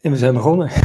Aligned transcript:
En 0.00 0.10
we 0.10 0.16
zijn 0.16 0.34
begonnen. 0.34 0.70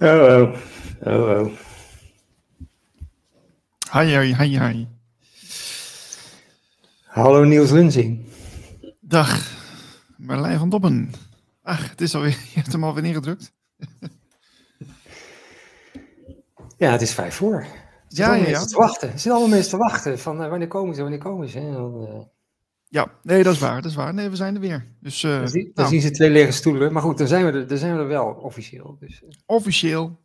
Oh, 0.00 0.08
oh. 0.10 0.56
Oh, 1.02 1.28
oh. 1.28 1.52
Hi, 3.92 4.04
hi, 4.04 4.34
hi, 4.34 4.58
hi. 4.58 4.86
Hallo 7.04 7.44
Niels 7.44 7.70
Lunzing. 7.70 8.24
Dag, 9.00 9.56
Marlijn 10.16 10.58
van 10.58 10.68
Dobben. 10.68 11.12
Ach, 11.62 11.90
het 11.90 12.00
is 12.00 12.14
alweer, 12.14 12.30
je 12.54 12.60
hebt 12.60 12.72
hem 12.72 12.84
alweer 12.84 13.02
neergedrukt. 13.02 13.52
Ja, 16.76 16.90
het 16.92 17.02
is 17.02 17.12
vijf 17.14 17.34
voor. 17.34 17.66
Ja, 18.08 18.34
ja, 18.34 18.48
ja. 18.48 18.64
Te 18.64 18.76
wachten. 18.76 19.08
Er 19.08 19.14
zitten 19.14 19.30
allemaal 19.30 19.48
mensen 19.48 19.70
te 19.70 19.76
wachten 19.76 20.18
van 20.18 20.42
uh, 20.42 20.48
wanneer 20.48 20.68
komen 20.68 20.94
ze, 20.94 21.00
wanneer 21.00 21.18
komen 21.18 21.48
ze. 21.48 21.60
Dan, 21.60 22.02
uh... 22.02 22.24
Ja, 22.84 23.12
nee, 23.22 23.42
dat 23.42 23.54
is 23.54 23.60
waar, 23.60 23.82
dat 23.82 23.90
is 23.90 23.96
waar. 23.96 24.14
Nee, 24.14 24.28
we 24.28 24.36
zijn 24.36 24.54
er 24.54 24.60
weer. 24.60 24.86
Dus, 25.00 25.22
uh, 25.22 25.38
dan, 25.38 25.48
zie, 25.48 25.64
dan 25.64 25.72
nou. 25.74 25.88
zien 25.88 26.00
ze 26.00 26.10
twee 26.10 26.30
lege 26.30 26.52
stoelen. 26.52 26.92
Maar 26.92 27.02
goed, 27.02 27.18
dan 27.18 27.26
zijn 27.26 27.44
we 27.44 27.52
er, 27.52 27.66
dan 27.66 27.78
zijn 27.78 27.94
we 27.94 28.00
er 28.00 28.08
wel 28.08 28.26
officieel. 28.26 28.96
Dus, 29.00 29.22
Officieel. 29.46 30.18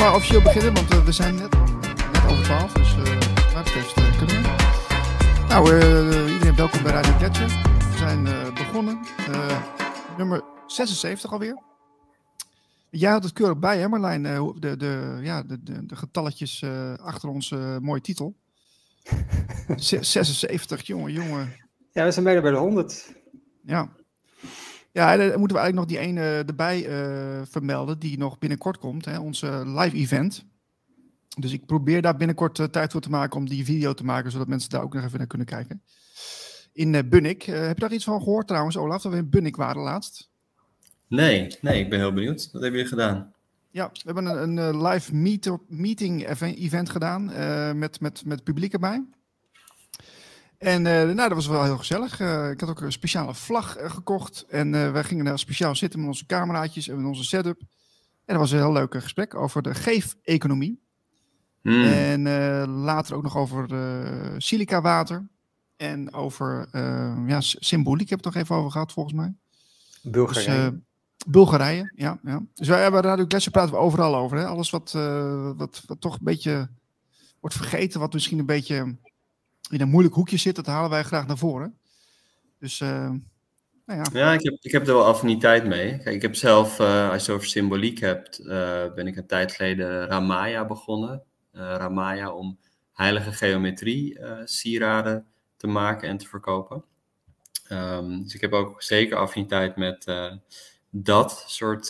Maar 0.00 0.14
officieel 0.14 0.42
beginnen, 0.42 0.74
want 0.74 0.92
uh, 0.92 1.04
we 1.04 1.12
zijn 1.12 1.34
net, 1.34 1.50
net 2.12 2.24
over 2.30 2.44
12, 2.44 2.72
dus 2.72 2.96
uh, 2.96 3.02
betreft 3.54 3.98
uh, 3.98 4.18
kunnen 4.18 4.42
we. 4.42 4.56
Nou, 5.48 5.74
iedereen 6.32 6.56
welkom 6.56 6.82
bij 6.82 6.92
Radio 6.92 7.12
Gletscher. 7.12 7.48
We 7.90 7.96
zijn 7.96 8.24
begonnen. 8.54 9.00
nummer 10.16 10.42
76 10.66 11.32
alweer. 11.32 11.62
Jij 12.90 13.10
had 13.10 13.22
het 13.22 13.32
keurig 13.32 13.58
bij, 13.58 13.78
hè 13.78 13.88
Marlijn? 13.88 14.22
de, 14.22 14.76
de, 14.76 15.18
ja, 15.22 15.42
de, 15.42 15.62
de, 15.62 15.86
de 15.86 15.96
getalletjes 15.96 16.64
achter 17.00 17.28
onze 17.28 17.78
mooie 17.82 18.00
titel. 18.00 18.34
76, 19.76 20.86
jongen, 20.86 21.12
jongen. 21.12 21.56
Ja, 21.92 22.04
we 22.04 22.10
zijn 22.10 22.24
bijna 22.24 22.40
bij 22.40 22.50
de 22.50 22.56
100. 22.56 23.14
Ja. 23.62 23.88
Ja, 24.92 25.16
dan 25.16 25.38
moeten 25.38 25.56
we 25.56 25.62
eigenlijk 25.62 25.74
nog 25.74 25.86
die 25.86 25.98
ene 25.98 26.44
erbij 26.46 26.88
uh, 26.88 27.40
vermelden 27.44 27.98
die 27.98 28.18
nog 28.18 28.38
binnenkort 28.38 28.78
komt, 28.78 29.04
hè, 29.04 29.18
onze 29.18 29.62
live 29.66 29.96
event. 29.96 30.44
Dus 31.38 31.52
ik 31.52 31.66
probeer 31.66 32.02
daar 32.02 32.16
binnenkort 32.16 32.58
uh, 32.58 32.66
tijd 32.66 32.92
voor 32.92 33.00
te 33.00 33.10
maken 33.10 33.36
om 33.36 33.48
die 33.48 33.64
video 33.64 33.94
te 33.94 34.04
maken, 34.04 34.30
zodat 34.30 34.48
mensen 34.48 34.70
daar 34.70 34.82
ook 34.82 34.94
nog 34.94 35.04
even 35.04 35.18
naar 35.18 35.26
kunnen 35.26 35.46
kijken. 35.46 35.82
In 36.72 36.92
uh, 36.92 37.00
Bunnik. 37.06 37.42
heb 37.42 37.74
je 37.74 37.80
daar 37.80 37.92
iets 37.92 38.04
van 38.04 38.22
gehoord 38.22 38.46
trouwens, 38.46 38.76
Olaf, 38.76 39.02
dat 39.02 39.12
we 39.12 39.18
in 39.18 39.30
Bunnik 39.30 39.56
waren 39.56 39.82
laatst? 39.82 40.30
Nee, 41.06 41.56
nee, 41.60 41.82
ik 41.82 41.90
ben 41.90 41.98
heel 41.98 42.12
benieuwd. 42.12 42.48
Wat 42.52 42.62
hebben 42.62 42.80
jullie 42.80 42.86
gedaan? 42.86 43.32
Ja, 43.70 43.90
we 43.92 44.00
hebben 44.04 44.26
een, 44.26 44.56
een 44.56 44.82
live 44.82 45.14
meet 45.14 45.50
meeting 45.68 46.28
event 46.40 46.90
gedaan 46.90 47.24
met, 47.78 48.00
met, 48.00 48.24
met 48.24 48.44
publiek 48.44 48.72
erbij. 48.72 49.04
En 50.60 50.84
uh, 50.84 50.92
nou, 50.92 51.16
dat 51.16 51.32
was 51.32 51.46
wel 51.46 51.64
heel 51.64 51.78
gezellig. 51.78 52.20
Uh, 52.20 52.50
ik 52.50 52.60
had 52.60 52.68
ook 52.68 52.80
een 52.80 52.92
speciale 52.92 53.34
vlag 53.34 53.80
uh, 53.80 53.90
gekocht. 53.90 54.44
En 54.48 54.92
wij 54.92 55.04
gingen 55.04 55.24
daar 55.24 55.38
speciaal 55.38 55.74
zitten 55.74 55.98
met 56.00 56.08
onze 56.08 56.26
cameraatjes 56.26 56.88
en 56.88 56.96
met 56.96 57.06
onze 57.06 57.24
setup. 57.24 57.60
En 57.60 57.66
dat 58.24 58.36
was 58.36 58.50
een 58.50 58.58
heel 58.58 58.72
leuk 58.72 58.94
gesprek 58.94 59.34
over 59.34 59.62
de 59.62 59.74
geef-economie. 59.74 60.80
Hmm. 61.62 61.84
En 61.84 62.22
later 62.68 63.14
ook 63.14 63.22
nog 63.22 63.36
over 63.36 63.68
silica 64.38 64.80
water. 64.80 65.28
En 65.76 66.14
over 66.14 66.68
ja, 67.26 67.40
symboliek 67.40 68.10
heb 68.10 68.18
ik 68.18 68.24
het 68.24 68.34
nog 68.34 68.42
even 68.42 68.56
over 68.56 68.70
gehad, 68.70 68.92
volgens 68.92 69.14
mij. 69.14 69.34
Bulgarije. 70.02 70.70
Dus, 70.70 70.80
Bulgarije, 71.26 71.92
ja, 71.94 72.18
ja. 72.22 72.42
Dus 72.54 72.68
wij 72.68 72.82
hebben 72.82 73.00
Radio 73.02 73.24
Gletscher 73.28 73.52
praten 73.52 73.74
we 73.74 73.80
overal 73.80 74.16
over. 74.16 74.36
Hè? 74.38 74.46
Alles 74.46 74.70
wat, 74.70 74.92
wat, 75.56 75.82
wat 75.86 76.00
toch 76.00 76.14
een 76.14 76.24
beetje 76.24 76.70
wordt 77.40 77.56
vergeten, 77.56 78.00
wat 78.00 78.12
misschien 78.12 78.38
een 78.38 78.46
beetje 78.46 78.96
in 79.70 79.80
een 79.80 79.88
moeilijk 79.88 80.14
hoekje 80.14 80.36
zit, 80.36 80.56
dat 80.56 80.66
halen 80.66 80.90
wij 80.90 81.02
graag 81.02 81.26
naar 81.26 81.38
voren. 81.38 81.78
Dus, 82.58 82.80
uh, 82.80 83.10
nou 83.86 84.10
ja. 84.12 84.32
Ik 84.32 84.42
heb, 84.42 84.56
ik 84.60 84.72
heb 84.72 84.86
er 84.86 84.94
wel 84.94 85.04
affiniteit 85.04 85.66
mee. 85.66 85.98
Kijk, 85.98 86.14
ik 86.14 86.22
heb 86.22 86.34
zelf, 86.34 86.80
uh, 86.80 87.10
als 87.10 87.24
je 87.24 87.30
het 87.30 87.40
over 87.40 87.48
symboliek 87.48 88.00
hebt, 88.00 88.40
uh, 88.40 88.46
ben 88.94 89.06
ik 89.06 89.16
een 89.16 89.26
tijd 89.26 89.52
geleden 89.52 90.06
Ramaya 90.06 90.64
begonnen. 90.64 91.22
Ramaya 91.52 92.32
om 92.32 92.58
heilige 92.92 93.32
geometrie 93.32 94.18
sieraden 94.44 95.26
te 95.56 95.66
maken 95.66 96.08
en 96.08 96.16
te 96.16 96.28
verkopen. 96.28 96.84
Um, 97.72 98.22
dus 98.22 98.34
ik 98.34 98.40
heb 98.40 98.52
ook 98.52 98.82
zeker 98.82 99.16
affiniteit 99.16 99.76
met 99.76 100.06
dat 100.90 101.44
soort 101.46 101.88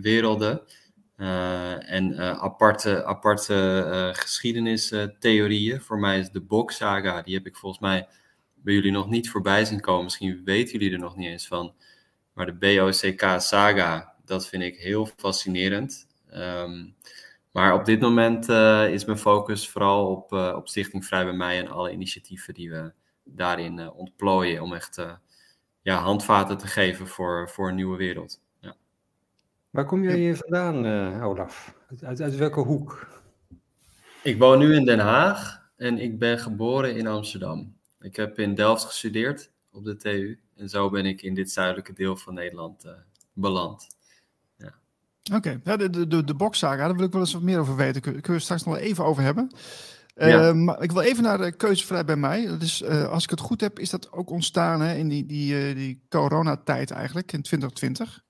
werelden. 0.00 0.60
Uh, 1.16 1.92
en 1.92 2.10
uh, 2.12 2.30
aparte, 2.30 3.04
aparte 3.04 3.84
uh, 3.86 4.14
geschiedenistheorieën. 4.14 5.80
Voor 5.80 5.98
mij 5.98 6.18
is 6.18 6.30
de 6.30 6.40
Bok-saga, 6.40 7.22
die 7.22 7.34
heb 7.34 7.46
ik 7.46 7.56
volgens 7.56 7.82
mij 7.82 8.08
bij 8.54 8.74
jullie 8.74 8.92
nog 8.92 9.08
niet 9.08 9.30
voorbij 9.30 9.64
zien 9.64 9.80
komen. 9.80 10.04
Misschien 10.04 10.42
weten 10.44 10.72
jullie 10.72 10.92
er 10.92 10.98
nog 10.98 11.16
niet 11.16 11.28
eens 11.28 11.46
van. 11.46 11.74
Maar 12.32 12.46
de 12.46 12.54
BOCK-saga, 12.54 14.14
dat 14.24 14.48
vind 14.48 14.62
ik 14.62 14.76
heel 14.76 15.06
fascinerend. 15.16 16.06
Um, 16.32 16.94
maar 17.52 17.74
op 17.74 17.84
dit 17.84 18.00
moment 18.00 18.48
is 18.92 19.04
mijn 19.04 19.18
focus 19.18 19.68
vooral 19.68 20.10
op, 20.10 20.32
op 20.32 20.68
Stichting 20.68 21.04
Vrij 21.06 21.24
bij 21.24 21.32
Mij 21.32 21.58
en 21.58 21.68
alle 21.68 21.92
initiatieven 21.92 22.54
die 22.54 22.70
we 22.70 22.92
daarin 23.24 23.90
ontplooien. 23.90 24.62
Om 24.62 24.74
echt 24.74 25.06
ja, 25.82 25.98
handvaten 25.98 26.58
te 26.58 26.66
geven 26.66 27.06
voor, 27.06 27.50
voor 27.50 27.68
een 27.68 27.74
nieuwe 27.74 27.96
wereld. 27.96 28.43
Waar 29.74 29.84
kom 29.84 30.02
jij 30.02 30.16
hier 30.16 30.36
vandaan, 30.36 30.86
uh, 30.86 31.26
Olaf? 31.26 31.74
Uit, 32.06 32.20
uit, 32.20 32.36
welke 32.36 32.60
hoek? 32.60 33.08
Ik 34.22 34.38
woon 34.38 34.58
nu 34.58 34.74
in 34.74 34.84
Den 34.84 34.98
Haag 34.98 35.68
en 35.76 35.98
ik 35.98 36.18
ben 36.18 36.38
geboren 36.38 36.96
in 36.96 37.06
Amsterdam. 37.06 37.76
Ik 38.00 38.16
heb 38.16 38.38
in 38.38 38.54
Delft 38.54 38.84
gestudeerd 38.84 39.50
op 39.72 39.84
de 39.84 39.96
TU 39.96 40.40
en 40.56 40.68
zo 40.68 40.90
ben 40.90 41.06
ik 41.06 41.22
in 41.22 41.34
dit 41.34 41.50
zuidelijke 41.50 41.92
deel 41.92 42.16
van 42.16 42.34
Nederland 42.34 42.84
uh, 42.84 42.92
beland. 43.32 43.86
Ja. 44.56 44.74
Oké, 45.34 45.36
okay. 45.36 45.60
ja, 45.64 45.76
de, 45.76 46.06
de, 46.06 46.24
de 46.24 46.34
boxsaga, 46.34 46.86
daar 46.86 46.96
wil 46.96 47.06
ik 47.06 47.12
wel 47.12 47.20
eens 47.20 47.32
wat 47.32 47.42
meer 47.42 47.58
over 47.58 47.76
weten. 47.76 48.00
Kunnen 48.00 48.22
we 48.22 48.38
straks 48.38 48.64
nog 48.64 48.76
even 48.76 49.04
over 49.04 49.22
hebben. 49.22 49.50
Ja. 50.14 50.48
Uh, 50.48 50.54
maar 50.54 50.82
ik 50.82 50.92
wil 50.92 51.02
even 51.02 51.22
naar 51.22 51.38
de 51.38 51.56
keuzevrij 51.56 52.04
bij 52.04 52.16
mij. 52.16 52.46
Dat 52.46 52.62
is, 52.62 52.82
uh, 52.82 53.08
als 53.08 53.24
ik 53.24 53.30
het 53.30 53.40
goed 53.40 53.60
heb, 53.60 53.78
is 53.78 53.90
dat 53.90 54.12
ook 54.12 54.30
ontstaan 54.30 54.80
hè, 54.80 54.94
in 54.94 55.08
die, 55.08 55.26
die, 55.26 55.68
uh, 55.68 55.76
die 55.76 56.04
coronatijd 56.08 56.90
eigenlijk, 56.90 57.32
in 57.32 57.42
2020. 57.42 58.22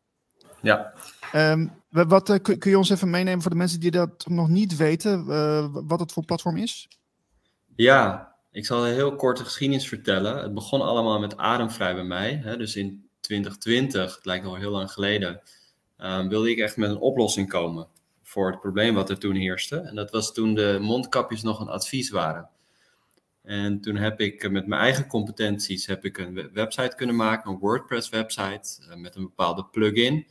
Ja. 0.65 0.93
Um, 1.35 1.73
wat, 1.89 2.31
uh, 2.31 2.37
kun, 2.43 2.59
kun, 2.59 2.71
je 2.71 2.79
ons 2.79 2.91
even 2.91 3.11
meenemen 3.11 3.43
voor 3.43 3.51
de 3.51 3.57
mensen 3.57 3.81
die 3.81 3.91
dat 3.91 4.27
nog 4.27 4.49
niet 4.49 4.77
weten, 4.77 5.25
uh, 5.29 5.67
wat 5.73 6.01
het 6.01 6.13
voor 6.13 6.25
platform 6.25 6.57
is? 6.57 6.89
Ja, 7.77 8.35
ik 8.51 8.67
zal 8.67 8.87
een 8.87 8.93
heel 8.93 9.17
korte 9.17 9.45
geschiedenis 9.45 9.89
vertellen. 9.89 10.43
Het 10.43 10.55
begon 10.55 10.81
allemaal 10.81 11.19
met 11.19 11.37
Ademvrij 11.37 11.95
bij 11.95 12.05
mij. 12.05 12.41
Hè, 12.45 12.57
dus 12.57 12.77
in 12.77 13.09
2020, 13.21 14.15
het 14.15 14.25
lijkt 14.25 14.47
al 14.47 14.55
heel 14.55 14.71
lang 14.71 14.93
geleden, 14.93 15.41
um, 15.99 16.29
wilde 16.29 16.51
ik 16.51 16.59
echt 16.59 16.77
met 16.77 16.91
een 16.91 16.99
oplossing 16.99 17.49
komen 17.49 17.87
voor 18.23 18.51
het 18.51 18.61
probleem 18.61 18.95
wat 18.95 19.11
er 19.11 19.19
toen 19.19 19.35
heerste. 19.35 19.77
En 19.77 19.95
dat 19.95 20.11
was 20.11 20.33
toen 20.33 20.55
de 20.55 20.79
mondkapjes 20.81 21.43
nog 21.43 21.61
een 21.61 21.69
advies 21.69 22.11
waren. 22.11 22.49
En 23.45 23.81
toen 23.81 23.97
heb 23.97 24.21
ik 24.21 24.51
met 24.51 24.67
mijn 24.67 24.81
eigen 24.81 25.07
competenties 25.07 25.87
heb 25.87 26.05
ik 26.05 26.19
een 26.19 26.51
website 26.53 26.97
kunnen 26.97 27.17
maken, 27.17 27.51
een 27.51 27.59
WordPress 27.59 28.09
website 28.09 28.87
uh, 28.89 28.95
met 28.97 29.17
een 29.17 29.23
bepaalde 29.23 29.65
plugin 29.65 30.27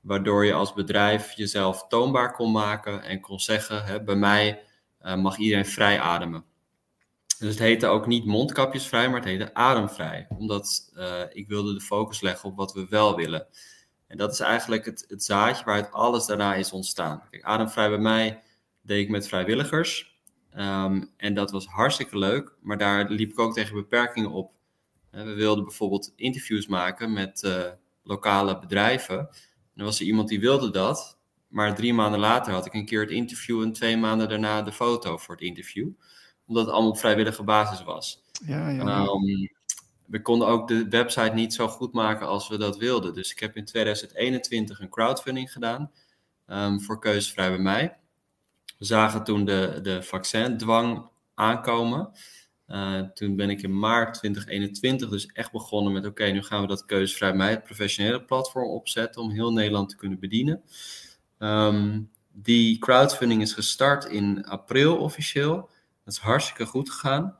waardoor 0.00 0.44
je 0.44 0.52
als 0.52 0.72
bedrijf 0.72 1.32
jezelf 1.32 1.86
toonbaar 1.88 2.32
kon 2.32 2.52
maken 2.52 3.02
en 3.02 3.20
kon 3.20 3.40
zeggen: 3.40 3.84
hè, 3.84 4.02
bij 4.02 4.14
mij 4.14 4.62
uh, 5.02 5.16
mag 5.16 5.36
iedereen 5.36 5.66
vrij 5.66 6.00
ademen. 6.00 6.44
Dus 7.38 7.48
het 7.48 7.58
heette 7.58 7.86
ook 7.86 8.06
niet 8.06 8.24
mondkapjesvrij, 8.24 9.06
maar 9.06 9.20
het 9.20 9.28
heette 9.28 9.54
ademvrij, 9.54 10.26
omdat 10.28 10.92
ik 11.32 11.48
wilde 11.48 11.74
de 11.74 11.80
focus 11.80 12.20
leggen 12.20 12.48
op 12.48 12.56
wat 12.56 12.72
we 12.72 12.86
wel 12.88 13.16
willen. 13.16 13.46
En 14.06 14.16
dat 14.16 14.32
is 14.32 14.40
eigenlijk 14.40 14.84
het, 14.84 15.04
het 15.08 15.24
zaadje 15.24 15.64
waaruit 15.64 15.92
alles 15.92 16.26
daarna 16.26 16.54
is 16.54 16.72
ontstaan. 16.72 17.22
Ademvrij 17.40 17.88
bij 17.88 17.98
mij 17.98 18.42
deed 18.82 19.02
ik 19.04 19.10
met 19.10 19.28
vrijwilligers. 19.28 20.09
Ehm, 20.50 21.04
en 21.16 21.34
dat 21.34 21.50
was 21.50 21.66
hartstikke 21.66 22.18
leuk, 22.18 22.54
maar 22.60 22.78
daar 22.78 23.10
liep 23.10 23.30
ik 23.30 23.38
ook 23.38 23.54
tegen 23.54 23.74
beperkingen 23.74 24.30
op. 24.30 24.52
we 25.10 25.34
wilden 25.34 25.64
bijvoorbeeld 25.64 26.12
interviews 26.16 26.66
maken 26.66 27.12
met 27.12 27.42
uh, 27.42 27.64
lokale 28.02 28.58
bedrijven. 28.58 29.18
En 29.18 29.28
dan 29.74 29.84
was 29.84 30.00
er 30.00 30.06
iemand 30.06 30.28
die 30.28 30.40
wilde 30.40 30.70
dat, 30.70 31.18
maar 31.48 31.74
drie 31.74 31.94
maanden 31.94 32.20
later 32.20 32.52
had 32.52 32.66
ik 32.66 32.74
een 32.74 32.84
keer 32.84 33.00
het 33.00 33.10
interview 33.10 33.62
en 33.62 33.72
twee 33.72 33.96
maanden 33.96 34.28
daarna 34.28 34.62
de 34.62 34.72
foto 34.72 35.16
voor 35.16 35.34
het 35.34 35.44
interview. 35.44 35.88
Omdat 36.46 36.64
het 36.64 36.72
allemaal 36.74 36.90
op 36.90 36.98
vrijwillige 36.98 37.42
basis 37.42 37.84
was. 37.84 38.22
Ja, 38.46 38.68
ja. 38.68 39.06
Um, 39.06 39.50
we 40.06 40.22
konden 40.22 40.48
ook 40.48 40.68
de 40.68 40.88
website 40.88 41.34
niet 41.34 41.54
zo 41.54 41.68
goed 41.68 41.92
maken 41.92 42.26
als 42.26 42.48
we 42.48 42.58
dat 42.58 42.76
wilden. 42.76 43.14
Dus 43.14 43.30
ik 43.30 43.38
heb 43.38 43.56
in 43.56 43.64
2021 43.64 44.80
een 44.80 44.88
crowdfunding 44.88 45.52
gedaan 45.52 45.90
um, 46.46 46.80
voor 46.80 46.98
Keuzevrij 46.98 47.48
bij 47.48 47.58
mij. 47.58 47.99
We 48.80 48.86
zagen 48.86 49.24
toen 49.24 49.44
de, 49.44 49.78
de 49.82 50.02
vaccindwang 50.02 51.08
aankomen. 51.34 52.10
Uh, 52.68 53.00
toen 53.00 53.36
ben 53.36 53.50
ik 53.50 53.62
in 53.62 53.78
maart 53.78 54.14
2021 54.14 55.08
dus 55.08 55.26
echt 55.26 55.52
begonnen 55.52 55.92
met: 55.92 56.06
oké, 56.06 56.24
nu 56.24 56.42
gaan 56.42 56.60
we 56.60 56.66
dat 56.66 56.84
Keuzevrij 56.84 57.34
mij, 57.34 57.50
het 57.50 57.62
professionele 57.62 58.24
platform, 58.24 58.68
opzetten 58.68 59.22
om 59.22 59.30
heel 59.30 59.52
Nederland 59.52 59.88
te 59.88 59.96
kunnen 59.96 60.18
bedienen. 60.18 60.62
Um, 61.38 62.10
die 62.32 62.78
crowdfunding 62.78 63.42
is 63.42 63.52
gestart 63.52 64.04
in 64.04 64.44
april 64.44 64.96
officieel. 64.96 65.70
Dat 66.04 66.14
is 66.14 66.20
hartstikke 66.20 66.66
goed 66.66 66.90
gegaan. 66.90 67.36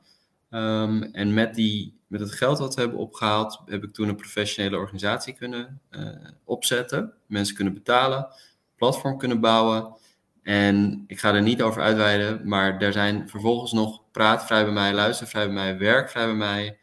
Um, 0.49 1.03
en 1.03 1.33
met, 1.33 1.55
die, 1.55 1.99
met 2.07 2.19
het 2.19 2.31
geld 2.31 2.59
wat 2.59 2.75
we 2.75 2.81
hebben 2.81 2.99
opgehaald, 2.99 3.61
heb 3.65 3.83
ik 3.83 3.93
toen 3.93 4.09
een 4.09 4.15
professionele 4.15 4.77
organisatie 4.77 5.33
kunnen 5.33 5.81
uh, 5.91 6.09
opzetten. 6.43 7.13
Mensen 7.25 7.55
kunnen 7.55 7.73
betalen, 7.73 8.27
platform 8.75 9.17
kunnen 9.17 9.39
bouwen. 9.39 9.99
En 10.43 11.03
ik 11.07 11.19
ga 11.19 11.33
er 11.33 11.41
niet 11.41 11.61
over 11.61 11.81
uitweiden, 11.81 12.47
maar 12.47 12.81
er 12.81 12.93
zijn 12.93 13.29
vervolgens 13.29 13.71
nog 13.71 14.01
praatvrij 14.11 14.63
bij 14.63 14.73
mij, 14.73 14.93
luistervrij 14.93 15.45
bij 15.45 15.53
mij, 15.53 15.77
werkvrij 15.77 16.25
bij 16.25 16.35
mij, 16.35 16.77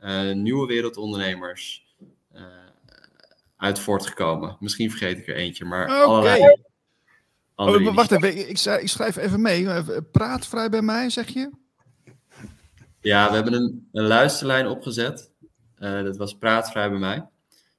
uh, 0.00 0.34
nieuwe 0.34 0.66
wereldondernemers 0.66 1.94
uh, 2.34 2.42
uit 3.56 3.78
voortgekomen. 3.78 4.56
Misschien 4.60 4.90
vergeet 4.90 5.18
ik 5.18 5.28
er 5.28 5.34
eentje, 5.34 5.64
maar 5.64 5.84
okay. 5.84 6.02
allerlei. 6.02 6.56
Oh, 7.54 7.94
wacht 7.94 8.10
even, 8.10 8.38
ik, 8.38 8.48
ik, 8.48 8.88
schrijf 8.88 9.16
even 9.16 9.42
mee. 9.42 9.66
Praatvrij 10.02 10.68
bij 10.68 10.82
mij, 10.82 11.10
zeg 11.10 11.28
je? 11.28 11.50
Ja, 13.00 13.28
we 13.28 13.34
hebben 13.34 13.52
een, 13.52 13.88
een 13.92 14.06
luisterlijn 14.06 14.66
opgezet. 14.66 15.30
Uh, 15.78 16.02
dat 16.02 16.16
was 16.16 16.38
praatvrij 16.38 16.90
bij 16.90 16.98
mij. 16.98 17.28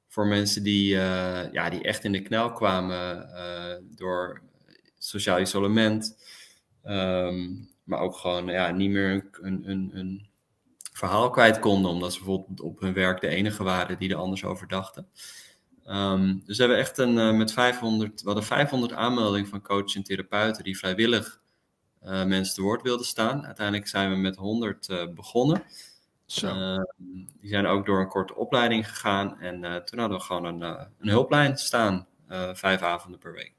Voor 0.08 0.28
mensen 0.28 0.64
die, 0.64 0.94
uh, 0.94 1.52
ja, 1.52 1.70
die 1.70 1.84
echt 1.84 2.04
in 2.04 2.12
de 2.12 2.22
knel 2.22 2.52
kwamen 2.52 3.30
uh, 3.34 3.98
door 3.98 4.42
sociaal 5.08 5.40
isolement. 5.40 6.18
Um, 6.86 7.70
maar 7.84 8.00
ook 8.00 8.16
gewoon 8.16 8.48
ja, 8.48 8.72
niet 8.72 8.90
meer 8.90 9.30
een, 9.42 9.70
een, 9.70 9.92
een 9.94 10.28
verhaal 10.94 11.30
kwijt 11.30 11.60
konden. 11.60 11.92
Omdat 11.92 12.14
ze 12.14 12.18
bijvoorbeeld 12.18 12.62
op 12.62 12.80
hun 12.80 12.94
werk 12.94 13.22
de 13.22 13.28
enige 13.28 13.64
waren 13.64 14.00
die 14.00 14.10
er 14.10 14.16
anders 14.16 14.44
over 14.44 14.68
dachten. 14.68 15.08
Um, 15.86 16.44
dus 16.46 16.58
we 16.58 16.64
hebben 16.64 16.82
echt 16.82 16.98
een, 16.98 17.38
met 17.38 17.54
500, 17.54 18.22
we 18.22 18.26
hadden 18.26 18.46
500 18.46 18.94
aanmeldingen 18.94 19.50
van 19.50 19.62
coaches 19.62 19.96
en 19.96 20.04
therapeuten 20.04 20.64
die 20.64 20.78
vrijwillig 20.78 21.42
uh, 22.04 22.26
mensen 22.26 22.56
te 22.56 22.62
woord 22.62 22.82
wilden 22.82 23.06
staan. 23.06 23.46
Uiteindelijk 23.46 23.88
zijn 23.88 24.10
we 24.10 24.16
met 24.16 24.36
100 24.36 24.90
uh, 24.90 25.08
begonnen. 25.14 25.64
Zo. 26.26 26.48
Uh, 26.48 26.84
die 27.42 27.50
zijn 27.50 27.66
ook 27.66 27.86
door 27.86 28.00
een 28.00 28.08
korte 28.08 28.36
opleiding 28.36 28.90
gegaan. 28.90 29.40
En 29.40 29.64
eh, 29.64 29.76
toen 29.76 30.00
hadden 30.00 30.18
we 30.18 30.24
gewoon 30.24 30.46
een, 30.46 30.62
een 31.00 31.10
hulplijn 31.10 31.58
staan, 31.58 32.08
vijf 32.54 32.82
avonden 32.82 33.20
per 33.20 33.34
week. 33.34 33.54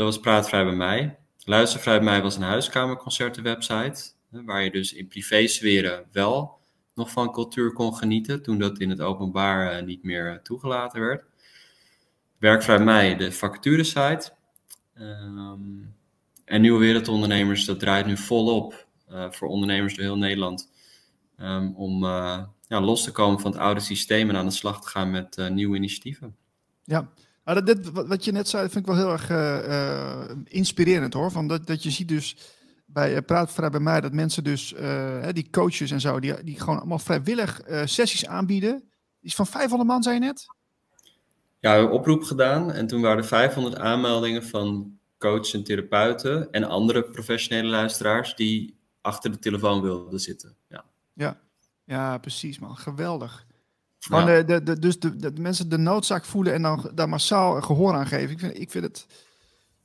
Dat 0.00 0.08
was 0.08 0.20
Praatvrij 0.20 0.64
bij 0.64 0.74
mij. 0.74 1.18
Luistervrij 1.44 1.96
bij 1.96 2.04
mij 2.04 2.22
was 2.22 2.36
een 2.36 2.42
huiskamerconcertenwebsite. 2.42 4.10
Waar 4.28 4.62
je 4.62 4.70
dus 4.70 4.92
in 4.92 5.08
privésferen 5.08 6.06
wel 6.12 6.58
nog 6.94 7.10
van 7.10 7.32
cultuur 7.32 7.72
kon 7.72 7.94
genieten. 7.94 8.42
Toen 8.42 8.58
dat 8.58 8.78
in 8.78 8.90
het 8.90 9.00
openbaar 9.00 9.84
niet 9.84 10.02
meer 10.02 10.40
toegelaten 10.42 11.00
werd. 11.00 11.24
Werkvrij 12.38 12.78
mij, 12.78 13.16
de 13.16 13.32
vacaturesite. 13.32 14.32
Um, 14.98 15.94
en 16.44 16.60
Nieuwe 16.60 16.78
Wereldondernemers, 16.78 17.64
dat 17.64 17.80
draait 17.80 18.06
nu 18.06 18.16
volop 18.16 18.86
uh, 19.10 19.30
voor 19.30 19.48
ondernemers 19.48 19.94
door 19.94 20.04
heel 20.04 20.18
Nederland. 20.18 20.72
Um, 21.40 21.74
om 21.76 22.04
ja, 22.04 22.80
los 22.80 23.04
te 23.04 23.12
komen 23.12 23.40
van 23.40 23.50
het 23.50 23.60
oude 23.60 23.80
systeem 23.80 24.28
en 24.28 24.36
aan 24.36 24.46
de 24.46 24.52
slag 24.52 24.80
te 24.80 24.88
gaan 24.88 25.10
met 25.10 25.48
nieuwe 25.50 25.76
initiatieven. 25.76 26.36
Ja, 26.84 27.10
nou, 27.54 27.64
dit, 27.64 27.90
wat 27.92 28.24
je 28.24 28.32
net 28.32 28.48
zei, 28.48 28.68
vind 28.68 28.86
ik 28.88 28.94
wel 28.94 28.96
heel 28.96 29.12
erg 29.18 29.30
inspirerend 30.44 31.14
hoor. 31.14 31.30
Van 31.30 31.46
dat, 31.46 31.66
dat 31.66 31.82
je 31.82 31.90
ziet 31.90 32.08
dus 32.08 32.36
bij 32.86 33.22
Praatvrij 33.22 33.70
bij 33.70 33.80
mij 33.80 34.00
dat 34.00 34.12
mensen 34.12 34.44
dus, 34.44 34.74
die 35.32 35.50
coaches 35.50 35.90
en 35.90 36.00
zo, 36.00 36.20
die, 36.20 36.44
die 36.44 36.60
gewoon 36.60 36.78
allemaal 36.78 36.98
vrijwillig 36.98 37.60
sessies 37.84 38.26
aanbieden. 38.26 38.90
Iets 39.20 39.34
van 39.34 39.46
500 39.46 39.90
man, 39.90 40.02
zei 40.02 40.14
je 40.14 40.20
net? 40.20 40.46
Ja, 41.60 41.72
we 41.72 41.78
hebben 41.78 41.98
oproep 41.98 42.22
gedaan 42.22 42.72
en 42.72 42.86
toen 42.86 43.00
waren 43.00 43.18
er 43.18 43.24
500 43.24 43.76
aanmeldingen 43.76 44.44
van 44.44 44.98
coaches 45.18 45.54
en 45.54 45.64
therapeuten 45.64 46.50
en 46.50 46.64
andere 46.64 47.02
professionele 47.02 47.68
luisteraars 47.68 48.34
die 48.34 48.78
achter 49.00 49.30
de 49.30 49.38
telefoon 49.38 49.80
wilden 49.80 50.20
zitten. 50.20 50.56
Ja, 50.68 50.84
ja. 51.14 51.40
ja 51.84 52.18
precies 52.18 52.58
man. 52.58 52.76
Geweldig. 52.76 53.46
Ja. 54.08 54.24
de, 54.24 54.44
de, 54.44 54.62
de, 54.62 54.78
dus 54.78 54.98
de, 54.98 55.16
de, 55.16 55.32
mensen 55.40 55.68
de 55.68 55.78
noodzaak 55.78 56.24
voelen 56.24 56.52
en 56.52 56.62
dan 56.62 56.90
daar 56.94 57.08
massaal 57.08 57.60
gehoor 57.60 57.94
aan 57.94 58.06
geven. 58.06 58.30
Ik 58.30 58.38
vind, 58.38 58.60
ik 58.60 58.70
vind 58.70 58.84
het... 58.84 59.06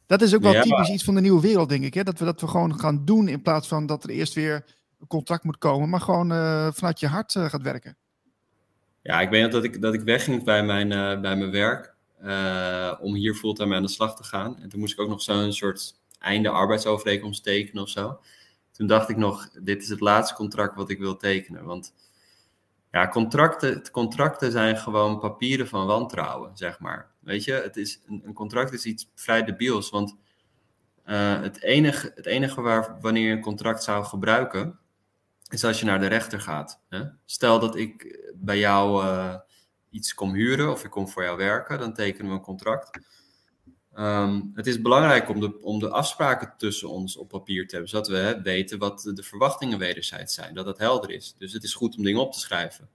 Dat 0.06 0.22
is 0.22 0.36
ook 0.36 0.42
wel 0.42 0.62
typisch 0.62 0.90
iets 0.90 1.04
van 1.04 1.16
de 1.16 1.22
nieuwe 1.22 1.42
wereld, 1.42 1.70
denk 1.70 1.84
ik. 1.84 1.94
Hè? 1.94 2.04
Dat, 2.04 2.20
we, 2.20 2.26
dat 2.26 2.42
we 2.42 2.48
gewoon 2.48 2.80
gaan 2.80 3.06
doen 3.06 3.28
in 3.28 3.42
plaats 3.42 3.68
van 3.68 3.86
dat 3.86 4.04
er 4.04 4.10
eerst 4.10 4.34
weer 4.34 4.66
een 5.00 5.08
contract 5.08 5.44
moet 5.44 5.58
komen. 5.58 5.90
Maar 5.90 6.02
gewoon 6.02 6.32
uh, 6.32 6.68
vanuit 6.72 7.00
je 7.00 7.08
hart 7.08 7.36
uh, 7.36 7.46
gaat 7.46 7.62
werken. 7.62 7.98
Ja, 9.02 9.22
ik 9.22 9.30
weet 9.30 9.52
dat 9.52 9.64
ik, 9.64 9.82
dat 9.82 9.94
ik 9.94 10.02
wegging 10.02 10.44
bij 10.44 10.64
mijn, 10.64 10.92
uh, 10.92 11.22
bij 11.22 11.36
mijn 11.36 11.52
werk. 11.52 11.94
Om 13.00 13.14
hier 13.14 13.34
fulltime 13.36 13.76
aan 13.76 13.82
de 13.82 13.88
slag 13.88 14.16
te 14.16 14.24
gaan. 14.24 14.60
En 14.60 14.70
toen 14.70 14.80
moest 14.80 14.94
ik 14.94 15.00
ook 15.00 15.10
nog 15.10 15.22
zo'n 15.22 15.54
soort 15.54 15.96
einde 16.20 16.50
arbeidsovereenkomst 16.50 17.44
tekenen 17.44 17.84
of 17.84 17.90
zo. 17.90 18.20
Toen 18.72 18.88
dacht 18.88 19.10
ik 19.10 19.18
nog, 19.18 19.50
dit 19.62 19.82
is 19.82 19.90
het 19.90 20.00
laatste 20.00 20.36
contract 20.36 20.76
wat 20.76 20.90
ik 20.90 21.00
wil 21.00 21.18
tekenen. 21.18 21.64
Want 21.64 21.94
ja, 22.96 23.08
contracten, 23.08 23.92
contracten 23.92 24.52
zijn 24.52 24.78
gewoon 24.78 25.20
papieren 25.20 25.68
van 25.68 25.86
wantrouwen, 25.86 26.58
zeg 26.58 26.80
maar. 26.80 27.12
Weet 27.20 27.44
je, 27.44 27.52
het 27.54 27.78
is, 27.78 28.02
een, 28.08 28.34
contract 28.34 28.74
is 28.74 28.86
iets 28.86 29.12
vrij 29.16 29.44
debiels. 29.44 29.90
Want 29.90 30.16
uh, 31.06 31.42
het, 31.42 31.62
enige, 31.62 32.12
het 32.16 32.26
enige 32.26 32.62
waar, 32.62 32.98
wanneer 33.02 33.28
je 33.28 33.36
een 33.36 33.42
contract 33.42 33.84
zou 33.84 34.06
gebruiken, 34.06 34.80
is 35.50 35.64
als 35.64 35.80
je 35.80 35.86
naar 35.86 36.00
de 36.00 36.08
rechter 36.08 36.42
gaat. 36.42 36.82
Hè? 36.90 37.04
Stel 37.26 37.60
dat 37.60 37.76
ik 37.76 38.20
bij 38.36 38.58
jou 38.58 39.06
uh, 39.06 39.36
iets 39.90 40.14
kom 40.14 40.34
huren 40.34 40.72
of 40.72 40.84
ik 40.84 40.92
kom 40.92 41.08
voor 41.08 41.24
jou 41.24 41.38
werken, 41.38 41.80
dan 41.80 41.94
tekenen 41.94 42.32
we 42.32 42.38
een 42.38 42.44
contract. 42.44 43.00
Um, 44.00 44.52
het 44.54 44.68
is 44.68 44.82
belangrijk 44.82 45.30
om 45.30 45.40
de, 45.40 45.62
om 45.62 45.80
de 45.80 45.90
afspraken 45.90 46.54
tussen 46.58 46.90
ons 46.90 47.18
op 47.18 47.30
papier 47.30 47.68
te 47.68 47.72
hebben, 47.72 47.90
zodat 47.90 48.08
we 48.08 48.16
hè, 48.16 48.42
weten 48.42 48.80
wat 48.80 49.12
de, 49.14 49.24
verwachtingen 49.24 49.78
wederzijds 49.78 50.34
zijn, 50.34 50.54
dat 50.54 50.66
dat 50.66 50.78
helder 50.78 51.12
is. 51.12 51.36
Dus 51.38 51.54
het 51.54 51.64
is 51.64 51.74
goed 51.74 51.98
om 51.98 52.04
dingen 52.04 52.22
op 52.22 52.34
te 52.34 52.40
schrijven. 52.40 52.90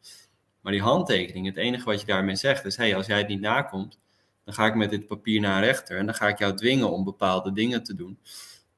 Maar 0.61 0.73
die 0.73 0.83
handtekening, 0.83 1.47
het 1.47 1.57
enige 1.57 1.85
wat 1.85 2.00
je 2.00 2.07
daarmee 2.07 2.37
zegt 2.37 2.64
is, 2.64 2.76
hey, 2.76 2.97
als 2.97 3.07
jij 3.07 3.19
het 3.19 3.28
niet 3.28 3.40
nakomt, 3.40 3.99
dan 4.45 4.54
ga 4.54 4.66
ik 4.66 4.75
met 4.75 4.90
dit 4.90 5.07
papier 5.07 5.40
naar 5.40 5.64
rechter 5.64 5.99
en 5.99 6.07
dan 6.07 6.14
ga 6.14 6.28
ik 6.28 6.38
jou 6.38 6.57
dwingen 6.57 6.90
om 6.90 7.04
bepaalde 7.04 7.52
dingen 7.52 7.83
te 7.83 7.95
doen, 7.95 8.19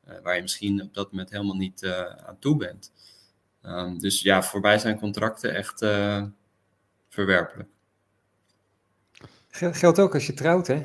uh, 0.09 0.15
waar 0.23 0.37
je 0.37 0.43
misschien 0.43 0.83
op 0.83 0.95
dat 0.95 1.11
moment 1.11 1.31
helemaal 1.31 1.57
niet 1.57 1.83
uh, 1.83 2.01
aan 2.01 2.39
toe 2.39 2.57
bent. 2.57 2.93
Um, 3.63 3.99
dus 3.99 4.21
ja, 4.21 4.43
voor 4.43 4.61
mij 4.61 4.79
zijn 4.79 4.99
contracten 4.99 5.55
echt 5.55 5.83
uh, 5.83 6.25
verwerpelijk. 7.09 7.69
Geldt 9.51 9.99
ook 9.99 10.15
als 10.15 10.27
je 10.27 10.35
trouwt, 10.35 10.67
hè? 10.67 10.83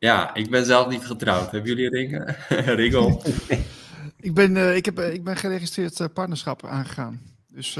Ja, 0.00 0.34
ik 0.34 0.50
ben 0.50 0.64
zelf 0.64 0.88
niet 0.88 1.06
getrouwd. 1.06 1.50
Hebben 1.50 1.70
jullie 1.70 1.88
ringen? 1.88 2.36
Ringel? 2.80 3.22
ik, 4.28 4.34
ben, 4.34 4.56
uh, 4.56 4.76
ik, 4.76 4.84
heb, 4.84 4.98
uh, 4.98 5.12
ik 5.12 5.24
ben 5.24 5.36
geregistreerd 5.36 6.00
uh, 6.00 6.06
partnerschap 6.14 6.66
aangegaan. 6.66 7.20
Dus 7.52 7.78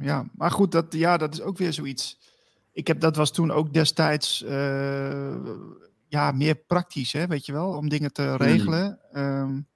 ja, 0.00 0.26
maar 0.34 0.50
goed, 0.50 0.72
dat, 0.72 0.86
ja, 0.90 1.16
dat 1.16 1.34
is 1.34 1.40
ook 1.40 1.58
weer 1.58 1.72
zoiets. 1.72 2.18
Ik 2.72 2.86
heb, 2.86 3.00
dat 3.00 3.16
was 3.16 3.32
toen 3.32 3.50
ook 3.50 3.72
destijds 3.72 4.44
ja, 6.08 6.32
meer 6.32 6.54
praktisch, 6.54 7.12
hè, 7.12 7.26
weet 7.26 7.46
je 7.46 7.52
wel, 7.52 7.68
om 7.72 7.88
dingen 7.88 8.12
te 8.12 8.36
regelen. 8.36 8.98
Mm. 9.12 9.22
Um, 9.22 9.66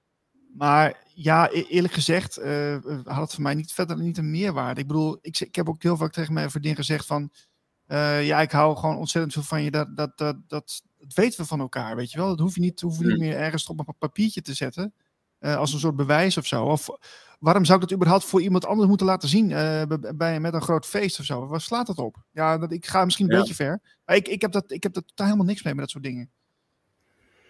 maar 0.57 1.03
ja, 1.13 1.49
e-, 1.51 1.65
eerlijk 1.69 1.93
gezegd 1.93 2.35
had 3.03 3.21
het 3.21 3.33
voor 3.33 3.43
mij 3.43 3.53
niet, 3.53 3.73
verder 3.73 3.97
niet 3.97 4.17
een 4.17 4.31
meerwaarde. 4.31 4.81
Ik 4.81 4.87
bedoel, 4.87 5.17
ik, 5.21 5.39
ik 5.39 5.55
heb 5.55 5.69
ook 5.69 5.83
heel 5.83 5.97
vaak 5.97 6.11
tegen 6.11 6.33
mijn 6.33 6.51
vriendin 6.51 6.75
gezegd 6.75 7.05
van 7.05 7.31
ja, 8.21 8.41
ik 8.41 8.51
hou 8.51 8.75
gewoon 8.75 8.97
ontzettend 8.97 9.33
veel 9.33 9.43
van 9.43 9.63
je. 9.63 9.71
Dat, 9.71 9.97
dat, 9.97 10.17
dat, 10.17 10.35
dat, 10.47 10.83
dat 11.03 11.13
weten 11.13 11.41
we 11.41 11.47
van 11.47 11.59
elkaar, 11.59 11.95
weet 11.95 12.11
je 12.11 12.17
wel. 12.17 12.27
Dat 12.27 12.39
hoef 12.39 12.55
je 12.55 12.61
niet, 12.61 12.81
hoef 12.81 12.99
je 12.99 13.05
niet 13.05 13.19
meer 13.19 13.35
ergens 13.35 13.67
op 13.67 13.79
een 13.79 13.95
papiertje 13.99 14.41
te 14.41 14.53
zetten. 14.53 14.93
Uh, 15.39 15.55
als 15.55 15.73
een 15.73 15.79
soort 15.79 15.95
bewijs 15.95 16.37
of 16.37 16.45
zo. 16.45 16.65
Of 16.65 16.89
waarom 17.39 17.65
zou 17.65 17.81
ik 17.81 17.87
dat 17.87 17.97
überhaupt 17.97 18.25
voor 18.25 18.41
iemand 18.41 18.65
anders 18.65 18.87
moeten 18.87 19.05
laten 19.05 19.29
zien? 19.29 19.49
Uh, 19.49 19.81
bij, 20.15 20.39
met 20.39 20.53
een 20.53 20.61
groot 20.61 20.85
feest 20.85 21.19
of 21.19 21.25
zo. 21.25 21.47
Waar 21.47 21.61
slaat 21.61 21.87
dat 21.87 21.97
op? 21.97 22.23
Ja, 22.31 22.57
dat, 22.57 22.71
ik 22.71 22.85
ga 22.85 23.05
misschien 23.05 23.25
een 23.25 23.33
ja. 23.33 23.39
beetje 23.39 23.55
ver. 23.55 23.81
Maar 24.05 24.15
ik, 24.15 24.27
ik, 24.27 24.41
heb 24.41 24.51
dat, 24.51 24.71
ik 24.71 24.83
heb 24.83 24.93
dat 24.93 25.07
totaal 25.07 25.25
helemaal 25.25 25.47
niks 25.47 25.63
mee 25.63 25.73
met 25.73 25.81
dat 25.81 25.91
soort 25.91 26.03
dingen. 26.03 26.31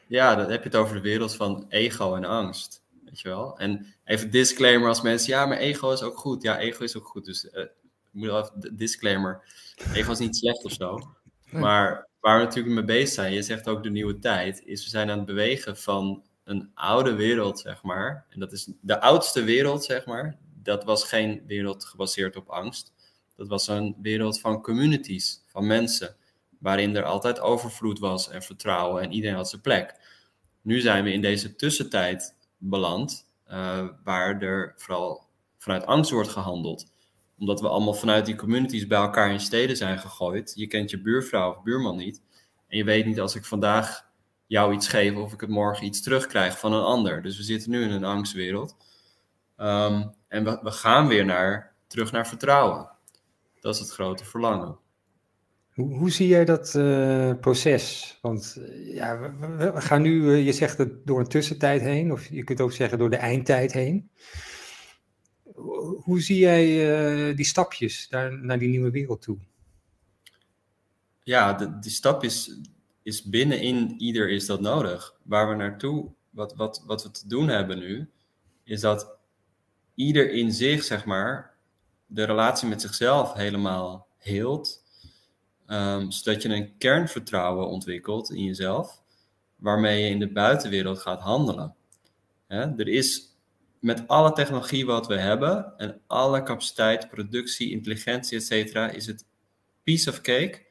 Ja, 0.08 0.36
dan 0.36 0.50
heb 0.50 0.64
je 0.64 0.70
het 0.70 0.78
over 0.78 0.96
de 0.96 1.02
wereld 1.02 1.36
van 1.36 1.66
ego 1.70 2.16
en 2.16 2.26
angst. 2.26 2.82
Weet 3.06 3.20
je 3.20 3.28
wel? 3.30 3.58
En 3.58 3.94
even 4.04 4.32
disclaimer 4.32 4.88
als 4.88 5.02
mensen, 5.02 5.34
ja, 5.34 5.46
maar 5.46 5.58
ego 5.58 5.92
is 5.92 6.02
ook 6.02 6.18
goed. 6.18 6.42
Ja, 6.42 6.60
ego 6.60 6.84
is 6.84 6.98
ook 6.98 7.08
goed. 7.08 7.26
Dus 7.26 7.44
uh, 7.46 7.62
ik 7.62 7.72
moet 8.12 8.28
wel 8.28 8.42
even 8.42 8.78
disclaimer. 8.78 9.44
Ego 9.94 10.12
is 10.12 10.20
niet 10.20 10.36
slecht 10.36 10.64
of 10.64 10.72
zo. 10.72 11.16
Maar 11.52 12.08
waar 12.24 12.38
we 12.38 12.44
natuurlijk 12.44 12.75
mee 12.75 12.84
bezig 12.84 13.13
zijn, 13.13 13.34
je 13.34 13.42
zegt 13.42 13.68
ook 13.68 13.84
de 13.84 13.89
nieuwe 13.89 14.20
tijd, 14.20 14.62
is 14.65 14.84
we 14.84 14.89
zijn 14.89 15.10
aan 15.10 15.18
het 15.18 15.25
bewegen 15.25 15.77
van 15.77 16.24
een 16.44 16.72
oude 16.74 17.13
wereld, 17.13 17.60
zeg 17.60 17.84
maar. 17.84 18.25
En 18.30 18.39
dat 18.39 18.51
is 18.51 18.72
de 18.82 19.01
oudste 19.01 19.44
wereld, 19.44 19.84
zeg 19.84 20.06
maar. 20.06 20.38
Dat 20.62 20.84
was 20.84 21.03
geen 21.03 21.44
wereld 21.48 21.86
gebaseerd 21.86 22.36
op 22.36 22.50
angst. 22.50 22.94
Dat 23.36 23.48
was 23.48 23.68
een 23.68 23.96
wereld 24.01 24.39
van 24.39 24.62
communities, 24.62 25.44
van 25.48 25.68
mensen. 25.68 26.15
Waarin 26.60 26.96
er 26.96 27.03
altijd 27.03 27.39
overvloed 27.39 28.00
was 28.00 28.30
en 28.30 28.42
vertrouwen 28.42 29.03
en 29.03 29.12
iedereen 29.12 29.36
had 29.36 29.50
zijn 29.50 29.62
plek. 29.62 29.96
Nu 30.62 30.80
zijn 30.80 31.03
we 31.03 31.12
in 31.12 31.22
deze 31.22 31.56
tussentijd 31.56 32.36
beland, 32.58 33.27
uh, 33.51 33.88
waar 34.03 34.42
er 34.42 34.74
vooral 34.77 35.27
vanuit 35.58 35.86
angst 35.86 36.12
wordt 36.12 36.30
gehandeld. 36.30 36.92
Omdat 37.44 37.62
we 37.62 37.68
allemaal 37.68 37.94
vanuit 37.94 38.26
die 38.26 38.36
communities 38.36 38.88
bij 38.88 38.98
elkaar 38.98 39.32
in 39.32 39.40
steden 39.40 39.78
zijn 39.78 40.00
gegooid. 40.00 40.54
Je 40.56 40.68
kent 40.68 40.90
je 40.90 41.02
buurvrouw 41.02 41.52
of 41.52 41.64
buurman 41.64 41.98
niet. 41.98 42.22
En 42.68 42.78
je 42.78 42.84
weet 42.84 43.06
niet 43.06 43.20
als 43.20 43.36
ik 43.36 43.46
vandaag 43.46 44.10
jou 44.48 44.74
iets 44.74 44.88
geef 44.88 45.16
of 45.16 45.34
ik 45.34 45.42
het 45.42 45.50
morgen 45.50 45.86
iets 45.86 46.02
terugkrijg 46.02 46.60
van 46.60 46.74
een 46.74 46.84
ander. 46.84 47.22
Dus 47.22 47.38
we 47.38 47.44
zitten 47.44 47.72
nu 47.72 47.84
in 47.84 47.92
een 47.92 48.04
angstwereld. 48.04 48.76
Um, 49.58 50.14
en 50.28 50.44
we, 50.44 50.72
gaan 50.72 51.08
weer 51.08 51.26
naar, 51.26 51.76
terug 51.88 52.12
naar 52.12 52.28
vertrouwen. 52.28 52.90
Dat 53.60 53.74
is 53.74 53.80
het 53.80 53.92
grote 53.92 54.26
verlangen. 54.26 54.78
Hoe, 55.74 55.98
hoe 55.98 56.12
zie 56.12 56.28
jij 56.28 56.46
dat 56.46 56.74
uh, 56.78 57.34
proces? 57.42 58.18
Want 58.22 58.58
uh, 58.60 58.96
ja, 58.96 59.20
we, 59.48 59.82
gaan 59.82 60.02
nu, 60.02 60.22
uh, 60.22 60.46
je 60.46 60.52
zegt 60.54 60.78
het 60.78 61.06
door 61.06 61.20
een 61.20 61.28
tussentijd 61.28 61.82
heen, 61.82 62.12
of 62.12 62.30
je 62.30 62.44
kunt 62.44 62.62
ook 62.62 62.72
zeggen 62.72 62.98
door 62.98 63.10
de 63.10 63.16
eindtijd 63.16 63.74
heen. 63.74 64.10
Hoe 66.04 66.22
zie 66.22 66.38
jij 66.38 67.36
die 67.36 67.46
stapjes 67.46 68.08
daar, 68.10 68.44
naar 68.44 68.60
die 68.60 68.70
nieuwe 68.70 68.92
wereld 68.92 69.22
toe? 69.22 69.38
Ja, 71.24 71.54
de, 71.54 71.80
die 71.80 71.92
stap 71.92 72.24
is, 72.24 72.60
is 73.04 73.24
binnenin 73.24 73.96
ieder 73.98 74.30
is 74.30 74.46
dat 74.46 74.62
nodig. 74.62 75.16
Waar 75.24 75.50
we 75.50 75.56
naartoe, 75.56 76.12
wat, 76.30 76.56
wat, 76.56 76.84
wat 76.86 77.04
we 77.04 77.12
te 77.12 77.28
doen 77.28 77.48
hebben 77.48 77.80
nu, 77.80 78.10
is 78.64 78.82
dat 78.82 79.18
ieder 79.96 80.32
in 80.32 80.52
zich, 80.52 80.84
zeg 80.84 81.06
maar, 81.06 81.54
de 82.06 82.24
relatie 82.24 82.68
met 82.68 82.82
zichzelf 82.82 83.34
helemaal 83.34 84.08
heelt. 84.18 84.84
Um, 85.68 86.12
zodat 86.12 86.42
je 86.42 86.50
een 86.50 86.78
kernvertrouwen 86.78 87.68
ontwikkelt 87.68 88.32
in 88.32 88.44
jezelf, 88.44 89.02
waarmee 89.56 90.04
je 90.04 90.10
in 90.10 90.20
de 90.20 90.32
buitenwereld 90.32 91.00
gaat 91.00 91.22
handelen. 91.22 91.76
Er 92.48 92.88
is 92.88 93.33
met 93.84 94.08
alle 94.08 94.34
technologie 94.34 94.86
wat 94.86 95.08
we 95.08 95.18
hebben 95.18 95.74
en 95.78 96.02
alle 96.08 96.44
capaciteit, 96.44 97.10
productie, 97.10 97.72
intelligentie, 97.72 98.38
etc., 98.38 98.75
is 98.96 99.06
het 99.06 99.25
piece 99.84 100.10
of 100.10 100.22
cake 100.22 100.66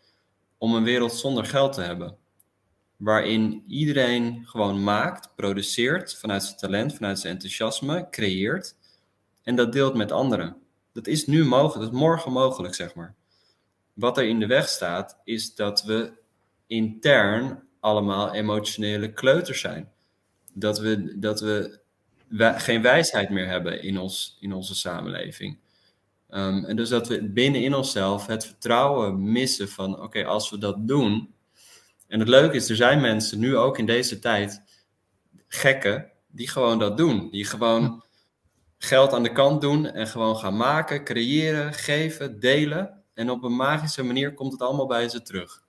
om 0.58 0.74
een 0.74 0.82
wereld 0.82 1.12
zonder 1.12 1.44
geld 1.44 1.72
te 1.72 1.80
hebben. 1.80 2.16
Waarin 2.96 3.64
iedereen 3.66 4.46
gewoon 4.46 4.84
maakt, 4.84 5.34
produceert 5.34 6.16
vanuit 6.16 6.42
zijn 6.42 6.56
talent, 6.56 6.94
vanuit 6.94 7.18
zijn 7.18 7.32
enthousiasme, 7.32 8.06
creëert 8.10 8.76
en 9.42 9.56
dat 9.56 9.72
deelt 9.72 9.94
met 9.94 10.12
anderen. 10.12 10.56
Dat 10.92 11.06
is 11.06 11.26
nu 11.26 11.44
mogelijk, 11.44 11.84
dat 11.84 11.94
is 11.94 12.00
morgen 12.00 12.32
mogelijk, 12.32 12.74
zeg 12.74 12.94
maar. 12.94 13.14
Wat 13.92 14.18
er 14.18 14.24
in 14.24 14.40
de 14.40 14.46
weg 14.46 14.68
staat, 14.68 15.20
is 15.24 15.54
dat 15.54 15.82
we 15.82 16.12
intern 16.66 17.62
allemaal 17.80 18.34
emotionele 18.34 19.12
kleuters 19.12 19.60
zijn. 19.60 19.92
Dat 20.54 20.78
we, 20.78 21.18
dat 21.18 21.40
we 21.40 21.80
geen 22.38 22.82
wijsheid 22.82 23.30
meer 23.30 23.46
hebben 23.46 23.82
in, 23.82 23.98
ons, 23.98 24.36
in 24.40 24.52
onze 24.52 24.74
samenleving. 24.74 25.58
Um, 26.28 26.64
en 26.64 26.76
dus 26.76 26.88
dat 26.88 27.08
we 27.08 27.30
binnen 27.30 27.62
in 27.62 27.74
onszelf 27.74 28.26
het 28.26 28.46
vertrouwen 28.46 29.32
missen 29.32 29.68
van, 29.68 30.00
oké, 30.00 30.24
als 30.24 30.50
we 30.50 30.58
dat 30.58 30.88
doen. 30.88 31.34
En 32.08 32.18
het 32.18 32.28
leuke 32.28 32.56
is, 32.56 32.70
er 32.70 32.76
zijn 32.76 33.00
mensen 33.00 33.38
nu 33.38 33.56
ook 33.56 33.78
in 33.78 33.86
deze 33.86 34.18
tijd, 34.18 34.62
gekken, 35.48 36.10
die 36.26 36.48
gewoon 36.48 36.78
dat 36.78 36.96
doen. 36.96 37.30
Die 37.30 37.44
gewoon 37.44 38.04
geld 38.78 39.12
aan 39.12 39.22
de 39.22 39.32
kant 39.32 39.60
doen 39.60 39.86
en 39.86 40.06
gewoon 40.06 40.36
gaan 40.36 40.56
maken, 40.56 41.04
creëren, 41.04 41.72
geven, 41.72 42.40
delen. 42.40 43.02
En 43.14 43.30
op 43.30 43.42
een 43.42 43.56
magische 43.56 44.02
manier 44.02 44.34
komt 44.34 44.52
het 44.52 44.62
allemaal 44.62 44.86
bij 44.86 45.08
ze 45.08 45.22
terug. 45.22 45.61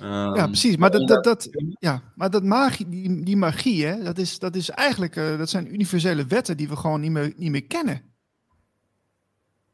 Ja, 0.00 0.46
precies. 0.46 0.76
Maar 0.76 0.90
dat, 0.90 1.08
dat, 1.08 1.24
dat, 1.24 1.48
ja, 1.78 2.02
maar 2.14 2.30
dat 2.30 2.42
magie, 2.42 2.88
die, 2.88 3.24
die 3.24 3.36
magie, 3.36 3.86
hè, 3.86 4.02
dat, 4.02 4.18
is, 4.18 4.38
dat 4.38 4.56
is 4.56 4.70
eigenlijk, 4.70 5.16
uh, 5.16 5.38
dat 5.38 5.50
zijn 5.50 5.72
universele 5.72 6.26
wetten 6.26 6.56
die 6.56 6.68
we 6.68 6.76
gewoon 6.76 7.00
niet 7.00 7.10
meer, 7.10 7.32
niet 7.36 7.50
meer 7.50 7.66
kennen. 7.66 8.02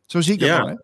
Zo 0.07 0.21
zie 0.21 0.33
ik 0.33 0.41
dat 0.41 0.49
ja. 0.49 0.59
wel, 0.59 0.69
hè? 0.69 0.77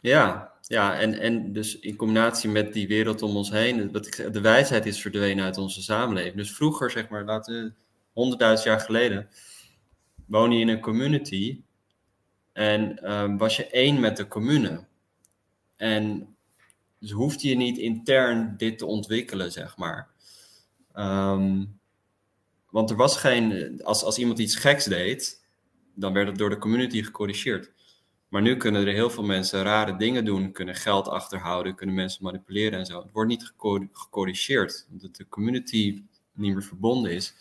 Ja, 0.00 0.52
ja 0.62 0.98
en, 0.98 1.18
en 1.18 1.52
dus 1.52 1.78
in 1.78 1.96
combinatie 1.96 2.50
met 2.50 2.72
die 2.72 2.88
wereld 2.88 3.22
om 3.22 3.36
ons 3.36 3.50
heen, 3.50 3.92
wat 3.92 4.06
ik, 4.06 4.32
de 4.32 4.40
wijsheid 4.40 4.86
is 4.86 5.00
verdwenen 5.00 5.44
uit 5.44 5.58
onze 5.58 5.82
samenleving. 5.82 6.36
Dus 6.36 6.54
vroeger, 6.54 6.90
zeg 6.90 7.08
maar, 7.08 7.24
laten 7.24 7.76
honderdduizend 8.12 8.68
jaar 8.68 8.80
geleden, 8.80 9.28
woon 10.26 10.52
je 10.52 10.60
in 10.60 10.68
een 10.68 10.80
community 10.80 11.62
en 12.52 13.12
um, 13.12 13.38
was 13.38 13.56
je 13.56 13.66
één 13.66 14.00
met 14.00 14.16
de 14.16 14.28
commune. 14.28 14.86
En 15.76 16.34
dus 17.00 17.10
hoefde 17.10 17.48
je 17.48 17.56
niet 17.56 17.78
intern 17.78 18.54
dit 18.56 18.78
te 18.78 18.86
ontwikkelen, 18.86 19.52
zeg 19.52 19.76
maar. 19.76 20.08
Um, 20.96 21.78
want 22.70 22.90
er 22.90 22.96
was 22.96 23.16
geen, 23.16 23.80
als, 23.82 24.04
als 24.04 24.18
iemand 24.18 24.38
iets 24.38 24.56
geks 24.56 24.84
deed, 24.84 25.44
dan 25.94 26.12
werd 26.12 26.28
het 26.28 26.38
door 26.38 26.50
de 26.50 26.58
community 26.58 27.02
gecorrigeerd. 27.02 27.70
Maar 28.28 28.42
nu 28.42 28.56
kunnen 28.56 28.86
er 28.86 28.92
heel 28.92 29.10
veel 29.10 29.24
mensen 29.24 29.62
rare 29.62 29.96
dingen 29.96 30.24
doen, 30.24 30.52
kunnen 30.52 30.74
geld 30.74 31.08
achterhouden, 31.08 31.74
kunnen 31.74 31.94
mensen 31.94 32.24
manipuleren 32.24 32.78
en 32.78 32.86
zo. 32.86 33.02
Het 33.02 33.12
wordt 33.12 33.30
niet 33.30 33.52
gecorrigeerd, 33.92 34.86
omdat 34.90 35.16
de 35.16 35.28
community 35.28 36.02
niet 36.32 36.54
meer 36.54 36.62
verbonden 36.62 37.12
is. 37.12 37.34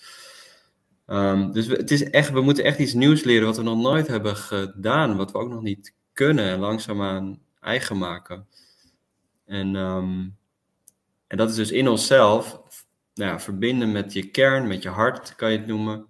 Um, 1.07 1.51
dus 1.51 1.67
we, 1.67 1.75
het 1.75 1.91
is 1.91 2.03
echt, 2.03 2.31
we 2.31 2.41
moeten 2.41 2.63
echt 2.63 2.79
iets 2.79 2.93
nieuws 2.93 3.23
leren 3.23 3.45
wat 3.45 3.57
we 3.57 3.63
nog 3.63 3.77
nooit 3.77 4.07
hebben 4.07 4.35
gedaan, 4.35 5.17
wat 5.17 5.31
we 5.31 5.37
ook 5.37 5.49
nog 5.49 5.61
niet 5.61 5.93
kunnen 6.13 6.45
en 6.45 6.59
langzaamaan 6.59 7.39
eigen 7.59 7.97
maken. 7.97 8.47
En, 9.49 9.75
um, 9.75 10.37
en 11.27 11.37
dat 11.37 11.49
is 11.49 11.55
dus 11.55 11.71
in 11.71 11.87
onszelf, 11.87 12.61
nou 13.13 13.31
ja, 13.31 13.39
verbinden 13.39 13.91
met 13.91 14.13
je 14.13 14.29
kern, 14.29 14.67
met 14.67 14.83
je 14.83 14.89
hart 14.89 15.35
kan 15.35 15.51
je 15.51 15.57
het 15.57 15.67
noemen, 15.67 16.05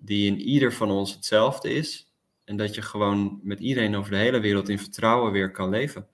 die 0.00 0.26
in 0.26 0.40
ieder 0.40 0.72
van 0.72 0.90
ons 0.90 1.14
hetzelfde 1.14 1.72
is. 1.72 2.12
En 2.44 2.56
dat 2.56 2.74
je 2.74 2.82
gewoon 2.82 3.40
met 3.42 3.60
iedereen 3.60 3.96
over 3.96 4.10
de 4.10 4.16
hele 4.16 4.40
wereld 4.40 4.68
in 4.68 4.78
vertrouwen 4.78 5.32
weer 5.32 5.50
kan 5.50 5.68
leven. 5.68 6.06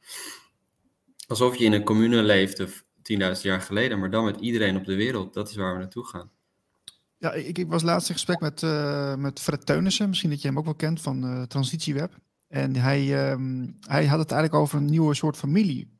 Alsof 1.26 1.56
je 1.56 1.64
in 1.64 1.73
een 1.73 1.85
commune 1.85 2.23
leefde 2.23 2.68
10.000 2.68 3.42
jaar 3.42 3.61
geleden, 3.61 3.99
maar 3.99 4.11
dan 4.11 4.25
met 4.25 4.40
iedereen 4.40 4.76
op 4.76 4.85
de 4.85 4.95
wereld. 4.95 5.35
Dat 5.35 5.49
is 5.49 5.56
waar 5.56 5.73
we 5.73 5.78
naartoe 5.78 6.06
gaan. 6.06 6.30
Ja, 7.18 7.33
ik, 7.33 7.59
ik 7.59 7.68
was 7.68 7.83
laatst 7.83 8.09
in 8.09 8.14
gesprek 8.14 8.40
met, 8.40 8.62
uh, 8.62 9.14
met 9.14 9.40
Fred 9.40 9.66
Teunissen, 9.66 10.09
misschien 10.09 10.30
dat 10.30 10.42
je 10.42 10.49
hem 10.49 10.59
ook 10.59 10.64
wel 10.64 10.75
kent 10.75 11.00
van 11.00 11.25
uh, 11.25 11.42
Transitieweb. 11.42 12.12
En 12.49 12.76
hij, 12.76 13.30
um, 13.30 13.76
hij 13.80 14.06
had 14.06 14.18
het 14.18 14.30
eigenlijk 14.30 14.62
over 14.62 14.78
een 14.78 14.85
nieuwe 14.85 15.14
soort 15.14 15.37
familie. 15.37 15.96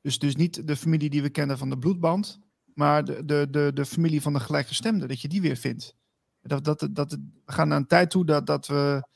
Dus, 0.00 0.18
dus 0.18 0.36
niet 0.36 0.66
de 0.66 0.76
familie 0.76 1.10
die 1.10 1.22
we 1.22 1.30
kennen 1.30 1.58
van 1.58 1.70
de 1.70 1.78
bloedband, 1.78 2.40
maar 2.74 3.04
de, 3.04 3.24
de, 3.24 3.46
de, 3.50 3.70
de 3.74 3.86
familie 3.86 4.22
van 4.22 4.32
de 4.32 4.40
gelijkgestemde, 4.40 5.06
dat 5.06 5.20
je 5.20 5.28
die 5.28 5.40
weer 5.40 5.56
vindt. 5.56 5.96
Dat, 6.42 6.64
dat, 6.64 6.88
dat, 6.90 7.12
we 7.44 7.52
gaan 7.52 7.68
naar 7.68 7.76
een 7.76 7.86
tijd 7.86 8.10
toe 8.10 8.24
dat, 8.24 8.46
dat, 8.46 8.66
we, 8.66 9.08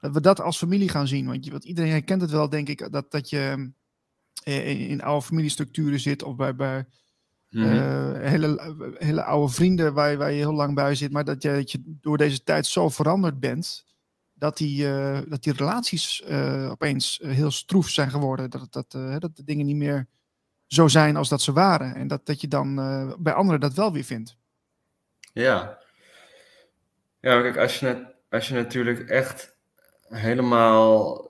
dat 0.00 0.12
we 0.12 0.20
dat 0.20 0.40
als 0.40 0.58
familie 0.58 0.88
gaan 0.88 1.08
zien. 1.08 1.26
Want, 1.26 1.44
je, 1.44 1.50
want 1.50 1.64
iedereen 1.64 1.90
herkent 1.90 2.20
het 2.20 2.30
wel, 2.30 2.48
denk 2.48 2.68
ik, 2.68 2.92
dat, 2.92 3.10
dat 3.10 3.30
je 3.30 3.72
in, 4.44 4.78
in 4.88 5.02
oude 5.02 5.26
familiestructuren 5.26 6.00
zit 6.00 6.22
of 6.22 6.36
bij, 6.36 6.56
bij 6.56 6.86
mm 7.48 7.62
-hmm. 7.62 7.72
uh, 7.72 8.28
hele, 8.28 8.74
hele 8.98 9.22
oude 9.24 9.52
vrienden 9.52 9.94
waar, 9.94 10.16
waar 10.16 10.30
je 10.30 10.36
heel 10.36 10.54
lang 10.54 10.74
bij 10.74 10.94
zit, 10.94 11.12
maar 11.12 11.24
dat 11.24 11.42
je, 11.42 11.52
dat 11.52 11.70
je 11.70 11.82
door 11.84 12.18
deze 12.18 12.42
tijd 12.42 12.66
zo 12.66 12.88
veranderd 12.88 13.40
bent. 13.40 13.90
Dat 14.34 14.56
die, 14.56 14.84
uh, 14.84 15.18
dat 15.28 15.42
die 15.42 15.52
relaties 15.52 16.22
uh, 16.28 16.70
opeens 16.70 17.20
heel 17.22 17.50
stroef 17.50 17.88
zijn 17.88 18.10
geworden. 18.10 18.50
Dat, 18.50 18.72
dat, 18.72 18.90
dat 19.20 19.36
de 19.36 19.44
dingen 19.44 19.66
niet 19.66 19.76
meer 19.76 20.08
zo 20.72 20.88
zijn 20.88 21.16
als 21.16 21.28
dat 21.28 21.42
ze 21.42 21.52
waren. 21.52 21.94
En 21.94 22.08
dat, 22.08 22.26
dat 22.26 22.40
je 22.40 22.48
dan 22.48 22.74
bij 23.18 23.32
anderen 23.32 23.60
dat 23.60 23.74
wel 23.74 23.92
weer 23.92 24.04
vindt. 24.04 24.36
Ja, 25.32 25.78
ja, 27.20 27.40
kijk, 27.40 27.56
als 27.56 27.80
je, 27.80 28.06
als 28.30 28.48
je 28.48 28.54
natuurlijk 28.54 29.08
echt 29.08 29.56
helemaal 30.08 31.26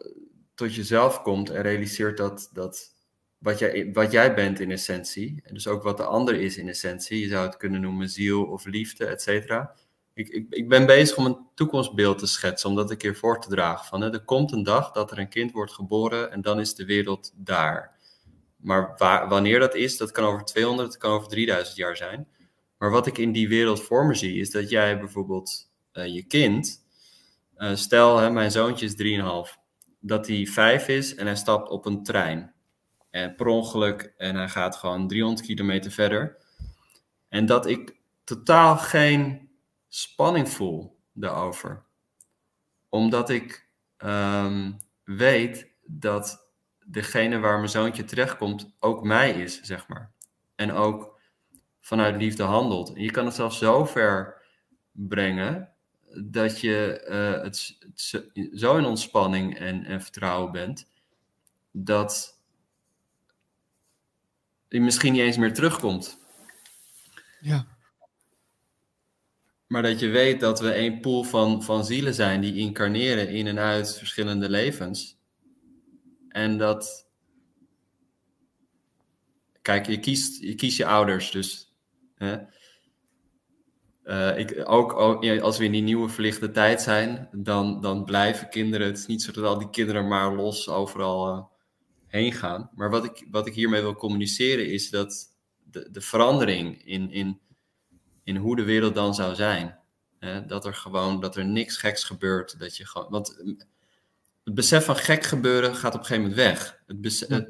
tot 0.54 0.74
jezelf 0.74 1.22
komt 1.22 1.50
en 1.50 1.62
realiseert 1.62 2.16
dat, 2.16 2.50
dat 2.52 2.94
wat, 3.38 3.58
jij, 3.58 3.90
wat 3.92 4.12
jij 4.12 4.34
bent 4.34 4.60
in 4.60 4.70
essentie, 4.70 5.40
en 5.44 5.54
dus 5.54 5.66
ook 5.66 5.82
wat 5.82 5.96
de 5.96 6.04
ander 6.04 6.34
is 6.34 6.56
in 6.56 6.68
essentie, 6.68 7.20
je 7.20 7.28
zou 7.28 7.46
het 7.46 7.56
kunnen 7.56 7.80
noemen 7.80 8.08
ziel 8.08 8.44
of 8.44 8.64
liefde, 8.64 9.06
et 9.06 9.22
cetera. 9.22 9.74
Ik, 10.14 10.28
ik, 10.28 10.46
ik 10.50 10.68
ben 10.68 10.86
bezig 10.86 11.16
om 11.16 11.26
een 11.26 11.38
toekomstbeeld 11.54 12.18
te 12.18 12.26
schetsen, 12.26 12.68
om 12.68 12.76
dat 12.76 12.90
een 12.90 12.96
keer 12.96 13.16
voor 13.16 13.40
te 13.40 13.48
dragen. 13.48 13.86
Van, 13.86 14.00
hè, 14.00 14.12
er 14.12 14.24
komt 14.24 14.52
een 14.52 14.62
dag 14.62 14.92
dat 14.92 15.10
er 15.10 15.18
een 15.18 15.28
kind 15.28 15.52
wordt 15.52 15.72
geboren 15.72 16.30
en 16.30 16.40
dan 16.40 16.60
is 16.60 16.74
de 16.74 16.84
wereld 16.84 17.32
daar. 17.36 18.00
Maar 18.62 18.94
wanneer 19.28 19.58
dat 19.58 19.74
is, 19.74 19.96
dat 19.96 20.10
kan 20.10 20.24
over 20.24 20.44
200, 20.44 20.88
dat 20.88 21.00
kan 21.00 21.10
over 21.10 21.28
3000 21.28 21.76
jaar 21.76 21.96
zijn. 21.96 22.28
Maar 22.78 22.90
wat 22.90 23.06
ik 23.06 23.18
in 23.18 23.32
die 23.32 23.48
wereld 23.48 23.82
voor 23.82 24.06
me 24.06 24.14
zie, 24.14 24.40
is 24.40 24.50
dat 24.50 24.70
jij 24.70 24.98
bijvoorbeeld 24.98 25.70
je 25.92 26.22
kind, 26.22 26.84
stel 27.74 28.18
hè, 28.18 28.30
mijn 28.30 28.50
zoontje 28.50 28.86
is 28.86 29.52
3,5, 29.52 29.60
dat 30.00 30.26
hij 30.26 30.46
5 30.46 30.88
is 30.88 31.14
en 31.14 31.26
hij 31.26 31.36
stapt 31.36 31.70
op 31.70 31.86
een 31.86 32.02
trein. 32.02 32.52
En 33.10 33.34
per 33.34 33.46
ongeluk 33.46 34.14
en 34.16 34.36
hij 34.36 34.48
gaat 34.48 34.76
gewoon 34.76 35.08
300 35.08 35.46
kilometer 35.46 35.90
verder. 35.90 36.36
En 37.28 37.46
dat 37.46 37.66
ik 37.66 37.96
totaal 38.24 38.76
geen 38.76 39.50
spanning 39.88 40.48
voel 40.48 40.98
daarover. 41.12 41.84
Omdat 42.88 43.30
ik 43.30 43.68
um, 43.98 44.76
weet 45.04 45.68
dat 45.84 46.46
degene 46.84 47.38
waar 47.38 47.56
mijn 47.56 47.68
zoontje 47.68 48.04
terechtkomt 48.04 48.74
ook 48.80 49.04
mij 49.04 49.30
is, 49.30 49.60
zeg 49.60 49.88
maar. 49.88 50.12
En 50.54 50.72
ook 50.72 51.20
vanuit 51.80 52.16
liefde 52.16 52.42
handelt. 52.42 52.94
En 52.94 53.02
je 53.02 53.10
kan 53.10 53.24
het 53.24 53.34
zelfs 53.34 53.58
zo 53.58 53.84
ver 53.84 54.42
brengen 54.92 55.72
dat 56.14 56.60
je 56.60 57.06
uh, 57.08 57.42
het, 57.42 57.78
zo 58.54 58.76
in 58.76 58.84
ontspanning 58.84 59.58
en, 59.58 59.84
en 59.84 60.02
vertrouwen 60.02 60.52
bent, 60.52 60.88
dat 61.70 62.40
je 64.68 64.80
misschien 64.80 65.12
niet 65.12 65.22
eens 65.22 65.36
meer 65.36 65.54
terugkomt. 65.54 66.18
Ja. 67.40 67.66
Maar 69.66 69.82
dat 69.82 70.00
je 70.00 70.08
weet 70.08 70.40
dat 70.40 70.60
we 70.60 70.76
een 70.76 71.00
pool 71.00 71.24
van, 71.24 71.62
van 71.62 71.84
zielen 71.84 72.14
zijn 72.14 72.40
die 72.40 72.56
incarneren 72.56 73.28
in 73.28 73.46
en 73.46 73.58
uit 73.58 73.98
verschillende 73.98 74.50
levens. 74.50 75.20
En 76.32 76.58
dat. 76.58 77.10
Kijk, 79.62 79.86
je 79.86 79.98
kiest 79.98 80.42
je, 80.42 80.54
kiest 80.54 80.76
je 80.76 80.86
ouders, 80.86 81.30
dus. 81.30 81.74
Hè? 82.14 82.36
Uh, 84.04 84.38
ik, 84.38 84.68
ook, 84.68 84.92
als 85.40 85.58
we 85.58 85.64
in 85.64 85.72
die 85.72 85.82
nieuwe 85.82 86.08
verlichte 86.08 86.50
tijd 86.50 86.82
zijn, 86.82 87.28
dan, 87.32 87.80
dan 87.80 88.04
blijven 88.04 88.48
kinderen. 88.48 88.86
Het 88.86 88.98
is 88.98 89.06
niet 89.06 89.22
zo 89.22 89.32
dat 89.32 89.44
al 89.44 89.58
die 89.58 89.70
kinderen 89.70 90.08
maar 90.08 90.34
los 90.34 90.68
overal 90.68 91.28
uh, 91.28 91.44
heen 92.06 92.32
gaan. 92.32 92.70
Maar 92.74 92.90
wat 92.90 93.04
ik, 93.04 93.26
wat 93.30 93.46
ik 93.46 93.54
hiermee 93.54 93.80
wil 93.80 93.94
communiceren 93.94 94.70
is 94.70 94.90
dat 94.90 95.36
de, 95.70 95.88
de 95.90 96.00
verandering 96.00 96.84
in, 96.84 97.10
in 97.10 97.40
in 98.24 98.36
hoe 98.36 98.56
de 98.56 98.62
wereld 98.64 98.94
dan 98.94 99.14
zou 99.14 99.34
zijn. 99.34 99.80
dat 100.46 100.64
er 100.64 100.74
gewoon, 100.74 101.20
dat 101.20 101.36
er 101.36 101.44
niks 101.44 101.76
geks 101.76 102.04
gebeurt. 102.04 102.58
Dat 102.58 102.76
je 102.76 102.86
gewoon, 102.86 103.10
want 103.10 103.40
eh, 103.40 103.54
het 104.44 104.54
besef 104.54 104.84
van 104.84 104.96
gek 104.96 105.24
gebeuren 105.24 105.76
gaat 105.76 105.94
op 105.94 106.00
een 106.00 106.06
gegeven 106.06 106.30
moment 106.30 106.48
weg. 106.48 106.80
Het 106.86 107.00
besef, 107.00 107.44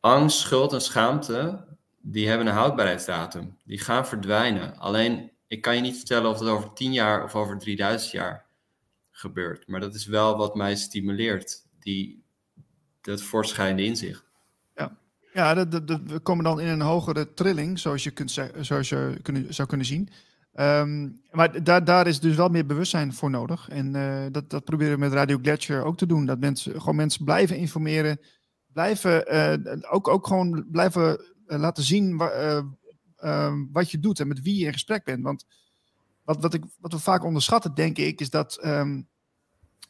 angst, 0.00 0.38
schuld 0.38 0.72
en 0.72 0.80
schaamte, 0.80 1.66
die 2.00 2.28
hebben 2.28 2.46
een 2.46 2.52
houdbaarheidsdatum. 2.52 3.56
Die 3.64 3.78
gaan 3.78 4.06
verdwijnen. 4.06 4.76
Alleen, 4.78 5.30
ik 5.46 5.60
kan 5.60 5.74
je 5.74 5.80
niet 5.80 5.96
vertellen 5.96 6.30
of 6.30 6.38
het 6.38 6.48
over 6.48 6.72
10 6.72 6.92
jaar 6.92 7.24
of 7.24 7.34
over 7.34 7.58
3000 7.58 8.12
jaar 8.12 8.46
gebeurt. 9.10 9.66
Maar 9.66 9.80
dat 9.80 9.94
is 9.94 10.06
wel 10.06 10.36
wat 10.36 10.54
mij 10.54 10.76
stimuleert, 10.76 11.62
die, 11.78 12.24
dat 13.00 13.22
voortschrijdende 13.22 13.84
inzicht. 13.84 14.26
Ja, 15.32 15.66
we 16.06 16.18
komen 16.22 16.44
dan 16.44 16.60
in 16.60 16.66
een 16.66 16.80
hogere 16.80 17.34
trilling, 17.34 17.78
zoals 17.78 18.04
je, 18.04 18.10
kunt, 18.10 18.30
zoals 18.60 18.88
je 18.88 19.18
kunnen, 19.22 19.54
zou 19.54 19.68
kunnen 19.68 19.86
zien. 19.86 20.08
Ehm, 20.58 21.08
maar 21.30 21.62
daar, 21.64 21.84
daar 21.84 22.06
is 22.06 22.20
dus 22.20 22.36
wel 22.36 22.48
meer 22.48 22.66
bewustzijn 22.66 23.12
voor 23.12 23.30
nodig. 23.30 23.68
En 23.68 23.94
uh, 23.94 24.26
dat, 24.30 24.50
dat 24.50 24.64
proberen 24.64 24.92
we 24.92 24.98
met 24.98 25.12
Radio 25.12 25.38
Gletscher 25.42 25.84
ook 25.84 25.96
te 25.96 26.06
doen. 26.06 26.26
Dat 26.26 26.40
mensen 26.40 26.80
gewoon 26.80 26.96
mensen 26.96 27.24
blijven 27.24 27.56
informeren. 27.56 28.20
Blijven 28.72 29.34
uh, 29.34 29.76
ook, 29.90 30.08
ook 30.08 30.26
gewoon 30.26 30.66
blijven 30.70 31.20
uh, 31.46 31.58
laten 31.58 31.82
zien 31.82 32.20
ehm, 33.16 33.64
wat 33.72 33.90
je 33.90 33.98
doet 33.98 34.20
en 34.20 34.28
met 34.28 34.42
wie 34.42 34.58
je 34.58 34.66
in 34.66 34.72
gesprek 34.72 35.04
bent. 35.04 35.22
Want 35.22 35.44
wat, 36.24 36.54
ik, 36.54 36.64
wat 36.78 36.92
we 36.92 36.98
vaak 36.98 37.24
onderschatten, 37.24 37.74
denk 37.74 37.98
ik, 37.98 38.20
is 38.20 38.30
dat, 38.30 38.64
um, 38.64 39.08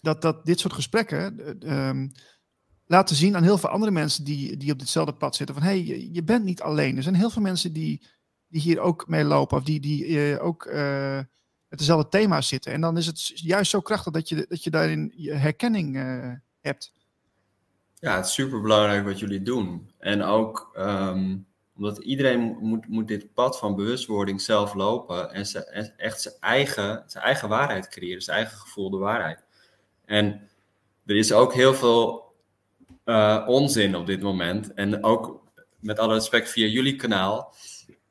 dat, 0.01 0.23
dat 0.23 0.45
dit 0.47 0.61
soort 0.61 0.73
gesprekken 0.73 1.37
laten 2.87 3.17
zien 3.17 3.37
aan 3.37 3.43
heel 3.43 3.59
veel 3.59 3.69
andere 3.69 3.93
mensen 3.93 4.25
die, 4.25 4.57
die 4.57 4.73
op 4.73 4.79
ditzelfde 4.79 5.13
pad 5.13 5.37
zitten. 5.37 5.55
Van 5.55 5.65
hé, 5.65 5.85
hey, 5.85 6.09
je, 6.13 6.23
bent 6.23 6.45
niet 6.45 6.63
alleen. 6.63 6.97
Er 6.97 7.03
zijn 7.03 7.15
heel 7.15 7.31
veel 7.31 7.43
mensen 7.43 7.73
die, 7.73 8.07
die 8.49 8.61
hier 8.61 8.81
ook 8.81 9.09
mee 9.09 9.25
lopen. 9.25 9.57
Of 9.57 9.65
die, 9.65 9.81
die 9.81 10.07
uh, 10.07 10.45
ook 10.45 10.65
uh, 10.67 11.21
met 11.69 11.79
dezelfde 11.79 12.09
thema's 12.09 12.49
zitten. 12.49 12.73
En 12.73 12.81
dan 12.81 12.97
is 12.97 13.07
het 13.07 13.33
juist 13.35 13.71
zo 13.71 13.81
krachtig 13.81 14.13
dat 14.13 14.29
je, 14.29 14.47
dat 14.49 14.65
je 14.65 14.71
daarin 14.71 15.13
je 15.17 15.33
herkenning 15.33 15.97
uh, 15.97 16.33
hebt. 16.61 16.93
Ja, 17.95 18.17
het 18.17 18.27
is 18.27 18.33
super 18.33 18.61
belangrijk 18.61 19.05
wat 19.05 19.19
jullie 19.19 19.43
doen. 19.43 19.91
En 19.99 20.23
ook 20.23 20.71
um, 20.79 21.47
omdat 21.77 21.99
iedereen 21.99 22.57
moet, 22.61 22.89
moet 22.89 23.09
dit 23.09 23.35
pad 23.35 23.59
van 23.59 23.77
bewustwording 23.77 24.41
zelf 24.41 24.75
lopen. 24.75 25.33
En, 25.33 25.47
echt 25.97 26.21
zijn 26.21 26.35
eigen, 26.41 27.05
zijn 27.07 27.25
eigen 27.25 27.49
waarheid 27.49 27.89
creëren. 27.89 28.23
Zijn 28.23 28.37
eigen 28.37 28.59
gevoelde 28.59 28.99
waarheid. 28.99 29.45
En 30.05 30.49
er 31.07 31.17
is 31.17 31.33
ook 31.33 31.55
heel 31.55 31.75
veel 31.75 32.27
onzin 33.47 33.97
op 33.97 34.07
dit 34.07 34.23
moment. 34.23 34.75
En 34.75 35.05
ook 35.05 35.43
met 35.79 35.99
alle 35.99 36.15
respect 36.15 36.51
via 36.51 36.67
jullie 36.67 36.97
kanaal 36.97 37.55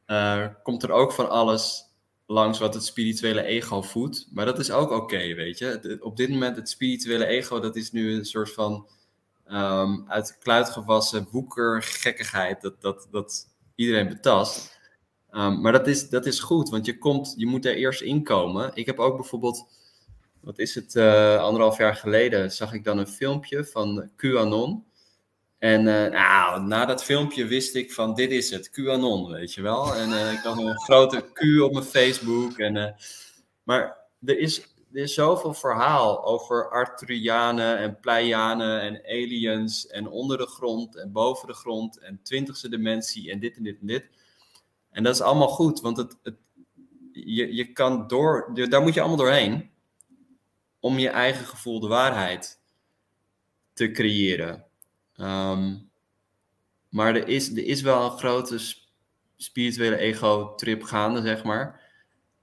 uh, 0.08 0.48
komt 0.64 0.84
er 0.84 0.92
ook 0.92 1.12
van 1.12 1.30
alles 1.30 1.86
langs 2.26 2.60
wat 2.60 2.74
het 2.74 2.86
spirituele 2.86 3.44
ego 3.44 3.82
voedt. 3.82 4.28
Maar 4.32 4.46
dat 4.46 4.60
is 4.60 4.72
ook 4.72 4.92
oké, 4.92 5.34
weet 5.34 5.58
je. 5.58 5.98
op 6.02 6.18
dit 6.18 6.30
moment 6.30 6.56
het 6.56 6.70
spirituele 6.70 7.26
ego, 7.26 7.60
dat 7.60 7.76
is 7.76 7.92
nu 7.92 8.14
een 8.14 8.26
soort 8.26 8.54
van 8.54 8.88
um, 9.52 10.06
uit 10.08 10.38
kluit 10.40 10.70
gewassen 10.70 11.28
woeker 11.32 11.84
gekkigheid 11.84 12.62
dat, 12.62 12.82
dat, 12.82 13.08
dat 13.12 13.48
iedereen 13.76 14.08
betast. 14.08 14.80
Um, 15.32 15.62
maar 15.62 15.72
dat 15.72 15.88
is, 15.88 16.10
dat 16.10 16.26
is 16.26 16.40
goed, 16.40 16.70
want 16.70 16.86
je, 16.86 16.98
komt, 16.98 17.34
je 17.38 17.46
moet 17.46 17.66
er 17.66 17.76
eerst 17.76 18.02
inkomen. 18.02 18.72
Ik 18.74 18.86
heb 18.86 19.00
ook 19.00 19.16
bijvoorbeeld 19.16 19.68
wat 20.40 20.60
is 20.60 20.76
het, 20.76 20.96
uh, 20.96 21.38
anderhalf 21.38 21.78
jaar 21.78 21.96
geleden 21.96 22.52
zag 22.52 22.74
ik 22.74 22.84
dan 22.84 22.98
een 22.98 23.08
filmpje 23.08 23.66
van 23.66 24.10
QAnon. 24.16 24.86
En 25.58 25.86
uh, 25.86 26.12
nou, 26.12 26.62
na 26.62 26.86
dat 26.86 27.04
filmpje 27.04 27.46
wist 27.46 27.76
ik 27.76 27.94
van 27.94 28.14
dit 28.14 28.32
is 28.32 28.50
het, 28.50 28.70
QAnon, 28.70 29.32
weet 29.32 29.54
je 29.54 29.62
wel. 29.62 29.96
En 29.96 30.10
uh, 30.10 30.32
ik 30.32 30.40
had 30.40 30.58
een 30.58 30.80
grote 30.88 31.32
Q 31.34 31.62
op 31.62 31.74
mijn 31.74 31.86
Facebook. 31.86 32.58
En, 32.58 32.96
maar 33.64 33.98
er 34.26 34.38
is, 34.40 34.62
er 34.94 35.02
is 35.02 35.14
zoveel 35.14 35.54
verhaal 35.54 36.26
over 36.26 36.70
Arturianen 36.70 37.78
en 37.78 38.00
Pleianen 38.00 38.82
en 38.82 39.02
aliens 39.06 39.88
en 39.88 40.08
onder 40.08 40.38
de 40.38 40.48
grond 40.48 40.96
en 40.96 41.12
boven 41.12 41.48
de 41.48 41.54
grond 41.54 41.98
en 42.00 42.20
twintigste 42.24 42.70
dimensie 42.70 43.32
en 43.32 43.40
dit 43.40 43.58
en 43.58 43.64
dit 43.64 43.80
en 43.80 43.88
dit. 43.88 44.10
En 44.92 45.04
dat 45.04 45.16
is 45.16 45.22
allemaal 45.22 45.48
goed, 45.48 45.82
want 45.82 45.98
het, 45.98 46.18
het, 46.24 46.36
je, 47.12 47.56
je 47.56 47.72
kan 47.72 48.08
door, 48.08 48.52
daar 48.70 48.82
moet 48.82 48.94
je 48.94 49.00
allemaal 49.00 49.18
doorheen 49.18 49.70
om 50.80 51.00
je 51.00 51.10
eigen 51.10 51.46
gevoelde 51.46 51.88
waarheid 51.88 52.60
te 53.74 53.92
creëren. 53.92 54.67
Um, 55.18 55.90
maar 56.90 57.16
er 57.16 57.28
is, 57.28 57.52
er 57.52 57.66
is 57.66 57.82
wel 57.82 58.06
een 58.06 58.18
grote 58.18 58.60
spirituele 59.36 59.98
ego-trip 59.98 60.84
gaande, 60.84 61.22
zeg 61.22 61.44
maar. 61.44 61.82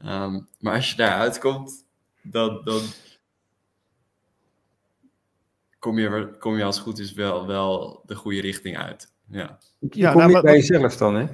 Um, 0.05 0.49
maar 0.59 0.75
als 0.75 0.91
je 0.91 0.97
daar 0.97 1.19
uitkomt, 1.19 1.87
dan, 2.23 2.61
dan 2.65 2.83
kom, 5.79 5.99
je, 5.99 6.37
kom 6.39 6.57
je 6.57 6.65
als 6.65 6.77
het 6.77 6.85
goed 6.85 6.99
is 6.99 7.13
wel, 7.13 7.47
wel 7.47 8.03
de 8.07 8.15
goede 8.15 8.41
richting 8.41 8.79
uit. 8.79 9.13
Ja, 9.29 9.59
ja 9.91 10.13
kom 10.13 10.31
nou, 10.31 10.43
bij 10.43 10.55
jezelf 10.55 10.97
dan, 10.97 11.15
hè? 11.15 11.27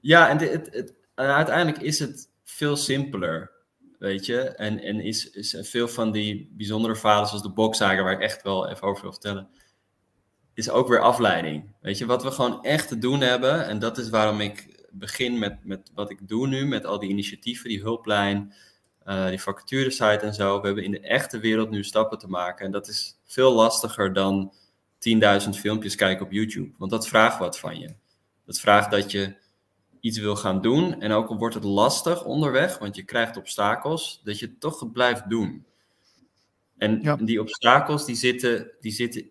Ja, 0.00 0.28
en 0.28 0.38
het, 0.38 0.68
het, 0.74 0.94
uiteindelijk 1.14 1.82
is 1.82 1.98
het 1.98 2.30
veel 2.44 2.76
simpeler. 2.76 3.50
Weet 3.98 4.26
je, 4.26 4.40
en, 4.40 4.80
en 4.80 5.00
is, 5.00 5.30
is 5.30 5.56
veel 5.60 5.88
van 5.88 6.12
die 6.12 6.52
bijzondere 6.56 6.96
verhalen, 6.96 7.26
zoals 7.26 7.42
de 7.42 7.52
bokzager, 7.52 8.04
waar 8.04 8.12
ik 8.12 8.20
echt 8.20 8.42
wel 8.42 8.68
even 8.68 8.88
over 8.88 9.02
wil 9.02 9.12
vertellen, 9.12 9.48
is 10.54 10.70
ook 10.70 10.88
weer 10.88 11.00
afleiding. 11.00 11.70
Weet 11.80 11.98
je, 11.98 12.06
wat 12.06 12.22
we 12.22 12.30
gewoon 12.30 12.64
echt 12.64 12.88
te 12.88 12.98
doen 12.98 13.20
hebben, 13.20 13.66
en 13.66 13.78
dat 13.78 13.98
is 13.98 14.08
waarom 14.08 14.40
ik 14.40 14.86
begin 14.90 15.38
met, 15.38 15.64
met 15.64 15.90
wat 15.94 16.10
ik 16.10 16.28
doe 16.28 16.46
nu, 16.46 16.66
met 16.66 16.86
al 16.86 16.98
die 16.98 17.10
initiatieven, 17.10 17.68
die 17.68 17.80
hulplijn, 17.80 18.54
uh, 19.06 19.28
die 19.28 19.40
vacaturesite 19.40 20.18
en 20.18 20.34
zo. 20.34 20.60
We 20.60 20.66
hebben 20.66 20.84
in 20.84 20.90
de 20.90 21.00
echte 21.00 21.38
wereld 21.38 21.70
nu 21.70 21.84
stappen 21.84 22.18
te 22.18 22.28
maken. 22.28 22.66
En 22.66 22.72
dat 22.72 22.88
is 22.88 23.18
veel 23.24 23.52
lastiger 23.52 24.12
dan 24.12 24.52
10.000 25.44 25.48
filmpjes 25.50 25.94
kijken 25.94 26.26
op 26.26 26.32
YouTube. 26.32 26.70
Want 26.78 26.90
dat 26.90 27.08
vraagt 27.08 27.38
wat 27.38 27.58
van 27.58 27.78
je. 27.78 27.94
Dat 28.46 28.60
vraagt 28.60 28.90
dat 28.90 29.10
je 29.10 29.34
iets 30.00 30.18
wil 30.18 30.36
gaan 30.36 30.60
doen. 30.60 31.00
En 31.00 31.12
ook 31.12 31.28
al 31.28 31.38
wordt 31.38 31.54
het 31.54 31.64
lastig 31.64 32.24
onderweg, 32.24 32.78
want 32.78 32.96
je 32.96 33.02
krijgt 33.02 33.36
obstakels, 33.36 34.20
dat 34.24 34.38
je 34.38 34.46
het 34.46 34.60
toch 34.60 34.92
blijft 34.92 35.28
doen. 35.28 35.64
En 36.78 37.24
die 37.24 37.40
obstakels 37.40 38.04
die 38.04 38.16
zitten, 38.16 38.70
die 38.80 38.92
zitten 38.92 39.30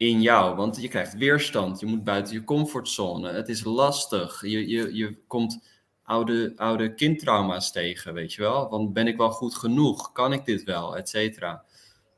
in 0.00 0.20
jou, 0.22 0.56
want 0.56 0.80
je 0.80 0.88
krijgt 0.88 1.14
weerstand. 1.16 1.80
Je 1.80 1.86
moet 1.86 2.04
buiten 2.04 2.34
je 2.34 2.44
comfortzone. 2.44 3.32
Het 3.32 3.48
is 3.48 3.64
lastig. 3.64 4.40
Je, 4.42 4.68
je, 4.68 4.94
je 4.94 5.16
komt 5.26 5.68
oude, 6.02 6.52
oude 6.56 6.94
kindtrauma's 6.94 7.72
tegen, 7.72 8.14
weet 8.14 8.32
je 8.32 8.40
wel. 8.42 8.68
Want 8.68 8.92
ben 8.92 9.06
ik 9.06 9.16
wel 9.16 9.30
goed 9.30 9.54
genoeg? 9.54 10.12
Kan 10.12 10.32
ik 10.32 10.44
dit 10.44 10.64
wel? 10.64 10.96
Et 10.96 11.08
cetera. 11.08 11.64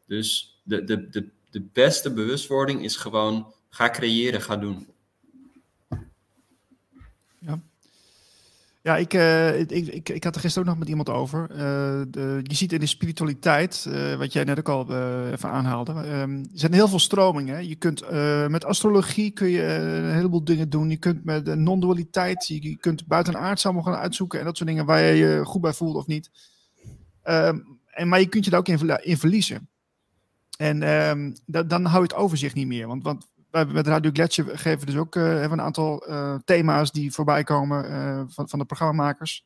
Dus 0.07 0.61
de, 0.63 0.85
de, 0.85 1.09
de, 1.09 1.29
de 1.51 1.61
beste 1.73 2.13
bewustwording 2.13 2.83
is 2.83 2.97
gewoon 2.97 3.55
ga 3.69 3.91
creëren, 3.91 4.43
ga 4.43 4.57
doen. 4.57 4.89
Ja. 8.83 8.97
Ja, 8.97 8.97
ik, 8.97 9.13
ik, 9.71 9.87
ik, 9.87 10.09
ik 10.09 10.25
had 10.25 10.35
er 10.35 10.41
gisteren 10.41 10.69
ook 10.69 10.75
nog 10.75 10.79
met 10.79 10.89
iemand 10.89 11.09
over. 11.09 11.51
Uh, 11.51 11.57
de, 12.09 12.41
je 12.43 12.55
ziet 12.55 12.73
in 12.73 12.81
de 12.81 12.87
spiritualiteit, 12.87 13.87
uh, 13.89 14.15
wat 14.15 14.33
jij 14.33 14.45
net 14.45 14.59
ook 14.59 14.69
al 14.69 14.83
even 15.33 15.51
aanhaalde, 15.51 15.93
um, 15.93 16.39
er 16.39 16.49
zijn 16.53 16.73
heel 16.73 16.89
veel 16.89 16.99
stromingen. 16.99 17.69
Je 17.69 17.75
kunt 17.75 18.11
met 18.49 18.65
astrologie 18.65 19.31
kun 19.31 19.49
je 19.49 19.63
een 19.63 20.15
heleboel 20.15 20.45
dingen 20.45 20.71
doen. 20.71 20.91
Je 20.91 20.97
kunt 20.97 21.25
met 21.25 21.55
non-dualiteit, 21.55 22.47
je, 22.47 22.63
je, 22.63 22.77
kunt 22.77 23.07
buitenaards 23.07 23.65
allemaal 23.65 23.83
gaan 23.83 23.95
uitzoeken 23.95 24.39
en 24.39 24.45
dat 24.45 24.57
soort 24.57 24.69
dingen 24.69 24.87
waar 24.87 25.03
je 25.03 25.15
je 25.15 25.45
goed 25.45 25.61
bij 25.61 25.73
voelt 25.73 25.97
of 25.97 26.07
niet. 26.07 26.31
Um, 27.25 27.81
en, 27.87 28.09
maar 28.09 28.21
je 28.21 28.29
kunt 28.29 28.45
je 28.45 28.51
daar 28.51 28.61
ook 28.61 28.69
in, 28.69 28.99
in 29.03 29.19
verliezen. 29.19 29.69
En 30.57 30.79
da, 31.47 31.63
dan 31.63 31.85
hou 31.85 32.03
je 32.03 32.09
het 32.09 32.19
overzicht 32.19 32.55
niet 32.55 32.67
meer. 32.67 32.87
Want, 32.87 33.03
want 33.03 33.31
met 33.53 33.87
Radio 33.87 34.11
Gletscher 34.13 34.59
geven 34.59 34.87
dus 34.87 34.97
ook 34.97 35.17
uh, 35.17 35.23
hebben 35.25 35.59
een 35.59 35.65
aantal 35.65 36.09
uh, 36.09 36.35
thema's 36.45 36.93
die 36.93 37.13
voorbij 37.13 37.45
komen 37.45 37.91
uh, 37.91 38.23
van, 38.27 38.49
van 38.49 38.59
de 38.59 38.65
programmamakers. 38.65 39.45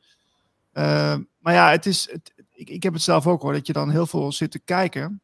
maar 1.38 1.52
ja, 1.52 1.70
het 1.70 1.86
is, 1.86 2.08
het, 2.12 2.32
ik, 2.52 2.70
ik 2.70 2.82
heb 2.82 2.92
het 2.92 3.02
zelf 3.02 3.26
ook 3.26 3.42
hoor, 3.42 3.52
dat 3.52 3.66
je 3.66 3.72
dan 3.72 3.90
heel 3.90 4.06
veel 4.06 4.32
zit 4.32 4.50
te 4.50 4.58
kijken 4.58 5.22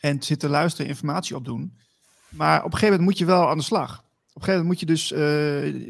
en 0.00 0.22
zit 0.22 0.40
te 0.40 0.48
luisteren, 0.48 0.90
informatie 0.90 1.36
opdoen. 1.36 1.78
Maar 2.28 2.58
op 2.58 2.64
een 2.64 2.78
gegeven 2.78 2.88
moment 2.88 3.08
moet 3.08 3.18
je 3.18 3.24
wel 3.24 3.48
aan 3.48 3.58
de 3.58 3.64
slag. 3.64 3.98
Op 4.32 4.42
een 4.42 4.48
gegeven 4.48 4.66
moment 4.66 4.68
moet 4.68 4.80
je 4.80 4.86
dus 4.86 5.08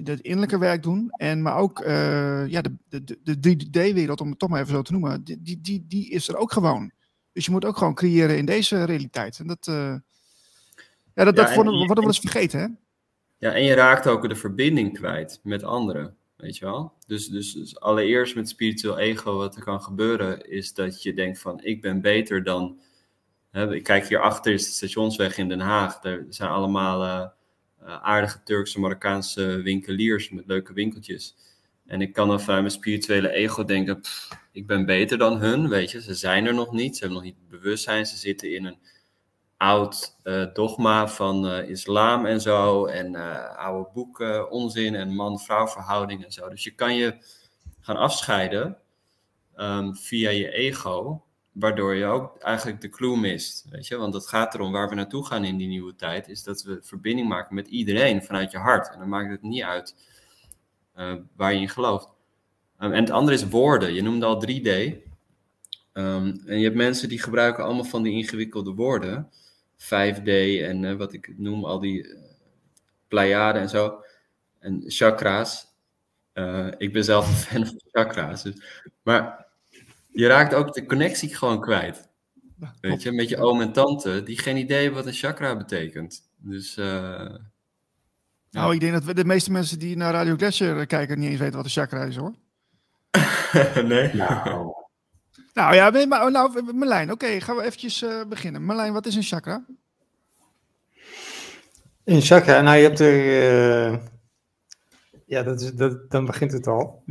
het 0.05 0.21
innerlijke 0.21 0.59
werk 0.59 0.83
doen. 0.83 1.11
En, 1.11 1.42
maar 1.42 1.57
ook 1.57 1.79
ja, 2.49 2.61
de, 2.61 2.77
de, 2.88 3.40
de 3.40 3.66
3D-wereld, 3.66 4.21
om 4.21 4.31
het 4.31 4.38
toch 4.38 4.49
maar 4.49 4.61
even 4.61 4.75
zo 4.75 4.83
te 4.83 4.92
noemen, 4.92 5.25
die, 5.25 5.61
die, 5.61 5.85
die 5.88 6.11
is 6.11 6.29
er 6.29 6.37
ook 6.37 6.53
gewoon. 6.53 6.90
Dus 7.33 7.45
je 7.45 7.51
moet 7.51 7.64
ook 7.64 7.77
gewoon 7.77 7.95
creëren 7.95 8.38
in 8.38 8.47
deze 8.47 8.85
realiteit. 8.85 9.38
En 9.38 9.47
dat, 9.47 9.71
ja, 11.16 11.24
dat, 11.24 11.37
dat 11.37 11.55
worden 11.55 11.72
we 11.72 11.94
wel 11.94 12.05
eens 12.05 12.18
vergeten, 12.18 12.61
hè? 12.61 12.66
Ja, 13.38 13.52
en 13.52 13.64
je 13.64 13.74
raakt 13.74 14.07
ook 14.07 14.29
de 14.29 14.37
verbinding 14.37 14.94
kwijt 14.94 15.40
met 15.42 15.62
anderen, 15.62 16.16
weet 16.37 16.57
je 16.57 16.64
wel? 16.64 16.92
Dus, 17.07 17.29
dus, 17.29 17.52
dus 17.52 17.81
allereerst 17.81 18.35
met 18.35 18.48
spiritueel 18.48 18.98
ego, 18.98 19.37
wat 19.37 19.57
er 19.57 19.62
kan 19.62 19.83
gebeuren, 19.83 20.50
is 20.50 20.74
dat 20.74 21.02
je 21.02 21.14
denkt 21.14 21.38
van, 21.38 21.62
ik 21.62 21.81
ben 21.81 22.00
beter 22.00 22.42
dan... 22.42 22.79
Hè, 23.50 23.74
ik 23.74 23.83
kijk 23.83 24.09
hier 24.09 24.20
achter 24.20 24.52
is 24.52 24.64
de 24.64 24.72
stationsweg 24.72 25.38
in 25.38 25.48
Den 25.48 25.61
Haag. 25.61 26.05
Er 26.05 26.26
zijn 26.29 26.50
allemaal 26.50 27.05
uh, 27.05 27.26
aardige 28.02 28.42
Turkse, 28.42 28.81
Marokkaanse 28.81 29.61
winkeliers 29.62 30.31
met 30.31 30.46
leuke 30.46 30.72
winkeltjes. 30.72 31.37
En 31.87 32.00
ik 32.00 32.12
kan 32.12 32.29
dan 32.29 32.40
vanuit 32.40 32.61
mijn 32.61 32.72
spirituele 32.72 33.31
ego 33.31 33.64
denken, 33.64 34.00
ik 34.52 34.66
ben 34.66 34.87
beter 34.87 35.18
dan 35.18 35.38
hun, 35.38 35.68
weet 35.68 35.90
je. 35.90 36.02
Ze 36.02 36.14
zijn 36.14 36.46
er 36.46 36.55
nog 36.55 36.72
niet, 36.72 36.96
ze 36.96 37.05
hebben 37.05 37.22
nog 37.22 37.26
niet 37.26 37.48
bewustzijn, 37.48 38.07
ze 38.07 38.16
zitten 38.16 38.55
in 38.55 38.64
een 38.64 38.79
oud 39.57 40.16
uh, 40.25 40.47
dogma 40.53 41.09
van 41.09 41.47
uh, 41.47 41.69
islam 41.69 42.27
en 42.27 42.40
zo. 42.40 42.87
En 42.87 43.12
uh, 43.12 43.57
oude 43.57 43.90
boeken, 43.92 44.51
onzin 44.51 44.95
en 44.95 45.14
man-vrouw 45.14 45.66
verhouding 45.69 46.25
en 46.25 46.33
zo. 46.33 46.49
Dus 46.49 46.64
je 46.64 46.75
kan 46.75 46.97
je 46.97 47.16
gaan 47.81 47.97
afscheiden 47.97 48.77
um, 49.57 49.97
via 49.97 50.31
je 50.31 50.51
ego. 50.51 51.21
Waardoor 51.53 51.95
je 51.95 52.05
ook 52.05 52.38
eigenlijk 52.38 52.81
de 52.81 52.88
clue 52.88 53.16
mist. 53.16 53.66
Weet 53.71 53.87
je? 53.87 53.97
Want 53.97 54.14
het 54.14 54.27
gaat 54.27 54.55
erom 54.55 54.73
waar 54.73 54.88
we 54.88 54.95
naartoe 54.95 55.27
gaan 55.27 55.45
in 55.45 55.57
die 55.57 55.69
nieuwe 55.69 55.95
tijd. 55.95 56.29
Is 56.29 56.42
dat 56.42 56.62
we 56.62 56.79
verbinding 56.83 57.29
maken 57.29 57.55
met 57.55 57.69
iedereen 57.69 58.23
vanuit 58.23 58.51
je 58.51 58.59
hart. 58.59 58.92
En 58.92 58.99
dan 58.99 59.09
maakt 59.09 59.31
het 59.31 59.42
niet 59.42 59.62
uit 59.62 59.95
waar 61.37 61.53
je 61.53 61.61
in 61.61 61.69
gelooft. 61.69 62.09
Um, 62.81 62.92
en 62.92 63.01
het 63.01 63.11
andere 63.11 63.37
is 63.37 63.49
woorden. 63.49 63.95
Je 63.95 64.03
noemde 64.03 64.27
al 64.27 64.40
3D. 64.47 64.66
Um, 64.66 65.03
ehm, 65.92 66.35
en 66.47 66.59
je 66.59 66.64
hebt 66.64 66.77
mensen 66.77 67.09
die 67.09 67.23
gebruiken 67.23 67.64
allemaal 67.64 67.85
van 67.85 68.03
die 68.03 68.12
ingewikkelde 68.12 68.75
woorden. 68.75 69.31
5D 69.79 70.29
en 70.62 70.83
uh, 70.83 70.97
wat 70.97 71.12
ik 71.12 71.39
noem, 71.39 71.65
al 71.65 71.81
die 71.81 72.07
uh, 72.07 72.19
Pleiaden 73.09 73.62
en 73.62 73.69
zo. 73.69 74.01
En 74.59 74.83
chakra's. 74.87 75.75
Uh, 76.35 76.69
ik 76.79 76.93
ben 76.93 77.05
zelf 77.05 77.29
een 77.29 77.35
fan 77.62 77.67
van 77.67 77.81
chakra's. 77.91 78.43
Dus, 78.43 78.55
maar 79.03 79.47
je 80.09 80.27
raakt 80.27 80.55
ook 80.55 80.75
de 80.75 80.87
connectie 80.87 81.37
gewoon 81.37 81.61
kwijt. 81.61 82.09
Weet 82.81 83.03
je, 83.03 83.12
met 83.12 83.29
je 83.29 83.37
oom 83.37 83.61
en 83.61 83.73
tante, 83.73 84.23
die 84.23 84.39
geen 84.39 84.57
idee 84.57 84.83
hebben 84.83 84.99
wat 84.99 85.07
een 85.07 85.19
chakra 85.19 85.57
betekent. 85.57 86.23
Dus. 86.37 86.75
Nou, 88.51 88.75
ik 88.75 88.81
denk 88.81 88.93
dat 88.93 89.05
we, 89.05 89.15
de 89.15 89.25
meeste 89.25 89.53
mensen 89.53 89.79
die 89.79 89.97
naar 89.97 90.12
Radio 90.12 90.37
Glacier 90.37 90.87
kijken 90.87 91.19
niet 91.19 91.31
eens 91.31 91.39
weten 91.39 91.57
wat 91.57 91.65
een 91.65 91.71
chakra 91.71 92.05
is 92.05 92.17
hoor. 92.17 92.35
nee. 93.85 94.15
Nou. 94.15 94.73
Nou 95.55 95.75
ja, 95.75 96.07
maar, 96.07 96.31
nou, 96.31 96.72
Merlijn, 96.75 97.12
oké, 97.12 97.40
gaan 97.40 97.57
we 97.57 97.62
eventjes 97.62 98.03
uh, 98.03 98.25
beginnen. 98.29 98.66
Merlijn, 98.66 98.92
wat 98.92 99.07
is 99.07 99.14
een 99.14 99.22
chakra? 99.22 99.64
Een 102.05 102.20
chakra, 102.20 102.61
nou 102.61 102.77
je 102.77 102.83
hebt 102.83 103.01
er... 103.01 103.92
Uh, 103.92 103.99
ja, 105.27 105.42
dat 105.42 105.61
is, 105.61 105.72
dat, 105.72 106.11
dan 106.11 106.25
begint 106.25 106.53
het 106.53 106.66
al. 106.66 107.03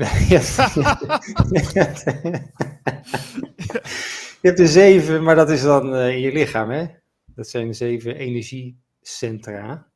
je 4.41 4.47
hebt 4.47 4.59
er 4.59 4.67
zeven, 4.67 5.23
maar 5.23 5.35
dat 5.35 5.49
is 5.49 5.61
dan 5.61 5.95
uh, 5.95 6.09
in 6.09 6.19
je 6.19 6.31
lichaam, 6.31 6.69
hè? 6.69 6.85
Dat 7.25 7.49
zijn 7.49 7.67
de 7.67 7.73
zeven 7.73 8.15
energiecentra. 8.15 9.87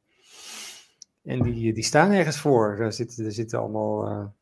En 1.23 1.41
die, 1.41 1.73
die 1.73 1.83
staan 1.83 2.11
ergens 2.11 2.37
voor. 2.37 2.75
Daar 2.77 2.93
zitten, 2.93 3.25
er 3.25 3.31
zitten 3.31 3.59
allemaal 3.59 4.33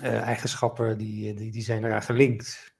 eigenschappen 0.00 0.98
die, 0.98 1.34
die, 1.34 1.50
die 1.50 1.62
zijn 1.62 1.84
eraan 1.84 2.02
gelinkt 2.02 2.76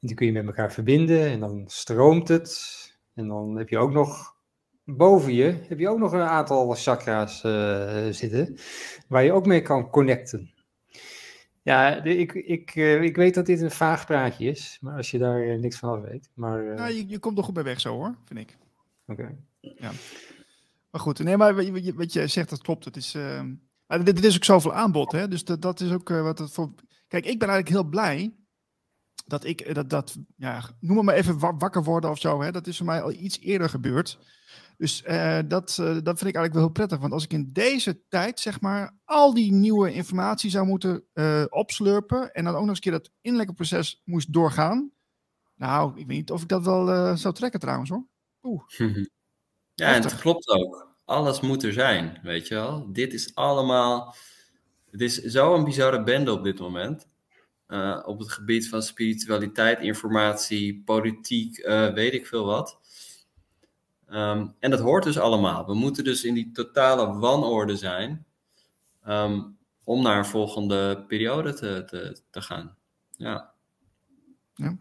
die 0.00 0.14
kun 0.14 0.26
je 0.26 0.32
met 0.32 0.46
elkaar 0.46 0.72
verbinden 0.72 1.26
en 1.26 1.40
dan 1.40 1.64
stroomt 1.66 2.28
het. 2.28 2.78
En 3.14 3.28
dan 3.28 3.56
heb 3.56 3.68
je 3.68 3.78
ook 3.78 3.92
nog 3.92 4.38
boven 4.84 5.34
je 5.34 5.64
heb 5.68 5.78
je 5.78 5.88
ook 5.88 5.98
nog 5.98 6.12
een 6.12 6.20
aantal 6.20 6.74
chakra's 6.74 7.44
uh, 7.44 8.06
zitten, 8.10 8.58
waar 9.08 9.24
je 9.24 9.32
ook 9.32 9.46
mee 9.46 9.62
kan 9.62 9.90
connecten. 9.90 10.54
Ja, 11.62 12.04
ik, 12.04 12.32
ik, 12.32 12.74
uh, 12.74 13.02
ik 13.02 13.16
weet 13.16 13.34
dat 13.34 13.46
dit 13.46 13.60
een 13.60 13.70
vaag 13.70 14.06
praatje 14.06 14.46
is, 14.46 14.78
maar 14.80 14.96
als 14.96 15.10
je 15.10 15.18
daar 15.18 15.46
uh, 15.46 15.58
niks 15.58 15.76
van 15.76 15.90
af 15.90 16.00
weet. 16.00 16.30
Maar, 16.34 16.74
nou, 16.74 16.92
je, 16.92 17.08
je 17.08 17.18
komt 17.18 17.38
er 17.38 17.44
goed 17.44 17.54
bij 17.54 17.62
weg 17.62 17.80
zo 17.80 17.94
hoor, 17.94 18.14
vind 18.24 18.40
ik. 18.40 18.56
Oké. 19.06 19.20
Okay. 19.20 19.36
Ja. 19.76 19.90
Maar 20.90 21.00
goed, 21.00 21.18
nee, 21.18 21.36
maar 21.36 21.54
wat, 21.54 21.92
wat 21.94 22.12
je 22.12 22.26
zegt, 22.26 22.50
dat 22.50 22.62
klopt. 22.62 22.84
Het 22.84 22.96
is, 22.96 23.16
dit, 23.98 24.06
dit, 24.06 24.24
is 24.24 24.36
ook 24.36 24.44
zoveel 24.44 24.74
aanbod, 24.74 25.12
hè? 25.12 25.28
dus 25.28 25.44
dat, 25.44 25.62
dat 25.62 25.80
is 25.80 25.92
ook 25.92 26.08
wat 26.08 26.38
het 26.38 26.52
voor... 26.52 26.74
Kijk, 27.08 27.26
ik 27.26 27.38
ben 27.38 27.48
eigenlijk 27.48 27.68
heel 27.68 27.88
blij 27.90 28.34
dat 29.30 29.44
ik, 29.44 29.60
eh, 29.60 29.74
dat, 29.74 29.90
dat 29.90 30.16
ja, 30.36 30.62
noem 30.80 30.96
het 30.96 31.06
maar 31.06 31.14
even 31.14 31.58
wakker 31.58 31.82
worden 31.82 32.10
of 32.10 32.18
zo. 32.18 32.42
Hè? 32.42 32.52
Dat 32.52 32.66
is 32.66 32.76
voor 32.76 32.86
mij 32.86 33.02
al 33.02 33.12
iets 33.12 33.40
eerder 33.40 33.68
gebeurd. 33.68 34.18
Dus 34.76 35.02
uh, 35.02 35.38
dat, 35.46 35.76
uh, 35.80 35.86
dat 35.86 36.18
vind 36.18 36.30
ik 36.30 36.36
eigenlijk 36.36 36.52
wel 36.52 36.62
heel 36.62 36.72
prettig. 36.72 36.98
Want 36.98 37.12
als 37.12 37.24
ik 37.24 37.32
in 37.32 37.52
deze 37.52 38.02
tijd, 38.08 38.40
zeg 38.40 38.60
maar, 38.60 38.98
al 39.04 39.34
die 39.34 39.52
nieuwe 39.52 39.92
informatie 39.92 40.50
zou 40.50 40.66
moeten 40.66 41.04
uh, 41.14 41.44
opslurpen. 41.48 42.32
en 42.32 42.44
dan 42.44 42.54
ook 42.54 42.60
nog 42.60 42.68
eens 42.68 42.76
een 42.76 42.82
keer 42.82 42.92
dat 42.92 43.10
innerlijke 43.20 43.54
proces 43.54 44.02
moest 44.04 44.32
doorgaan. 44.32 44.92
Nou, 45.54 45.90
ik 45.90 46.06
weet 46.06 46.16
niet 46.16 46.30
of 46.30 46.42
ik 46.42 46.48
dat 46.48 46.64
wel 46.64 47.16
zou 47.16 47.34
trekken 47.34 47.60
trouwens 47.60 47.90
hoor. 47.90 48.06
Oeh. 48.42 48.62
ja, 49.74 49.94
en 49.94 50.02
het 50.02 50.18
klopt 50.18 50.48
ook. 50.48 50.89
Alles 51.10 51.40
moet 51.40 51.62
er 51.62 51.72
zijn, 51.72 52.18
weet 52.22 52.48
je 52.48 52.54
wel. 52.54 52.92
Dit 52.92 53.12
is 53.12 53.34
allemaal. 53.34 54.14
Het 54.90 55.00
is 55.00 55.16
zo'n 55.16 55.64
bizarre 55.64 56.02
bende 56.02 56.32
op 56.32 56.44
dit 56.44 56.58
moment. 56.58 57.08
Uh, 57.68 58.02
op 58.04 58.18
het 58.18 58.32
gebied 58.32 58.68
van 58.68 58.82
spiritualiteit, 58.82 59.80
informatie, 59.80 60.82
politiek, 60.84 61.58
uh, 61.58 61.92
weet 61.92 62.12
ik 62.12 62.26
veel 62.26 62.44
wat. 62.44 62.78
Um, 64.10 64.54
en 64.58 64.70
dat 64.70 64.80
hoort 64.80 65.04
dus 65.04 65.18
allemaal. 65.18 65.66
We 65.66 65.74
moeten 65.74 66.04
dus 66.04 66.24
in 66.24 66.34
die 66.34 66.50
totale 66.52 67.18
wanorde 67.18 67.76
zijn 67.76 68.26
um, 69.06 69.58
om 69.84 70.02
naar 70.02 70.18
een 70.18 70.24
volgende 70.24 71.04
periode 71.06 71.52
te, 71.54 71.84
te, 71.86 72.20
te 72.30 72.42
gaan. 72.42 72.76
Ja. 73.10 73.52
ja. 74.54 74.76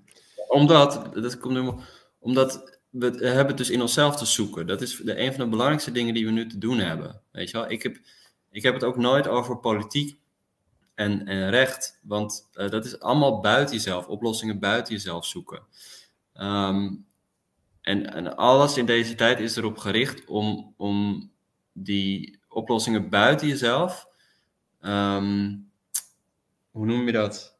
Omdat, 0.48 1.13
dat 1.13 1.38
komt 1.38 1.54
nu, 1.54 1.72
omdat 2.20 2.79
we 2.89 3.06
hebben 3.06 3.47
het 3.47 3.58
dus 3.58 3.69
in 3.69 3.82
onszelf 3.82 4.15
te 4.15 4.25
zoeken. 4.25 4.67
Dat 4.67 4.82
is 4.82 4.95
de, 4.97 5.19
een 5.19 5.34
van 5.34 5.43
de 5.43 5.49
belangrijkste 5.49 5.91
dingen 5.91 6.13
die 6.13 6.25
we 6.25 6.32
nu 6.32 6.47
te 6.47 6.58
doen 6.58 6.78
hebben. 6.78 7.21
Weet 7.32 7.49
je 7.49 7.58
wel? 7.58 7.71
Ik 7.71 7.84
heb, 7.84 7.97
ik 8.52 8.63
heb 8.63 8.73
het 8.73 8.84
ook 8.84 8.97
nooit 8.97 9.28
over 9.28 9.58
politiek 9.58 10.19
en, 10.95 11.25
en 11.25 11.49
recht. 11.49 11.99
Want 12.04 12.49
uh, 12.54 12.69
dat 12.69 12.86
is 12.86 12.99
allemaal 12.99 13.39
buiten 13.39 13.75
jezelf, 13.75 14.08
oplossingen 14.08 14.60
buiten 14.60 14.93
jezelf 14.93 15.25
zoeken. 15.25 15.62
Um, 16.34 17.08
en, 17.82 18.13
en, 18.13 18.36
alles 18.36 18.78
in 18.78 18.86
deze 18.86 19.15
tijd 19.15 19.39
is 19.39 19.56
erop 19.56 19.78
gericht 19.78 20.25
om, 20.25 20.73
om 20.78 21.30
die 21.73 22.39
oplossingen 22.47 23.10
buiten 23.10 23.47
jezelf, 23.47 24.08
um, 24.82 25.71
hoe 26.71 26.86
noem 26.86 27.06
je 27.06 27.12
dat? 27.12 27.59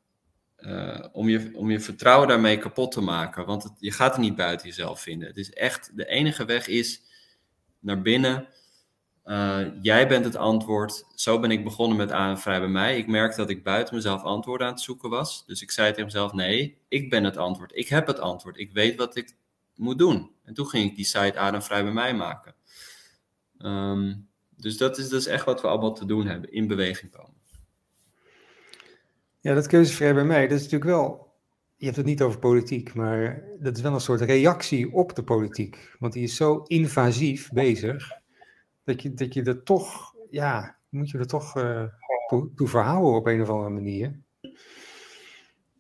Uh, 0.62 1.06
om, 1.12 1.30
je, 1.30 1.52
om 1.54 1.72
je 1.72 1.80
vertrouwen 1.80 2.28
daarmee 2.28 2.58
kapot 2.58 2.92
te 2.92 3.02
maken. 3.02 3.46
Want 3.46 3.64
het, 3.64 3.74
je 3.78 3.92
gaat 3.92 4.12
het 4.12 4.22
niet 4.22 4.36
buiten 4.36 4.68
jezelf 4.68 5.02
vinden. 5.02 5.28
Het 5.28 5.38
is 5.38 5.54
echt, 5.54 5.92
de 5.96 6.08
enige 6.08 6.46
weg 6.46 6.68
is 6.68 7.02
naar 7.80 8.02
binnen 8.02 8.48
uh, 9.30 9.62
jij 9.82 10.08
bent 10.08 10.26
het 10.26 10.36
antwoord. 10.36 11.06
Zo 11.16 11.40
ben 11.40 11.52
ik 11.52 11.64
begonnen 11.64 11.98
met 11.98 12.12
aan 12.12 12.40
vrij 12.40 12.60
bij 12.60 12.70
mij. 12.70 12.98
Ik 12.98 13.08
merkte 13.08 13.38
dat 13.38 13.50
ik 13.50 13.64
buiten 13.64 13.96
mezelf 13.96 14.24
antwoorden 14.24 14.68
aan 14.68 14.74
het 14.74 14.82
zoeken 14.82 15.10
was. 15.10 15.46
Dus 15.46 15.62
ik 15.62 15.72
zei 15.72 15.90
tegen 15.90 16.06
mezelf: 16.06 16.34
nee, 16.34 16.78
ik 16.88 17.10
ben 17.10 17.24
het 17.24 17.38
antwoord. 17.38 17.72
Ik 17.76 17.88
heb 17.88 18.08
het 18.08 18.20
antwoord. 18.20 18.58
Ik 18.58 18.72
weet 18.72 18.96
wat 18.96 19.16
ik 19.16 19.36
moet 19.76 19.98
doen. 19.98 20.32
En 20.44 20.54
toen 20.54 20.68
ging 20.68 20.90
ik 20.90 20.96
die 20.96 21.06
site 21.06 21.38
Adem 21.38 21.62
vrij 21.62 21.84
bij 21.84 21.94
mij 21.94 22.14
maken. 22.14 22.56
Um, 23.58 24.30
dus 24.56 24.78
dat 24.78 24.98
is, 24.98 25.10
dat 25.10 25.20
is 25.20 25.28
echt 25.28 25.46
wat 25.46 25.62
we 25.62 25.68
allemaal 25.68 25.94
te 25.94 26.06
doen 26.06 26.28
hebben: 26.28 26.52
in 26.52 26.68
beweging 26.68 27.12
komen. 27.12 27.39
Ja, 29.50 29.56
dat 29.56 29.68
keuzevrij 29.68 30.14
bij 30.14 30.26
mij, 30.26 30.48
dat 30.48 30.58
is 30.58 30.64
natuurlijk 30.64 30.92
wel. 30.92 31.34
Je 31.76 31.86
hebt 31.86 31.98
het 31.98 32.06
niet 32.06 32.22
over 32.22 32.40
politiek, 32.40 32.94
maar 32.94 33.44
dat 33.60 33.78
is 33.78 33.82
wel 33.82 33.94
een 33.94 34.00
soort 34.00 34.22
reactie 34.22 34.94
op 34.94 35.16
de 35.16 35.24
politiek. 35.24 35.96
Want 36.00 36.14
die 36.14 36.24
is 36.24 36.36
zo 36.36 36.64
invasief 36.68 37.52
bezig, 37.52 38.12
dat 38.84 39.02
je, 39.02 39.14
dat 39.14 39.34
je 39.34 39.64
toch, 39.64 40.16
ja, 40.30 40.78
moet 40.90 41.10
je 41.10 41.18
er 41.18 41.28
toch 41.28 41.58
uh, 41.58 41.84
toe, 42.56 42.68
verhouden 42.68 43.14
op 43.14 43.28
een 43.28 43.42
of 43.42 43.50
andere 43.50 43.70
manier. 43.70 44.20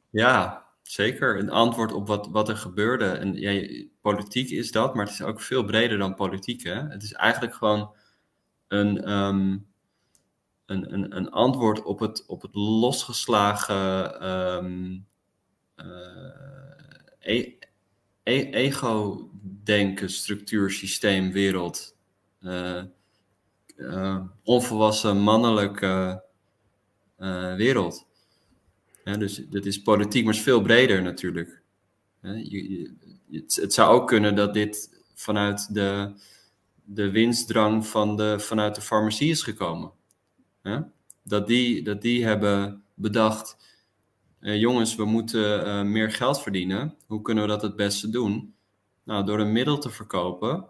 Ja, 0.09 0.65
zeker. 0.81 1.39
Een 1.39 1.49
antwoord 1.49 1.93
op 1.93 2.07
wat, 2.07 2.27
wat 2.31 2.49
er 2.49 2.57
gebeurde. 2.57 3.05
En 3.05 3.33
ja, 3.33 3.83
politiek 4.01 4.49
is 4.49 4.71
dat, 4.71 4.95
maar 4.95 5.05
het 5.05 5.13
is 5.13 5.21
ook 5.21 5.41
veel 5.41 5.65
breder 5.65 5.97
dan 5.97 6.15
politiek. 6.15 6.63
Hè? 6.63 6.87
Het 6.87 7.03
is 7.03 7.13
eigenlijk 7.13 7.55
gewoon 7.55 7.95
een, 8.67 9.11
um, 9.11 9.68
een, 10.69 10.93
een, 10.93 11.15
een 11.15 11.31
antwoord 11.31 11.83
op 11.83 11.99
het, 11.99 12.25
op 12.25 12.41
het 12.41 12.55
losgeslagen 12.55 14.27
um, 14.29 15.05
uh, 15.75 15.85
e 17.19 17.57
ego-denken, 18.51 20.09
structuur, 20.09 20.71
systeem, 20.71 21.31
wereld. 21.31 21.95
Uh, 22.41 22.83
uh, 23.75 24.21
onvolwassen 24.43 25.17
mannelijke 25.17 26.23
wereld. 27.57 28.07
Ja, 29.03 29.17
dus 29.17 29.35
dat 29.49 29.65
is 29.65 29.81
politiek, 29.81 30.25
maar 30.25 30.33
is 30.33 30.41
veel 30.41 30.61
breder 30.61 31.01
natuurlijk. 31.01 31.61
je, 32.21 32.93
het, 33.31 33.55
het, 33.55 33.73
zou 33.73 33.93
ook 33.93 34.07
kunnen 34.07 34.35
dat 34.35 34.53
dit 34.53 35.03
vanuit 35.13 35.73
de, 35.73 36.13
de 36.83 37.09
winstdrang 37.09 37.87
van 37.87 38.15
de, 38.15 38.39
vanuit 38.39 38.75
de 38.75 38.81
farmacie 38.81 39.29
is 39.29 39.41
gekomen. 39.43 39.91
Dat, 41.23 41.47
die, 41.47 41.83
dat 41.83 42.01
die 42.01 42.25
hebben 42.25 42.83
bedacht, 42.93 43.57
eh, 44.39 44.59
jongens, 44.59 44.95
we 44.95 45.05
moeten 45.05 45.67
uh, 45.67 45.81
meer 45.81 46.11
geld 46.11 46.41
verdienen. 46.41 46.95
Hoe 47.07 47.21
kunnen 47.21 47.43
we 47.43 47.49
dat 47.49 47.61
het 47.61 47.75
beste 47.75 48.09
doen? 48.09 48.53
Nou, 49.03 49.25
door 49.25 49.39
een 49.39 49.51
middel 49.51 49.77
te 49.77 49.89
verkopen, 49.89 50.65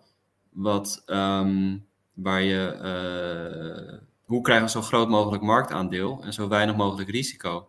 wat, 0.49 1.03
um, 1.05 1.85
waar 2.13 2.41
je, 2.41 2.77
uh, 2.81 3.97
hoe 4.23 4.41
krijgen 4.41 4.65
we 4.65 4.71
zo 4.71 4.81
groot 4.81 5.09
mogelijk 5.09 5.43
marktaandeel 5.43 6.23
en 6.23 6.33
zo 6.33 6.47
weinig 6.47 6.75
mogelijk 6.75 7.09
risico? 7.09 7.67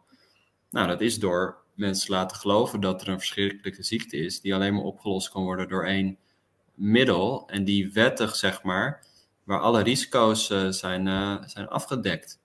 Nou, 0.70 0.88
dat 0.88 1.00
is 1.00 1.18
door 1.18 1.56
mensen 1.74 2.06
te 2.06 2.12
laten 2.12 2.36
geloven 2.36 2.80
dat 2.80 3.02
er 3.02 3.08
een 3.08 3.18
verschrikkelijke 3.18 3.82
ziekte 3.82 4.16
is, 4.16 4.40
die 4.40 4.54
alleen 4.54 4.74
maar 4.74 4.82
opgelost 4.82 5.30
kan 5.30 5.42
worden 5.42 5.68
door 5.68 5.84
één 5.84 6.18
middel 6.74 7.48
en 7.48 7.64
die 7.64 7.92
wettig, 7.92 8.36
zeg 8.36 8.62
maar, 8.62 9.06
waar 9.50 9.60
alle 9.60 9.82
risico's 9.82 10.50
uh, 10.50 10.68
zijn, 10.68 11.06
uh, 11.06 11.36
zijn 11.46 11.68
afgedekt. 11.68 12.40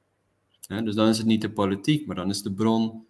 dus 0.68 0.96
dan 0.96 1.08
is 1.08 1.18
het 1.18 1.28
niet 1.28 1.42
de 1.42 1.52
politiek, 1.52 2.08
maar 2.08 2.16
dan 2.16 2.30
is 2.30 2.42
de 2.42 2.54
bron 2.54 3.06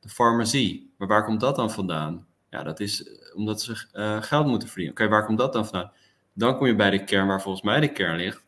de 0.00 0.08
farmacie. 0.08 0.94
Maar 0.98 1.08
waar 1.08 1.24
komt 1.24 1.40
dat 1.40 1.56
dan 1.56 1.70
vandaan? 1.70 2.26
Ja, 2.50 2.62
dat 2.62 2.80
is 2.80 3.04
eh, 3.04 3.36
omdat 3.36 3.62
ze 3.62 3.74
geld 4.20 4.46
moeten 4.46 4.68
verdienen. 4.68 4.94
Oké, 4.94 5.08
waar 5.08 5.26
komt 5.26 5.38
dat 5.38 5.52
dan 5.52 5.66
vandaan? 5.66 5.92
Dan 6.32 6.56
kom 6.56 6.66
je 6.66 6.74
bij 6.74 6.90
de 6.90 7.04
kern 7.04 7.26
waar 7.26 7.42
volgens 7.42 7.64
mij 7.64 7.80
de 7.80 7.92
kern 7.92 8.16
ligt, 8.16 8.44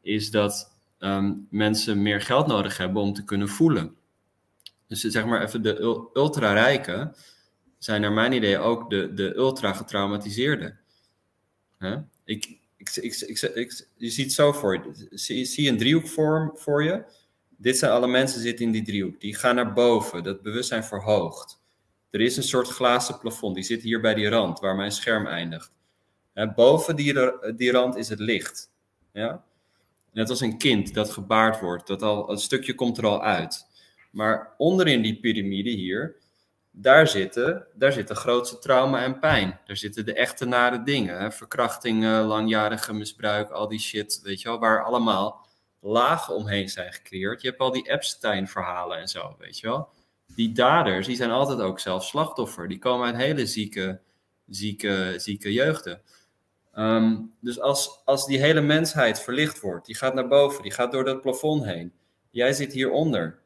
is 0.00 0.30
dat 0.30 0.76
um, 0.98 1.46
mensen 1.50 2.02
meer 2.02 2.20
geld 2.20 2.46
nodig 2.46 2.76
hebben 2.76 3.02
om 3.02 3.12
te 3.12 3.24
kunnen 3.24 3.48
voelen. 3.48 3.96
Dus 4.86 5.00
zeg 5.00 5.26
maar 5.26 5.42
even 5.42 5.62
de 5.62 5.80
ultra-rijken 6.14 7.14
zijn 7.78 8.00
naar 8.00 8.12
mijn 8.12 8.32
idee 8.32 8.58
ook 8.58 8.90
de, 8.90 9.14
de 9.14 9.34
ultra-getraumatiseerden. 9.34 10.78
Ik, 12.24 12.59
ik, 12.96 13.14
ik, 13.54 13.86
je 13.96 14.10
ziet 14.10 14.32
zo 14.32 14.52
voor 14.52 14.74
je. 14.74 15.08
Zie, 15.10 15.44
zie 15.44 15.68
een 15.68 15.78
driehoekvorm 15.78 16.50
voor 16.54 16.84
je. 16.84 17.04
Dit 17.56 17.78
zijn 17.78 17.90
alle 17.90 18.06
mensen 18.06 18.40
zitten 18.40 18.64
in 18.64 18.72
die 18.72 18.82
driehoek. 18.82 19.20
Die 19.20 19.34
gaan 19.34 19.54
naar 19.54 19.72
boven. 19.72 20.22
Dat 20.22 20.42
bewustzijn 20.42 20.84
verhoogt. 20.84 21.60
Er 22.10 22.20
is 22.20 22.36
een 22.36 22.42
soort 22.42 22.68
glazen 22.68 23.18
plafond. 23.18 23.54
Die 23.54 23.64
zit 23.64 23.82
hier 23.82 24.00
bij 24.00 24.14
die 24.14 24.28
rand, 24.28 24.60
waar 24.60 24.76
mijn 24.76 24.92
scherm 24.92 25.26
eindigt. 25.26 25.72
boven 26.54 26.96
die, 26.96 27.14
die 27.56 27.70
rand 27.70 27.96
is 27.96 28.08
het 28.08 28.18
licht. 28.18 28.70
Ja? 29.12 29.44
Net 30.12 30.30
als 30.30 30.40
een 30.40 30.58
kind 30.58 30.94
dat 30.94 31.10
gebaard 31.10 31.60
wordt. 31.60 31.86
Dat 31.86 32.02
al, 32.02 32.30
een 32.30 32.38
stukje 32.38 32.74
komt 32.74 32.98
er 32.98 33.06
al 33.06 33.22
uit. 33.22 33.66
Maar 34.10 34.54
onderin 34.56 35.02
die 35.02 35.20
piramide 35.20 35.70
hier, 35.70 36.16
daar 36.80 37.08
zitten, 37.08 37.66
daar 37.74 37.92
zitten 37.92 38.16
grootste 38.16 38.58
trauma 38.58 39.02
en 39.02 39.18
pijn. 39.18 39.60
Daar 39.64 39.76
zitten 39.76 40.04
de 40.04 40.14
echte 40.14 40.44
nare 40.44 40.82
dingen. 40.82 41.18
Hè? 41.18 41.32
Verkrachtingen, 41.32 42.22
langjarige 42.22 42.92
misbruik, 42.92 43.50
al 43.50 43.68
die 43.68 43.78
shit, 43.78 44.20
weet 44.22 44.40
je 44.40 44.48
wel, 44.48 44.58
waar 44.58 44.84
allemaal 44.84 45.46
lagen 45.80 46.34
omheen 46.34 46.68
zijn 46.68 46.92
gecreëerd. 46.92 47.42
Je 47.42 47.48
hebt 47.48 47.60
al 47.60 47.72
die 47.72 47.90
Epstein-verhalen 47.90 48.98
en 48.98 49.08
zo, 49.08 49.34
weet 49.38 49.58
je 49.58 49.66
wel. 49.66 49.88
Die 50.34 50.52
daders, 50.52 51.06
die 51.06 51.16
zijn 51.16 51.30
altijd 51.30 51.60
ook 51.60 51.80
zelf 51.80 52.04
slachtoffer. 52.04 52.68
Die 52.68 52.78
komen 52.78 53.06
uit 53.06 53.16
hele 53.16 53.46
zieke, 53.46 54.00
zieke, 54.46 55.14
zieke 55.16 55.52
jeugden. 55.52 56.02
Um, 56.74 57.34
dus 57.40 57.60
als, 57.60 58.00
als 58.04 58.26
die 58.26 58.38
hele 58.38 58.60
mensheid 58.60 59.20
verlicht 59.20 59.60
wordt, 59.60 59.86
die 59.86 59.94
gaat 59.94 60.14
naar 60.14 60.28
boven, 60.28 60.62
die 60.62 60.72
gaat 60.72 60.92
door 60.92 61.04
dat 61.04 61.20
plafond 61.20 61.64
heen. 61.64 61.92
Jij 62.30 62.52
zit 62.52 62.72
hieronder. 62.72 63.39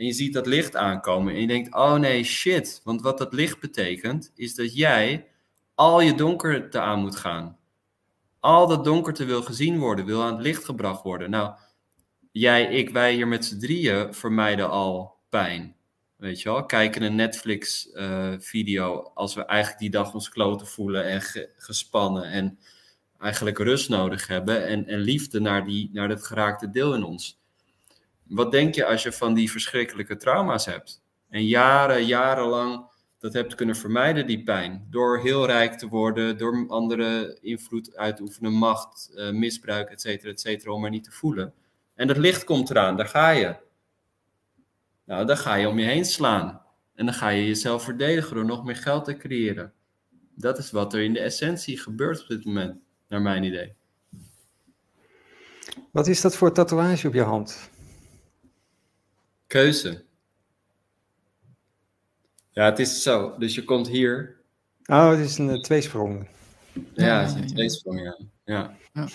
En 0.00 0.06
je 0.06 0.12
ziet 0.12 0.32
dat 0.32 0.46
licht 0.46 0.76
aankomen 0.76 1.34
en 1.34 1.40
je 1.40 1.46
denkt, 1.46 1.74
oh 1.74 1.94
nee, 1.94 2.24
shit. 2.24 2.80
Want 2.84 3.02
wat 3.02 3.18
dat 3.18 3.32
licht 3.32 3.60
betekent, 3.60 4.32
is 4.34 4.54
dat 4.54 4.74
jij 4.76 5.26
al 5.74 6.00
je 6.00 6.14
donkerte 6.14 6.80
aan 6.80 7.00
moet 7.00 7.16
gaan. 7.16 7.58
Al 8.38 8.66
dat 8.66 8.84
donkerte 8.84 9.24
wil 9.24 9.42
gezien 9.42 9.78
worden, 9.78 10.04
wil 10.04 10.22
aan 10.22 10.32
het 10.32 10.42
licht 10.42 10.64
gebracht 10.64 11.02
worden. 11.02 11.30
Nou, 11.30 11.54
jij, 12.32 12.64
ik, 12.64 12.90
wij 12.90 13.14
hier 13.14 13.28
met 13.28 13.44
z'n 13.44 13.58
drieën 13.58 14.14
vermijden 14.14 14.70
al 14.70 15.16
pijn. 15.28 15.76
Weet 16.16 16.42
je 16.42 16.48
wel, 16.48 16.66
kijken 16.66 17.02
een 17.02 17.14
Netflix-video 17.14 19.00
uh, 19.00 19.06
als 19.14 19.34
we 19.34 19.44
eigenlijk 19.44 19.80
die 19.80 19.90
dag 19.90 20.14
ons 20.14 20.28
kloten 20.28 20.66
voelen 20.66 21.04
en 21.04 21.22
gespannen 21.56 22.24
en 22.24 22.58
eigenlijk 23.18 23.58
rust 23.58 23.88
nodig 23.88 24.26
hebben 24.26 24.66
en, 24.66 24.86
en 24.86 24.98
liefde 24.98 25.40
naar, 25.40 25.64
die, 25.64 25.90
naar 25.92 26.08
dat 26.08 26.24
geraakte 26.26 26.70
deel 26.70 26.94
in 26.94 27.04
ons. 27.04 27.39
Wat 28.30 28.50
denk 28.50 28.74
je 28.74 28.86
als 28.86 29.02
je 29.02 29.12
van 29.12 29.34
die 29.34 29.50
verschrikkelijke 29.50 30.16
trauma's 30.16 30.66
hebt? 30.66 31.02
En 31.28 31.46
jaren, 31.46 32.04
jarenlang 32.04 32.88
dat 33.18 33.32
hebt 33.32 33.54
kunnen 33.54 33.76
vermijden, 33.76 34.26
die 34.26 34.42
pijn. 34.42 34.86
Door 34.90 35.18
heel 35.18 35.46
rijk 35.46 35.72
te 35.72 35.88
worden, 35.88 36.38
door 36.38 36.64
andere 36.68 37.38
invloed 37.40 37.96
uit 37.96 38.16
te 38.16 38.22
oefenen, 38.22 38.52
macht, 38.52 39.10
uh, 39.14 39.30
misbruik, 39.30 39.90
et 39.90 40.00
cetera, 40.00 40.30
et 40.30 40.40
cetera, 40.40 40.72
om 40.72 40.80
maar 40.80 40.90
niet 40.90 41.04
te 41.04 41.10
voelen. 41.10 41.52
En 41.94 42.06
dat 42.06 42.16
licht 42.16 42.44
komt 42.44 42.70
eraan, 42.70 42.96
daar 42.96 43.08
ga 43.08 43.30
je. 43.30 43.56
Nou, 45.04 45.26
dan 45.26 45.36
ga 45.36 45.54
je 45.54 45.68
om 45.68 45.78
je 45.78 45.86
heen 45.86 46.04
slaan. 46.04 46.62
En 46.94 47.04
dan 47.04 47.14
ga 47.14 47.28
je 47.28 47.46
jezelf 47.46 47.82
verdedigen 47.82 48.34
door 48.34 48.44
nog 48.44 48.64
meer 48.64 48.76
geld 48.76 49.04
te 49.04 49.16
creëren. 49.16 49.72
Dat 50.34 50.58
is 50.58 50.70
wat 50.70 50.94
er 50.94 51.02
in 51.02 51.12
de 51.12 51.20
essentie 51.20 51.78
gebeurt 51.78 52.22
op 52.22 52.28
dit 52.28 52.44
moment, 52.44 52.80
naar 53.08 53.22
mijn 53.22 53.42
idee. 53.42 53.74
Wat 55.90 56.06
is 56.06 56.20
dat 56.20 56.36
voor 56.36 56.52
tatoeage 56.52 57.06
op 57.06 57.14
je 57.14 57.22
hand? 57.22 57.70
Keuze. 59.50 60.04
Ja, 62.50 62.64
het 62.64 62.78
is 62.78 63.02
zo. 63.02 63.38
Dus 63.38 63.54
je 63.54 63.64
komt 63.64 63.88
hier. 63.88 64.40
Oh, 64.84 65.10
het 65.10 65.18
is 65.18 65.38
een 65.38 65.48
uh, 65.48 65.60
tweesprong. 65.60 66.28
Ja, 66.94 67.20
het 67.20 67.28
is 67.28 67.34
een 67.40 67.46
tweesprong, 67.46 68.00
ja. 68.00 68.18
ja. 68.44 68.76
ja. 68.92 69.08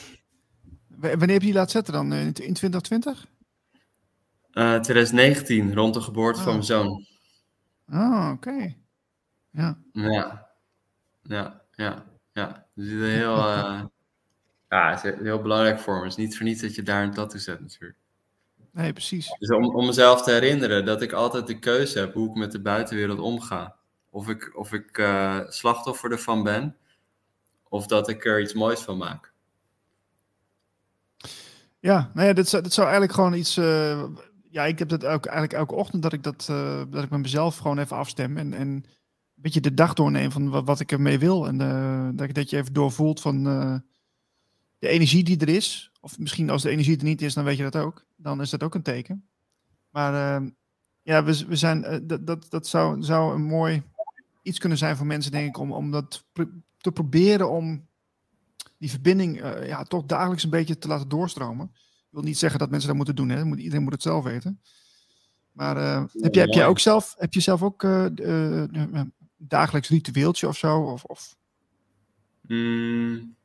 Wanneer 0.87 1.19
heb 1.19 1.29
je 1.29 1.37
die 1.39 1.53
laten 1.53 1.71
zetten 1.71 1.93
dan? 1.93 2.13
In 2.13 2.33
2020? 2.33 3.25
Uh, 4.53 4.79
2019, 4.79 5.73
rond 5.73 5.93
de 5.93 6.01
geboorte 6.01 6.39
van 6.39 6.47
Oh. 6.47 6.53
mijn 6.53 6.65
zoon. 6.65 7.05
Oh, 7.91 8.31
oké. 8.33 8.75
Ja. 9.49 9.79
Ja. 9.91 10.49
Ja, 11.21 11.61
ja, 11.71 12.05
ja. 12.31 12.67
Dus 12.73 12.89
het 12.89 13.01
is 13.01 13.13
heel, 13.13 13.37
eh, 13.37 13.83
ja, 14.69 14.89
het 14.95 15.03
is 15.03 15.19
heel 15.21 15.41
belangrijk 15.41 15.79
voor 15.79 15.95
me. 15.95 16.01
Het 16.01 16.11
is 16.11 16.17
niet 16.17 16.37
voor 16.37 16.45
niets 16.45 16.61
dat 16.61 16.75
je 16.75 16.83
daar 16.83 17.03
een 17.03 17.13
tattoo 17.13 17.39
zet 17.39 17.59
natuurlijk. 17.61 17.97
Nee, 18.75 18.93
precies. 18.93 19.35
Dus 19.39 19.49
om, 19.51 19.75
om 19.75 19.85
mezelf 19.85 20.21
te 20.21 20.31
herinneren 20.31 20.85
dat 20.85 21.01
ik 21.01 21.11
altijd 21.11 21.47
de 21.47 21.59
keuze 21.59 21.99
heb 21.99 22.13
hoe 22.13 22.29
ik 22.29 22.35
met 22.35 22.51
de 22.51 22.61
buitenwereld 22.61 23.19
omga. 23.19 23.75
Of 24.09 24.29
ik, 24.29 24.51
of 24.57 24.73
ik 24.73 24.97
eh, 24.97 25.39
slachtoffer 25.47 26.11
ervan 26.11 26.43
ben, 26.43 26.75
of 27.69 27.87
dat 27.87 28.09
ik 28.09 28.25
er 28.25 28.41
iets 28.41 28.53
moois 28.53 28.79
van 28.79 28.97
maak. 28.97 29.33
Ja, 31.79 32.11
nou 32.13 32.27
ja, 32.27 32.33
dit, 32.33 32.49
zou, 32.49 32.63
dit 32.63 32.73
zou 32.73 32.87
eigenlijk 32.87 33.15
gewoon 33.15 33.33
iets. 33.33 33.57
eh, 33.57 34.03
ja, 34.49 34.65
ik 34.65 34.79
heb 34.79 34.89
dat 34.89 35.05
ook, 35.05 35.25
eigenlijk 35.25 35.53
elke 35.59 35.75
ochtend 35.75 36.03
dat 36.03 36.13
ik 36.13 36.23
dat, 36.23 36.47
eh, 36.49 36.81
dat 36.89 37.03
ik 37.03 37.09
met 37.09 37.21
mezelf 37.21 37.57
gewoon 37.57 37.79
even 37.79 37.97
afstem 37.97 38.37
en, 38.37 38.53
en 38.53 38.67
een 38.67 38.85
beetje 39.35 39.61
de 39.61 39.73
dag 39.73 39.93
doorneem 39.93 40.31
van 40.31 40.49
wat, 40.49 40.65
wat 40.65 40.79
ik 40.79 40.91
ermee 40.91 41.19
wil. 41.19 41.47
En 41.47 41.57
dat, 42.15 42.33
dat 42.33 42.49
je 42.49 42.57
even 42.57 42.73
doorvoelt 42.73 43.21
van 43.21 43.43
de 44.79 44.87
energie 44.87 45.23
die 45.23 45.39
er 45.39 45.49
is. 45.49 45.91
Of 46.01 46.19
misschien 46.19 46.49
als 46.49 46.61
de 46.61 46.69
energie 46.69 46.97
er 46.97 47.03
niet 47.03 47.21
is, 47.21 47.33
dan 47.33 47.43
weet 47.43 47.57
je 47.57 47.69
dat 47.69 47.75
ook. 47.75 48.05
Dan 48.15 48.41
is 48.41 48.49
dat 48.49 48.63
ook 48.63 48.75
een 48.75 48.81
teken. 48.81 49.27
Maar 49.89 50.13
eh, 50.13 50.47
ja, 51.01 51.23
we, 51.23 51.45
we 51.47 51.55
zijn, 51.55 51.83
eh, 51.83 51.99
dat, 52.03 52.27
dat, 52.27 52.49
dat 52.49 52.67
zou, 52.67 53.03
zou 53.03 53.35
een 53.35 53.43
mooi 53.43 53.83
iets 54.41 54.59
kunnen 54.59 54.77
zijn 54.77 54.97
voor 54.97 55.05
mensen, 55.05 55.31
denk 55.31 55.47
ik, 55.47 55.57
om, 55.57 55.71
om 55.71 55.91
dat 55.91 56.25
te 56.77 56.91
proberen 56.91 57.49
om 57.49 57.87
die 58.77 58.89
verbinding 58.89 59.41
eh, 59.41 59.67
ja, 59.67 59.83
toch 59.83 60.05
dagelijks 60.05 60.43
een 60.43 60.49
beetje 60.49 60.77
te 60.77 60.87
laten 60.87 61.07
doorstromen. 61.07 61.71
Ik 61.75 62.21
wil 62.21 62.23
niet 62.23 62.37
zeggen 62.37 62.59
dat 62.59 62.69
mensen 62.69 62.87
dat 62.87 62.97
moeten 62.97 63.15
doen, 63.15 63.29
hè. 63.29 63.45
Moet- 63.45 63.59
iedereen 63.59 63.83
moet 63.83 63.93
het 63.93 64.01
zelf 64.01 64.23
weten. 64.23 64.61
Maar 65.51 65.75
heb, 66.01 66.33
je, 66.33 66.39
heb 66.39 66.53
jij 66.53 66.67
ook 66.67 66.79
zelf, 66.79 67.15
heb 67.17 67.33
je 67.33 67.39
zelf 67.39 67.63
ook 67.63 67.83
een 67.83 69.13
dagelijks 69.37 69.89
ritueeltje 69.89 70.47
of 70.47 70.57
zo? 70.57 70.79
Of, 70.79 71.03
of? 71.03 71.35
Mm, 72.41 73.35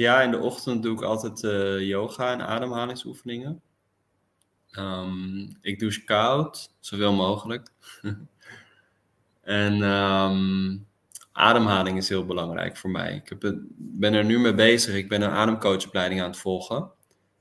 ja, 0.00 0.22
in 0.22 0.30
de 0.30 0.38
ochtend 0.38 0.82
doe 0.82 0.94
ik 0.94 1.02
altijd 1.02 1.40
yoga 1.82 2.32
en 2.32 2.46
ademhalingsoefeningen. 2.46 3.62
Um, 4.78 5.56
ik 5.60 5.78
douche 5.78 6.04
koud, 6.04 6.72
zoveel 6.80 7.12
mogelijk. 7.12 7.68
en 9.42 9.82
um, 9.82 10.86
ademhaling 11.32 11.98
is 11.98 12.08
heel 12.08 12.26
belangrijk 12.26 12.76
voor 12.76 12.90
mij. 12.90 13.14
Ik 13.14 13.28
heb 13.28 13.56
ben 13.76 14.14
er 14.14 14.24
nu 14.24 14.38
mee 14.38 14.54
bezig. 14.54 14.94
Ik 14.94 15.08
ben 15.08 15.22
een 15.22 15.30
ademcoachopleiding 15.30 16.20
aan 16.20 16.30
het 16.30 16.38
volgen. 16.38 16.90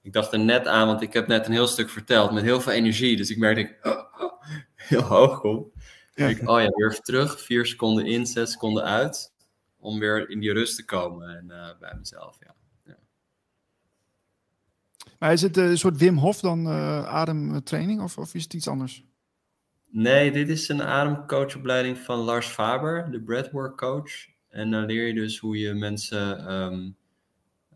Ik 0.01 0.13
dacht 0.13 0.33
er 0.33 0.39
net 0.39 0.67
aan, 0.67 0.87
want 0.87 1.01
ik 1.01 1.13
heb 1.13 1.27
net 1.27 1.45
een 1.45 1.51
heel 1.51 1.67
stuk 1.67 1.89
verteld 1.89 2.31
met 2.31 2.43
heel 2.43 2.61
veel 2.61 2.73
energie. 2.73 3.17
Dus 3.17 3.29
ik 3.29 3.37
merkte 3.37 3.77
dat 3.81 3.93
ik 3.93 3.97
oh, 3.97 4.23
oh, 4.25 4.41
heel 4.75 5.01
hoog 5.01 5.39
kom. 5.39 5.71
Ja. 6.13 6.27
Ik, 6.27 6.49
oh 6.49 6.61
ja, 6.61 6.69
weer 6.69 6.99
terug. 6.99 7.41
Vier 7.41 7.65
seconden 7.65 8.05
in, 8.05 8.25
zes 8.25 8.51
seconden 8.51 8.83
uit. 8.83 9.33
Om 9.85 9.99
weer 9.99 10.29
in 10.29 10.39
die 10.39 10.53
rust 10.53 10.75
te 10.75 10.85
komen 10.85 11.37
en, 11.37 11.45
uh, 11.49 11.69
bij 11.79 11.95
mezelf. 11.97 12.37
Ja. 12.39 12.55
ja. 12.85 12.97
Maar 15.19 15.33
is 15.33 15.41
het 15.41 15.57
een 15.57 15.77
soort 15.77 15.97
Wim 15.97 16.17
Hof 16.17 16.39
dan 16.39 16.67
uh, 16.67 17.05
ademtraining 17.05 18.01
of, 18.01 18.17
of 18.17 18.33
is 18.33 18.43
het 18.43 18.53
iets 18.53 18.67
anders? 18.67 19.03
Nee, 19.89 20.31
dit 20.31 20.49
is 20.49 20.69
een 20.69 20.83
ademcoachopleiding 20.83 21.97
van 21.97 22.19
Lars 22.19 22.47
Faber, 22.47 23.11
de 23.11 23.21
breathwork 23.21 23.77
coach. 23.77 24.11
En 24.49 24.71
dan 24.71 24.85
leer 24.85 25.07
je 25.07 25.13
dus 25.13 25.37
hoe 25.39 25.57
je 25.57 25.73
mensen, 25.73 26.53
um, 26.53 26.95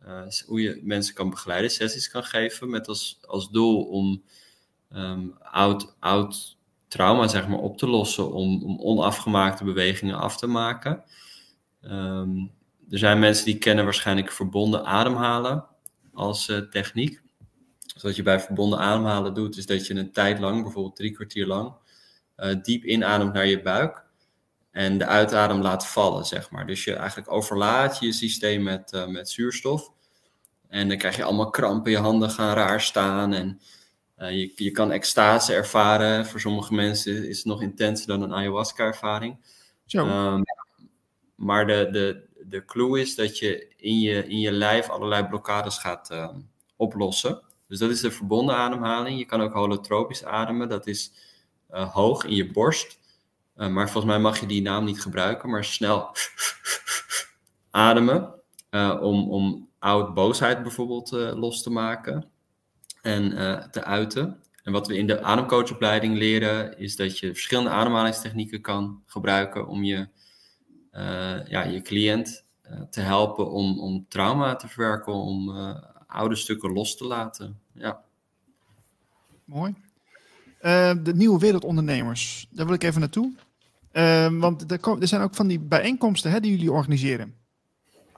uh, 0.06 0.28
hoe 0.45 0.62
je 0.62 0.82
mensen 0.84 1.15
kan 1.15 1.30
begeleiden, 1.30 1.72
sessies 1.72 2.10
kan 2.10 2.24
geven, 2.24 2.69
met 2.69 2.88
als, 2.88 3.19
als 3.22 3.50
doel 3.50 3.84
om 3.84 4.24
um, 4.95 5.34
oud, 5.39 5.95
oud 6.00 6.58
trauma 6.88 7.28
zeg 7.28 7.48
maar, 7.48 7.60
op 7.60 7.78
te 7.78 7.88
lossen, 7.88 8.32
om, 8.32 8.63
om 8.63 8.80
onafgemaakte 8.80 9.63
bewegingen 9.63 10.19
af 10.19 10.38
te 10.38 10.48
maken. 10.48 11.04
Um, 11.89 12.52
er 12.89 12.97
zijn 12.97 13.19
mensen 13.19 13.45
die 13.45 13.58
kennen 13.58 13.84
waarschijnlijk 13.84 14.32
verbonden 14.32 14.86
ademhalen 14.86 15.65
als 16.13 16.49
uh, 16.49 16.58
techniek. 16.58 17.21
Dus 17.93 18.04
wat 18.04 18.15
je 18.15 18.23
bij 18.23 18.39
verbonden 18.39 18.80
ademhalen 18.80 19.34
doet, 19.34 19.58
is 19.58 19.65
dat 19.65 19.88
je 19.88 19.93
een 19.93 20.12
tijd 20.12 20.39
lang, 20.39 20.63
bijvoorbeeld 20.63 20.95
drie 20.95 21.12
kwartier 21.12 21.47
lang, 21.47 21.73
uh, 22.38 22.56
diep 22.62 22.84
inademt 22.84 23.34
naar 23.34 23.45
je 23.45 23.62
buik 23.62 24.04
en 24.71 24.97
de 24.97 25.06
uitadem 25.06 25.62
laat 25.62 25.88
vallen, 25.88 26.25
zeg 26.25 26.52
maar. 26.52 26.67
Dus 26.67 26.84
je 26.84 26.93
eigenlijk 26.93 27.32
overlaat 27.32 27.99
je 27.99 28.12
systeem 28.12 28.63
met, 28.63 28.93
uh, 28.93 29.08
met 29.08 29.30
zuurstof. 29.30 29.91
En 30.67 30.88
dan 30.88 30.97
krijg 30.97 31.15
je 31.15 31.23
allemaal 31.23 31.49
krampen, 31.49 31.91
je 31.91 31.97
handen 31.97 32.30
gaan 32.30 32.56
raar 32.56 32.82
staan 32.82 33.34
en 33.34 33.62
uh, 34.17 34.32
je, 34.32 34.52
je 34.56 34.71
kan 34.71 34.91
extase 34.91 35.54
ervaren. 35.54 36.25
Voor 36.25 36.39
sommige 36.39 36.73
mensen 36.73 37.30
is 37.30 37.38
het 37.38 37.45
nog 37.45 37.62
intenser 37.62 38.08
dan 38.08 38.21
een 38.21 38.34
ayahuasca-ervaring. 38.34 39.38
Um, 39.91 40.43
maar 41.39 41.67
de, 41.67 41.88
de, 41.91 42.28
de 42.45 42.65
clue 42.65 42.99
is 42.99 43.15
dat 43.15 43.38
je 43.38 43.67
in 43.78 43.99
je, 43.99 44.28
in 44.28 44.39
je 44.39 44.52
lijf 44.52 44.89
allerlei 44.89 45.28
blokkades 45.28 45.78
gaat 45.78 46.12
uh, 46.12 46.30
oplossen. 46.75 47.41
Dus 47.67 47.80
dat 47.80 47.89
is 47.89 48.02
de 48.02 48.12
verbonden 48.12 48.56
ademhaling. 48.56 49.17
Je 49.17 49.25
kan 49.25 49.41
ook 49.41 49.54
holotropisch 49.54 50.23
ademen. 50.23 50.69
Dat 50.69 50.88
is 50.88 51.12
uh, 51.71 51.93
hoog 51.93 52.23
in 52.23 52.36
je 52.36 52.52
borst. 52.52 52.99
Uh, 53.58 53.67
maar 53.67 53.89
volgens 53.89 54.13
mij 54.13 54.21
mag 54.21 54.39
je 54.39 54.45
die 54.45 54.62
naam 54.62 54.86
niet 54.86 55.02
gebruiken, 55.02 55.49
maar 55.49 55.65
snel 55.65 56.10
ademen. 57.71 58.34
Uh, 58.71 58.97
om, 59.02 59.32
om 59.32 59.69
oud 59.80 60.13
boosheid 60.13 60.63
bijvoorbeeld 60.63 61.12
los 61.12 61.63
te 61.63 61.69
maken 61.69 62.30
en 63.02 63.30
te 63.71 63.84
uiten. 63.84 64.43
En 64.63 64.71
wat 64.71 64.88
we 64.88 64.97
in 64.97 65.08
de 65.08 65.21
ademcoachopleiding 65.21 66.17
leren, 66.17 66.78
is 66.78 66.95
dat 66.95 67.19
je 67.19 67.34
verschillende 67.34 67.69
ademhalingstechnieken 67.69 68.62
kan 68.62 69.04
gebruiken 69.06 69.67
om 69.67 69.84
je, 69.84 70.08
ja, 71.47 71.63
je 71.63 71.81
cliënt 71.81 72.45
te 72.89 73.01
helpen 73.01 73.51
om, 73.51 73.79
om 73.79 74.05
trauma 74.09 74.55
te 74.55 74.67
verwerken, 74.67 75.13
om 75.13 75.49
oude 76.07 76.35
stukken 76.35 76.73
los 76.73 76.97
te 76.97 77.05
laten. 77.05 77.59
Ja. 77.73 78.01
Mooi. 79.45 79.75
De 81.03 81.12
nieuwe 81.15 81.39
wereldondernemers, 81.39 82.47
daar 82.49 82.65
wil 82.65 82.75
ik 82.75 82.83
even 82.83 82.99
naartoe. 82.99 83.33
Uh, 83.93 84.39
want 84.39 84.71
er, 84.71 84.79
er, 84.99 85.07
zijn 85.07 85.21
ook 85.21 85.35
van 85.35 85.47
die 85.47 85.59
bijeenkomsten 85.59 86.31
hè, 86.31 86.39
die 86.39 86.51
jullie 86.51 86.71
organiseren. 86.71 87.35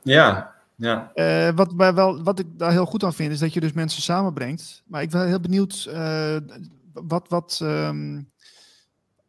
Ja, 0.04 0.56
ja. 0.76 1.12
Uh, 1.16 1.50
wat, 1.56 1.74
wel, 1.74 2.24
wat 2.24 2.40
ik 2.40 2.46
daar 2.58 2.72
heel 2.72 2.86
goed 2.86 3.04
aan 3.04 3.14
vind, 3.14 3.32
is 3.32 3.40
dat 3.40 3.54
je 3.54 3.60
dus 3.60 3.72
mensen 3.72 4.02
samenbrengt. 4.02 4.84
Maar 4.86 5.02
ik 5.02 5.10
ben 5.10 5.28
heel 5.28 5.40
benieuwd 5.40 5.90
wat, 6.94 7.28
wat, 7.28 7.60
um, 7.64 8.31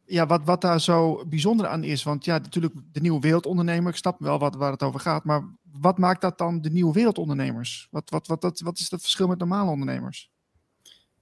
ja, 0.05 0.27
wat, 0.27 0.41
wat 0.45 0.61
daar 0.61 0.81
zo 0.81 1.25
bijzonder 1.27 1.67
aan 1.67 1.85
is. 1.85 2.03
Want 2.03 2.25
ja, 2.25 2.39
natuurlijk 2.39 2.75
de 2.93 3.01
nieuwe 3.01 3.21
wereldondernemer, 3.21 3.91
ik 3.91 3.97
snap 3.97 4.21
wel 4.21 4.39
wat, 4.39 4.55
waar 4.55 4.73
het 4.73 4.83
over 4.83 5.01
gaat. 5.01 5.25
Maar 5.25 5.43
wat 5.81 5.99
maakt 5.99 6.21
dat 6.21 6.39
dan 6.39 6.61
de 6.61 6.71
nieuwe 6.71 6.93
wereldondernemers? 6.93 7.89
Wat, 7.91 8.11
wat, 8.11 8.27
wat, 8.27 8.43
wat, 8.43 8.61
wat 8.61 8.79
is 8.79 8.91
het 8.91 9.01
verschil 9.01 9.27
met 9.27 9.39
normale 9.39 9.71
ondernemers? 9.71 10.31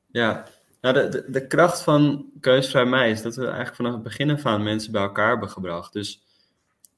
Ja, 0.06 0.46
nou, 0.80 0.94
de, 0.94 1.08
de, 1.08 1.30
de, 1.30 1.46
kracht 1.46 1.82
van 1.82 2.30
Keusvrij 2.40 2.84
Mij 2.84 3.10
is 3.10 3.22
dat 3.22 3.36
we 3.36 3.44
eigenlijk 3.44 3.76
vanaf 3.76 3.92
het 3.92 4.02
begin 4.02 4.30
af 4.30 4.46
aan 4.46 4.62
mensen 4.62 4.92
bij 4.92 5.02
elkaar 5.02 5.28
hebben 5.28 5.50
gebracht. 5.50 5.92
Dus 5.92 6.22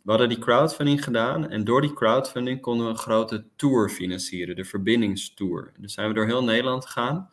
we 0.02 0.10
hadden 0.10 0.28
die 0.28 0.38
crowdfunding 0.38 1.04
gedaan 1.04 1.50
en 1.50 1.64
door 1.64 1.80
die 1.80 1.92
crowdfunding 1.92 2.60
konden 2.60 2.86
we 2.86 2.92
een 2.92 2.98
grote 2.98 3.44
tour 3.56 3.88
financieren, 3.88 4.56
de 4.56 4.64
verbindingstour. 4.64 5.72
Dus 5.76 5.92
zijn 5.92 6.08
we 6.08 6.14
door 6.14 6.26
heel 6.26 6.44
Nederland 6.44 6.86
gegaan 6.86 7.30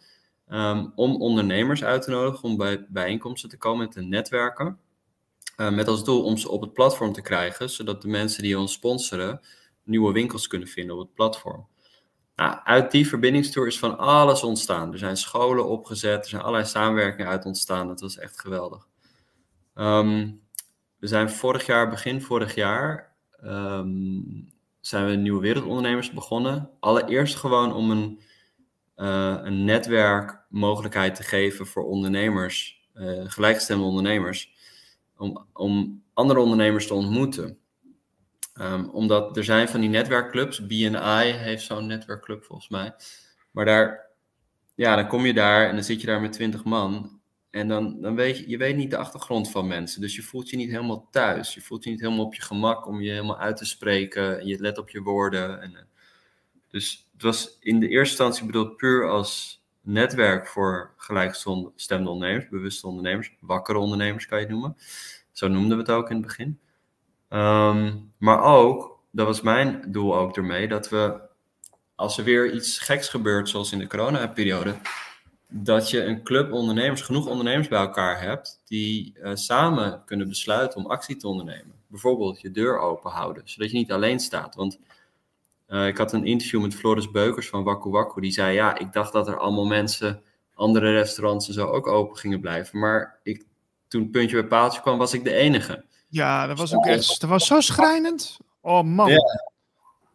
um, 0.49 0.91
om 0.95 1.21
ondernemers 1.21 1.83
uit 1.83 2.01
te 2.01 2.09
nodigen 2.09 2.43
om 2.43 2.57
bij 2.57 2.85
bijeenkomsten 2.89 3.49
te 3.49 3.57
komen 3.57 3.85
en 3.85 3.91
te 3.91 4.01
netwerken. 4.01 4.79
Uh, 5.57 5.69
met 5.69 5.87
als 5.87 6.03
doel 6.03 6.23
om 6.23 6.37
ze 6.37 6.49
op 6.49 6.61
het 6.61 6.73
platform 6.73 7.13
te 7.13 7.21
krijgen, 7.21 7.69
zodat 7.69 8.01
de 8.01 8.07
mensen 8.07 8.43
die 8.43 8.59
ons 8.59 8.73
sponsoren 8.73 9.41
nieuwe 9.83 10.13
winkels 10.13 10.47
kunnen 10.47 10.67
vinden 10.67 10.95
op 10.95 11.01
het 11.01 11.13
platform. 11.13 11.67
Nou, 12.35 12.59
uit 12.63 12.91
die 12.91 13.07
verbindingstour 13.07 13.67
is 13.67 13.79
van 13.79 13.97
alles 13.97 14.43
ontstaan. 14.43 14.91
Er 14.91 14.97
zijn 14.97 15.17
scholen 15.17 15.67
opgezet, 15.67 16.23
er 16.23 16.29
zijn 16.29 16.41
allerlei 16.41 16.65
samenwerkingen 16.65 17.31
uit 17.31 17.45
ontstaan. 17.45 17.87
Dat 17.87 18.01
was 18.01 18.17
echt 18.17 18.39
geweldig. 18.39 18.87
Um, 19.75 20.41
we 20.97 21.07
zijn 21.07 21.29
vorig 21.29 21.65
jaar, 21.65 21.89
begin 21.89 22.21
vorig 22.21 22.55
jaar, 22.55 23.15
um, 23.43 24.51
zijn 24.79 25.05
we 25.05 25.15
nieuwe 25.15 25.41
wereldondernemers 25.41 26.11
begonnen. 26.11 26.69
Allereerst 26.79 27.35
gewoon 27.35 27.73
om 27.73 27.91
een, 27.91 28.19
uh, 28.99 29.37
een 29.41 29.65
netwerkmogelijkheid 29.65 31.15
te 31.15 31.23
geven 31.23 31.67
voor 31.67 31.83
ondernemers, 31.83 32.87
uh, 32.95 33.23
gelijkgestemde 33.25 33.83
ondernemers, 33.83 34.53
om, 35.17 35.45
om 35.53 36.03
andere 36.13 36.39
ondernemers 36.39 36.87
te 36.87 36.93
ontmoeten. 36.93 37.57
Um, 38.61 38.89
omdat 38.89 39.37
er 39.37 39.43
zijn 39.43 39.67
van 39.67 39.79
die 39.79 39.89
netwerkclubs, 39.89 40.65
BNI 40.65 41.31
heeft 41.31 41.63
zo'n 41.63 41.87
netwerkclub 41.87 42.43
volgens 42.43 42.69
mij. 42.69 42.93
Maar 43.51 43.65
daar, 43.65 44.05
ja, 44.75 44.95
dan 44.95 45.07
kom 45.07 45.25
je 45.25 45.33
daar 45.33 45.67
en 45.67 45.75
dan 45.75 45.83
zit 45.83 46.01
je 46.01 46.07
daar 46.07 46.21
met 46.21 46.33
twintig 46.33 46.63
man. 46.63 47.19
En 47.49 47.67
dan, 47.67 48.01
dan 48.01 48.15
weet 48.15 48.37
je, 48.37 48.49
je 48.49 48.57
weet 48.57 48.75
niet 48.75 48.91
de 48.91 48.97
achtergrond 48.97 49.51
van 49.51 49.67
mensen. 49.67 50.01
Dus 50.01 50.15
je 50.15 50.21
voelt 50.21 50.49
je 50.49 50.57
niet 50.57 50.69
helemaal 50.69 51.07
thuis. 51.11 51.53
Je 51.53 51.61
voelt 51.61 51.83
je 51.83 51.89
niet 51.89 51.99
helemaal 51.99 52.25
op 52.25 52.33
je 52.33 52.41
gemak 52.41 52.87
om 52.87 53.01
je 53.01 53.11
helemaal 53.11 53.39
uit 53.39 53.57
te 53.57 53.65
spreken. 53.65 54.39
En 54.39 54.47
je 54.47 54.59
let 54.59 54.77
op 54.77 54.89
je 54.89 55.01
woorden. 55.01 55.61
En, 55.61 55.75
eh, 55.75 55.81
dus 56.67 57.08
het 57.19 57.27
was 57.27 57.57
in 57.59 57.79
de 57.79 57.87
eerste 57.87 58.23
instantie 58.23 58.45
bedoeld 58.45 58.77
puur 58.77 59.09
als 59.09 59.61
netwerk 59.81 60.47
voor 60.47 60.93
gelijkgestemde 60.97 62.09
ondernemers, 62.09 62.49
bewuste 62.49 62.87
ondernemers, 62.87 63.35
wakkere 63.39 63.77
ondernemers 63.77 64.25
kan 64.25 64.37
je 64.39 64.43
het 64.43 64.53
noemen. 64.53 64.77
Zo 65.31 65.47
noemden 65.47 65.77
we 65.77 65.83
het 65.83 65.91
ook 65.91 66.09
in 66.09 66.15
het 66.15 66.25
begin. 66.25 66.59
Um, 67.29 68.11
maar 68.17 68.41
ook, 68.41 68.99
dat 69.11 69.25
was 69.25 69.41
mijn 69.41 69.83
doel 69.87 70.17
ook 70.17 70.37
ermee, 70.37 70.67
dat 70.67 70.89
we, 70.89 71.19
als 71.95 72.17
er 72.17 72.23
weer 72.23 72.53
iets 72.53 72.79
geks 72.79 73.09
gebeurt, 73.09 73.49
zoals 73.49 73.71
in 73.71 73.79
de 73.79 73.87
corona-periode, 73.87 74.75
dat 75.47 75.89
je 75.89 76.03
een 76.03 76.23
club 76.23 76.51
ondernemers, 76.51 77.01
genoeg 77.01 77.27
ondernemers 77.27 77.67
bij 77.67 77.79
elkaar 77.79 78.21
hebt, 78.21 78.61
die 78.65 79.17
uh, 79.17 79.31
samen 79.33 80.01
kunnen 80.05 80.27
besluiten 80.27 80.79
om 80.79 80.91
actie 80.91 81.15
te 81.15 81.27
ondernemen. 81.27 81.73
Bijvoorbeeld 81.87 82.41
je 82.41 82.51
deur 82.51 82.79
open 82.79 83.11
houden, 83.11 83.41
zodat 83.45 83.71
je 83.71 83.77
niet 83.77 83.91
alleen 83.91 84.19
staat. 84.19 84.55
Want 84.55 84.79
uh, 85.69 85.87
ik 85.87 85.97
had 85.97 86.13
een 86.13 86.25
interview 86.25 86.61
met 86.61 86.75
Floris 86.75 87.11
Beukers 87.11 87.49
van 87.49 87.63
Waku 87.63 87.89
Waku, 87.89 88.21
die 88.21 88.31
zei, 88.31 88.53
ja, 88.53 88.77
ik 88.77 88.93
dacht 88.93 89.13
dat 89.13 89.27
er 89.27 89.37
allemaal 89.37 89.65
mensen, 89.65 90.21
andere 90.53 90.91
restaurants 90.91 91.47
en 91.47 91.53
zo 91.53 91.65
ook 91.65 91.87
open 91.87 92.17
gingen 92.17 92.39
blijven. 92.39 92.79
Maar 92.79 93.19
ik, 93.23 93.45
toen 93.87 94.09
puntje 94.09 94.39
bij 94.39 94.47
paaltje 94.47 94.81
kwam, 94.81 94.97
was 94.97 95.13
ik 95.13 95.23
de 95.23 95.33
enige. 95.33 95.83
Ja, 96.07 96.47
dat 96.47 96.57
was 96.57 96.75
ook 96.75 96.85
echt. 96.85 97.21
Dat 97.21 97.29
was 97.29 97.47
zo 97.47 97.61
schrijnend. 97.61 98.37
Oh 98.61 98.83
man. 98.83 99.09
Ja. 99.09 99.17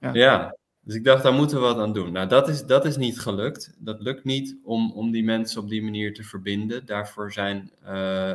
ja. 0.00 0.12
ja. 0.12 0.56
dus 0.80 0.94
ik 0.94 1.04
dacht, 1.04 1.22
daar 1.22 1.32
moeten 1.32 1.56
we 1.56 1.62
wat 1.62 1.78
aan 1.78 1.92
doen. 1.92 2.12
Nou, 2.12 2.28
dat 2.28 2.48
is, 2.48 2.64
dat 2.64 2.84
is 2.84 2.96
niet 2.96 3.20
gelukt. 3.20 3.74
Dat 3.78 4.00
lukt 4.00 4.24
niet 4.24 4.56
om, 4.64 4.92
om 4.92 5.10
die 5.10 5.24
mensen 5.24 5.62
op 5.62 5.68
die 5.68 5.82
manier 5.82 6.14
te 6.14 6.22
verbinden. 6.22 6.86
Daarvoor 6.86 7.32
zijn 7.32 7.70
uh, 7.86 8.34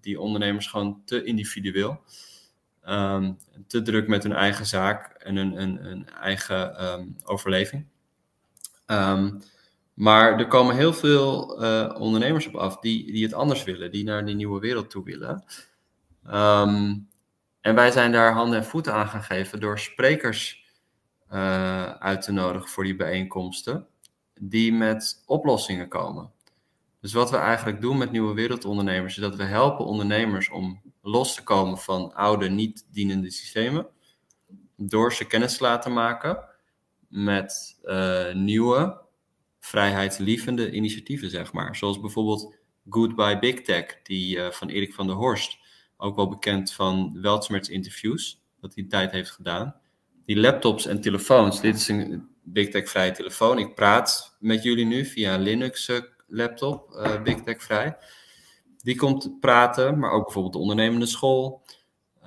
die 0.00 0.20
ondernemers 0.20 0.66
gewoon 0.66 1.02
te 1.04 1.24
individueel. 1.24 2.00
Um, 2.88 3.38
te 3.66 3.82
druk 3.82 4.08
met 4.08 4.22
hun 4.22 4.32
eigen 4.32 4.66
zaak 4.66 5.12
en 5.18 5.36
hun, 5.36 6.08
eigen 6.08 6.84
um, 6.84 7.16
overleving. 7.24 7.86
Um, 8.86 9.42
Maar 9.96 10.38
er 10.38 10.46
komen 10.46 10.76
heel 10.76 10.92
veel 10.92 11.62
eh, 11.62 12.00
ondernemers 12.00 12.46
op 12.46 12.54
af 12.54 12.78
die, 12.78 13.12
die 13.12 13.24
het 13.24 13.34
anders 13.34 13.64
willen, 13.64 13.90
die 13.90 14.04
naar 14.04 14.26
die 14.26 14.34
nieuwe 14.34 14.60
wereld 14.60 14.90
toe 14.90 15.04
willen. 15.04 15.44
Ehm, 16.26 16.94
en 17.60 17.74
wij 17.74 17.90
zijn 17.90 18.12
daar 18.12 18.32
handen 18.32 18.58
en 18.58 18.64
voeten 18.64 18.94
aan 18.94 19.08
gaan 19.08 19.22
geven 19.22 19.60
door 19.60 19.78
sprekers 19.78 20.64
uh, 21.32 21.90
uit 21.90 22.22
te 22.22 22.32
nodigen 22.32 22.68
voor 22.68 22.84
die 22.84 22.96
bijeenkomsten, 22.96 23.86
die 24.40 24.72
met 24.72 25.22
oplossingen 25.26 25.88
komen. 25.88 26.30
Dus 27.00 27.12
wat 27.12 27.30
we 27.30 27.36
eigenlijk 27.36 27.80
doen 27.80 27.98
met 27.98 28.10
Nieuwe 28.10 28.34
Wereldondernemers, 28.34 29.16
is 29.16 29.22
dat 29.22 29.36
we 29.36 29.44
helpen 29.44 29.84
ondernemers 29.84 30.50
om 30.50 30.80
los 31.06 31.34
te 31.34 31.42
komen 31.42 31.78
van 31.78 32.14
oude, 32.14 32.48
niet 32.48 32.86
dienende 32.92 33.30
systemen, 33.30 33.86
door 34.76 35.12
ze 35.12 35.26
kennis 35.26 35.56
te 35.56 35.62
laten 35.62 35.92
maken 35.92 36.38
met 37.08 37.78
uh, 37.84 38.34
nieuwe, 38.34 39.00
vrijheidslievende 39.60 40.70
initiatieven, 40.70 41.30
zeg 41.30 41.52
maar. 41.52 41.76
Zoals 41.76 42.00
bijvoorbeeld 42.00 42.54
Goodbye 42.88 43.38
Big 43.38 43.60
Tech, 43.62 44.02
die 44.02 44.36
uh, 44.36 44.50
van 44.50 44.68
Erik 44.68 44.94
van 44.94 45.06
der 45.06 45.16
Horst, 45.16 45.58
ook 45.96 46.16
wel 46.16 46.28
bekend 46.28 46.72
van 46.72 47.18
Weltsmerts 47.22 47.68
interviews, 47.68 48.42
dat 48.60 48.74
hij 48.74 48.84
tijd 48.84 49.10
heeft 49.10 49.30
gedaan. 49.30 49.74
Die 50.24 50.36
laptops 50.36 50.86
en 50.86 51.00
telefoons, 51.00 51.60
dit 51.60 51.76
is 51.76 51.88
een 51.88 52.28
Big 52.42 52.68
Tech 52.68 52.88
vrije 52.88 53.12
telefoon. 53.12 53.58
Ik 53.58 53.74
praat 53.74 54.36
met 54.40 54.62
jullie 54.62 54.86
nu 54.86 55.04
via 55.04 55.34
een 55.34 55.42
Linux 55.42 55.90
laptop, 56.26 56.90
uh, 56.90 57.22
Big 57.22 57.42
Tech 57.42 57.62
vrij. 57.62 57.96
Die 58.86 58.96
komt 58.96 59.40
praten, 59.40 59.98
maar 59.98 60.10
ook 60.10 60.24
bijvoorbeeld 60.24 60.52
de 60.54 60.60
ondernemende 60.60 61.06
school. 61.06 61.62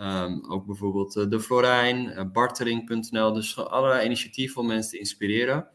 Um, 0.01 0.51
ook 0.51 0.65
bijvoorbeeld 0.65 1.15
uh, 1.15 1.29
de 1.29 1.39
Florijn, 1.39 2.05
uh, 2.05 2.21
bartering.nl. 2.31 3.33
Dus 3.33 3.57
allerlei 3.57 4.05
initiatieven 4.05 4.61
om 4.61 4.67
mensen 4.67 4.91
te 4.91 4.99
inspireren. 4.99 5.67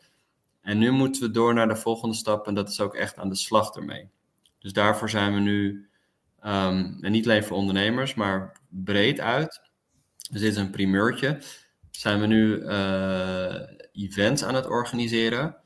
En 0.60 0.78
nu 0.78 0.90
moeten 0.90 1.22
we 1.22 1.30
door 1.30 1.54
naar 1.54 1.68
de 1.68 1.76
volgende 1.76 2.14
stap 2.14 2.46
en 2.46 2.54
dat 2.54 2.68
is 2.68 2.80
ook 2.80 2.94
echt 2.94 3.18
aan 3.18 3.28
de 3.28 3.34
slag 3.34 3.74
ermee. 3.74 4.08
Dus 4.58 4.72
daarvoor 4.72 5.10
zijn 5.10 5.34
we 5.34 5.40
nu, 5.40 5.88
um, 6.44 6.98
en 7.00 7.12
niet 7.12 7.24
alleen 7.24 7.44
voor 7.44 7.56
ondernemers, 7.56 8.14
maar 8.14 8.60
breed 8.68 9.20
uit. 9.20 9.60
Dus 10.30 10.40
dit 10.40 10.50
is 10.50 10.56
een 10.56 10.70
primeurtje. 10.70 11.38
Zijn 11.90 12.20
we 12.20 12.26
nu 12.26 12.56
uh, 12.56 13.54
events 13.92 14.44
aan 14.44 14.54
het 14.54 14.66
organiseren 14.66 15.56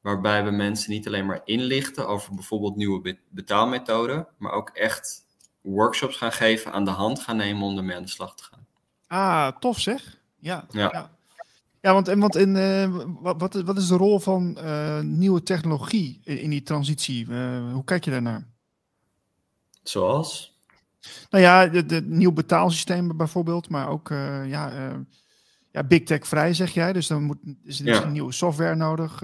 waarbij 0.00 0.44
we 0.44 0.50
mensen 0.50 0.90
niet 0.90 1.06
alleen 1.06 1.26
maar 1.26 1.40
inlichten 1.44 2.08
over 2.08 2.34
bijvoorbeeld 2.34 2.76
nieuwe 2.76 3.18
betaalmethoden, 3.28 4.28
maar 4.38 4.52
ook 4.52 4.68
echt 4.68 5.26
workshops 5.60 6.16
gaan 6.16 6.32
geven, 6.32 6.72
aan 6.72 6.84
de 6.84 6.90
hand 6.90 7.20
gaan 7.20 7.36
nemen 7.36 7.62
om 7.62 7.76
ermee 7.76 7.96
aan 7.96 8.02
de 8.02 8.08
slag 8.08 8.34
te 8.34 8.44
gaan. 8.44 8.66
Ah, 9.06 9.58
tof 9.58 9.78
zeg. 9.78 10.20
Ja. 10.38 10.66
ja. 10.70 10.88
ja. 10.92 11.10
ja 11.80 11.92
want, 11.92 12.06
want 12.08 12.36
in, 12.36 12.54
uh, 12.54 13.04
wat, 13.20 13.54
wat 13.54 13.76
is 13.76 13.86
de 13.86 13.96
rol 13.96 14.18
van 14.18 14.58
uh, 14.58 15.00
nieuwe 15.00 15.42
technologie 15.42 16.20
in, 16.24 16.40
in 16.40 16.50
die 16.50 16.62
transitie? 16.62 17.26
Uh, 17.28 17.72
hoe 17.72 17.84
kijk 17.84 18.04
je 18.04 18.10
daarnaar? 18.10 18.46
Zoals? 19.82 20.56
Nou 21.30 21.44
ja, 21.44 21.66
de, 21.66 21.86
de 21.86 22.02
nieuw 22.02 22.32
betaalsysteem 22.32 23.16
bijvoorbeeld, 23.16 23.68
maar 23.68 23.88
ook 23.88 24.08
ja, 24.46 24.96
ja, 25.72 25.84
big 25.84 26.02
tech 26.02 26.26
vrij 26.26 26.54
zeg 26.54 26.70
jij. 26.70 26.92
Dus 26.92 27.06
dan 27.06 27.22
moet, 27.22 27.38
is 27.64 27.80
er 27.80 27.86
ja. 27.86 28.04
nieuwe 28.04 28.32
software 28.32 28.74
nodig. 28.74 29.22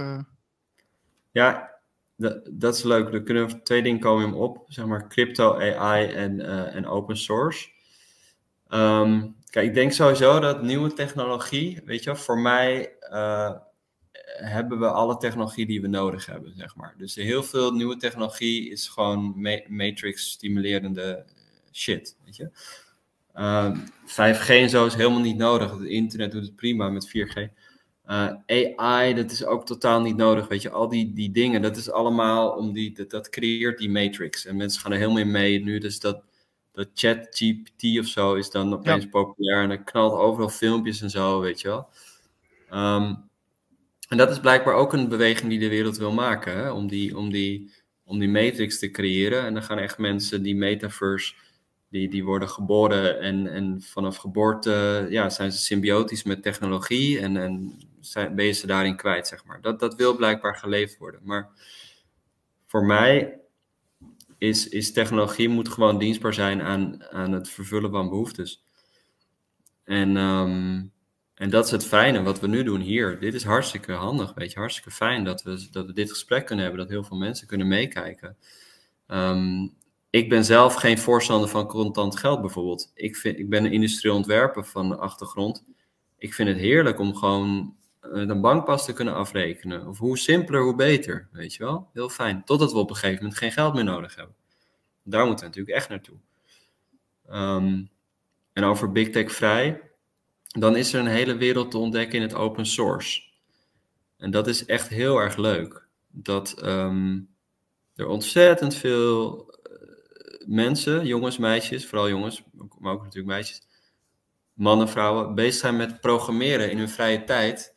Ja, 1.35 1.71
dat, 2.51 2.75
is 2.75 2.83
leuk. 2.83 3.13
Er 3.13 3.23
kunnen 3.23 3.63
twee 3.63 3.83
dingen 3.83 4.01
komen 4.01 4.33
op. 4.33 4.65
Zeg 4.69 4.87
maar 4.87 5.09
crypto, 5.09 5.59
AI 5.59 6.07
en, 6.07 6.41
uh, 6.41 6.75
en 6.75 6.87
open 6.87 7.17
source. 7.17 7.69
Um, 8.69 9.37
kijk, 9.51 9.67
ik 9.67 9.75
denk 9.75 9.93
sowieso 9.93 10.41
dat 10.41 10.63
nieuwe 10.63 10.93
technologie, 10.93 11.81
weet 11.85 12.05
je 12.05 12.17
voor 12.17 12.39
mij 12.39 12.93
uh, 13.11 13.53
hebben 14.25 14.79
we 14.79 14.87
alle 14.87 15.17
technologie 15.17 15.67
die 15.67 15.81
we 15.81 15.89
nodig 15.89 16.27
hebben, 16.27 16.53
zeg 16.57 16.77
maar. 16.77 16.95
Dus 16.99 17.15
heel 17.15 17.43
veel 17.43 17.73
nieuwe 17.73 17.97
technologie 17.97 18.71
is 18.71 18.89
gewoon 18.89 19.33
ma 19.37 19.61
matrix 19.67 20.31
stimulerende 20.31 21.25
shit, 21.73 22.17
weet 22.25 22.37
je. 22.37 22.51
Uh, 23.35 23.77
5G 24.07 24.49
en 24.49 24.71
zo 24.71 24.87
is 24.87 24.95
helemaal 24.95 25.21
niet 25.21 25.37
nodig. 25.37 25.71
Het 25.71 25.89
internet 25.89 26.33
doet 26.33 26.43
het 26.43 26.57
prima 26.57 26.89
met 26.89 27.09
4G. 27.09 27.49
Uh, 28.07 28.31
AI, 28.47 29.15
dat 29.15 29.31
is 29.31 29.45
ook 29.45 29.67
totaal 29.67 30.01
niet 30.01 30.17
nodig. 30.17 30.49
Weet 30.49 30.63
je, 30.63 30.71
al 30.71 30.89
die, 30.89 31.13
die 31.13 31.31
dingen, 31.31 31.63
dat 31.63 31.77
is 31.77 31.91
allemaal 31.91 32.51
om 32.51 32.73
die, 32.73 32.93
dat, 32.93 33.11
dat 33.11 33.29
creëert 33.29 33.79
die 33.79 33.91
matrix. 33.91 34.47
En 34.47 34.57
mensen 34.57 34.81
gaan 34.81 34.93
er 34.93 34.99
helemaal 34.99 35.21
in 35.21 35.31
mee 35.31 35.65
nu. 35.65 35.79
Dus 35.79 36.01
dat, 36.01 36.23
dat 36.73 36.89
chat 36.95 37.27
GPT 37.31 37.99
of 37.99 38.07
zo 38.07 38.35
is 38.35 38.51
dan 38.51 38.75
opeens 38.75 39.05
ja. 39.05 39.11
populair. 39.11 39.63
En 39.63 39.69
dan 39.69 39.85
knalt 39.85 40.13
overal 40.13 40.49
filmpjes 40.49 41.03
en 41.03 41.11
zo, 41.11 41.41
weet 41.41 41.61
je 41.61 41.69
wel. 41.69 41.89
Um, 42.73 43.31
en 44.09 44.17
dat 44.17 44.31
is 44.31 44.41
blijkbaar 44.41 44.75
ook 44.75 44.93
een 44.93 45.09
beweging 45.09 45.51
die 45.51 45.59
de 45.59 45.69
wereld 45.69 45.97
wil 45.97 46.13
maken. 46.13 46.57
Hè? 46.57 46.71
Om, 46.71 46.89
die, 46.89 47.17
om, 47.17 47.31
die, 47.31 47.73
om 48.05 48.19
die 48.19 48.29
matrix 48.29 48.79
te 48.79 48.91
creëren. 48.91 49.45
En 49.45 49.55
dan 49.55 49.63
gaan 49.63 49.79
echt 49.79 49.99
mensen 49.99 50.43
die 50.43 50.57
metaverse 50.57 51.35
die, 51.95 52.09
die 52.09 52.25
worden 52.25 52.49
geboren 52.49 53.21
en, 53.21 53.47
en 53.47 53.83
vanaf 53.83 54.17
geboorte 54.17 55.07
ja, 55.11 55.31
zijn 55.31 55.53
ze 55.53 55.59
symbiotisch 55.59 56.23
met 56.23 56.43
technologie 56.43 57.19
en, 57.19 57.37
en 57.37 57.79
zijn, 58.05 58.35
ben 58.35 58.45
je 58.45 58.53
ze 58.53 58.67
daarin 58.67 58.97
kwijt, 58.97 59.27
zeg 59.27 59.45
maar. 59.45 59.61
Dat, 59.61 59.81
dat 59.81 59.95
wil 59.95 60.17
blijkbaar 60.17 60.57
geleefd 60.57 60.99
worden. 60.99 61.21
Maar 61.25 61.51
voor 62.67 62.85
mij 62.85 63.41
is, 64.39 64.69
is 64.69 64.93
technologie 64.93 65.49
moet 65.49 65.69
gewoon 65.69 65.99
dienstbaar 65.99 66.35
zijn 66.35 66.63
aan, 66.63 67.05
aan 67.05 67.33
het 67.33 67.49
vervullen 67.49 67.91
van 67.91 68.09
behoeftes. 68.09 68.65
En, 69.85 70.17
um, 70.17 70.93
en 71.35 71.51
dat 71.51 71.65
is 71.65 71.71
het 71.71 71.87
fijne 71.87 72.23
wat 72.23 72.41
we 72.41 72.47
nu 72.47 72.63
doen 72.63 72.81
hier. 72.81 73.21
Dit 73.21 73.35
is 73.35 73.45
hartstikke 73.45 73.93
handig, 73.93 74.35
weet 74.35 74.53
je, 74.53 74.59
hartstikke 74.59 74.91
fijn 74.91 75.25
dat 75.25 75.43
we, 75.43 75.69
dat 75.71 75.87
we 75.87 75.93
dit 75.93 76.11
gesprek 76.11 76.47
kunnen 76.47 76.65
hebben, 76.65 76.83
dat 76.83 76.93
heel 76.93 77.05
veel 77.05 77.17
mensen 77.17 77.47
kunnen 77.47 77.69
meekijken. 77.69 78.37
Um, 79.07 79.75
ik 80.11 80.29
ben 80.29 80.45
zelf 80.45 80.75
geen 80.75 80.99
voorstander 80.99 81.49
van 81.49 81.67
contant 81.67 82.19
geld 82.19 82.41
bijvoorbeeld. 82.41 82.91
Ik, 82.95 83.17
vind, 83.17 83.39
ik 83.39 83.49
ben 83.49 83.65
een 83.65 83.73
industrieel 83.73 84.17
ontwerper 84.17 84.65
van 84.65 84.89
de 84.89 84.97
achtergrond. 84.97 85.65
Ik 86.19 86.35
vind 86.35 86.49
het 86.49 86.59
heerlijk 86.59 86.99
om 86.99 87.15
gewoon 87.15 87.77
met 88.13 88.29
een 88.29 88.41
bankpas 88.41 88.85
te 88.85 88.93
kunnen 88.93 89.15
afrekenen. 89.15 89.87
Of 89.87 89.99
hoe 89.99 90.19
simpeler, 90.19 90.63
hoe 90.63 90.75
beter. 90.75 91.29
Weet 91.33 91.55
je 91.55 91.65
wel? 91.65 91.89
Heel 91.93 92.09
fijn. 92.09 92.45
Totdat 92.45 92.73
we 92.73 92.79
op 92.79 92.91
een 92.91 92.97
gegeven 92.97 93.23
moment 93.23 93.39
geen 93.39 93.53
geld 93.53 93.75
meer 93.75 93.85
nodig 93.85 94.15
hebben. 94.15 94.35
Daar 95.03 95.27
moeten 95.27 95.45
we 95.45 95.51
natuurlijk 95.51 95.77
echt 95.77 95.89
naartoe. 95.89 96.17
Um, 97.31 97.91
en 98.53 98.65
over 98.65 98.93
Big 98.93 99.11
Tech 99.11 99.33
vrij, 99.33 99.91
dan 100.47 100.77
is 100.77 100.93
er 100.93 101.01
een 101.01 101.07
hele 101.07 101.37
wereld 101.37 101.71
te 101.71 101.79
ontdekken 101.79 102.17
in 102.17 102.23
het 102.23 102.35
open 102.35 102.67
source. 102.67 103.23
En 104.17 104.31
dat 104.31 104.47
is 104.47 104.65
echt 104.65 104.89
heel 104.89 105.19
erg 105.19 105.37
leuk. 105.37 105.87
Dat 106.11 106.65
um, 106.65 107.29
er 107.95 108.07
ontzettend 108.07 108.75
veel 108.75 109.53
mensen, 110.47 111.07
jongens, 111.07 111.39
meisjes, 111.39 111.87
vooral 111.87 112.09
jongens, 112.09 112.43
maar 112.79 112.93
ook 112.93 113.03
natuurlijk 113.03 113.35
meisjes, 113.35 113.67
mannen, 114.53 114.89
vrouwen, 114.89 115.35
bezig 115.35 115.61
zijn 115.61 115.77
met 115.77 116.01
programmeren 116.01 116.71
in 116.71 116.79
hun 116.79 116.89
vrije 116.89 117.25
tijd. 117.25 117.74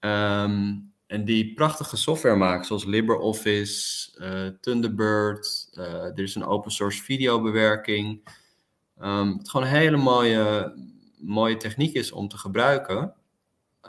Um, 0.00 0.92
en 1.06 1.24
die 1.24 1.54
prachtige 1.54 1.96
software 1.96 2.36
maken, 2.36 2.66
zoals 2.66 2.84
LibreOffice, 2.84 4.10
uh, 4.20 4.58
Thunderbird. 4.60 5.68
Uh, 5.72 5.84
er 5.84 6.22
is 6.22 6.34
een 6.34 6.44
open 6.44 6.70
source 6.70 7.02
videobewerking. 7.02 8.28
Um, 9.02 9.38
het 9.38 9.48
gewoon 9.48 9.66
een 9.66 9.72
hele 9.72 9.96
mooie, 9.96 10.74
mooie 11.18 11.56
techniek 11.56 11.94
is 11.94 12.12
om 12.12 12.28
te 12.28 12.38
gebruiken. 12.38 13.14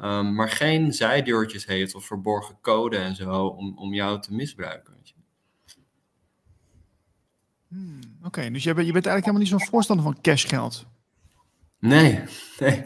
Um, 0.01 0.35
maar 0.35 0.49
geen 0.49 0.93
zijdeurtjes 0.93 1.65
heeft 1.65 1.95
of 1.95 2.05
verborgen 2.05 2.57
code 2.61 2.97
en 2.97 3.15
zo 3.15 3.45
om, 3.45 3.77
om 3.77 3.93
jou 3.93 4.21
te 4.21 4.33
misbruiken. 4.33 4.97
Hmm, 7.67 7.99
Oké, 8.23 8.51
dus 8.51 8.63
je 8.63 8.73
bent, 8.73 8.87
je 8.87 8.93
bent 8.93 9.05
eigenlijk 9.05 9.25
helemaal 9.25 9.39
niet 9.39 9.47
zo'n 9.47 9.71
voorstander 9.71 10.05
van 10.05 10.21
cashgeld. 10.21 10.85
Nee, 11.79 12.23
nee. 12.59 12.85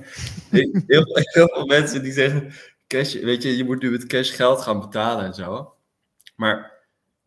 Heel, 0.88 1.06
heel, 1.14 1.48
veel 1.48 1.66
mensen 1.66 2.04
die 2.04 2.12
zeggen, 2.12 2.54
cash, 2.92 3.14
weet 3.14 3.44
je, 3.44 3.58
je 3.58 3.64
moet 3.64 3.82
nu 3.82 3.92
met 3.92 4.08
cash 4.08 4.36
geld 4.36 4.62
gaan 4.62 4.80
betalen 4.80 5.26
en 5.26 5.34
zo. 5.34 5.74
Maar 6.36 6.72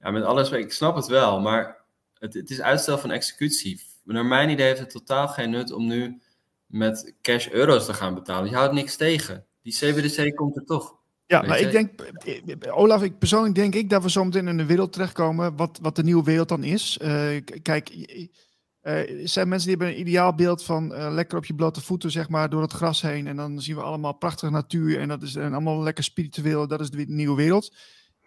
ja, 0.01 0.11
met 0.11 0.23
alles, 0.23 0.51
ik 0.51 0.73
snap 0.73 0.97
het 0.97 1.07
wel, 1.07 1.41
maar 1.41 1.77
het, 2.19 2.35
het 2.35 2.51
is 2.51 2.61
uitstel 2.61 2.99
van 2.99 3.11
executie. 3.11 3.81
Naar 4.05 4.27
mijn 4.27 4.49
idee 4.49 4.67
heeft 4.67 4.81
het 4.81 4.91
totaal 4.91 5.29
geen 5.29 5.51
nut 5.51 5.73
om 5.73 5.87
nu 5.87 6.21
met 6.67 7.15
cash 7.23 7.49
euro's 7.49 7.87
te 7.87 7.95
gaan 7.95 8.15
betalen. 8.15 8.51
Je 8.51 8.57
houdt 8.57 8.73
niks 8.73 8.97
tegen. 8.97 9.45
Die 9.63 9.73
CBDC 9.73 10.37
komt 10.37 10.57
er 10.57 10.65
toch. 10.65 10.97
Ja, 11.27 11.43
maar 11.43 11.61
ik 11.61 11.71
denk, 11.71 11.91
Olaf, 12.71 13.03
ik 13.03 13.19
persoonlijk 13.19 13.55
denk 13.55 13.75
ik 13.75 13.91
dat 13.91 14.03
we 14.03 14.11
zo 14.11 14.25
meteen 14.25 14.49
in 14.49 14.59
een 14.59 14.67
wereld 14.67 14.93
terechtkomen 14.93 15.57
wat, 15.57 15.79
wat 15.83 15.97
de 15.97 16.03
nieuwe 16.03 16.25
wereld 16.25 16.49
dan 16.49 16.65
is. 16.65 16.99
Uh, 17.03 17.41
kijk, 17.63 17.89
uh, 18.85 19.27
zijn 19.27 19.49
mensen 19.49 19.69
die 19.69 19.77
hebben 19.77 19.97
een 19.97 20.01
ideaal 20.01 20.35
beeld 20.35 20.65
van 20.65 20.93
uh, 20.93 21.09
lekker 21.13 21.39
op 21.39 21.45
je 21.45 21.55
blote 21.55 21.81
voeten, 21.81 22.11
zeg 22.11 22.29
maar, 22.29 22.51
door 22.51 22.63
het 22.63 22.73
gras 22.73 23.03
heen. 23.03 23.27
En 23.27 23.37
dan 23.37 23.61
zien 23.61 23.77
we 23.77 23.83
allemaal 23.83 24.13
prachtige 24.13 24.53
natuur 24.53 25.01
en 25.01 25.09
dat 25.09 25.23
is 25.23 25.37
en 25.37 25.53
allemaal 25.53 25.83
lekker 25.83 26.05
spiritueel. 26.05 26.67
Dat 26.67 26.81
is 26.81 26.91
de 26.91 27.05
nieuwe 27.09 27.37
wereld. 27.37 27.77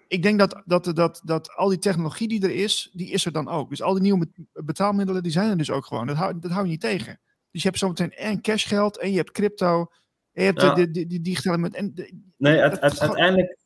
Ik 0.08 0.24
denk 0.24 0.40
dat, 0.40 0.62
dat, 0.66 0.96
dat, 0.96 1.22
dat 1.24 1.54
al 1.56 1.70
die 1.70 1.80
technologie 1.80 2.28
die 2.28 2.44
er 2.44 2.56
is, 2.56 2.90
die 2.94 3.10
is 3.10 3.26
er 3.26 3.32
dan 3.32 3.48
ook. 3.48 3.70
Dus 3.70 3.82
al 3.82 3.94
die 3.94 4.02
nieuwe 4.02 4.28
betaalmiddelen, 4.54 5.24
die 5.24 5.32
zijn 5.32 5.50
er 5.50 5.58
dus 5.58 5.72
ook 5.72 5.86
gewoon. 5.86 6.08
Dat 6.08 6.16
hou, 6.16 6.40
dat 6.40 6.52
hou 6.52 6.64
je 6.64 6.72
niet 6.72 6.82
tegen. 6.82 7.20
Dus 7.52 7.62
je 7.62 7.68
hebt 7.68 7.80
zometeen 7.80 8.12
en 8.12 8.42
cashgeld 8.42 8.98
en 8.98 9.12
je 9.12 9.18
hebt 9.18 9.32
crypto 9.32 9.88
je 10.38 10.44
hebt 10.44 10.62
ja. 10.62 10.74
de, 10.74 10.92
de, 10.92 11.08
die 11.08 11.22
digitale... 11.22 11.70
En 11.70 11.94
nee, 12.38 12.58
het, 12.58 12.80
het, 12.80 13.00
uiteindelijk, 13.00 13.57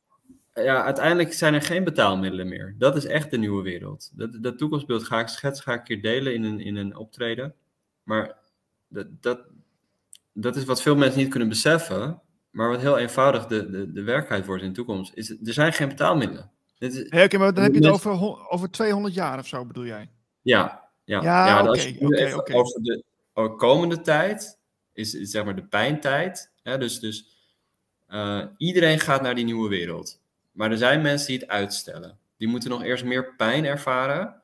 ja, 0.54 0.84
uiteindelijk 0.84 1.34
zijn 1.34 1.54
er 1.54 1.62
geen 1.62 1.84
betaalmiddelen 1.84 2.48
meer. 2.48 2.76
Dat 2.78 2.96
is 2.96 3.06
echt 3.06 3.32
de 3.32 3.38
nieuwe 3.38 3.64
wereld. 3.64 4.12
Dat, 4.14 4.44
dat 4.44 4.58
toekomstbeeld 4.58 5.04
ga 5.04 5.20
ik 5.20 5.28
schetsen, 5.28 5.64
ga 5.64 5.74
ik 5.74 5.80
een 5.80 5.86
keer 5.86 6.02
delen 6.02 6.34
in 6.34 6.44
een, 6.44 6.60
in 6.60 6.76
een 6.76 6.96
optreden. 6.96 7.56
Maar 8.04 8.38
dat, 8.88 9.08
dat, 9.22 9.40
dat 10.34 10.56
is 10.56 10.66
wat 10.66 10.82
veel 10.82 10.96
mensen 10.96 11.20
niet 11.20 11.30
kunnen 11.30 11.50
beseffen. 11.50 12.22
Maar 12.50 12.70
wat 12.70 12.82
heel 12.82 12.98
eenvoudig 12.98 13.46
de, 13.46 13.70
de, 13.70 13.92
de 13.92 14.04
werkelijkheid 14.04 14.46
wordt 14.46 14.64
in 14.64 14.70
de 14.70 14.76
toekomst. 14.76 15.12
Is, 15.16 15.30
er 15.30 15.54
zijn 15.54 15.74
geen 15.74 15.88
betaalmiddelen. 15.88 16.52
Dit 16.78 16.94
is, 16.94 17.38
maar 17.38 17.54
dan 17.54 17.64
heb 17.64 17.74
je 17.74 17.80
het 17.80 17.94
over, 18.08 18.50
over 18.50 18.72
200 18.72 19.14
jaar 19.14 19.40
of 19.40 19.48
zo, 19.48 19.66
bedoel 19.66 19.86
jij? 19.86 20.10
Ja, 20.42 20.90
ja, 21.04 21.22
ja, 21.22 21.48
ja. 21.48 21.70
Okay, 21.70 22.56
Over 22.56 22.82
de 22.82 23.04
over 23.34 23.56
komende 23.56 24.02
tijd 24.02 24.60
is, 24.94 25.14
is, 25.14 25.30
zeg 25.30 25.44
maar 25.44 25.56
de 25.56 25.66
pijntijd. 25.66 26.52
Hè? 26.64 26.78
Dus, 26.78 27.00
dus 27.00 27.38
uh, 28.10 28.46
iedereen 28.58 29.00
gaat 29.00 29.22
naar 29.22 29.36
die 29.36 29.46
nieuwe 29.46 29.70
wereld. 29.70 30.21
Maar 30.52 30.72
er 30.72 30.78
zijn 30.78 31.02
mensen 31.02 31.28
die 31.28 31.40
het 31.40 31.48
uitstellen. 31.48 32.20
Die 32.38 32.48
moeten 32.48 32.70
nog 32.70 32.84
eerst 32.84 33.04
meer 33.04 33.36
pijn 33.36 33.66
ervaren 33.66 34.42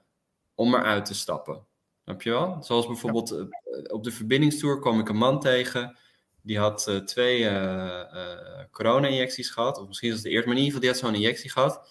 om 0.55 0.75
eruit 0.75 1.05
te 1.05 1.13
stappen. 1.13 1.65
Snap 2.03 2.21
je 2.21 2.29
wel? 2.29 2.57
Zoals 2.63 2.87
bijvoorbeeld 2.87 3.29
ja. 3.29 3.35
Eh, 3.35 3.93
op 3.93 4.03
de 4.03 4.11
verbindingstoer 4.11 4.79
kwam 4.79 4.99
ik 4.99 5.09
een 5.09 5.17
man 5.17 5.39
tegen. 5.39 5.97
Die 6.41 6.59
had 6.59 6.87
uh, 6.89 6.97
twee 6.97 7.39
uh, 7.39 8.01
corona-injecties 8.71 9.49
gehad. 9.49 9.79
Of 9.79 9.87
misschien 9.87 10.09
was 10.09 10.17
het 10.17 10.27
de 10.27 10.33
eerste, 10.33 10.47
maar 10.47 10.57
in 10.57 10.63
ieder 10.63 10.79
geval 10.79 10.93
die 10.93 11.01
had 11.01 11.11
zo'n 11.11 11.21
injectie 11.21 11.51
gehad. 11.51 11.89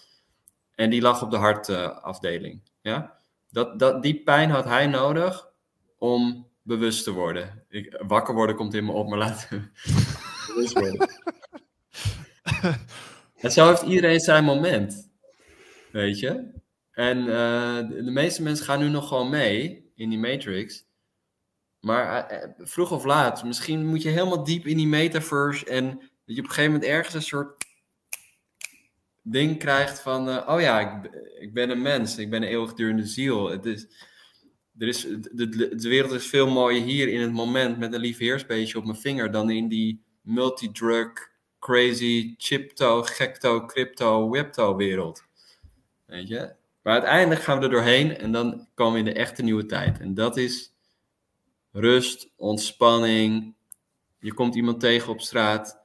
En 0.75 0.89
die 0.89 1.01
lag 1.01 1.21
op 1.21 1.31
de 1.31 1.37
hartafdeling. 1.37 2.61
ja? 2.81 3.17
dat, 3.51 3.79
dat, 3.79 4.01
die 4.01 4.23
pijn 4.23 4.49
had 4.49 4.65
hij 4.65 4.87
nodig 4.87 5.47
om 5.97 6.47
bewust 6.61 7.03
te 7.03 7.11
worden. 7.11 7.65
Ik, 7.69 8.03
wakker 8.07 8.33
worden 8.33 8.55
komt 8.55 8.73
in 8.73 8.85
me 8.85 8.91
op, 8.91 9.07
maar 9.07 9.17
laten 9.17 9.71
bewust 10.47 10.73
worden. 10.73 11.09
en 13.37 13.51
zo 13.51 13.67
heeft 13.67 13.81
iedereen 13.81 14.19
zijn 14.19 14.43
moment. 14.43 15.09
Weet 15.91 16.19
je? 16.19 16.55
En 16.91 17.17
uh, 17.17 17.77
de, 18.05 18.11
meeste 18.11 18.43
mensen 18.43 18.65
gaan 18.65 18.79
nu 18.79 18.89
nog 18.89 19.07
gewoon 19.07 19.29
mee 19.29 19.91
in 19.95 20.09
die 20.09 20.19
Matrix. 20.19 20.85
Maar 21.79 22.31
uh, 22.31 22.49
vroeg 22.57 22.91
of 22.91 23.03
laat, 23.03 23.43
misschien 23.43 23.85
moet 23.85 24.01
je 24.01 24.09
helemaal 24.09 24.43
diep 24.43 24.65
in 24.65 24.77
die 24.77 24.87
metaverse 24.87 25.65
en 25.65 25.85
dat 26.25 26.35
je 26.35 26.41
op 26.41 26.47
een 26.47 26.53
gegeven 26.53 26.71
moment 26.71 26.89
ergens 26.89 27.13
een 27.13 27.21
soort 27.21 27.65
ding 29.21 29.59
krijgt 29.59 29.99
van, 29.99 30.49
oh 30.49 30.61
ja, 30.61 30.79
ik, 30.79 31.11
ik, 31.39 31.53
ben 31.53 31.69
een 31.69 31.81
mens, 31.81 32.17
ik 32.17 32.29
ben 32.29 32.41
een 32.41 32.49
eeuwigdurende 32.49 33.05
ziel. 33.05 33.49
Het 33.49 33.65
is, 33.65 33.87
er 34.77 34.87
is, 34.87 35.01
de, 35.31 35.49
de, 35.75 35.87
wereld 35.89 36.11
is 36.11 36.27
veel 36.27 36.49
mooier 36.49 36.83
hier 36.83 37.07
in 37.07 37.21
het 37.21 37.31
moment 37.31 37.77
met 37.77 37.93
een 37.93 37.99
lief 37.99 38.17
heersbeestje 38.17 38.77
op 38.77 38.85
mijn 38.85 38.97
vinger 38.97 39.31
dan 39.31 39.49
in 39.49 39.67
die 39.67 40.03
multidrug, 40.21 41.29
crazy, 41.67 42.35
chipto, 42.37 43.03
gekto, 43.03 43.65
crypto, 43.65 44.29
webto 44.29 44.75
wereld. 44.75 45.23
Weet 46.05 46.27
je? 46.27 46.55
Maar 46.81 46.93
uiteindelijk 46.93 47.41
gaan 47.41 47.57
we 47.57 47.63
er 47.63 47.71
doorheen 47.71 48.17
en 48.17 48.31
dan 48.31 48.67
komen 48.73 48.93
we 48.93 48.99
in 48.99 49.13
de 49.13 49.19
echte 49.19 49.43
nieuwe 49.43 49.65
tijd. 49.65 49.99
En 49.99 50.13
dat 50.13 50.37
is 50.37 50.73
rust, 51.71 52.29
ontspanning. 52.35 53.55
Je 54.19 54.33
komt 54.33 54.55
iemand 54.55 54.79
tegen 54.79 55.11
op 55.11 55.21
straat. 55.21 55.79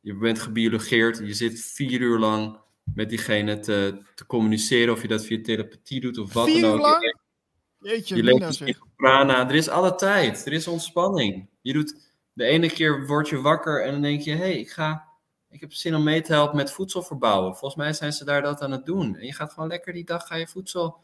Je 0.00 0.14
bent 0.14 0.38
gebiologeerd. 0.38 1.18
Je 1.18 1.34
zit 1.34 1.60
vier 1.60 2.00
uur 2.00 2.18
lang 2.18 2.58
met 2.94 3.08
diegene 3.08 3.58
te, 3.58 4.02
te 4.14 4.26
communiceren. 4.26 4.94
Of 4.94 5.02
je 5.02 5.08
dat 5.08 5.24
via 5.24 5.42
telepathie 5.42 6.00
doet 6.00 6.18
of 6.18 6.32
wat 6.32 6.46
dan 6.46 6.64
ook. 6.64 6.80
Lang? 6.80 7.16
Jeetje, 7.78 8.16
je 8.16 8.22
leeft 8.22 8.78
prana. 8.96 9.48
Er 9.48 9.54
is 9.54 9.68
alle 9.68 9.94
tijd. 9.94 10.46
Er 10.46 10.52
is 10.52 10.68
ontspanning. 10.68 11.48
Je 11.60 11.72
doet, 11.72 12.05
de 12.36 12.44
ene 12.44 12.70
keer 12.70 13.06
word 13.06 13.28
je 13.28 13.40
wakker 13.40 13.84
en 13.84 13.92
dan 13.92 14.02
denk 14.02 14.20
je: 14.20 14.30
hé, 14.30 14.36
hey, 14.36 14.58
ik 14.58 14.70
ga 14.70 15.06
ik 15.50 15.60
heb 15.60 15.72
zin 15.72 15.94
om 15.94 16.02
mee 16.02 16.20
te 16.20 16.32
helpen 16.32 16.56
met 16.56 16.72
voedsel 16.72 17.02
verbouwen. 17.02 17.56
Volgens 17.56 17.74
mij 17.74 17.92
zijn 17.92 18.12
ze 18.12 18.24
daar 18.24 18.42
dat 18.42 18.60
aan 18.62 18.70
het 18.70 18.86
doen. 18.86 19.16
En 19.16 19.26
je 19.26 19.32
gaat 19.32 19.52
gewoon 19.52 19.68
lekker 19.68 19.92
die 19.92 20.04
dag 20.04 20.26
ga 20.26 20.34
je 20.34 20.46
voedsel 20.46 20.98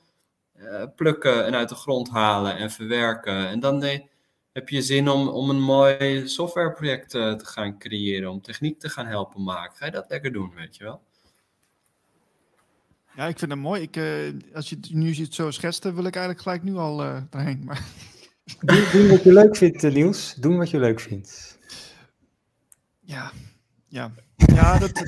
uh, 0.57 0.85
plukken 0.97 1.47
en 1.47 1.55
uit 1.55 1.69
de 1.69 1.75
grond 1.75 2.11
halen 2.11 2.57
en 2.57 2.71
verwerken. 2.71 3.49
En 3.49 3.61
dan 3.61 3.83
heb 4.53 4.69
je 4.69 4.83
zin 4.83 5.09
om, 5.09 5.29
om 5.29 5.51
een 5.51 5.61
mooi 5.61 6.29
softwareproject 6.29 7.15
uh, 7.15 7.35
te 7.35 7.47
gaan 7.47 7.79
creëren, 7.79 8.31
om 8.31 8.43
techniek 8.43 8.81
te 8.81 8.89
gaan 8.89 9.07
helpen 9.07 9.43
maken. 9.43 9.77
Ga 9.77 9.85
je 9.85 9.91
dat 9.91 10.09
lekker 10.09 10.33
doen, 10.33 10.55
weet 10.55 10.77
je 10.77 10.85
wel? 10.85 11.03
Ja, 13.17 13.27
ik 13.27 13.39
vind 13.39 13.51
het 13.51 13.61
mooi. 13.61 13.83
Ik, 13.83 13.97
uh, 13.97 14.55
als 14.55 14.69
je 14.69 14.77
het 14.77 14.93
nu 14.93 15.15
het 15.15 15.35
zo 15.35 15.51
schetst, 15.51 15.85
wil 15.85 16.05
ik 16.05 16.17
eigenlijk 16.17 16.41
gelijk 16.41 16.63
nu 16.63 16.77
al 16.77 17.05
uh, 17.05 17.17
erheen. 17.31 17.65
Maar... 17.65 17.85
Doe, 18.45 18.89
doe, 18.93 19.09
wat 19.09 19.23
je 19.23 19.33
leuk 19.33 19.57
vindt, 19.57 19.83
Niels. 19.83 20.35
Doe 20.35 20.57
wat 20.57 20.71
je 20.71 20.79
leuk 20.79 21.01
vindt. 21.01 21.59
Ja, 23.01 23.33
ja. 23.89 24.13
Ja, 24.37 24.79
dat. 24.79 24.91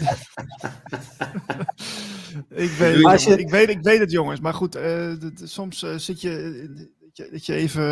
ik, 2.48 2.70
weet, 2.70 3.22
je... 3.22 3.38
ik, 3.38 3.50
weet, 3.50 3.68
ik 3.68 3.82
weet 3.82 3.98
het, 3.98 4.10
jongens. 4.10 4.40
Maar 4.40 4.54
goed, 4.54 4.76
uh, 4.76 5.20
dat, 5.20 5.32
soms 5.44 5.82
uh, 5.82 5.96
zit 5.96 6.20
je. 6.20 6.64
Dat 7.00 7.16
je, 7.16 7.28
dat 7.32 7.46
je 7.46 7.54
even. 7.54 7.82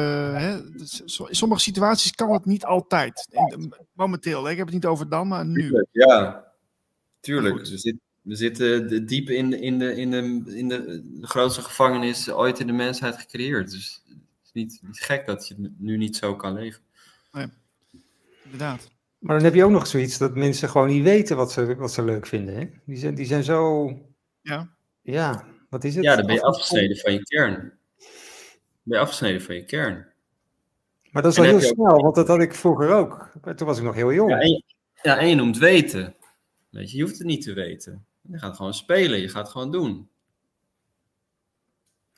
Hè, 0.40 0.56
in 0.56 1.34
sommige 1.34 1.60
situaties 1.60 2.10
kan 2.10 2.32
het 2.32 2.44
niet 2.44 2.64
altijd. 2.64 3.28
In, 3.30 3.74
momenteel, 3.92 4.44
hè, 4.44 4.50
ik 4.50 4.56
heb 4.56 4.66
het 4.66 4.74
niet 4.74 4.86
over 4.86 5.08
dan, 5.08 5.28
maar 5.28 5.46
nu. 5.46 5.60
Tuurlijk, 5.60 5.88
ja, 5.92 6.44
tuurlijk. 7.20 7.66
We, 7.68 7.78
zit, 7.78 7.96
we 8.22 8.34
zitten 8.34 9.06
diep 9.06 9.30
in, 9.30 9.60
in, 9.60 9.78
de, 9.78 9.96
in, 9.96 10.10
de, 10.10 10.42
in 10.56 10.68
de, 10.68 11.18
grootste 11.20 11.62
gevangenis 11.62 12.30
ooit 12.30 12.60
in 12.60 12.66
de 12.66 12.72
mensheid 12.72 13.16
gecreëerd. 13.16 13.70
Dus 13.70 13.94
het 13.94 14.01
niet, 14.52 14.80
niet 14.82 15.00
gek 15.00 15.26
dat 15.26 15.48
je 15.48 15.72
nu 15.78 15.96
niet 15.96 16.16
zo 16.16 16.36
kan 16.36 16.54
leven. 16.54 16.82
Nee, 17.32 17.46
inderdaad. 18.44 18.90
Maar 19.18 19.34
dan 19.36 19.44
heb 19.44 19.54
je 19.54 19.64
ook 19.64 19.70
nog 19.70 19.86
zoiets 19.86 20.18
dat 20.18 20.34
mensen 20.34 20.68
gewoon 20.68 20.88
niet 20.88 21.02
weten 21.02 21.36
wat 21.36 21.52
ze, 21.52 21.76
wat 21.76 21.92
ze 21.92 22.04
leuk 22.04 22.26
vinden. 22.26 22.54
Hè? 22.54 22.70
Die, 22.84 22.96
zijn, 22.96 23.14
die 23.14 23.26
zijn 23.26 23.44
zo. 23.44 23.88
Ja. 24.40 24.70
Ja, 25.02 25.44
wat 25.68 25.84
is 25.84 25.94
het? 25.94 26.04
Ja, 26.04 26.16
dan 26.16 26.26
ben 26.26 26.34
je 26.34 26.42
afgesneden 26.42 26.96
van 26.96 27.12
je 27.12 27.22
kern. 27.22 27.78
Ben 28.82 28.98
je 28.98 28.98
afgesneden 28.98 29.42
van 29.42 29.54
je 29.54 29.64
kern. 29.64 30.06
Maar 31.10 31.22
dat 31.22 31.32
is 31.32 31.38
wel 31.38 31.46
heel 31.46 31.60
snel, 31.60 32.02
want 32.02 32.14
dat 32.14 32.28
had 32.28 32.40
ik 32.40 32.54
vroeger 32.54 32.90
ook. 32.90 33.32
Toen 33.56 33.66
was 33.66 33.78
ik 33.78 33.84
nog 33.84 33.94
heel 33.94 34.12
jong. 34.12 34.30
Ja, 34.30 34.38
en 34.38 34.48
je, 34.48 34.62
ja, 35.02 35.18
en 35.18 35.28
je 35.28 35.34
noemt 35.34 35.58
weten. 35.58 36.14
Weet 36.70 36.90
je, 36.90 36.96
je 36.96 37.02
hoeft 37.02 37.18
het 37.18 37.26
niet 37.26 37.42
te 37.42 37.52
weten. 37.52 38.06
Je 38.20 38.38
gaat 38.38 38.56
gewoon 38.56 38.74
spelen, 38.74 39.20
je 39.20 39.28
gaat 39.28 39.48
gewoon 39.48 39.70
doen. 39.70 40.08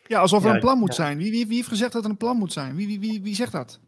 Ja, 0.06 0.20
alsof 0.20 0.44
er 0.44 0.54
een 0.54 0.60
plan 0.60 0.78
moet 0.78 0.94
zijn. 0.94 1.18
Wie, 1.18 1.30
wie, 1.30 1.46
wie 1.46 1.56
heeft 1.56 1.68
gezegd 1.68 1.92
dat 1.92 2.04
er 2.04 2.10
een 2.10 2.16
plan 2.16 2.36
moet 2.36 2.52
zijn? 2.52 2.76
Wie, 2.76 2.86
wie, 2.86 3.00
wie, 3.00 3.22
wie 3.22 3.34
zegt 3.34 3.52
dat? 3.52 3.80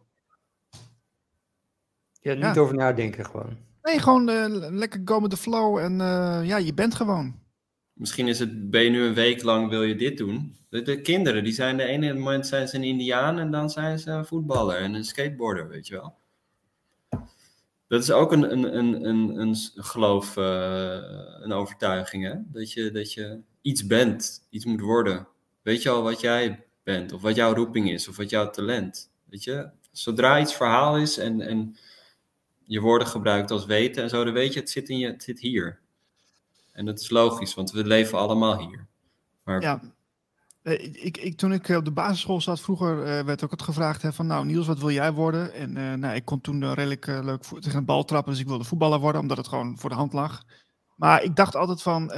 Ja, 2.20 2.34
niet 2.34 2.58
over 2.58 2.74
nadenken 2.74 3.24
gewoon. 3.24 3.56
Nee, 3.82 3.98
gewoon 3.98 4.28
uh, 4.28 4.44
lekker 4.70 5.00
go 5.04 5.20
with 5.20 5.30
the 5.30 5.36
flow 5.36 5.78
en 5.78 5.92
uh, 5.92 6.40
ja, 6.44 6.56
je 6.56 6.74
bent 6.74 6.94
gewoon. 6.94 7.34
Misschien 7.92 8.28
is 8.28 8.38
het, 8.38 8.70
ben 8.70 8.82
je 8.82 8.90
nu 8.90 9.02
een 9.02 9.14
week 9.14 9.42
lang, 9.42 9.68
wil 9.68 9.82
je 9.82 9.94
dit 9.94 10.18
doen? 10.18 10.56
De, 10.68 10.82
de, 10.82 11.00
kinderen, 11.00 11.44
die 11.44 11.52
zijn 11.52 11.76
de 11.76 11.84
ene 11.84 12.14
moment 12.14 12.46
zijn 12.46 12.68
ze 12.68 12.76
een 12.76 12.84
indiaan 12.84 13.38
en 13.38 13.50
dan 13.50 13.70
zijn 13.70 13.98
ze 13.98 14.10
een 14.10 14.26
voetballer 14.26 14.76
en 14.76 14.94
een 14.94 15.04
skateboarder, 15.04 15.68
weet 15.68 15.86
je 15.86 15.94
wel. 15.94 16.14
Dat 17.86 18.02
is 18.02 18.10
ook 18.10 18.32
een, 18.32 18.52
een, 18.52 18.76
een, 18.78 19.04
een, 19.04 19.40
een 19.40 19.56
geloof, 19.74 20.36
uh, 20.36 20.98
een 21.40 21.52
overtuiging, 21.52 22.24
hè? 22.24 22.34
Dat 22.44 22.72
je, 22.72 22.90
dat 22.90 23.12
je 23.12 23.40
iets 23.60 23.86
bent, 23.86 24.46
iets 24.50 24.64
moet 24.64 24.80
worden. 24.80 25.26
Weet 25.66 25.82
je 25.82 25.90
al 25.90 26.02
wat 26.02 26.20
jij 26.20 26.66
bent, 26.82 27.12
of 27.12 27.22
wat 27.22 27.34
jouw 27.34 27.54
roeping 27.54 27.90
is, 27.90 28.08
of 28.08 28.16
wat 28.16 28.30
jouw 28.30 28.50
talent. 28.50 29.10
Weet 29.24 29.44
je, 29.44 29.68
zodra 29.92 30.40
iets 30.40 30.54
verhaal 30.54 30.98
is 30.98 31.18
en, 31.18 31.40
en 31.40 31.76
je 32.64 32.80
woorden 32.80 33.08
gebruikt 33.08 33.50
als 33.50 33.64
weten 33.64 34.02
en 34.02 34.08
zo, 34.08 34.24
dan 34.24 34.32
weet 34.32 34.52
je, 34.52 34.60
het 34.60 34.70
zit, 34.70 34.88
in 34.88 34.98
je, 34.98 35.06
het 35.06 35.22
zit 35.22 35.40
hier. 35.40 35.80
En 36.72 36.84
dat 36.84 37.00
is 37.00 37.10
logisch, 37.10 37.54
want 37.54 37.70
we 37.70 37.84
leven 37.84 38.18
allemaal 38.18 38.68
hier. 38.68 38.86
Maar... 39.44 39.60
Ja, 39.60 39.80
eh, 40.62 41.04
ik, 41.04 41.16
ik, 41.16 41.36
toen 41.36 41.52
ik 41.52 41.68
op 41.68 41.84
de 41.84 41.92
basisschool 41.92 42.40
zat, 42.40 42.60
vroeger 42.60 42.98
uh, 42.98 43.24
werd 43.24 43.44
ook 43.44 43.50
het 43.50 43.62
gevraagd 43.62 44.02
hè, 44.02 44.12
van, 44.12 44.26
nou 44.26 44.44
Niels, 44.44 44.66
wat 44.66 44.78
wil 44.78 44.90
jij 44.90 45.12
worden? 45.12 45.52
En 45.52 45.76
uh, 45.76 45.92
nou, 45.92 46.14
ik 46.14 46.24
kon 46.24 46.40
toen 46.40 46.74
redelijk 46.74 47.06
leuk 47.06 47.42
tegen 47.42 47.78
een 47.78 47.84
bal 47.84 48.04
trappen, 48.04 48.32
dus 48.32 48.40
ik 48.40 48.48
wilde 48.48 48.64
voetballer 48.64 49.00
worden, 49.00 49.20
omdat 49.20 49.36
het 49.36 49.48
gewoon 49.48 49.78
voor 49.78 49.90
de 49.90 49.96
hand 49.96 50.12
lag. 50.12 50.42
Maar 50.96 51.22
ik 51.22 51.36
dacht 51.36 51.56
altijd 51.56 51.82
van, 51.82 52.10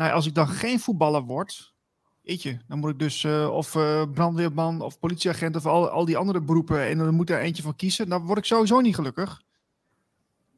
nou, 0.00 0.12
als 0.12 0.26
ik 0.26 0.34
dan 0.34 0.48
geen 0.48 0.80
voetballer 0.80 1.22
word, 1.22 1.74
je, 2.22 2.56
dan 2.68 2.78
moet 2.78 2.90
ik 2.90 2.98
dus 2.98 3.22
uh, 3.22 3.50
of 3.52 3.74
uh, 3.74 4.02
brandweerman 4.14 4.80
of 4.80 4.98
politieagent 4.98 5.56
of 5.56 5.66
al, 5.66 5.88
al 5.88 6.04
die 6.04 6.16
andere 6.16 6.40
beroepen 6.40 6.86
en 6.86 6.98
dan 6.98 7.14
moet 7.14 7.30
er 7.30 7.40
eentje 7.40 7.62
van 7.62 7.76
kiezen. 7.76 8.08
Dan 8.08 8.24
word 8.24 8.38
ik 8.38 8.44
sowieso 8.44 8.80
niet 8.80 8.94
gelukkig. 8.94 9.42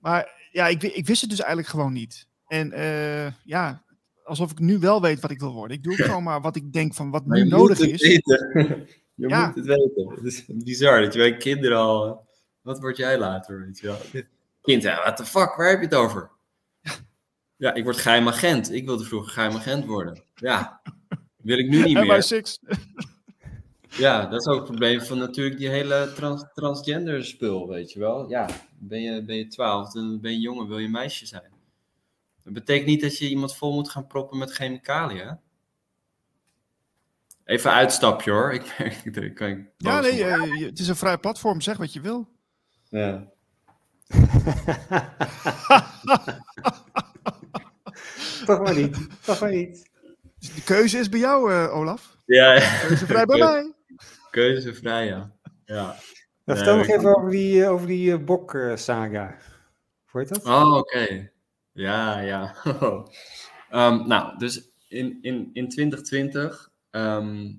Maar 0.01 0.49
ja, 0.53 0.66
ik, 0.66 0.82
ik 0.82 1.07
wist 1.07 1.20
het 1.20 1.30
dus 1.30 1.38
eigenlijk 1.38 1.68
gewoon 1.68 1.93
niet. 1.93 2.26
En 2.47 2.72
uh, 2.72 3.26
ja, 3.45 3.82
alsof 4.24 4.51
ik 4.51 4.59
nu 4.59 4.78
wel 4.78 5.01
weet 5.01 5.20
wat 5.20 5.30
ik 5.30 5.40
wil 5.40 5.53
worden. 5.53 5.76
Ik 5.76 5.82
doe 5.82 5.97
gewoon 6.03 6.22
maar 6.22 6.40
wat 6.40 6.57
ik 6.57 6.72
denk 6.72 6.95
van 6.95 7.11
wat 7.11 7.26
nu 7.26 7.45
nodig 7.45 7.78
is. 7.78 8.03
Weten. 8.03 8.49
je 9.14 9.28
ja. 9.28 9.47
moet 9.47 9.55
het 9.55 9.66
weten. 9.66 10.09
Het 10.14 10.24
is 10.24 10.45
bizar 10.47 11.01
dat 11.01 11.12
je 11.12 11.18
bij 11.18 11.36
kinderen 11.36 11.78
al... 11.78 12.30
Wat 12.61 12.80
word 12.80 12.97
jij 12.97 13.18
later, 13.18 13.61
weet 13.61 13.78
je 13.78 13.86
wel? 13.86 13.99
Kind, 14.62 14.82
ja, 14.82 14.97
what 14.97 15.16
the 15.16 15.24
fuck, 15.24 15.55
waar 15.55 15.68
heb 15.68 15.78
je 15.78 15.84
het 15.84 15.95
over? 15.95 16.30
Ja, 17.62 17.74
ik 17.74 17.84
word 17.84 17.96
geheim 17.96 18.28
agent. 18.28 18.72
Ik 18.72 18.84
wilde 18.86 19.04
vroeger 19.04 19.32
geheim 19.32 19.56
agent 19.56 19.84
worden. 19.86 20.22
Ja, 20.34 20.80
wil 21.36 21.58
ik 21.58 21.68
nu 21.68 21.82
niet 21.82 21.94
meer. 22.06 22.22
Six. 22.22 22.58
Ja, 23.88 24.26
dat 24.26 24.40
is 24.40 24.46
ook 24.46 24.56
het 24.56 24.64
probleem 24.64 25.00
van 25.00 25.18
natuurlijk 25.18 25.58
die 25.58 25.68
hele 25.68 26.12
trans 26.14 26.44
transgender 26.54 27.24
spul, 27.24 27.68
weet 27.68 27.92
je 27.92 27.98
wel. 27.98 28.28
Ja, 28.30 28.48
ben 28.78 29.00
je, 29.02 29.24
ben 29.24 29.36
je 29.36 29.46
12, 29.46 29.92
dan 29.92 30.20
ben 30.20 30.32
je 30.32 30.38
jongen, 30.40 30.68
wil 30.68 30.78
je 30.78 30.88
meisje 30.88 31.26
zijn. 31.26 31.52
Dat 32.44 32.52
betekent 32.52 32.86
niet 32.86 33.00
dat 33.00 33.18
je 33.18 33.28
iemand 33.28 33.56
vol 33.56 33.72
moet 33.74 33.90
gaan 33.90 34.06
proppen 34.06 34.38
met 34.38 34.52
chemicaliën. 34.52 35.38
Even 37.44 37.72
uitstapje 37.72 38.30
hoor. 38.30 38.52
Ik, 38.58 38.64
ik, 38.78 39.04
ik, 39.16 39.40
ik 39.40 39.66
Ja, 39.76 40.00
nee, 40.00 40.24
eh, 40.24 40.58
je- 40.58 40.66
het 40.66 40.78
is 40.78 40.88
een 40.88 40.96
vrij 40.96 41.18
platform. 41.18 41.60
Zeg 41.60 41.76
wat 41.76 41.92
je 41.92 42.00
wil. 42.00 42.28
ja. 42.88 43.30
Toch 48.47 48.61
maar 48.62 48.74
niet. 48.74 48.97
Toch 49.24 49.40
maar 49.40 49.51
niet. 49.51 49.90
Dus 50.38 50.55
de 50.55 50.62
keuze 50.62 50.99
is 50.99 51.09
bij 51.09 51.20
jou, 51.20 51.53
eh, 51.53 51.76
Olaf. 51.76 52.16
Ja, 52.26 52.53
ja. 52.53 52.78
Keuze 52.86 53.07
vrij 53.07 53.24
bij 53.26 53.38
mij. 53.49 53.72
Keuzevrij, 54.30 55.07
ja. 55.07 55.32
ja. 55.64 55.97
Nou, 56.45 56.59
vertel 56.59 56.76
nog 56.76 56.86
ik- 56.86 56.95
even 56.97 57.16
over 57.16 57.30
die, 57.30 57.62
eh, 57.64 57.70
over 57.70 57.86
die 57.86 58.12
eh, 58.12 58.18
bok-saga. 58.24 59.36
Hoe 60.11 60.20
heet 60.20 60.28
dat? 60.28 60.45
Oh, 60.45 60.76
oké. 60.76 61.30
Ja, 61.72 62.18
ja. 62.20 62.55
Ehm, 63.70 64.07
nou, 64.07 64.38
dus 64.38 64.68
in, 64.88 65.18
in, 65.22 65.51
in 65.53 65.68
2020, 65.68 66.70
ehm, 66.90 67.53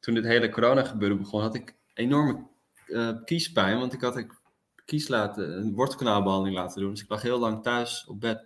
toen 0.00 0.14
dit 0.14 0.24
hele 0.24 0.48
corona 0.50 0.84
gebeuren 0.84 1.18
begon, 1.18 1.40
had 1.40 1.54
ik 1.54 1.74
enorme 1.94 2.46
eh, 2.86 3.10
kiespijn. 3.24 3.78
Want 3.78 3.92
ik 3.92 4.00
had 4.00 4.16
ik 4.16 4.38
kies 4.84 5.08
laten, 5.08 5.56
een 5.58 5.74
wortelkanaalbehandeling 5.74 6.56
laten 6.56 6.80
doen. 6.80 6.90
Dus 6.90 7.02
ik 7.02 7.08
lag 7.08 7.22
heel 7.22 7.38
lang 7.38 7.62
thuis 7.62 8.04
op 8.08 8.20
bed. 8.20 8.44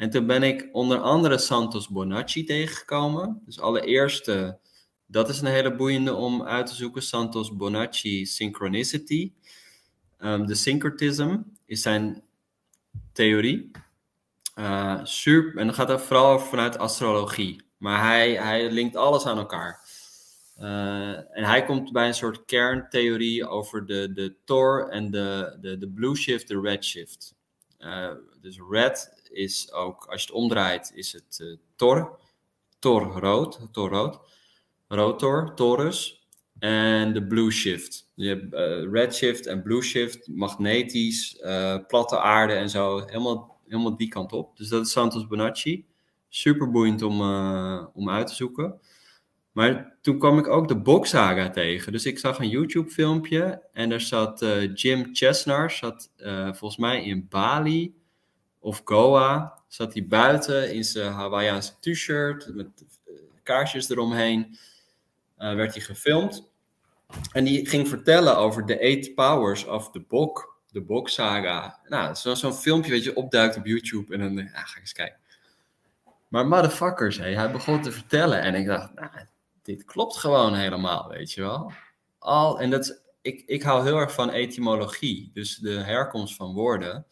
En 0.00 0.10
toen 0.10 0.26
ben 0.26 0.42
ik 0.42 0.68
onder 0.72 0.98
andere 0.98 1.38
Santos 1.38 1.88
Bonacci 1.88 2.44
tegengekomen. 2.44 3.42
Dus 3.44 3.60
allereerste, 3.60 4.58
dat 5.06 5.28
is 5.28 5.40
een 5.40 5.46
hele 5.46 5.74
boeiende 5.74 6.14
om 6.14 6.42
uit 6.42 6.66
te 6.66 6.74
zoeken. 6.74 7.02
Santos 7.02 7.56
Bonacci 7.56 8.26
Synchronicity. 8.26 9.32
Ehm, 10.18 10.46
de 10.46 10.54
syncretism 10.54 11.38
is 11.66 11.82
zijn 11.82 12.22
theorie. 13.12 13.70
Eh, 14.54 15.00
super, 15.02 15.60
en 15.60 15.66
dan 15.66 15.74
gaat 15.74 15.88
het 15.88 16.00
vooral 16.00 16.32
over 16.32 16.46
vanuit 16.46 16.78
astrologie. 16.78 17.62
Maar 17.76 18.02
hij, 18.02 18.32
hij 18.32 18.70
linkt 18.70 18.96
alles 18.96 19.26
aan 19.26 19.38
elkaar. 19.38 19.88
Eh, 20.56 21.36
en 21.36 21.44
hij 21.44 21.64
komt 21.64 21.92
bij 21.92 22.06
een 22.06 22.14
soort 22.14 22.44
kerntheorie 22.44 23.46
over 23.46 23.86
de, 23.86 24.12
de 24.12 24.34
Tor 24.44 24.88
en 24.88 25.10
de, 25.10 25.58
de, 25.60 25.78
de 25.78 25.88
blue 25.88 26.16
shift, 26.16 26.48
de 26.48 26.60
red 26.60 26.84
shift. 26.84 27.38
Eh, 27.80 28.10
dus 28.40 28.60
red 28.70 29.22
is 29.30 29.72
ook, 29.72 30.04
als 30.04 30.22
je 30.22 30.26
het 30.26 30.36
omdraait, 30.36 30.92
is 30.94 31.12
het 31.12 31.38
eh, 31.40 31.56
Tor. 31.76 32.18
Tor 32.78 33.02
rood, 33.02 33.60
Tor 33.72 33.90
rood. 33.90 34.18
Rotor, 34.88 35.54
Taurus. 35.54 36.28
En 36.58 37.12
de 37.12 37.26
blue 37.26 37.50
shift. 37.50 38.10
Je 38.14 38.28
hebt 38.28 38.54
eh, 38.54 38.90
red 38.90 39.14
shift 39.14 39.46
en 39.46 39.62
blue 39.62 39.82
shift, 39.82 40.28
magnetisch, 40.28 41.36
platte 41.86 42.18
aarde 42.18 42.52
en 42.52 42.70
zo. 42.70 42.98
Helemaal, 43.06 43.60
helemaal 43.66 43.96
die 43.96 44.08
kant 44.08 44.32
op. 44.32 44.56
Dus 44.56 44.68
dat 44.68 44.86
is 44.86 44.92
Santos 44.92 45.26
Bonacci. 45.26 45.86
Super 46.28 46.70
boeiend 46.70 47.02
om, 47.02 47.20
om 47.92 48.10
uit 48.10 48.26
te 48.26 48.34
zoeken. 48.34 48.80
Maar 49.52 49.96
toen 50.00 50.18
kwam 50.18 50.38
ik 50.38 50.46
ook 50.48 50.68
de 50.68 50.76
Boksaga 50.76 51.50
tegen. 51.50 51.92
Dus 51.92 52.06
ik 52.06 52.18
zag 52.18 52.38
een 52.38 52.48
YouTube-filmpje 52.48 53.62
en 53.72 53.88
daar 53.88 54.00
zat 54.00 54.42
eh, 54.42 54.74
Jim 54.74 55.08
Chesnar, 55.12 55.70
zat 55.70 56.10
eh, 56.16 56.44
volgens 56.44 56.76
mij 56.76 57.04
in 57.04 57.26
Bali 57.28 57.94
of 58.58 58.80
Goa. 58.84 59.58
Zat 59.68 59.92
hij 59.92 60.06
buiten 60.06 60.74
in 60.74 60.84
zijn 60.84 61.12
Hawaiiaanse 61.12 61.72
t-shirt 61.80 62.54
met 62.54 62.66
eh, 63.06 63.14
kaarsjes 63.42 63.90
eromheen. 63.90 64.58
Werd 65.36 65.74
hij 65.74 65.82
gefilmd. 65.82 66.48
En 67.32 67.44
die 67.44 67.68
ging 67.68 67.88
vertellen 67.88 68.36
over 68.36 68.66
de 68.66 68.78
eight 68.78 69.14
powers 69.14 69.64
of 69.64 69.90
the 69.90 70.00
Bok. 70.00 70.58
De 70.72 70.80
Bok-saga. 70.80 71.80
Nou, 71.88 72.14
zo- 72.14 72.34
zo'n 72.34 72.54
filmpje, 72.54 72.90
weet 72.90 73.04
je, 73.04 73.16
opduikt 73.16 73.56
op 73.56 73.66
YouTube. 73.66 74.14
En 74.14 74.20
dan 74.20 74.38
ah, 74.38 74.54
ga 74.54 74.74
ik 74.76 74.80
eens 74.80 74.92
kijken. 74.92 75.18
Maar 76.28 76.46
motherfuckers, 76.46 77.18
hij 77.18 77.50
begon 77.50 77.82
te 77.82 77.92
vertellen. 77.92 78.40
En 78.40 78.54
ik 78.54 78.66
dacht, 78.66 78.94
nou, 78.94 79.10
dit 79.70 79.84
klopt 79.84 80.16
gewoon 80.16 80.54
helemaal, 80.54 81.08
weet 81.08 81.32
je 81.32 81.40
wel. 81.40 81.72
Al, 82.18 82.60
en 82.60 82.70
dat 82.70 83.02
ik, 83.22 83.42
ik 83.46 83.62
hou 83.62 83.84
heel 83.84 83.96
erg 83.96 84.12
van 84.12 84.30
etymologie. 84.30 85.30
Dus 85.32 85.56
de 85.56 85.70
herkomst 85.70 86.34
van 86.34 86.54
woorden. 86.54 87.06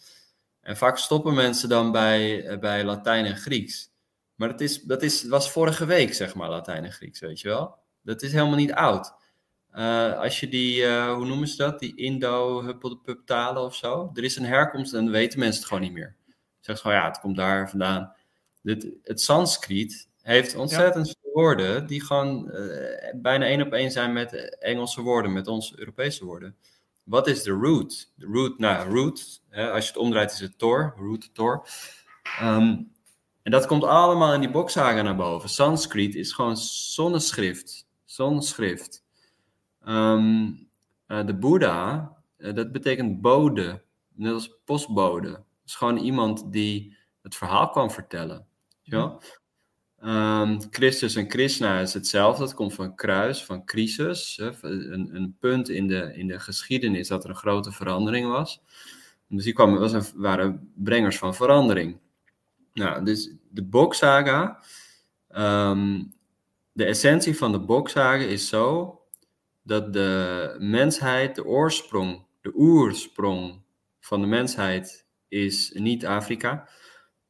En 0.60 0.76
vaak 0.76 0.98
stoppen 0.98 1.34
mensen 1.34 1.68
dan 1.68 1.92
bij, 1.92 2.46
eh, 2.46 2.58
bij 2.58 2.84
Latijn 2.84 3.24
en 3.24 3.36
Grieks. 3.36 3.90
Maar 4.34 4.48
dat, 4.48 4.60
is, 4.60 4.82
dat 4.82 5.02
is, 5.02 5.24
was 5.24 5.50
vorige 5.50 5.86
week, 5.86 6.14
zeg 6.14 6.34
maar, 6.34 6.48
Latijn 6.48 6.84
en 6.84 6.92
Grieks, 6.92 7.20
weet 7.20 7.40
je 7.40 7.48
wel. 7.48 7.76
Dat 8.02 8.22
is 8.22 8.32
helemaal 8.32 8.56
niet 8.56 8.72
oud. 8.72 9.12
Eh, 9.70 10.18
als 10.18 10.40
je 10.40 10.48
die, 10.48 10.84
eh, 10.84 11.14
hoe 11.14 11.26
noemen 11.26 11.48
ze 11.48 11.56
dat? 11.56 11.78
Die 11.78 11.96
Indo-Huppelde-Pup-talen 11.96 13.62
of 13.62 13.74
zo. 13.74 14.10
Er 14.14 14.24
is 14.24 14.36
een 14.36 14.44
herkomst 14.44 14.94
en 14.94 15.04
dan 15.04 15.12
weten 15.12 15.38
mensen 15.38 15.58
het 15.60 15.68
gewoon 15.68 15.82
niet 15.82 15.92
meer. 15.92 16.16
Zeggen 16.60 16.76
ze 16.76 16.82
gewoon, 16.82 16.96
ja, 16.96 17.08
het 17.08 17.20
komt 17.20 17.36
daar 17.36 17.70
vandaan. 17.70 18.12
Dit, 18.62 18.88
het 19.02 19.20
Sanskriet 19.20 20.08
heeft 20.22 20.54
ontzettend 20.54 21.06
veel 21.06 21.16
woorden 21.38 21.86
die 21.86 22.04
gewoon 22.04 22.50
eh, 22.50 23.14
bijna 23.14 23.46
één 23.46 23.62
op 23.62 23.72
één 23.72 23.90
zijn 23.90 24.12
met 24.12 24.58
Engelse 24.58 25.02
woorden, 25.02 25.32
met 25.32 25.46
onze 25.46 25.78
Europese 25.78 26.24
woorden. 26.24 26.56
Wat 27.04 27.26
is 27.26 27.42
de 27.42 27.50
root? 27.50 28.12
De 28.16 28.26
root, 28.26 28.58
nou, 28.58 28.90
root, 28.90 29.42
als 29.52 29.84
je 29.84 29.90
het 29.92 29.96
omdraait 29.96 30.32
is 30.32 30.40
het 30.40 30.58
Tor, 30.58 30.94
root, 30.96 31.34
Tor. 31.34 31.66
Ehm, 32.38 32.76
en 33.42 33.50
dat 33.50 33.66
komt 33.66 33.84
allemaal 33.84 34.34
in 34.34 34.40
die 34.40 34.50
bokzagen 34.50 35.04
naar 35.04 35.16
boven. 35.16 35.48
Sanskriet 35.48 36.14
is 36.14 36.32
gewoon 36.32 36.56
zonneschrift. 36.56 37.88
Zonneschrift. 38.04 39.04
Ehm, 39.84 40.50
eh, 41.06 41.26
de 41.26 41.34
Boeddha, 41.34 42.12
eh, 42.36 42.54
dat 42.54 42.72
betekent 42.72 43.20
bode. 43.20 43.82
Net 44.14 44.32
als 44.32 44.60
postbode. 44.64 45.28
Het 45.28 45.42
is 45.64 45.74
gewoon 45.74 45.96
iemand 45.96 46.52
die 46.52 46.96
het 47.22 47.34
verhaal 47.34 47.70
kwam 47.70 47.90
vertellen. 47.90 48.46
Weet 48.84 49.37
Ehm, 50.00 50.60
Christus 50.70 51.14
en 51.14 51.28
Krishna 51.28 51.80
is 51.80 51.94
hetzelfde. 51.94 52.44
Dat 52.44 52.54
komt 52.54 52.74
van 52.74 52.94
kruis, 52.94 53.44
van 53.44 53.64
crisis. 53.64 54.36
Hè, 54.36 54.50
een, 54.60 55.14
een 55.14 55.36
punt 55.40 55.68
in 55.68 55.88
de, 55.88 56.12
in 56.14 56.26
de 56.26 56.40
geschiedenis 56.40 57.08
dat 57.08 57.24
er 57.24 57.30
een 57.30 57.36
grote 57.36 57.72
verandering 57.72 58.28
was. 58.28 58.62
Dus 59.28 59.44
die 59.44 59.52
kwamen, 59.52 59.80
was 59.80 59.92
een, 59.92 60.04
waren 60.14 60.72
brengers 60.74 61.18
van 61.18 61.34
verandering. 61.34 61.98
Nou, 62.72 63.04
dus 63.04 63.30
de 63.50 63.62
Boksaga. 63.62 64.62
ehm, 65.28 66.02
de 66.72 66.84
essentie 66.84 67.36
van 67.36 67.52
de 67.52 67.60
Boksaga 67.60 68.24
is 68.24 68.48
zo 68.48 69.00
dat 69.62 69.92
de 69.92 70.56
mensheid, 70.58 71.34
de 71.34 71.44
oorsprong, 71.44 72.24
de 72.40 72.54
oorsprong 72.54 73.62
van 74.00 74.20
de 74.20 74.26
mensheid 74.26 75.06
is 75.28 75.70
niet 75.74 76.06
Afrika, 76.06 76.68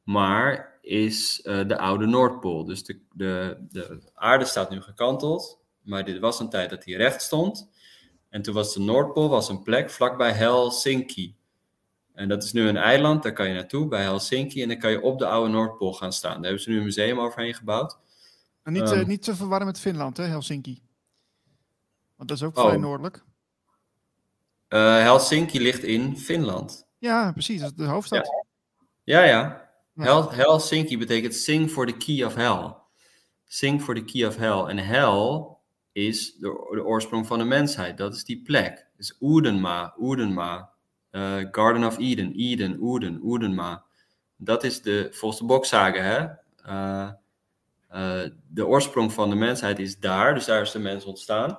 maar 0.03 0.78
is 0.89 1.41
eh, 1.43 1.67
de 1.69 1.79
oude 1.79 2.07
Noordpool. 2.07 2.65
Dus 2.65 2.85
de, 2.85 3.01
de, 3.13 3.57
de 3.71 4.01
aarde 4.15 4.45
staat 4.45 4.71
nu 4.71 4.81
gekanteld, 4.81 5.59
maar 5.83 6.05
dit 6.05 6.19
was 6.19 6.41
een 6.41 6.49
tijd 6.51 6.71
dat 6.71 6.85
hij 6.85 6.95
recht 6.95 7.23
stond. 7.23 7.69
En 8.29 8.43
toen 8.43 8.55
was 8.55 8.75
de 8.75 8.81
Noordpool 8.81 9.29
was 9.29 9.49
een 9.49 9.63
plek 9.63 9.91
vlakbij 9.91 10.33
Helsinki. 10.33 11.37
En 12.15 12.29
dat 12.29 12.43
is 12.45 12.53
nu 12.53 12.69
een 12.69 12.77
eiland, 12.77 13.23
daar 13.23 13.33
kan 13.33 13.49
je 13.49 13.55
naartoe, 13.55 13.89
bij 13.89 14.03
Helsinki. 14.03 14.63
En 14.63 14.69
dan 14.69 14.79
kan 14.79 14.91
je 14.91 15.01
op 15.03 15.19
de 15.19 15.27
oude 15.27 15.51
Noordpool 15.53 15.93
gaan 15.95 16.13
staan. 16.13 16.33
Daar 16.35 16.43
hebben 16.43 16.61
ze 16.63 16.71
nu 16.71 16.77
een 16.79 16.85
museum 16.85 17.21
overheen 17.21 17.55
gebouwd. 17.55 17.99
En 18.63 18.73
niet, 18.73 18.83
eh, 18.91 18.99
Ehm. 18.99 19.09
niet 19.09 19.23
te 19.23 19.37
verwarren 19.37 19.67
met 19.67 19.81
Finland, 19.81 20.17
hè, 20.17 20.25
Helsinki. 20.25 20.83
Want 22.17 22.29
dat 22.29 22.39
is 22.39 22.45
ook 22.45 22.57
Oh. 22.59 22.65
vrij 22.67 22.77
noordelijk. 22.77 23.25
Eh, 24.69 24.81
Helsinki 24.99 25.61
ligt 25.61 25.83
in 25.83 26.19
Finland. 26.19 26.87
Ja, 26.99 27.33
precies. 27.33 27.61
Dat 27.61 27.71
is 27.71 27.77
de 27.77 27.85
hoofdstad. 27.85 28.29
Ja, 29.05 29.23
ja. 29.23 29.27
Ja. 29.27 29.68
Hel 29.99 30.33
Helsinki 30.33 30.99
betekent 30.99 31.35
sing 31.35 31.71
for 31.71 31.87
the 31.87 31.97
key 31.97 32.25
of 32.25 32.35
hell. 32.35 32.77
Sing 33.47 33.81
for 33.81 33.95
the 33.95 34.05
key 34.05 34.27
of 34.27 34.37
hell. 34.37 34.69
En 34.69 34.79
hell 34.79 35.57
is 35.93 36.35
de, 36.35 36.69
de 36.75 36.85
oorsprong 36.85 37.27
van 37.27 37.39
de 37.39 37.45
mensheid. 37.45 37.97
Dat 37.97 38.15
is 38.15 38.25
die 38.25 38.43
plek. 38.43 38.87
Dus 38.97 39.17
Oedenma, 39.21 39.95
eh, 41.11 41.37
Garden 41.51 41.85
of 41.85 41.99
Eden, 41.99 42.33
Eden, 42.37 42.79
Oeden, 42.81 43.21
Oedenma. 43.23 43.85
Dat 44.37 44.65
is 44.65 44.83
de, 44.83 45.37
bokzagen, 45.45 46.05
hè. 46.05 46.27
eh, 46.65 47.11
eh, 47.89 48.31
de 48.49 48.67
oorsprong 48.67 49.13
van 49.13 49.31
de 49.31 49.37
mensheid 49.37 49.79
is 49.79 49.99
daar. 49.99 50.35
Dus 50.35 50.45
daar 50.45 50.63
is 50.63 50.71
de 50.71 50.79
mens 50.79 51.05
ontstaan. 51.05 51.59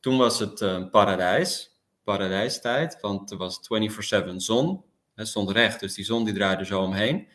Toen 0.00 0.18
was 0.18 0.38
het 0.38 0.90
paradijs. 0.90 1.78
Paradijstijd. 2.04 2.98
Want 3.00 3.30
er 3.30 3.36
was 3.36 3.60
24-7 3.60 4.36
zon. 4.36 4.82
Het 5.14 5.28
stond 5.28 5.50
recht, 5.50 5.80
dus 5.80 5.94
die 5.94 6.04
zon 6.04 6.24
die 6.24 6.34
draaide 6.34 6.64
zo 6.64 6.82
omheen. 6.82 7.28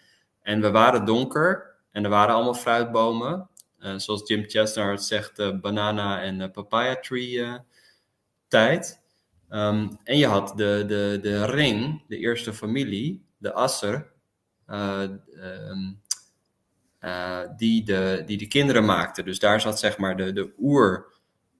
En 0.46 0.62
we 0.62 0.72
waren 0.72 1.06
donker 1.06 1.76
en 1.92 2.04
er 2.04 2.10
waren 2.10 2.36
allemaal 2.36 2.54
fruitbomen. 2.54 3.50
Eh, 3.80 3.94
zoals 3.98 4.28
Jim 4.28 4.44
Chestnut 4.48 5.04
zegt, 5.04 5.40
eh, 5.40 5.60
banana 5.60 6.22
en 6.22 6.42
eh, 6.42 6.52
papaya 6.52 6.96
tree 6.96 7.60
tijd. 8.48 9.02
Ehm, 9.50 9.88
en 10.04 10.18
je 10.18 10.28
had 10.28 10.58
de, 10.58 10.84
de, 10.88 11.20
de 11.22 11.46
ring, 11.46 12.04
de 12.08 12.18
eerste 12.18 12.54
familie, 12.54 13.26
de 13.38 13.54
Asser, 13.54 14.12
eh, 14.66 15.04
ehm, 15.04 15.94
eh, 17.00 17.40
die, 17.58 17.84
de, 17.84 18.24
die 18.26 18.38
de 18.38 18.48
kinderen 18.48 18.86
maakten. 18.86 19.26
Dus 19.26 19.40
daar 19.40 19.62
zat 19.62 19.80
zeg 19.80 19.98
maar 19.98 20.18
de, 20.18 20.34
de, 20.34 20.54
oer, 20.60 21.14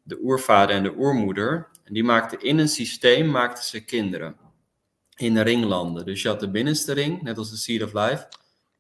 de 0.04 0.20
oervader 0.22 0.76
en 0.76 0.84
de 0.84 0.96
oermoeder. 0.98 1.68
En 1.84 1.94
die 1.94 2.04
maakten 2.04 2.42
in 2.42 2.58
een 2.58 2.70
systeem 2.70 3.32
maakten 3.32 3.64
ze 3.64 3.86
kinderen 3.86 4.36
in 5.16 5.34
de 5.34 5.42
ringlanden. 5.42 6.06
Dus 6.06 6.22
je 6.22 6.28
had 6.28 6.40
de 6.40 6.52
binnenste 6.52 6.94
ring, 6.94 7.22
net 7.22 7.38
als 7.38 7.50
de 7.50 7.58
Seed 7.58 7.84
of 7.84 7.94
Life. 7.94 8.28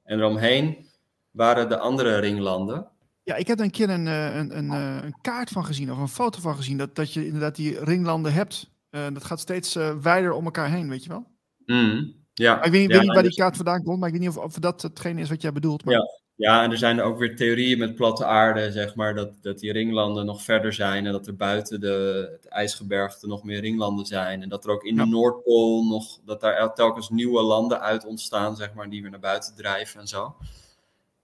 En 0.06 0.20
eromheen 0.20 0.86
waren 1.32 1.70
de 1.70 1.78
andere 1.78 2.18
ringlanden. 2.18 2.88
Ja, 3.24 3.36
ik 3.36 3.48
heb 3.48 3.60
er 3.60 3.66
een 3.66 3.72
keer 3.72 3.90
een, 3.90 4.08
eh, 4.08 4.36
een, 4.36 4.58
een, 4.58 4.72
eh, 4.72 5.04
een 5.04 5.16
kaart 5.22 5.50
van 5.50 5.66
gezien, 5.66 5.92
of 5.92 5.98
een 5.98 6.08
foto 6.08 6.40
van 6.40 6.56
gezien, 6.56 6.78
dat, 6.78 6.96
dat 6.96 7.14
je 7.14 7.26
inderdaad 7.26 7.56
die 7.56 7.84
ringlanden 7.84 8.34
hebt. 8.34 8.74
Uh, 8.92 9.06
dat 9.14 9.24
gaat 9.24 9.40
steeds 9.40 9.76
uh, 9.76 9.96
wijder 10.02 10.32
om 10.32 10.46
elkaar 10.46 10.70
heen, 10.70 10.90
weet 10.90 11.04
je 11.04 11.10
wel? 11.10 11.28
Mm, 11.66 12.14
ja. 12.34 12.56
Maar 12.56 12.66
ik 12.66 12.72
weet 12.72 12.82
niet, 12.82 12.90
ja, 12.90 12.96
weet 12.96 13.06
niet 13.06 13.14
waar 13.14 13.22
die 13.22 13.32
dus- 13.32 13.40
kaart 13.40 13.56
vandaan 13.56 13.84
komt, 13.84 14.00
maar 14.00 14.08
ik 14.08 14.14
weet 14.14 14.24
niet 14.24 14.38
of, 14.38 14.44
of 14.44 14.54
dat 14.54 14.82
hetgeen 14.82 15.18
is 15.18 15.30
wat 15.30 15.42
jij 15.42 15.52
bedoelt. 15.52 15.86
Maar... 15.86 15.94
Ja. 15.94 16.02
Ja, 16.38 16.64
en 16.64 16.72
er 16.72 16.78
zijn 16.78 17.02
ook 17.02 17.18
weer 17.18 17.36
theorieën 17.36 17.78
met 17.78 17.96
platte 17.96 18.26
aarde, 18.26 18.72
zeg 18.72 18.96
maar, 18.96 19.16
dat, 19.16 19.32
dat 19.42 19.60
die 19.60 19.72
ringlanden 19.72 20.26
nog 20.26 20.42
verder 20.42 20.74
zijn 20.74 21.06
en 21.06 21.12
dat 21.12 21.28
er 21.28 21.36
buiten 21.36 21.80
de, 21.80 22.30
het 22.32 22.48
ijsgebergte 22.48 23.28
nog 23.28 23.44
meer 23.44 23.60
ringlanden 23.60 24.06
zijn. 24.06 24.42
En 24.42 24.50
dat 24.50 24.66
er 24.66 24.72
ook 24.72 24.84
in 24.84 24.96
Ja. 24.96 25.04
de 25.04 25.10
Noordpool 25.10 25.86
nog, 25.86 26.20
dat 26.26 26.42
daar 26.42 26.74
telkens 26.74 27.10
nieuwe 27.10 27.42
landen 27.42 27.82
uit 27.82 28.06
ontstaan, 28.06 28.56
zeg 28.56 28.74
maar, 28.74 28.90
die 28.90 29.02
weer 29.02 29.12
naar 29.12 29.20
buiten 29.20 29.56
drijven 29.56 30.00
en 30.00 30.08
zo. 30.08 30.36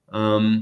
Ehm, 0.10 0.62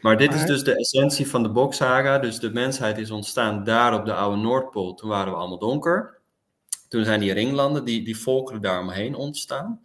maar 0.00 0.16
dit 0.16 0.34
is 0.34 0.44
dus 0.44 0.64
de 0.64 0.76
essentie 0.76 1.28
van 1.28 1.42
de 1.42 1.48
Boksaga. 1.50 2.18
Dus 2.18 2.38
de 2.38 2.52
mensheid 2.52 2.98
is 2.98 3.10
ontstaan 3.10 3.64
daar 3.64 3.94
op 3.94 4.04
de 4.06 4.14
oude 4.14 4.42
Noordpool. 4.42 4.94
Toen 4.94 5.08
waren 5.08 5.32
we 5.32 5.38
allemaal 5.38 5.58
donker. 5.58 6.18
Toen 6.88 7.04
zijn 7.04 7.20
die 7.20 7.32
ringlanden, 7.32 7.84
die, 7.84 8.04
die 8.04 8.18
volkeren 8.18 8.60
daaromheen 8.62 9.14
ontstaan. 9.14 9.80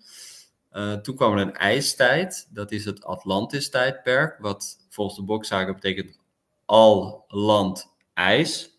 Uh, 0.72 0.94
toen 0.94 1.16
kwam 1.16 1.34
er 1.34 1.40
een 1.40 1.56
ijstijd, 1.56 2.48
dat 2.50 2.72
is 2.72 2.86
het 2.86 3.04
Atlantis-tijdperk, 3.04 4.40
wat 4.40 4.86
volgens 4.90 5.18
de 5.18 5.24
Boksaga 5.24 5.74
betekent 5.74 6.20
al 6.66 7.26
land 7.28 7.94
ijs. 8.14 8.78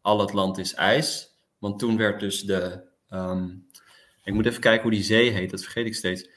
Al 0.00 0.20
het 0.20 0.32
land 0.32 0.58
is 0.58 0.74
ijs. 0.74 1.36
Want 1.58 1.78
toen 1.78 1.96
werd 1.96 2.20
dus 2.20 2.42
de. 2.42 2.84
Um, 3.10 3.66
ik 4.24 4.34
moet 4.34 4.46
even 4.46 4.60
kijken 4.60 4.82
hoe 4.82 4.90
die 4.90 5.02
zee 5.02 5.30
heet, 5.30 5.50
dat 5.50 5.62
vergeet 5.62 5.86
ik 5.86 5.94
steeds. 5.94 6.28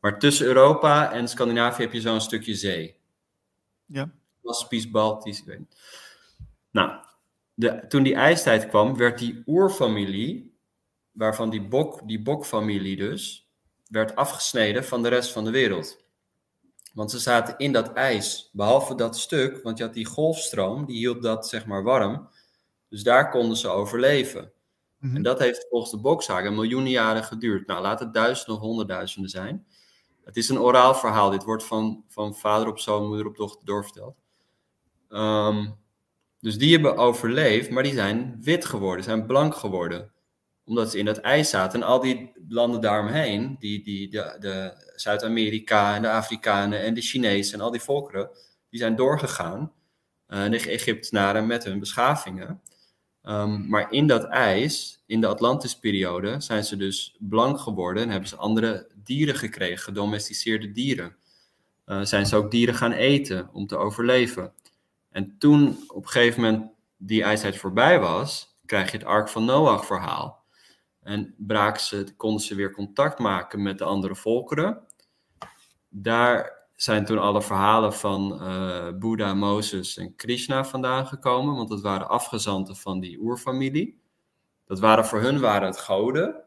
Maar 0.00 0.18
tussen 0.18 0.46
Europa 0.46 1.12
en 1.12 1.28
Scandinavië 1.28 1.82
heb 1.82 1.92
je 1.92 2.00
zo'n 2.00 2.20
stukje 2.20 2.54
zee. 2.54 2.96
Ja. 3.86 4.12
Caspisch, 4.42 4.90
Baltisch, 4.90 5.38
ik 5.38 5.44
weet 5.44 5.58
niet. 5.58 5.76
Nou, 6.70 7.04
de, 7.54 7.86
toen 7.88 8.02
die 8.02 8.14
ijstijd 8.14 8.68
kwam, 8.68 8.96
werd 8.96 9.18
die 9.18 9.42
oerfamilie, 9.46 10.58
waarvan 11.12 11.50
die, 11.50 11.62
bok, 11.62 12.08
die 12.08 12.22
bokfamilie 12.22 12.96
dus, 12.96 13.43
werd 13.88 14.16
afgesneden 14.16 14.84
van 14.84 15.02
de 15.02 15.08
rest 15.08 15.32
van 15.32 15.44
de 15.44 15.50
wereld. 15.50 16.04
Want 16.92 17.10
ze 17.10 17.18
zaten 17.18 17.54
in 17.58 17.72
dat 17.72 17.92
ijs, 17.92 18.50
behalve 18.52 18.94
dat 18.94 19.18
stuk, 19.18 19.62
want 19.62 19.78
je 19.78 19.84
had 19.84 19.94
die 19.94 20.04
golfstroom, 20.04 20.84
die 20.84 20.96
hield 20.96 21.22
dat 21.22 21.48
zeg 21.48 21.66
maar 21.66 21.82
warm. 21.82 22.28
Dus 22.88 23.02
daar 23.02 23.30
konden 23.30 23.56
ze 23.56 23.68
overleven. 23.68 24.52
Mhm. 24.98 25.16
En 25.16 25.22
dat 25.22 25.38
heeft 25.38 25.66
volgens 25.70 25.90
de 25.90 25.98
Boksaga 25.98 26.50
miljoenen 26.50 26.90
jaren 26.90 27.24
geduurd. 27.24 27.66
Nou, 27.66 27.82
laat 27.82 28.00
het 28.00 28.14
duizenden 28.14 28.54
of 28.54 28.60
honderdduizenden 28.60 29.30
zijn. 29.30 29.66
Het 30.24 30.36
is 30.36 30.48
een 30.48 30.58
oraal 30.58 30.94
verhaal. 30.94 31.30
Dit 31.30 31.44
wordt 31.44 31.64
van, 31.64 32.04
van 32.08 32.34
vader 32.34 32.68
op 32.68 32.78
zoon, 32.78 33.06
moeder 33.06 33.26
op 33.26 33.36
dochter 33.36 33.66
doorverteld. 33.66 34.16
Um, 35.08 35.76
dus 36.40 36.58
die 36.58 36.72
hebben 36.72 36.96
overleefd, 36.96 37.70
maar 37.70 37.82
die 37.82 37.94
zijn 37.94 38.38
wit 38.40 38.64
geworden, 38.64 39.04
zijn 39.04 39.26
blank 39.26 39.54
geworden. 39.54 40.12
Omdat 40.64 40.90
ze 40.90 40.98
in 40.98 41.04
dat 41.04 41.18
ijs 41.18 41.50
zaten. 41.50 41.80
En 41.80 41.86
al 41.86 42.00
die 42.00 42.32
landen 42.48 42.80
daaromheen, 42.80 43.56
die, 43.58 43.82
die, 43.82 44.10
de, 44.10 44.82
Zuid-Amerika 44.94 45.94
en 45.94 46.02
de 46.02 46.10
Afrikanen 46.10 46.80
en 46.80 46.94
de 46.94 47.00
Chinezen 47.00 47.58
en 47.58 47.64
al 47.64 47.70
die 47.70 47.80
volkeren, 47.80 48.30
die 48.70 48.80
zijn 48.80 48.96
doorgegaan. 48.96 49.72
De 50.26 50.68
Egyptenaren 50.68 51.46
met 51.46 51.64
hun 51.64 51.78
beschavingen. 51.78 52.60
Um, 53.22 53.68
maar 53.68 53.92
in 53.92 54.06
dat 54.06 54.24
ijs, 54.24 55.02
in 55.06 55.20
de 55.20 55.26
Atlantisperiode, 55.26 56.40
zijn 56.40 56.64
ze 56.64 56.76
dus 56.76 57.16
blank 57.18 57.60
geworden 57.60 58.02
en 58.02 58.10
hebben 58.10 58.28
ze 58.28 58.36
andere 58.36 58.90
dieren 58.94 59.34
gekregen, 59.34 59.78
gedomesticeerde 59.78 60.72
dieren. 60.72 61.16
Uh, 61.86 62.00
zijn 62.02 62.26
ze 62.26 62.36
ook 62.36 62.50
dieren 62.50 62.74
gaan 62.74 62.92
eten 62.92 63.48
om 63.52 63.66
te 63.66 63.76
overleven. 63.76 64.52
En 65.10 65.38
toen 65.38 65.84
op 65.88 66.02
een 66.02 66.08
gegeven 66.08 66.42
moment 66.42 66.70
die 66.96 67.22
ijstijd 67.22 67.56
voorbij 67.56 68.00
was, 68.00 68.56
krijg 68.66 68.90
je 68.90 68.96
het 68.96 69.06
Ark 69.06 69.28
van 69.28 69.44
Noach 69.44 69.86
verhaal. 69.86 70.43
En 71.04 71.34
braken 71.36 71.82
ze, 71.82 72.14
konden 72.16 72.42
ze 72.42 72.54
weer 72.54 72.72
contact 72.72 73.18
maken 73.18 73.62
met 73.62 73.78
de 73.78 73.84
andere 73.84 74.14
volkeren. 74.14 74.86
Daar 75.88 76.62
zijn 76.76 77.04
toen 77.04 77.18
alle 77.18 77.42
verhalen 77.42 77.92
van 77.92 78.38
uh, 78.42 78.88
Boeddha, 78.98 79.34
Mozes 79.34 79.96
en 79.96 80.16
Krishna 80.16 80.64
vandaan 80.64 81.06
gekomen, 81.06 81.56
want 81.56 81.68
dat 81.68 81.80
waren 81.80 82.08
afgezanten 82.08 82.76
van 82.76 83.00
die 83.00 83.18
oerfamilie. 83.18 84.02
Dat 84.66 84.80
waren 84.80 85.04
voor 85.04 85.20
hun 85.20 85.40
waren 85.40 85.66
het 85.66 85.80
goden, 85.80 86.42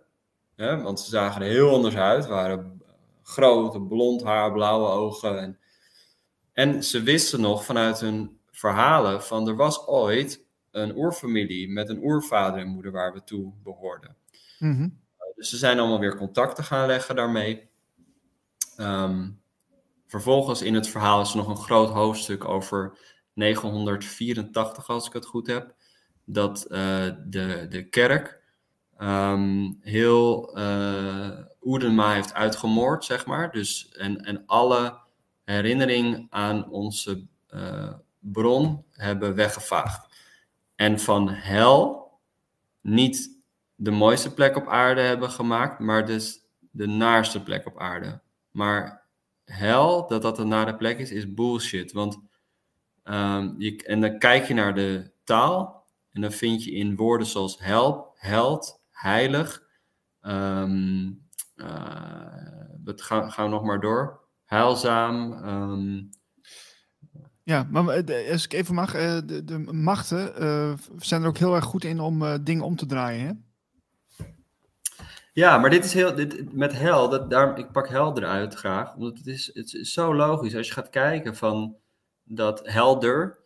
hè, 0.56 0.82
want 0.82 1.00
ze 1.00 1.10
zagen 1.10 1.42
er 1.42 1.48
heel 1.48 1.74
anders 1.74 1.96
uit, 1.96 2.28
waren 2.28 2.82
grote, 3.24 3.82
blond 3.82 4.24
haar, 4.24 4.52
blauwe 4.52 4.90
ogen. 4.90 5.40
En, 5.40 5.60
en 6.54 6.84
ze 6.84 7.02
wisten 7.02 7.42
nog 7.42 7.66
vanuit 7.66 8.00
hun 8.00 8.40
verhalen 8.52 9.24
van 9.24 9.48
er 9.48 9.56
was 9.56 9.88
ooit 9.88 10.46
een 10.72 10.98
oerfamilie 10.98 11.70
met 11.70 11.90
een 11.90 12.04
oervader 12.04 12.60
en 12.60 12.68
moeder 12.68 12.92
waar 12.92 13.14
we 13.14 13.24
toe 13.24 13.54
behoorden. 13.64 14.16
Mm 14.60 14.76
-hmm. 14.76 15.00
Dus 15.36 15.50
ze 15.50 15.58
zijn 15.58 15.80
allemaal 15.80 16.00
weer 16.00 16.18
contacten 16.18 16.64
gaan 16.64 16.88
leggen 16.88 17.16
daarmee. 17.16 17.70
Um, 18.78 19.42
vervolgens 20.08 20.62
in 20.62 20.74
het 20.74 20.88
verhaal 20.88 21.22
is 21.22 21.32
er 21.32 21.38
nog 21.38 21.48
een 21.48 21.58
groot 21.58 21.90
hoofdstuk 21.90 22.46
over 22.46 22.98
984, 23.34 24.90
als 24.90 25.08
ik 25.08 25.14
het 25.14 25.26
goed 25.26 25.48
heb. 25.48 25.76
Dat 26.26 26.66
uh, 26.70 27.10
de, 27.26 27.66
de 27.70 27.90
kerk 27.90 28.42
um, 29.00 29.78
heel 29.82 30.58
uh, 30.58 31.40
Oedenma 31.62 32.14
heeft 32.14 32.34
uitgemoord, 32.34 33.06
zeg 33.06 33.26
maar. 33.26 33.52
Dus, 33.52 33.90
en, 33.90 34.18
en 34.18 34.44
alle 34.46 35.00
herinnering 35.44 36.28
aan 36.30 36.70
onze 36.70 37.26
bron 38.20 38.86
hebben 38.92 39.36
weggevaagd. 39.36 40.08
En 40.76 41.00
van 41.00 41.30
hel 41.30 42.12
niet 42.82 43.37
de 43.80 43.92
mooiste 43.92 44.34
plek 44.34 44.56
op 44.56 44.68
aarde 44.68 45.02
hebben 45.02 45.30
gemaakt, 45.30 45.80
maar 45.80 46.06
dus 46.06 46.46
de 46.72 46.88
naarste 46.88 47.44
plek 47.44 47.66
op 47.66 47.80
aarde. 47.80 48.22
Maar 48.52 49.06
hel, 49.46 50.08
dat 50.08 50.22
dat 50.22 50.40
een 50.40 50.48
nare 50.48 50.76
plek 50.76 51.00
is, 51.00 51.12
is 51.12 51.34
bullshit. 51.34 51.92
Want 51.92 52.20
um, 53.04 53.56
je, 53.58 53.84
en 53.84 54.02
dan 54.02 54.20
kijk 54.20 54.46
je 54.48 54.54
naar 54.54 54.76
de 54.76 55.12
taal 55.24 55.86
en 56.12 56.22
dan 56.22 56.32
vind 56.32 56.64
je 56.64 56.72
in 56.72 56.96
woorden 56.96 57.28
zoals 57.28 57.60
help, 57.60 58.12
held, 58.16 58.82
heilig. 58.90 59.64
Um, 60.22 61.26
uh, 61.56 61.68
dat 62.78 63.02
gaan, 63.02 63.32
gaan 63.32 63.46
we 63.46 63.52
nog 63.52 63.64
maar 63.64 63.80
door. 63.80 64.20
Heilzaam. 64.46 65.32
Um, 65.32 66.10
ja, 67.44 67.68
maar 67.70 68.04
als 68.32 68.46
ik 68.46 68.54
even 68.54 68.76
mag, 68.76 68.92
de, 68.92 69.44
de 69.46 69.58
machten 69.58 70.34
zijn 70.98 71.22
er 71.22 71.28
ook 71.28 71.38
heel 71.38 71.56
erg 71.56 71.66
goed 71.66 71.84
in 71.84 72.00
om 72.00 72.44
dingen 72.44 72.64
om 72.64 72.76
te 72.76 72.86
draaien, 72.86 73.28
hè? 73.28 73.32
Ja, 75.38 75.58
maar 75.58 75.70
dit 75.70 75.86
is 75.86 75.94
heel, 75.94 76.16
dit, 76.16 76.54
met 76.54 76.74
hel, 76.74 77.10
dat, 77.10 77.58
ik 77.58 77.72
pak 77.72 77.90
hel 77.90 78.18
eruit 78.18 78.54
graag, 78.54 78.96
omdat 78.96 79.18
het 79.18 79.28
is, 79.28 79.52
het 79.54 79.74
is 79.74 79.94
zo 79.94 80.16
logisch. 80.16 80.56
Als 80.56 80.68
je 80.68 80.74
gaat 80.74 80.90
kijken 80.90 81.36
van 81.36 81.76
dat 82.24 82.68
helder, 82.68 83.40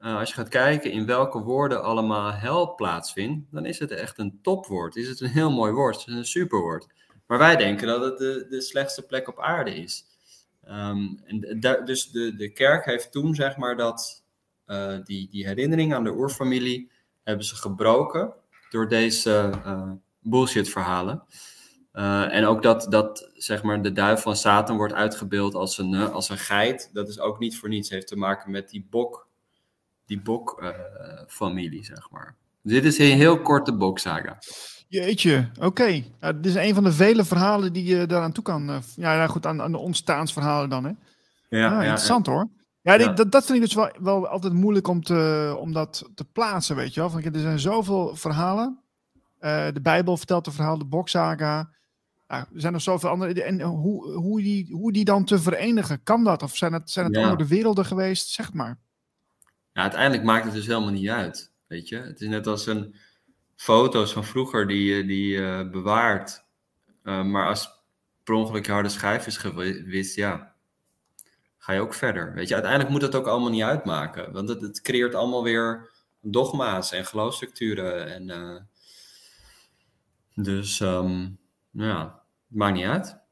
uh, 0.00 0.18
als 0.18 0.28
je 0.28 0.34
gaat 0.34 0.48
kijken 0.48 0.90
in 0.90 1.06
welke 1.06 1.38
woorden 1.38 1.82
allemaal 1.82 2.32
hel 2.32 2.74
plaatsvindt, 2.74 3.46
dan 3.50 3.66
is 3.66 3.78
het 3.78 3.90
echt 3.90 4.18
een 4.18 4.38
topwoord. 4.42 4.96
Is 4.96 5.08
het 5.08 5.20
een 5.20 5.28
heel 5.28 5.50
mooi 5.50 5.72
woord, 5.72 5.96
het 5.96 6.08
is 6.08 6.14
een 6.14 6.24
superwoord. 6.24 6.86
Maar 7.26 7.38
wij 7.38 7.56
denken 7.56 7.86
dat 7.86 8.04
het 8.04 8.18
de, 8.18 8.46
de 8.48 8.60
slechtste 8.60 9.02
plek 9.02 9.28
op 9.28 9.40
aarde 9.40 9.74
is. 9.74 10.04
Um, 10.68 11.20
en 11.24 11.60
dus 11.84 12.10
de, 12.10 12.36
de 12.36 12.52
kerk 12.52 12.84
heeft 12.84 13.12
toen, 13.12 13.34
zeg 13.34 13.56
maar, 13.56 13.76
dat 13.76 14.24
uh, 14.66 14.96
die, 15.04 15.28
die 15.28 15.46
herinnering 15.46 15.94
aan 15.94 16.04
de 16.04 16.14
oerfamilie 16.14 16.90
hebben 17.22 17.44
ze 17.44 17.56
gebroken 17.56 18.34
door 18.70 18.88
deze 18.88 19.50
uh, 19.66 19.90
bullshit 20.24 20.68
verhalen. 20.68 21.22
Uh, 21.92 22.34
en 22.34 22.44
ook 22.44 22.62
dat, 22.62 22.86
dat 22.88 23.30
zeg 23.34 23.62
maar, 23.62 23.82
de 23.82 23.92
duivel 23.92 24.22
van 24.22 24.36
Satan 24.36 24.76
wordt 24.76 24.94
uitgebeeld 24.94 25.54
als 25.54 25.78
een, 25.78 25.92
uh, 25.92 26.12
als 26.12 26.28
een 26.28 26.38
geit. 26.38 26.90
Dat 26.92 27.08
is 27.08 27.20
ook 27.20 27.38
niet 27.38 27.58
voor 27.58 27.68
niets. 27.68 27.88
Het 27.88 27.96
heeft 27.96 28.08
te 28.08 28.16
maken 28.16 28.50
met 28.50 28.68
die 28.70 28.86
bok, 28.90 29.28
die 30.06 30.20
bok-familie, 30.20 31.80
uh, 31.80 31.86
zeg 31.86 32.10
maar. 32.10 32.36
Dit 32.62 32.84
is 32.84 32.98
een 32.98 33.16
heel 33.16 33.40
korte 33.40 33.74
boksaga. 33.74 34.38
Jeetje, 34.88 35.50
oké. 35.54 35.66
Okay. 35.66 36.12
Uh, 36.20 36.30
dit 36.34 36.46
is 36.46 36.54
een 36.54 36.74
van 36.74 36.84
de 36.84 36.92
vele 36.92 37.24
verhalen 37.24 37.72
die 37.72 37.84
je 37.84 38.06
daaraan 38.06 38.32
toe 38.32 38.44
kan. 38.44 38.70
Uh, 38.70 38.76
ja, 38.96 39.16
nou 39.16 39.28
goed, 39.28 39.46
aan, 39.46 39.62
aan 39.62 39.72
de 39.72 39.78
ontstaansverhalen 39.78 40.68
dan, 40.68 40.84
hè? 40.84 40.90
Ja, 41.48 41.66
ah, 41.66 41.72
ja 41.72 41.80
interessant 41.80 42.26
ja. 42.26 42.32
hoor. 42.32 42.48
Ja, 42.82 42.98
dat, 42.98 43.32
dat 43.32 43.44
vind 43.44 43.58
ik 43.58 43.64
dus 43.64 43.74
wel, 43.74 43.90
wel 44.00 44.28
altijd 44.28 44.52
moeilijk 44.52 44.88
om, 44.88 45.02
te, 45.02 45.54
om 45.58 45.72
dat 45.72 46.10
te 46.14 46.24
plaatsen, 46.24 46.76
weet 46.76 46.94
je 46.94 47.00
wel. 47.00 47.10
Want 47.10 47.24
er 47.24 47.40
zijn 47.40 47.58
zoveel 47.58 48.16
verhalen. 48.16 48.83
Uh, 49.44 49.66
de 49.72 49.80
Bijbel 49.80 50.16
vertelt 50.16 50.46
een 50.46 50.52
verhaal, 50.52 50.78
de 50.78 50.84
Boksaga. 50.84 51.70
Nou, 52.28 52.44
er 52.54 52.60
zijn 52.60 52.72
nog 52.72 52.82
zoveel 52.82 53.08
andere. 53.10 53.42
En 53.42 53.60
hoe, 53.60 54.12
hoe, 54.12 54.42
die, 54.42 54.68
hoe 54.72 54.92
die 54.92 55.04
dan 55.04 55.24
te 55.24 55.38
verenigen, 55.38 56.02
kan 56.02 56.24
dat? 56.24 56.42
Of 56.42 56.56
zijn 56.56 56.72
het, 56.72 56.90
zijn 56.90 57.06
het 57.06 57.14
Ja. 57.14 57.22
andere 57.22 57.48
werelden 57.48 57.84
geweest? 57.84 58.28
Zeg 58.28 58.46
het 58.46 58.54
maar. 58.54 58.78
Ja, 59.72 59.82
uiteindelijk 59.82 60.22
maakt 60.22 60.44
het 60.44 60.54
dus 60.54 60.66
helemaal 60.66 60.90
niet 60.90 61.08
uit. 61.08 61.52
Weet 61.66 61.88
je, 61.88 61.96
het 61.96 62.20
is 62.20 62.28
net 62.28 62.46
als 62.46 62.66
een 62.66 62.94
foto's 63.56 64.12
van 64.12 64.24
vroeger 64.24 64.66
die 64.66 64.94
je 64.94 65.04
die, 65.06 65.36
uh, 65.36 65.70
bewaart. 65.70 66.44
Uh, 67.02 67.24
maar 67.24 67.48
als 67.48 67.70
per 68.22 68.34
ongeluk 68.34 68.66
je 68.66 68.72
harde 68.72 68.88
schijf 68.88 69.26
is 69.26 69.36
gewist, 69.36 70.16
ja, 70.16 70.54
ga 71.58 71.72
je 71.72 71.80
ook 71.80 71.94
verder. 71.94 72.34
Weet 72.34 72.48
je, 72.48 72.54
uiteindelijk 72.54 72.92
moet 72.92 73.02
het 73.02 73.14
ook 73.14 73.26
allemaal 73.26 73.50
niet 73.50 73.62
uitmaken. 73.62 74.32
Want 74.32 74.48
het, 74.48 74.60
het 74.60 74.80
creëert 74.80 75.14
allemaal 75.14 75.42
weer 75.42 75.90
dogma's 76.20 76.92
en 76.92 77.04
geloofstructuren. 77.04 78.14
En, 78.14 78.30
dus 80.34 80.80
um, 80.80 81.38
ja, 81.70 82.22
maakt 82.46 82.74
niet 82.74 82.86
uit. 82.86 83.22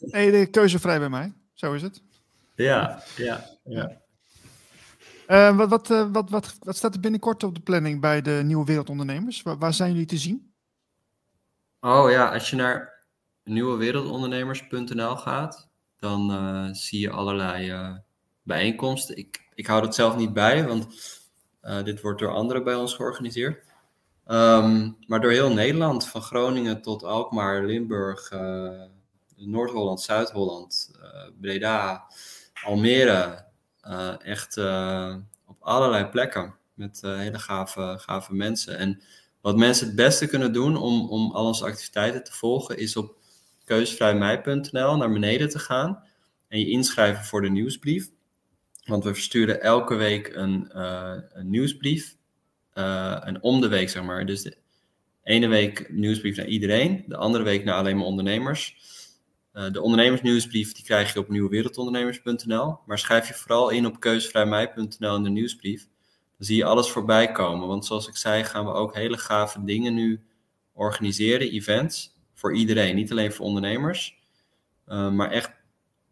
Nee, 0.00 0.30
de 0.30 0.46
keuze 0.50 0.78
vrij 0.78 0.98
bij 0.98 1.08
mij. 1.08 1.32
Zo 1.52 1.72
is 1.72 1.82
het. 1.82 2.02
Ja, 2.54 3.02
ja, 3.16 3.44
ja. 3.64 4.00
Uh, 5.28 5.56
wat, 5.56 5.68
wat, 5.68 5.90
uh, 5.90 6.08
wat, 6.12 6.30
wat, 6.30 6.56
wat 6.58 6.76
staat 6.76 6.94
er 6.94 7.00
binnenkort 7.00 7.42
op 7.42 7.54
de 7.54 7.60
planning 7.60 8.00
bij 8.00 8.22
de 8.22 8.40
Nieuwe 8.44 8.64
Wereldondernemers? 8.64 9.42
Waar, 9.42 9.58
waar 9.58 9.74
zijn 9.74 9.92
jullie 9.92 10.06
te 10.06 10.16
zien? 10.16 10.52
Oh 11.80 12.10
ja, 12.10 12.32
als 12.32 12.50
je 12.50 12.56
naar 12.56 13.06
nieuwewereldondernemers.nl 13.44 15.16
gaat, 15.16 15.68
dan 15.96 16.30
uh, 16.30 16.72
zie 16.72 17.00
je 17.00 17.10
allerlei 17.10 17.74
bijeenkomsten. 18.42 19.16
Ik, 19.16 19.48
ik 19.54 19.66
hou 19.66 19.82
dat 19.82 19.94
zelf 19.94 20.16
niet 20.16 20.32
bij, 20.32 20.66
want 20.66 20.86
dit 21.84 22.00
wordt 22.00 22.20
door 22.20 22.32
anderen 22.32 22.64
bij 22.64 22.74
ons 22.74 22.94
georganiseerd. 22.94 23.64
Um, 24.32 24.96
maar 25.06 25.20
door 25.20 25.30
heel 25.30 25.52
Nederland, 25.52 26.08
van 26.08 26.22
Groningen 26.22 26.82
tot 26.82 27.04
Alkmaar, 27.04 27.64
Limburg, 27.64 28.30
Noord-Holland, 29.36 30.00
Zuid-Holland, 30.00 30.90
Breda, 31.40 32.04
Almere, 32.64 33.44
uh, 33.88 34.24
echt 34.24 34.56
op 35.46 35.56
allerlei 35.60 36.06
plekken 36.06 36.54
met 36.74 37.00
hele 37.00 37.38
gave, 37.38 37.94
gave 37.98 38.34
mensen. 38.34 38.78
En 38.78 39.02
wat 39.40 39.56
mensen 39.56 39.86
het 39.86 39.96
beste 39.96 40.26
kunnen 40.26 40.52
doen 40.52 40.76
om, 40.76 41.08
om 41.08 41.32
al 41.32 41.46
onze 41.46 41.64
activiteiten 41.64 42.24
te 42.24 42.32
volgen, 42.32 42.78
is 42.78 42.96
op 42.96 43.16
keuzevrijmij.nl 43.64 44.96
naar 44.96 45.12
beneden 45.12 45.48
te 45.48 45.58
gaan 45.58 46.04
en 46.48 46.58
je 46.58 46.70
inschrijven 46.70 47.24
voor 47.24 47.40
de 47.42 47.50
nieuwsbrief. 47.50 48.10
Want 48.84 49.04
we 49.04 49.14
versturen 49.14 49.60
elke 49.60 49.94
week 49.94 50.34
een, 50.34 50.80
een 51.38 51.50
nieuwsbrief. 51.50 52.16
En 52.74 53.42
om 53.42 53.60
de 53.60 53.68
week, 53.68 53.88
zeg 53.88 54.02
maar. 54.02 54.26
Dus 54.26 54.42
de 54.42 54.56
ene 55.22 55.46
week 55.46 55.92
nieuwsbrief 55.92 56.36
naar 56.36 56.46
iedereen, 56.46 57.04
de 57.06 57.16
andere 57.16 57.44
week 57.44 57.64
naar 57.64 57.74
alleen 57.74 57.96
maar 57.96 58.06
ondernemers. 58.06 58.80
Uh, 59.54 59.70
de 59.70 59.80
ondernemersnieuwsbrief 59.80 60.72
die 60.72 60.84
krijg 60.84 61.12
je 61.12 61.18
op 61.18 61.28
nieuwewereldondernemers.nl. 61.28 62.78
Maar 62.86 62.98
schrijf 62.98 63.28
je 63.28 63.34
vooral 63.34 63.70
in 63.70 63.86
op 63.86 64.00
keuzevrijmij.nl 64.00 65.16
in 65.16 65.22
de 65.22 65.30
nieuwsbrief. 65.30 65.88
Dan 66.36 66.46
zie 66.46 66.56
je 66.56 66.64
alles 66.64 66.90
voorbij 66.90 67.32
komen. 67.32 67.68
Want 67.68 67.84
zoals 67.84 68.08
ik 68.08 68.16
zei, 68.16 68.44
gaan 68.44 68.64
we 68.64 68.72
ook 68.72 68.94
hele 68.94 69.18
gave 69.18 69.64
dingen 69.64 69.94
nu 69.94 70.20
organiseren, 70.72 71.50
events. 71.50 72.16
Voor 72.34 72.56
iedereen, 72.56 72.94
niet 72.94 73.10
alleen 73.10 73.32
voor 73.32 73.46
ondernemers. 73.46 74.18
Uh, 74.88 75.10
maar 75.10 75.30
echt 75.30 75.52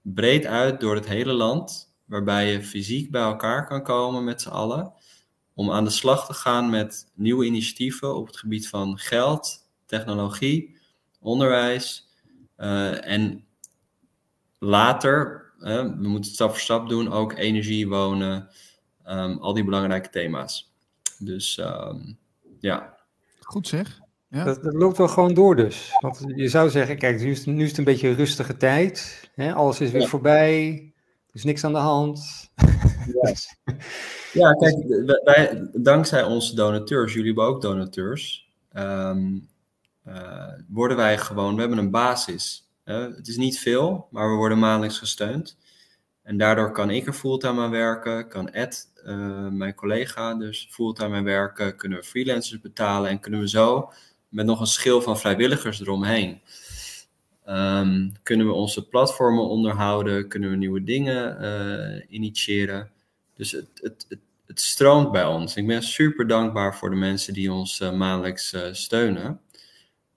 breed 0.03 0.47
uit 0.47 0.81
door 0.81 0.95
het 0.95 1.07
hele 1.07 1.33
land. 1.33 1.95
Waarbij 2.05 2.53
je 2.53 2.63
fysiek 2.63 3.11
bij 3.11 3.23
elkaar 3.23 3.67
kan 3.67 3.83
komen 3.83 4.25
met 4.25 4.41
z'n 4.41 4.49
allen. 4.49 4.93
Om 5.61 5.71
aan 5.71 5.85
de 5.85 5.91
slag 5.91 6.27
te 6.27 6.33
gaan 6.33 6.71
met 6.71 7.11
nieuwe 7.15 7.45
initiatieven 7.45 8.17
op 8.17 8.27
het 8.27 8.37
gebied 8.37 8.69
van 8.69 8.99
geld, 8.99 9.69
technologie, 9.87 10.77
onderwijs 11.19 12.09
uh, 12.59 13.07
en 13.07 13.45
later, 14.59 15.45
uh, 15.59 15.83
we 15.83 16.09
moeten 16.09 16.13
het 16.13 16.27
stap 16.27 16.51
voor 16.51 16.59
stap 16.59 16.89
doen, 16.89 17.13
ook 17.13 17.39
energie, 17.39 17.89
wonen, 17.89 18.49
um, 19.07 19.39
al 19.39 19.55
die 19.55 19.65
belangrijke 19.65 20.09
thema's. 20.09 20.73
Dus 21.19 21.59
um, 21.59 22.19
ja. 22.61 22.97
Goed 23.41 23.69
zeg. 23.69 24.01
Ja. 24.29 24.45
Dat, 24.45 24.63
dat, 24.63 24.75
loopt 24.75 24.99
wel 24.99 25.09
gewoon 25.09 25.35
door 25.35 25.57
dus. 25.57 25.97
Want 25.99 26.25
je 26.35 26.49
zou 26.49 26.71
zeggen, 26.71 26.99
kijk, 26.99 27.21
nu 27.21 27.31
is, 27.31 27.45
nu 27.45 27.63
is 27.63 27.69
het 27.69 27.79
een 27.79 27.85
beetje 27.85 28.09
een 28.09 28.17
rustige 28.17 28.57
tijd. 28.57 29.31
Hè? 29.35 29.55
Alles 29.55 29.81
is 29.81 29.91
weer 29.91 30.03
ja. 30.03 30.09
voorbij. 30.09 30.93
Er 31.27 31.35
is 31.35 31.45
niks 31.45 31.65
aan 31.65 31.73
de 31.73 31.79
hand. 31.79 32.51
Ja, 33.13 33.35
ja 34.41 34.53
kijk, 34.53 34.77
wij, 35.25 35.69
dankzij 35.73 36.25
onze 36.25 36.55
donateurs, 36.55 37.13
jullie 37.13 37.27
hebben 37.27 37.45
ook 37.45 37.63
donateurs. 37.63 38.49
Um, 38.77 39.49
worden 40.69 40.97
wij 40.97 41.19
gewoon, 41.19 41.55
we 41.55 41.61
hebben 41.61 41.79
een 41.79 41.91
basis. 41.91 42.71
Uh, 42.85 43.17
het 43.17 43.29
is 43.29 43.37
niet 43.37 43.59
veel, 43.59 44.07
maar 44.11 44.31
we 44.31 44.37
worden 44.37 44.59
maandelijks 44.59 44.99
gesteund. 44.99 45.59
En 46.23 46.39
daardoor 46.39 46.73
kan 46.73 46.91
ik 46.91 47.07
er 47.07 47.13
fulltime 47.13 47.63
aan 47.63 47.71
werken, 47.71 48.29
kan 48.29 48.51
Ed, 48.51 48.93
uh, 49.07 49.49
mijn 49.49 49.75
collega, 49.75 50.35
dus 50.35 50.69
fulltime 50.71 51.17
aan 51.17 51.25
werken, 51.25 51.77
kunnen 51.77 51.99
we 51.99 52.05
freelancers 52.05 52.61
betalen 52.61 53.11
en 53.11 53.21
kunnen 53.21 53.41
we 53.41 53.49
zo 53.49 53.93
met 54.29 54.47
nog 54.47 54.61
een 54.61 54.67
schil 54.67 55.03
van 55.03 55.19
vrijwilligers 55.19 55.81
eromheen. 55.81 56.41
Um, 57.49 58.13
kunnen 58.23 58.47
we 58.47 58.53
onze 58.53 58.89
platformen 58.89 59.49
onderhouden, 59.49 60.29
kunnen 60.29 60.51
we 60.51 60.57
nieuwe 60.57 60.85
dingen 60.85 62.07
initiëren. 62.09 62.91
Dus 63.41 63.53
het, 63.53 63.69
het, 63.75 64.07
het, 64.09 64.19
het, 64.47 64.61
stroomt 64.61 65.13
bij 65.13 65.27
ons. 65.27 65.57
Ik 65.57 65.67
ben 65.67 65.83
super 65.83 66.27
dankbaar 66.27 66.77
voor 66.77 66.91
de 66.91 66.97
mensen 66.97 67.35
die 67.35 67.53
ons 67.53 67.81
uh, 67.81 67.93
maandelijks 67.93 68.53
uh, 68.53 68.73
steunen. 68.73 69.41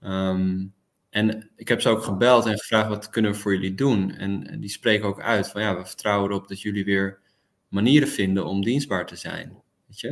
Um, 0.02 0.74
en 1.10 1.50
ik 1.56 1.68
heb 1.68 1.82
ze 1.82 1.90
ook 1.90 2.04
gebeld 2.04 2.46
en 2.46 2.58
gevraagd 2.58 2.90
wat 2.90 3.10
kunnen 3.10 3.32
we 3.32 3.38
voor 3.38 3.54
jullie 3.54 3.74
doen. 3.74 4.12
En, 4.12 4.48
en 4.48 4.60
die 4.60 4.70
spreken 4.70 5.08
ook 5.08 5.22
uit 5.22 5.50
van 5.50 5.62
ja, 5.62 5.78
we 5.78 5.86
vertrouwen 5.86 6.30
erop 6.30 6.48
dat 6.48 6.62
jullie 6.62 6.86
weer 6.86 7.20
manieren 7.68 8.08
vinden 8.08 8.46
om 8.46 8.64
dienstbaar 8.64 9.06
te 9.06 9.16
zijn. 9.16 9.62
Weet 9.88 10.00
je? 10.00 10.10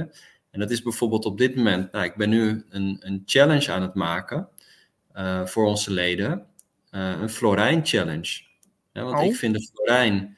En 0.51 0.59
dat 0.59 0.71
is 0.71 0.81
bijvoorbeeld 0.81 1.25
op 1.25 1.37
dit 1.37 1.55
moment, 1.55 1.91
nou, 1.91 2.05
ik 2.05 2.15
ben 2.15 2.29
nu 2.29 2.65
een, 2.69 2.97
een 2.99 3.21
challenge 3.25 3.71
aan 3.71 3.81
het 3.81 3.93
maken 3.93 4.47
uh, 5.15 5.45
voor 5.45 5.65
onze 5.65 5.91
leden. 5.91 6.45
Een 6.89 7.29
Florijn 7.29 7.85
challenge. 7.85 8.41
Ja, 8.93 9.03
want 9.03 9.19
oh. 9.19 9.25
ik 9.25 9.35
vind 9.35 9.53
de 9.53 9.69
Florijn 9.73 10.37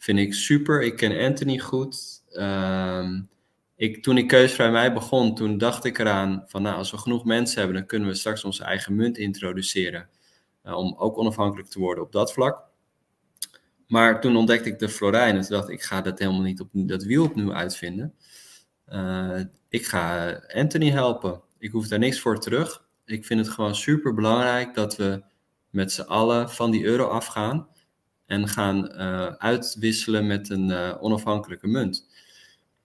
vind 0.00 0.18
ik 0.18 0.34
super. 0.34 0.82
Ik 0.82 0.96
ken 0.96 1.18
Anthony 1.26 1.58
goed. 1.58 2.22
Um, 2.32 3.28
ik, 3.76 4.02
toen 4.02 4.18
ik 4.18 4.28
Keusvrij 4.28 4.70
Mij 4.70 4.92
begon, 4.92 5.34
toen 5.34 5.58
dacht 5.58 5.84
ik 5.84 5.98
eraan 5.98 6.44
van 6.46 6.62
nou, 6.62 6.76
als 6.76 6.90
we 6.90 6.98
genoeg 6.98 7.24
mensen 7.24 7.58
hebben, 7.58 7.76
dan 7.76 7.86
kunnen 7.86 8.08
we 8.08 8.14
straks 8.14 8.44
onze 8.44 8.64
eigen 8.64 8.94
munt 8.94 9.18
introduceren. 9.18 10.08
Uh, 10.64 10.76
om 10.76 10.94
ook 10.98 11.18
onafhankelijk 11.18 11.68
te 11.68 11.78
worden 11.78 12.04
op 12.04 12.12
dat 12.12 12.32
vlak. 12.32 12.62
Maar 13.86 14.20
toen 14.20 14.36
ontdekte 14.36 14.68
ik 14.68 14.78
de 14.78 14.88
Florijn 14.88 15.36
en 15.36 15.40
toen 15.40 15.56
dacht 15.56 15.68
ik, 15.68 15.74
ik 15.74 15.82
ga 15.82 16.00
dat 16.00 16.18
helemaal 16.18 16.40
niet 16.40 16.60
op 16.60 16.68
dat 16.72 17.02
wiel 17.02 17.24
opnieuw 17.24 17.54
uitvinden. 17.54 18.14
Uh, 18.88 19.40
ik 19.68 19.86
ga 19.86 20.32
Anthony 20.54 20.90
helpen. 20.90 21.40
Ik 21.58 21.70
hoef 21.70 21.88
daar 21.88 21.98
niks 21.98 22.20
voor 22.20 22.40
terug. 22.40 22.84
Ik 23.04 23.24
vind 23.24 23.40
het 23.40 23.48
gewoon 23.48 23.74
super 23.74 24.14
belangrijk 24.14 24.74
dat 24.74 24.96
we 24.96 25.22
met 25.70 25.92
z'n 25.92 26.00
allen 26.00 26.50
van 26.50 26.70
die 26.70 26.84
euro 26.84 27.06
afgaan 27.06 27.68
en 28.30 28.48
gaan 28.48 28.90
uh, 28.92 29.26
uitwisselen 29.26 30.26
met 30.26 30.50
een 30.50 30.98
onafhankelijke 31.00 31.66
munt. 31.66 32.06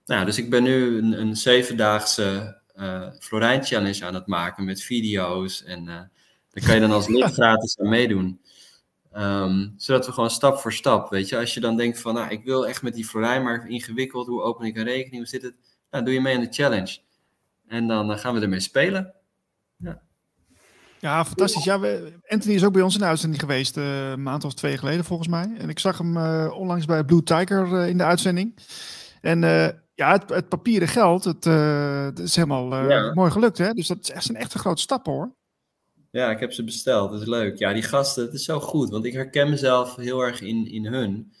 Nou, 0.06 0.24
dus 0.24 0.38
ik 0.38 0.50
ben 0.50 0.62
nu 0.62 0.98
een, 0.98 1.20
een 1.20 1.36
zevendaagse 1.36 2.56
uh, 2.76 3.08
Florijn 3.18 3.64
Challenge 3.64 4.04
aan 4.04 4.14
het 4.14 4.26
maken 4.26 4.64
met 4.64 4.82
video's. 4.82 5.64
En 5.64 5.80
uh, 5.80 6.00
daar 6.50 6.64
kan 6.64 6.74
je 6.74 6.80
dan 6.80 6.90
als 6.90 7.08
lid 7.08 7.32
gratis 7.40 7.78
aan 7.78 7.88
meedoen. 7.88 8.40
Um, 9.16 9.74
zodat 9.76 10.06
we 10.06 10.12
gewoon 10.12 10.30
stap 10.30 10.58
voor 10.58 10.72
stap, 10.72 11.10
weet 11.10 11.28
je. 11.28 11.38
Als 11.38 11.54
je 11.54 11.60
dan 11.60 11.76
denkt 11.76 12.00
van, 12.00 12.14
nou, 12.14 12.30
ik 12.30 12.44
wil 12.44 12.66
echt 12.66 12.82
met 12.82 12.94
die 12.94 13.04
Florijn, 13.04 13.42
maar 13.42 13.68
ingewikkeld. 13.68 14.26
Hoe 14.26 14.42
open 14.42 14.66
ik 14.66 14.76
een 14.76 14.84
rekening? 14.84 15.16
Hoe 15.16 15.26
zit 15.26 15.42
het? 15.42 15.54
Nou, 15.90 16.04
doe 16.04 16.14
je 16.14 16.20
mee 16.20 16.34
aan 16.34 16.40
de 16.40 16.52
challenge. 16.52 16.98
En 17.66 17.86
dan 17.86 18.10
uh, 18.10 18.18
gaan 18.18 18.34
we 18.34 18.40
ermee 18.40 18.60
spelen. 18.60 19.14
Ja. 21.06 21.24
Fantastisch. 21.24 21.64
Ja, 21.64 21.80
we, 21.80 22.12
Anthony 22.26 22.54
is 22.54 22.64
ook 22.64 22.72
bij 22.72 22.82
ons 22.82 22.94
in 22.94 23.00
de 23.00 23.06
uitzending 23.06 23.40
geweest, 23.40 23.76
uh, 23.76 24.10
een 24.10 24.22
maand 24.22 24.44
of 24.44 24.54
twee 24.54 24.76
geleden 24.76 25.04
volgens 25.04 25.28
mij. 25.28 25.54
En 25.58 25.68
ik 25.68 25.78
zag 25.78 25.98
hem 25.98 26.16
uh, 26.16 26.52
onlangs 26.56 26.84
bij 26.84 27.04
Blue 27.04 27.22
Tiger 27.22 27.66
uh, 27.66 27.88
in 27.88 27.98
de 27.98 28.04
uitzending. 28.04 28.58
En 29.20 29.40
ja, 29.94 30.12
het, 30.12 30.28
het, 30.28 30.48
papieren 30.48 30.88
geld, 30.88 31.24
het, 31.24 31.44
het 31.44 32.18
is 32.18 32.36
helemaal 32.36 32.88
ja. 32.88 33.14
mooi 33.14 33.30
gelukt, 33.30 33.58
hè? 33.58 33.72
Dus 33.72 33.86
dat 33.86 33.98
is 34.02 34.10
echt 34.10 34.28
een 34.28 34.36
echte 34.36 34.58
grote 34.58 34.82
stap, 34.82 35.06
hoor. 35.06 35.34
Ja, 36.10 36.30
ik 36.30 36.40
heb 36.40 36.52
ze 36.52 36.64
besteld. 36.64 37.10
Dat 37.10 37.20
is 37.20 37.26
leuk. 37.26 37.58
Ja, 37.58 37.72
die 37.72 37.82
gasten, 37.82 38.24
het 38.24 38.34
is 38.34 38.44
zo 38.44 38.60
goed. 38.60 38.90
Want 38.90 39.04
ik 39.04 39.12
herken 39.12 39.50
mezelf 39.50 39.96
heel 39.96 40.20
erg 40.20 40.40
in, 40.40 40.70
in 40.70 40.86
hun. 40.86 41.32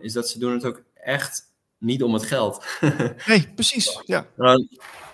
Is 0.00 0.12
dat 0.12 0.28
ze 0.28 0.38
doen 0.38 0.52
het 0.52 0.64
ook 0.64 0.82
echt 0.94 1.42
niet 1.78 2.02
om 2.02 2.14
het 2.14 2.24
geld. 2.24 2.64
nee, 3.26 3.48
precies. 3.54 4.00
Ja. 4.04 4.26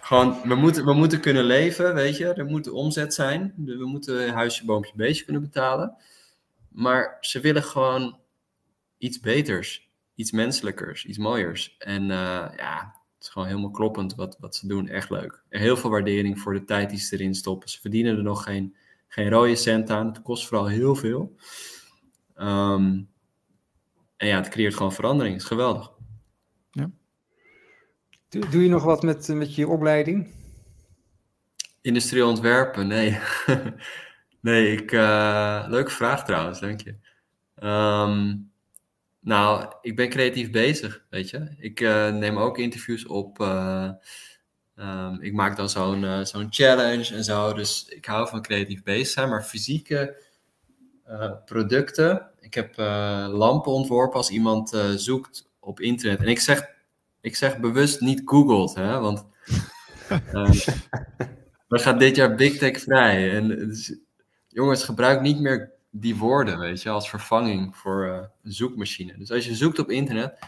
Gewoon, 0.08 0.40
we 0.44 0.54
moeten, 0.54 0.84
we 0.84 0.92
moeten 0.92 1.20
kunnen 1.20 1.44
leven, 1.44 1.94
weet 1.94 2.16
je. 2.16 2.32
Er 2.32 2.46
moet 2.46 2.70
omzet 2.70 3.14
zijn. 3.14 3.54
We 3.56 3.86
moeten 3.86 4.32
huisje, 4.32 4.64
boompje, 4.64 4.92
beestje 4.96 5.24
kunnen 5.24 5.42
betalen. 5.42 5.96
Maar 6.68 7.16
ze 7.20 7.40
willen 7.40 7.62
gewoon 7.62 8.18
iets 8.98 9.20
beters 9.20 9.88
iets 10.18 10.32
menselijkers, 10.32 11.04
iets 11.04 11.18
mooiers. 11.18 11.76
En 11.78 12.02
uh, 12.02 12.48
ja, 12.56 12.94
het 13.14 13.22
is 13.22 13.28
gewoon 13.28 13.48
helemaal 13.48 13.70
kloppend 13.70 14.14
wat, 14.14 14.36
wat 14.40 14.56
ze 14.56 14.66
doen. 14.66 14.88
Echt 14.88 15.10
leuk. 15.10 15.42
Heel 15.48 15.76
veel 15.76 15.90
waardering 15.90 16.40
voor 16.40 16.52
de 16.52 16.64
tijd 16.64 16.90
die 16.90 16.98
ze 16.98 17.14
erin 17.14 17.34
stoppen. 17.34 17.68
Ze 17.68 17.80
verdienen 17.80 18.16
er 18.16 18.22
nog 18.22 18.42
geen, 18.42 18.76
geen 19.08 19.28
rode 19.28 19.56
cent 19.56 19.90
aan. 19.90 20.06
Het 20.06 20.22
kost 20.22 20.46
vooral 20.46 20.66
heel 20.66 20.94
veel. 20.94 21.36
Um, 22.36 23.10
en 24.16 24.26
ja, 24.26 24.36
het 24.36 24.48
creëert 24.48 24.74
gewoon 24.74 24.92
verandering. 24.92 25.34
Het 25.34 25.42
is 25.42 25.48
geweldig. 25.48 25.90
Doe, 28.28 28.48
doe 28.48 28.62
je 28.62 28.68
nog 28.68 28.84
wat 28.84 29.02
met, 29.02 29.28
met 29.28 29.54
je 29.54 29.68
opleiding? 29.68 30.28
Industrieel 31.80 32.28
ontwerpen? 32.28 32.86
Nee. 32.86 33.18
nee, 34.40 34.72
ik... 34.72 34.92
Uh, 34.92 35.64
leuke 35.68 35.90
vraag 35.90 36.24
trouwens, 36.24 36.60
dank 36.60 36.80
je. 36.80 36.94
Um, 37.66 38.50
Nou, 39.20 39.72
ik 39.80 39.96
ben 39.96 40.08
creatief 40.08 40.50
bezig, 40.50 41.04
weet 41.10 41.30
je. 41.30 41.54
Ik 41.58 41.80
uh, 41.80 42.12
neem 42.14 42.38
ook 42.38 42.58
interviews 42.58 43.06
op. 43.06 43.40
Um, 44.76 45.20
ik 45.20 45.32
maak 45.32 45.56
dan 45.56 45.68
zo'n 45.68 46.26
zo'n 46.26 46.46
challenge 46.50 47.14
en 47.14 47.24
zo. 47.24 47.52
Dus 47.52 47.88
ik 47.88 48.04
hou 48.04 48.28
van 48.28 48.42
creatief 48.42 48.82
bezig 48.82 49.06
zijn. 49.06 49.28
Maar 49.28 49.44
fysieke 49.44 50.22
producten. 51.44 52.30
Ik 52.40 52.54
heb 52.54 52.76
lampen 53.32 53.72
ontworpen 53.72 54.16
als 54.16 54.30
iemand 54.30 54.82
zoekt 54.96 55.48
op 55.60 55.80
internet. 55.80 56.20
En 56.20 56.26
ik 56.28 56.40
zeg, 56.40 56.76
ik 57.20 57.36
zeg 57.36 57.58
bewust 57.58 58.00
niet 58.00 58.22
Googled, 58.24 58.74
hè. 58.74 59.00
Want 59.00 59.26
we 61.68 61.78
gaan 61.78 61.98
dit 61.98 62.16
jaar 62.16 62.34
Big 62.34 62.58
Tech 62.58 62.80
vrij. 62.80 63.30
En 63.30 63.48
dus, 63.48 63.98
jongens, 64.48 64.84
gebruik 64.84 65.20
niet 65.20 65.40
meer 65.40 65.72
die 65.90 66.16
woorden, 66.16 66.58
weet 66.58 66.82
je, 66.82 66.90
als 66.90 67.10
vervanging 67.10 67.76
voor 67.76 68.06
uh, 68.06 68.20
een 68.42 68.52
zoekmachine. 68.52 69.18
Dus 69.18 69.30
als 69.30 69.46
je 69.46 69.54
zoekt 69.54 69.78
op 69.78 69.90
internet, 69.90 70.38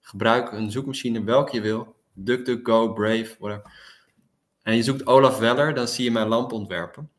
gebruik 0.00 0.52
een 0.52 0.70
zoekmachine 0.70 1.24
welke 1.24 1.54
je 1.54 1.62
wil. 1.62 1.96
DuckDuckGo, 2.12 2.92
Brave, 2.92 3.36
whatever. 3.38 3.72
En 4.62 4.76
je 4.76 4.82
zoekt 4.82 5.06
Olaf 5.06 5.38
Weller, 5.38 5.74
dan 5.74 5.88
zie 5.88 6.04
je 6.04 6.10
mijn 6.10 6.28
lamp 6.28 6.52
ontwerpen. 6.52 7.10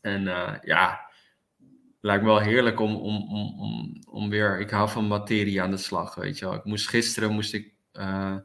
En 0.00 0.22
uh, 0.22 0.54
ja, 0.62 1.10
lijkt 2.00 2.22
me 2.22 2.28
wel 2.28 2.40
heerlijk 2.40 2.80
om, 2.80 2.96
om, 2.96 3.28
om, 3.28 3.60
om, 3.60 4.02
om 4.10 4.30
weer, 4.30 4.60
ik 4.60 4.70
hou 4.70 4.88
van 4.88 5.06
materie 5.06 5.62
aan 5.62 5.70
de 5.70 5.76
slag, 5.76 6.14
weet 6.14 6.38
je 6.38 6.44
wel. 6.44 6.54
Ik 6.54 6.64
moest 6.64 6.88
gisteren, 6.88 7.32
moest 7.32 7.54
ik 7.54 7.72
uh, 7.98 8.36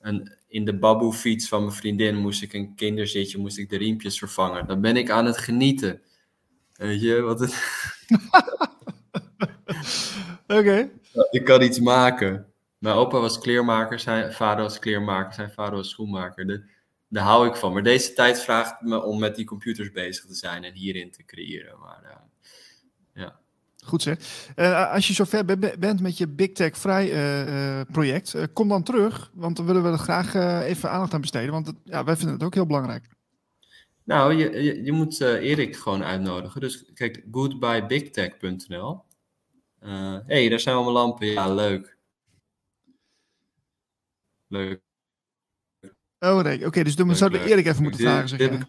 een, 0.00 0.36
in 0.48 0.64
de 0.64 0.78
baboe 0.78 1.12
fiets 1.12 1.48
van 1.48 1.60
mijn 1.60 1.74
vriendin, 1.74 2.16
moest 2.16 2.42
ik 2.42 2.52
een 2.52 2.74
kinderzitje, 2.74 3.38
moest 3.38 3.58
ik 3.58 3.70
de 3.70 3.76
riempjes 3.76 4.18
vervangen. 4.18 4.66
Dan 4.66 4.80
ben 4.80 4.96
ik 4.96 5.10
aan 5.10 5.26
het 5.26 5.38
genieten. 5.38 6.00
Weet 6.72 7.00
je, 7.00 7.20
wat 7.20 7.40
het... 7.40 7.54
Oké. 10.58 10.90
Ik 11.30 11.44
kan 11.44 11.62
iets 11.62 11.80
maken. 11.80 12.46
Mijn 12.78 12.96
opa 12.96 13.18
was 13.18 13.38
kleermaker, 13.38 13.98
zijn 13.98 14.32
vader 14.32 14.62
was 14.62 14.78
kleermaker, 14.78 15.34
zijn 15.34 15.52
vader 15.52 15.74
was 15.74 15.90
schoenmaker. 15.90 16.46
De, 16.46 16.64
daar 17.08 17.24
hou 17.24 17.48
ik 17.48 17.56
van. 17.56 17.72
Maar 17.72 17.82
deze 17.82 18.12
tijd 18.12 18.40
vraagt 18.40 18.80
me 18.80 19.02
om 19.02 19.18
met 19.18 19.36
die 19.36 19.44
computers 19.44 19.90
bezig 19.90 20.24
te 20.26 20.34
zijn 20.34 20.64
en 20.64 20.72
hierin 20.72 21.10
te 21.10 21.24
creëren. 21.24 21.78
Maar. 21.78 22.02
Goed 23.84 24.02
zeg. 24.02 24.18
Uh, 24.56 24.92
als 24.92 25.06
je 25.06 25.12
zover 25.12 25.44
bent 25.78 26.00
met 26.00 26.18
je 26.18 26.28
Big 26.28 26.52
Tech 26.52 26.76
Vrij 26.76 27.12
uh, 27.12 27.80
project, 27.92 28.52
kom 28.52 28.68
dan 28.68 28.82
terug. 28.82 29.30
Want 29.34 29.56
dan 29.56 29.66
willen 29.66 29.82
we 29.82 29.88
er 29.88 29.98
graag 29.98 30.34
even 30.64 30.90
aandacht 30.90 31.14
aan 31.14 31.20
besteden. 31.20 31.52
Want 31.52 31.66
het, 31.66 31.76
ja, 31.84 32.04
wij 32.04 32.16
vinden 32.16 32.34
het 32.34 32.44
ook 32.44 32.54
heel 32.54 32.66
belangrijk. 32.66 33.04
Nou, 34.04 34.34
je, 34.34 34.62
je, 34.62 34.84
je 34.84 34.92
moet 34.92 35.20
Erik 35.20 35.76
gewoon 35.76 36.04
uitnodigen. 36.04 36.60
Dus 36.60 36.84
kijk, 36.94 37.24
goodbyebigtech.nl. 37.30 39.02
Hé, 39.80 40.20
hey, 40.26 40.48
daar 40.48 40.60
zijn 40.60 40.74
allemaal 40.74 40.92
lampen. 40.92 41.26
Ja, 41.26 41.54
leuk. 41.54 41.96
Leuk. 44.46 44.80
Oh 46.18 46.42
nee, 46.42 46.66
oké, 46.66 46.84
dus 46.84 46.96
dan 46.96 47.16
zouden 47.16 47.42
we 47.42 47.48
Erik 47.48 47.66
even 47.66 47.82
moeten 47.82 48.00
vragen. 48.00 48.28
Zeg 48.28 48.38
dit 48.38 48.50
heb 48.50 48.60
ik 48.60 48.66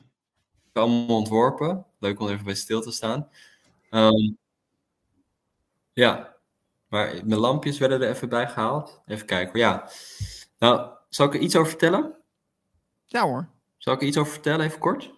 allemaal 0.74 1.18
ontworpen. 1.18 1.86
Leuk 1.99 2.20
om 2.20 2.28
even 2.28 2.45
bij 2.45 2.55
stil 2.55 2.82
te 2.82 2.91
staan. 2.91 3.30
Um, 3.89 4.38
ja, 5.96 6.36
maar 6.88 7.14
mijn 7.26 7.39
lampjes 7.39 7.78
werden 7.78 8.02
er 8.02 8.10
even 8.10 8.30
bij 8.30 8.48
gehaald. 8.48 9.02
Even 9.06 9.26
kijken. 9.26 9.60
Ja, 9.60 9.89
nou, 10.60 10.89
zal 11.10 11.28
ik 11.28 11.34
er 11.34 11.39
iets 11.39 11.56
over 11.56 11.70
vertellen? 11.70 12.16
Ja 13.06 13.24
hoor. 13.24 13.50
Zal 13.78 13.93
ik 13.93 14.02
er 14.02 14.08
iets 14.08 14.18
over 14.18 14.32
vertellen, 14.32 14.66
even 14.66 14.80
kort? 14.80 15.14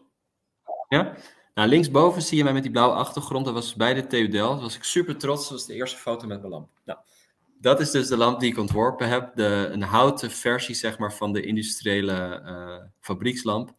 Ja? 0.88 1.16
Nou, 1.54 1.70
linksboven 1.70 2.22
zie 2.22 2.38
je 2.38 2.44
mij 2.44 2.54
met 2.54 2.64
die 2.64 2.72
blauwe 2.72 2.96
achtergrond. 2.96 3.46
Dat 3.46 3.54
was 3.54 3.76
bij 3.76 3.94
de 3.94 4.08
TU 4.08 4.28
Delft. 4.28 4.62
was 4.62 4.76
ik 4.76 4.84
super 4.84 5.18
trots. 5.18 5.42
Dat 5.42 5.52
was 5.52 5.66
de 5.66 5.74
eerste 5.74 5.98
foto 5.98 6.28
met 6.28 6.40
mijn 6.40 6.52
lamp. 6.52 6.70
Nou, 6.86 7.00
dat 7.60 7.80
is 7.80 7.92
dus 7.92 8.08
de 8.08 8.18
lamp 8.18 8.40
die 8.40 8.52
ik 8.52 8.58
ontworpen 8.58 9.10
heb. 9.10 9.36
De, 9.36 9.70
een 9.72 9.82
houten 9.82 10.32
versie 10.32 10.76
zeg 10.76 10.98
maar, 10.98 11.14
van 11.14 11.34
de 11.34 11.42
industriële 11.42 12.42
uh, 12.46 12.90
fabriekslamp. 13.00 13.76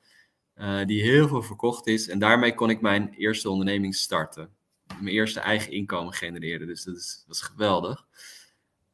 Uh, 0.57 0.85
die 0.87 1.03
heel 1.03 1.29
veel 1.29 1.43
verkocht 1.43 1.87
is. 1.87 2.09
En 2.09 2.19
daarmee 2.19 2.55
kon 2.55 2.71
ik 2.71 2.81
mijn 2.81 3.15
eerste 3.15 3.51
onderneming 3.51 3.95
starten. 3.95 4.57
Mijn 5.01 5.15
eerste 5.15 5.41
eigen 5.41 5.73
inkomen 5.73 6.13
genereren. 6.13 6.67
Dus 6.67 6.85
dat 6.85 6.97
is, 6.97 7.25
dat 7.27 7.37
is 7.37 7.43
geweldig. 7.43 8.07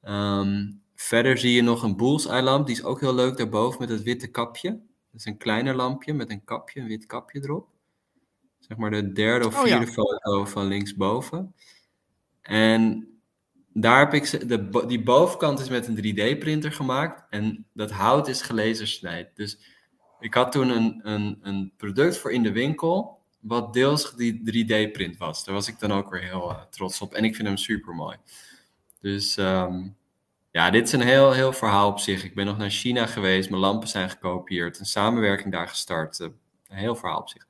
Um, 0.03 0.83
verder 0.95 1.39
zie 1.39 1.53
je 1.53 1.63
nog 1.63 1.83
een 1.83 1.97
bullseye 1.97 2.43
lamp. 2.43 2.67
Die 2.67 2.77
is 2.77 2.85
ook 2.85 3.01
heel 3.01 3.15
leuk 3.15 3.37
daarboven 3.37 3.81
met 3.81 3.89
het 3.89 4.03
witte 4.03 4.27
kapje. 4.27 4.71
Dat 4.71 5.21
is 5.21 5.25
een 5.25 5.39
kleiner 5.39 5.75
lampje 5.75 6.15
met 6.15 6.31
een 6.31 6.45
kapje, 6.45 6.81
een 6.81 6.87
wit 6.87 7.07
kapje 7.07 7.41
erop 7.43 7.73
zeg 8.69 8.77
maar 8.77 8.91
de 8.91 9.13
derde 9.13 9.47
of 9.47 9.61
vierde 9.61 9.87
oh, 9.87 9.87
ja. 9.87 9.93
foto 9.93 10.45
van 10.45 10.67
linksboven. 10.67 11.55
En 12.41 13.09
daar 13.73 13.99
heb 13.99 14.15
ik 14.15 14.49
de, 14.49 14.85
die 14.87 15.03
bovenkant 15.03 15.61
is 15.61 15.69
met 15.69 15.87
een 15.87 15.97
3D-printer 15.97 16.73
gemaakt 16.73 17.23
en 17.31 17.67
dat 17.73 17.91
hout 17.91 18.29
is 18.29 18.43
gelasersnijd. 18.43 19.37
Dus 19.37 19.59
ik 20.21 20.35
had 20.35 20.53
toen 20.53 20.69
een, 20.69 21.01
een, 21.03 21.39
een 21.43 21.73
product 21.77 22.19
voor 22.19 22.33
in 22.33 22.43
de 22.43 22.53
winkel, 22.53 23.23
wat 23.45 23.73
deels 23.73 24.15
die 24.17 24.65
3D-print 24.65 25.17
was. 25.17 25.45
Daar 25.45 25.55
was 25.55 25.69
ik 25.69 25.79
dan 25.79 25.93
ook 25.93 26.11
weer 26.11 26.23
heel 26.23 26.51
uh, 26.51 26.63
trots 26.71 27.01
op 27.01 27.15
en 27.15 27.25
ik 27.25 27.35
vind 27.35 27.49
hem 27.49 27.57
super 27.57 27.95
mooi. 27.95 28.17
Dus 29.01 29.37
um, 29.37 29.97
ja, 30.51 30.71
dit 30.71 30.87
is 30.87 30.93
een 30.93 31.01
heel, 31.01 31.33
heel 31.33 31.53
verhaal 31.53 31.91
op 31.91 31.99
zich. 31.99 32.25
Ik 32.25 32.35
ben 32.35 32.47
nog 32.47 32.59
naar 32.59 32.71
China 32.71 33.07
geweest, 33.07 33.51
mijn 33.51 33.61
lampen 33.61 33.89
zijn 33.89 34.11
gekopieerd, 34.11 34.79
een 34.79 34.87
samenwerking 34.87 35.53
daar 35.53 35.69
gestart. 35.69 36.19
Uh, 36.19 36.29
een 36.69 36.77
heel 36.77 36.97
verhaal 36.97 37.21
op 37.21 37.29
zich. 37.29 37.47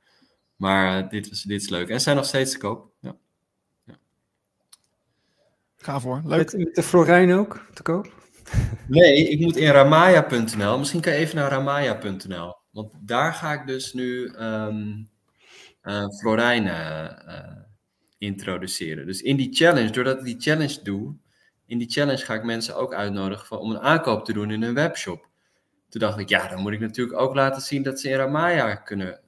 Maar 0.56 1.02
uh, 1.02 1.08
dit, 1.08 1.28
was, 1.28 1.42
dit 1.42 1.62
is 1.62 1.68
leuk. 1.68 1.88
En 1.88 2.00
zijn 2.00 2.16
nog 2.16 2.24
steeds 2.24 2.52
te 2.52 2.58
koop. 2.58 2.90
Ja. 3.00 3.16
ja. 3.84 3.94
Ga 5.76 6.00
voor. 6.00 6.22
Leuk. 6.24 6.52
Met, 6.52 6.64
met 6.64 6.74
de 6.74 6.82
Florijn 6.82 7.32
ook 7.32 7.66
te 7.74 7.82
koop? 7.82 8.12
Nee, 8.86 9.28
ik 9.28 9.40
moet 9.40 9.56
in 9.56 9.70
ramaya.nl. 9.70 10.78
Misschien 10.78 11.00
kan 11.00 11.12
je 11.12 11.18
even 11.18 11.36
naar 11.36 11.50
ramaya.nl. 11.50 12.56
Want 12.70 12.92
daar 13.00 13.34
ga 13.34 13.52
ik 13.52 13.66
dus 13.66 13.92
nu 13.92 14.34
um, 14.40 15.08
uh, 15.84 16.08
Florijn 16.08 16.66
uh, 16.66 17.62
introduceren. 18.18 19.06
Dus 19.06 19.22
in 19.22 19.36
die 19.36 19.54
challenge, 19.54 19.90
doordat 19.90 20.18
ik 20.18 20.24
die 20.24 20.40
challenge 20.40 20.82
doe, 20.82 21.16
in 21.66 21.78
die 21.78 21.90
challenge 21.90 22.24
ga 22.24 22.34
ik 22.34 22.44
mensen 22.44 22.76
ook 22.76 22.94
uitnodigen 22.94 23.46
van, 23.46 23.58
om 23.58 23.70
een 23.70 23.80
aankoop 23.80 24.24
te 24.24 24.32
doen 24.32 24.50
in 24.50 24.62
een 24.62 24.74
webshop. 24.74 25.28
Toen 25.88 26.00
dacht 26.00 26.18
ik, 26.18 26.28
ja, 26.28 26.48
dan 26.48 26.60
moet 26.60 26.72
ik 26.72 26.80
natuurlijk 26.80 27.18
ook 27.20 27.34
laten 27.34 27.62
zien 27.62 27.82
dat 27.82 28.00
ze 28.00 28.08
in 28.08 28.16
Ramaya 28.16 28.74
kunnen 28.74 29.20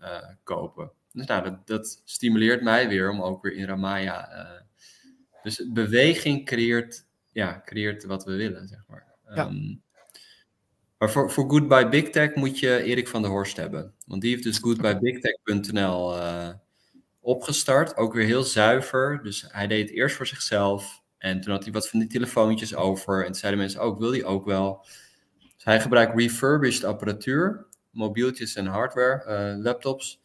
kopen. 0.43 0.91
Dus 1.17 1.27
nou, 1.27 1.43
dat, 1.43 1.67
dat, 1.67 2.03
stimuleert 2.05 2.63
mij 2.63 2.89
weer 2.89 3.11
om 3.11 3.23
ook 3.23 3.43
weer 3.43 3.53
in 3.53 3.67
Ramaya. 3.67 4.33
Uh, 4.33 4.61
dus 5.43 5.73
beweging 5.73 6.45
creëert, 6.45 7.07
ja, 7.33 7.63
creëert 7.65 8.05
wat 8.05 8.25
we 8.25 8.37
willen, 8.37 8.69
zeg 8.69 8.85
maar. 8.89 9.07
Ja. 9.35 9.47
Um, 9.47 9.83
maar 10.99 11.11
voor, 11.11 11.31
voor 11.31 11.51
Goodbye 11.51 11.89
Big 11.89 12.11
Tech 12.11 12.35
moet 12.35 12.59
je 12.59 12.83
Erik 12.83 13.09
van 13.09 13.23
der 13.23 13.31
Horst 13.31 13.57
hebben. 13.57 13.95
Want 14.07 14.21
die 14.23 14.31
heeft 14.31 14.43
dus 14.43 14.59
goodbyebigtech.nl 14.59 16.17
uh, 16.17 16.49
opgestart. 17.21 17.97
Ook 17.97 18.15
weer 18.15 18.27
heel 18.27 18.43
zuiver. 18.43 19.21
Dus 19.23 19.45
hij 19.49 19.67
deed 19.67 19.89
het 19.89 19.97
eerst 19.97 20.17
voor 20.17 20.27
zichzelf. 20.27 21.03
En 21.19 21.41
toen 21.41 21.53
had 21.53 21.65
hij 21.65 21.73
wat 21.73 21.89
van 21.89 21.99
die 21.99 22.09
telefoontjes 22.09 22.75
over. 22.75 23.27
En 23.27 23.35
zeiden 23.35 23.61
mensen 23.61 23.81
ook, 23.81 23.99
wil 23.99 24.11
hij 24.11 24.25
ook 24.25 24.45
wel. 24.45 24.87
Dus 25.39 25.65
hij 25.65 25.81
gebruikt 25.81 26.19
refurbished 26.19 26.85
apparatuur. 26.85 27.67
Mobieltjes 27.91 28.55
en 28.55 28.67
hardware, 28.67 29.55
uh, 29.57 29.65
laptops. 29.65 30.21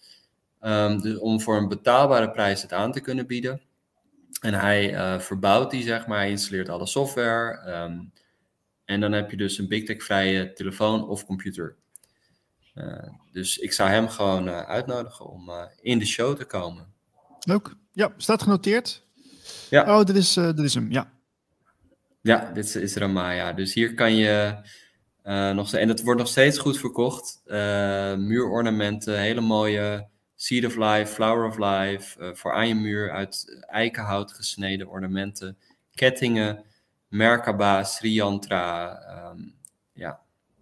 Um, 0.62 1.02
dus 1.02 1.18
om 1.18 1.42
voor 1.42 1.58
een 1.58 1.68
betaalbare 1.68 2.32
prijs 2.32 2.62
het 2.62 2.74
aan 2.74 2.92
te 2.92 3.00
kunnen 3.00 3.28
bieden. 3.28 3.62
En 4.42 4.54
hij 4.54 4.94
uh, 4.94 5.20
verbouwt 5.20 5.72
die, 5.72 5.84
zeg 5.84 6.08
maar, 6.08 6.18
hij 6.18 6.30
installeert 6.30 6.70
alle 6.70 6.86
software. 6.86 7.72
Um, 7.84 8.12
en 8.92 9.00
dan 9.00 9.12
heb 9.12 9.32
je 9.32 9.38
dus 9.38 9.58
een 9.58 9.68
Big 9.68 9.84
Tech-vrije 9.84 10.54
telefoon 10.54 11.08
of 11.08 11.26
computer. 11.26 11.76
Uh, 12.76 13.10
dus 13.32 13.58
ik 13.58 13.74
zou 13.74 13.90
hem 13.90 14.08
gewoon 14.08 14.48
uh, 14.48 14.62
uitnodigen 14.62 15.26
om 15.26 15.52
in 15.82 16.00
de 16.00 16.06
show 16.06 16.38
te 16.38 16.46
komen. 16.46 16.94
Leuk. 17.40 17.74
Ja, 17.92 18.14
staat 18.18 18.42
genoteerd. 18.42 19.06
Ja. 19.70 20.00
Oh, 20.00 20.06
dit 20.06 20.16
is, 20.16 20.34
dit 20.34 20.60
is 20.60 20.74
hem, 20.74 20.92
ja. 20.92 21.12
Ja, 22.22 22.52
dit 22.54 22.76
is, 22.76 22.96
Ramaya. 22.96 23.54
Dus 23.54 23.74
hier 23.74 23.94
kan 23.94 24.16
je 24.16 24.56
nog... 25.54 25.74
En 25.74 25.88
het 25.88 26.04
wordt 26.04 26.20
nog 26.20 26.30
steeds 26.30 26.58
goed 26.58 26.78
verkocht. 26.78 27.42
muurornamenten, 28.18 29.20
hele 29.20 29.42
mooie 29.42 30.08
Seed 30.36 30.66
of 30.66 30.76
Life, 30.76 31.14
Flower 31.14 31.48
of 31.48 31.58
Life, 31.58 32.34
voor 32.36 32.54
aan 32.54 32.68
je 32.68 32.76
muur 32.76 33.12
uit 33.12 33.64
eikenhout 33.68 34.34
gesneden 34.34 34.88
ornamenten, 34.88 35.58
kettingen, 35.94 36.64
Merkaba, 37.12 37.84
Sri 37.84 38.14
Yantra. 38.14 39.00
Um, 39.32 39.56
ja, 39.94 40.20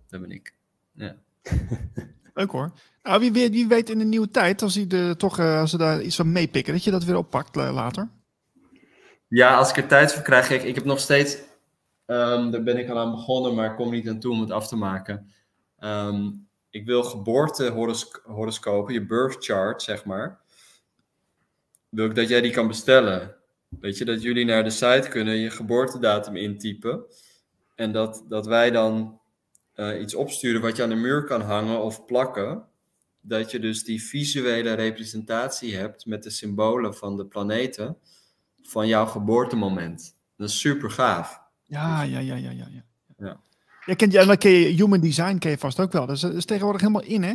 dat 0.09 0.21
ben 0.21 0.31
ik. 0.31 0.53
Ja. 0.91 1.15
Leuk 2.33 2.51
hoor. 2.51 2.71
Nou, 3.03 3.19
wie, 3.19 3.31
weet, 3.31 3.51
wie 3.51 3.67
weet 3.67 3.89
in 3.89 3.97
de 3.97 4.05
nieuwe 4.05 4.29
tijd, 4.29 4.61
als, 4.61 4.75
hij 4.75 4.87
de, 4.87 5.15
toch, 5.17 5.39
uh, 5.39 5.59
als 5.59 5.69
ze 5.69 5.77
daar 5.77 6.01
iets 6.01 6.15
van 6.15 6.31
meepikken, 6.31 6.73
dat 6.73 6.83
je 6.83 6.91
dat 6.91 7.03
weer 7.03 7.17
oppakt 7.17 7.57
uh, 7.57 7.73
later. 7.73 8.09
Ja, 9.27 9.57
als 9.57 9.69
ik 9.69 9.77
er 9.77 9.87
tijd 9.87 10.13
voor 10.13 10.23
krijg. 10.23 10.49
Ik, 10.49 10.63
ik 10.63 10.75
heb 10.75 10.85
nog 10.85 10.99
steeds, 10.99 11.35
um, 12.05 12.51
daar 12.51 12.63
ben 12.63 12.77
ik 12.77 12.89
al 12.89 12.97
aan 12.97 13.11
begonnen, 13.11 13.55
maar 13.55 13.69
ik 13.69 13.75
kom 13.75 13.91
niet 13.91 14.09
aan 14.09 14.19
toe 14.19 14.33
om 14.33 14.41
het 14.41 14.51
af 14.51 14.67
te 14.67 14.75
maken. 14.75 15.31
Um, 15.79 16.47
ik 16.69 16.85
wil 16.85 17.03
geboortehoroscopen, 17.03 18.93
je 18.93 19.05
birth 19.05 19.45
chart, 19.45 19.81
zeg 19.81 20.05
maar. 20.05 20.39
Wil 21.89 22.05
ik 22.05 22.15
dat 22.15 22.27
jij 22.27 22.41
die 22.41 22.51
kan 22.51 22.67
bestellen. 22.67 23.38
Weet 23.69 23.97
je, 23.97 24.05
dat 24.05 24.21
jullie 24.21 24.45
naar 24.45 24.63
de 24.63 24.69
site 24.69 25.07
kunnen, 25.09 25.35
je 25.35 25.49
geboortedatum 25.49 26.35
intypen. 26.35 27.03
En 27.75 27.91
dat, 27.91 28.25
dat 28.29 28.45
wij 28.45 28.71
dan 28.71 29.19
eh, 29.73 30.01
iets 30.01 30.15
opsturen 30.15 30.61
wat 30.61 30.75
je 30.75 30.83
aan 30.83 30.89
de 30.89 30.95
muur 30.95 31.23
kan 31.23 31.41
hangen 31.41 31.83
of 31.83 32.05
plakken. 32.05 32.63
Dat 33.21 33.51
je 33.51 33.59
dus 33.59 33.83
die 33.83 34.03
visuele 34.03 34.73
representatie 34.73 35.75
hebt 35.75 36.05
met 36.05 36.23
de 36.23 36.29
symbolen 36.29 36.95
van 36.95 37.17
de 37.17 37.25
planeten 37.25 37.97
van 38.63 38.87
jouw 38.87 39.05
geboortemoment. 39.05 40.15
Dat 40.37 40.49
is 40.49 40.59
super 40.59 40.91
gaaf. 40.91 41.41
Ja, 41.63 42.01
ja, 42.03 42.19
ja, 42.19 42.35
ja, 42.35 42.49
ja. 42.51 42.67
ja. 42.71 42.83
Ja. 43.17 43.39
Ja, 43.85 43.93
ken 43.95 44.11
je, 44.11 44.19
en 44.19 44.27
dan 44.27 44.37
ken 44.37 44.51
je 44.51 44.67
human 44.67 44.99
design 44.99 45.37
ken 45.37 45.51
je 45.51 45.57
vast 45.57 45.79
ook 45.79 45.91
wel. 45.91 46.05
Dat 46.05 46.15
is, 46.15 46.21
dat 46.21 46.33
is 46.33 46.45
tegenwoordig 46.45 46.81
helemaal 46.81 47.03
in, 47.03 47.23
hè? 47.23 47.33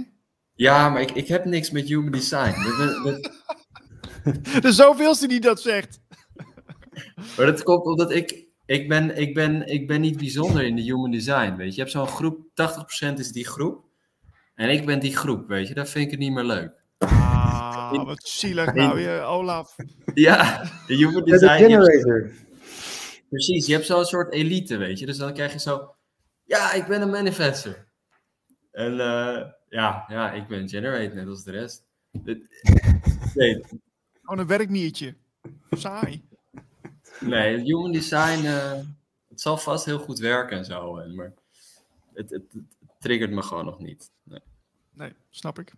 Ja, 0.54 0.88
maar 0.88 1.00
ik, 1.00 1.10
ik 1.10 1.28
heb 1.28 1.44
niks 1.44 1.70
met 1.70 1.88
human 1.88 2.12
design. 2.12 2.54
Dat- 2.78 3.04
dat- 3.04 4.64
is 4.64 4.76
zoveelste 4.76 5.28
die 5.28 5.40
dat 5.40 5.60
zegt. 5.60 6.00
Maar 7.36 7.46
dat 7.46 7.62
komt 7.62 7.84
omdat 7.84 8.10
ik, 8.10 8.44
ik, 8.66 8.88
ben, 8.88 9.16
ik, 9.16 9.34
ben, 9.34 9.66
ik 9.66 9.86
ben 9.86 10.00
niet 10.00 10.16
bijzonder 10.18 10.64
in 10.64 10.76
de 10.76 10.82
human 10.82 11.10
design, 11.10 11.54
weet 11.56 11.66
je. 11.68 11.74
Je 11.74 11.80
hebt 11.80 11.90
zo'n 11.90 12.06
groep, 12.06 12.38
80% 13.14 13.18
is 13.18 13.32
die 13.32 13.46
groep. 13.46 13.84
En 14.54 14.70
ik 14.70 14.86
ben 14.86 15.00
die 15.00 15.16
groep, 15.16 15.48
weet 15.48 15.68
je. 15.68 15.74
Dat 15.74 15.90
vind 15.90 16.04
ik 16.04 16.10
het 16.10 16.20
niet 16.20 16.32
meer 16.32 16.44
leuk. 16.44 16.72
Ah, 16.98 18.04
wat 18.04 18.22
zielig 18.28 18.74
nou, 18.74 19.00
je, 19.00 19.20
Olaf. 19.20 19.76
Ja, 20.14 20.62
de 20.86 20.94
human 20.94 21.24
De 21.24 21.30
design. 21.30 21.62
je 21.62 21.68
hebt- 21.76 21.86
generator. 21.90 22.30
precies, 23.28 23.66
je 23.66 23.72
hebt 23.72 23.86
zo'n 23.86 24.04
soort 24.04 24.32
elite, 24.32 24.76
weet 24.76 24.98
je. 24.98 25.06
Dus 25.06 25.16
dan 25.16 25.32
krijg 25.34 25.52
je 25.52 25.58
zo, 25.60 25.94
ja, 26.44 26.72
ik 26.72 26.86
ben 26.86 27.02
een 27.02 27.10
manifester. 27.10 27.86
En 28.72 28.92
eh, 29.00 29.42
ja, 29.68 30.04
ja, 30.08 30.32
ik 30.32 30.46
ben 30.48 30.68
generate, 30.68 31.14
net 31.14 31.26
als 31.28 31.44
de 31.44 31.50
rest. 31.50 31.84
Dit- 32.12 32.46
Nee, 33.34 33.60
Gewoon 34.22 34.38
een 34.38 34.46
werkniertje. 34.46 35.14
Saai. 35.70 36.24
Nee, 37.20 37.56
het 37.56 37.66
human 37.66 37.92
design, 37.92 38.46
eh, 38.46 38.72
het 39.28 39.40
zal 39.40 39.56
vast 39.56 39.84
heel 39.84 39.98
goed 39.98 40.18
werken 40.18 40.58
en 40.58 40.64
zo. 40.64 40.94
Maar 41.14 41.32
het, 42.14 42.30
het, 42.30 42.44
het 42.52 43.00
triggert 43.00 43.30
me 43.30 43.42
gewoon 43.42 43.64
nog 43.64 43.78
niet. 43.78 44.10
Nee. 44.22 44.40
Nee, 44.92 45.12
snap 45.30 45.58
ik. 45.58 45.72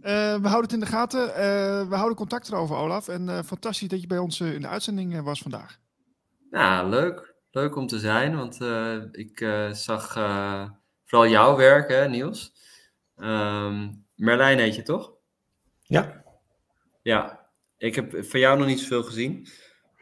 Eh, 0.00 0.12
we 0.40 0.48
houden 0.48 0.62
het 0.62 0.72
in 0.72 0.80
de 0.80 0.86
gaten. 0.86 1.34
Eh, 1.34 1.88
we 1.88 1.94
houden 1.94 2.16
contact 2.16 2.48
erover, 2.48 2.76
Olaf. 2.76 3.08
En 3.08 3.28
eh, 3.28 3.42
fantastisch 3.42 3.88
dat 3.88 4.00
je 4.00 4.06
bij 4.06 4.18
ons 4.18 4.40
in 4.40 4.60
de 4.60 4.68
uitzending 4.68 5.22
was 5.22 5.40
vandaag. 5.40 5.78
Nou, 6.50 6.88
leuk. 6.88 7.28
Leuk 7.50 7.76
om 7.76 7.86
te 7.86 7.98
zijn, 7.98 8.36
want 8.36 8.60
eh, 8.60 9.02
ik 9.12 9.40
eh, 9.40 9.72
zag 9.72 10.16
eh, 10.16 10.70
vooral 11.04 11.28
jouw 11.28 11.56
werk, 11.56 11.88
hè, 11.88 12.08
Niels. 12.08 12.52
Ehm, 13.16 13.90
Merlijn 14.14 14.58
heet 14.58 14.74
je 14.74 14.82
toch? 14.82 15.12
Ja. 15.82 16.24
Ja, 17.02 17.46
ik 17.76 17.94
heb 17.94 18.24
van 18.24 18.40
jou 18.40 18.58
nog 18.58 18.66
niet 18.66 18.80
zoveel 18.80 19.02
gezien. 19.02 19.46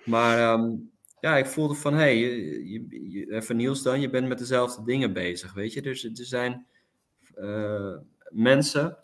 Maar 0.07 0.39
ehm, 0.39 0.75
ja, 1.21 1.37
ik 1.37 1.47
voelde 1.47 1.75
van, 1.75 1.93
hé, 1.93 1.99
hey, 1.99 2.19
je, 2.19 3.11
je- 3.11 3.33
even 3.33 3.57
Niels 3.57 3.83
dan, 3.83 4.01
je 4.01 4.11
bent 4.11 4.29
met 4.29 4.39
dezelfde 4.39 4.85
dingen 4.85 5.13
bezig, 5.13 5.53
weet 5.53 5.73
je. 5.73 5.83
Dus 5.83 6.05
er 6.05 6.25
zijn 6.27 6.67
eh, 7.35 7.97
mensen, 8.31 8.97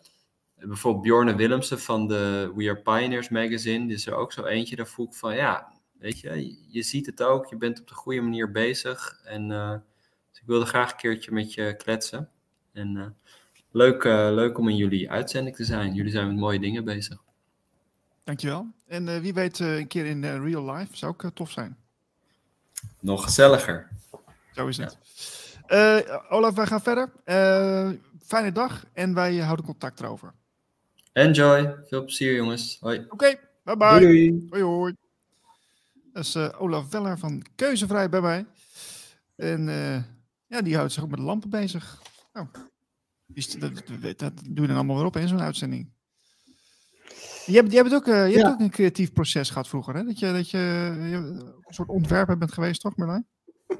bijvoorbeeld 0.55 1.03
Bjorne 1.03 1.35
Willemsen 1.35 1.79
van 1.79 2.07
de 2.07 2.51
We 2.55 2.69
Are 2.69 2.81
Pioneers 2.81 3.29
magazine, 3.29 3.85
die 3.85 3.95
is 3.95 4.07
er 4.07 4.15
ook 4.15 4.31
zo 4.31 4.43
eentje, 4.45 4.75
daar 4.75 4.87
voel 4.87 5.05
ik 5.07 5.13
van, 5.13 5.35
ja, 5.35 5.73
weet 5.99 6.19
je, 6.19 6.57
je, 6.67 6.81
ziet 6.81 7.05
het 7.05 7.23
ook, 7.23 7.45
je 7.45 7.57
bent 7.57 7.79
op 7.79 7.87
de 7.87 7.93
goede 7.93 8.21
manier 8.21 8.51
bezig. 8.51 9.21
En 9.23 9.51
eh, 9.51 9.71
dus 10.31 10.39
ik 10.41 10.47
wilde 10.47 10.65
graag 10.65 10.91
een 10.91 10.97
keertje 10.97 11.31
met 11.31 11.53
je 11.53 11.75
kletsen. 11.77 12.29
En 12.71 12.97
eh, 12.97 13.07
leuk, 13.71 14.03
leuk 14.03 14.57
om 14.57 14.69
in 14.69 14.75
jullie 14.75 15.11
uitzending 15.11 15.55
te 15.55 15.63
zijn. 15.63 15.93
Jullie 15.93 16.11
zijn 16.11 16.27
met 16.27 16.37
mooie 16.37 16.59
dingen 16.59 16.83
bezig. 16.83 17.23
Dankjewel. 18.23 18.67
En 18.93 19.07
eh, 19.07 19.19
wie 19.19 19.33
weet 19.33 19.59
eh, 19.59 19.77
een 19.77 19.87
keer 19.87 20.05
in 20.05 20.23
eh, 20.23 20.37
real 20.37 20.71
life. 20.71 20.97
Zou 20.97 21.11
ook 21.11 21.31
tof 21.33 21.51
zijn. 21.51 21.77
Nog 22.99 23.23
gezelliger. 23.23 23.89
Zo 24.51 24.67
is 24.67 24.77
het. 24.77 24.97
Olaf, 26.29 26.55
wij 26.55 26.65
gaan 26.65 26.81
verder. 26.81 27.11
Fijne 28.25 28.51
dag. 28.51 28.85
En 28.93 29.13
wij 29.13 29.37
houden 29.37 29.65
contact 29.65 29.99
erover. 29.99 30.33
Enjoy. 31.13 31.75
Veel 31.87 32.03
plezier, 32.03 32.35
jongens. 32.35 32.77
Hoi. 32.79 33.05
Oké, 33.09 33.39
bye 33.63 33.77
bye. 33.77 33.99
Doei, 33.99 34.29
doei. 34.29 34.47
Hoi 34.49 34.61
hoi. 34.61 34.95
Dat 36.13 36.23
is 36.23 36.35
Olaf 36.35 36.91
Weller 36.91 37.17
van 37.17 37.45
Keuzevrij 37.55 38.09
bij 38.09 38.21
mij. 38.21 38.45
En 39.35 39.65
ja, 40.47 40.61
die 40.61 40.75
houdt 40.75 40.91
zich 40.91 41.03
ook 41.03 41.09
met 41.09 41.19
lampen 41.19 41.49
bezig. 41.49 42.01
Nou, 42.33 42.47
dat, 43.59 43.83
dat, 44.01 44.19
dat 44.19 44.33
doe 44.49 44.61
je 44.61 44.67
dan 44.67 44.75
allemaal 44.75 44.95
weer 44.95 45.05
op 45.05 45.17
in 45.17 45.27
zo'n 45.27 45.41
uitzending. 45.41 45.89
Ook, 47.47 48.07
eh, 48.07 48.27
je 48.27 48.33
hebt 48.33 48.33
Ja. 48.33 48.49
ook 48.49 48.59
een 48.59 48.69
creatief 48.69 49.13
proces 49.13 49.49
gehad 49.49 49.67
vroeger, 49.67 49.95
hè? 49.95 50.03
Dat 50.03 50.19
je, 50.19 50.31
dat 50.31 50.49
je, 50.49 50.57
je 51.09 51.15
een 51.15 51.53
soort 51.73 51.89
ontwerper 51.89 52.37
bent 52.37 52.53
geweest, 52.53 52.81
toch 52.81 52.95
Merlijn? 52.97 53.27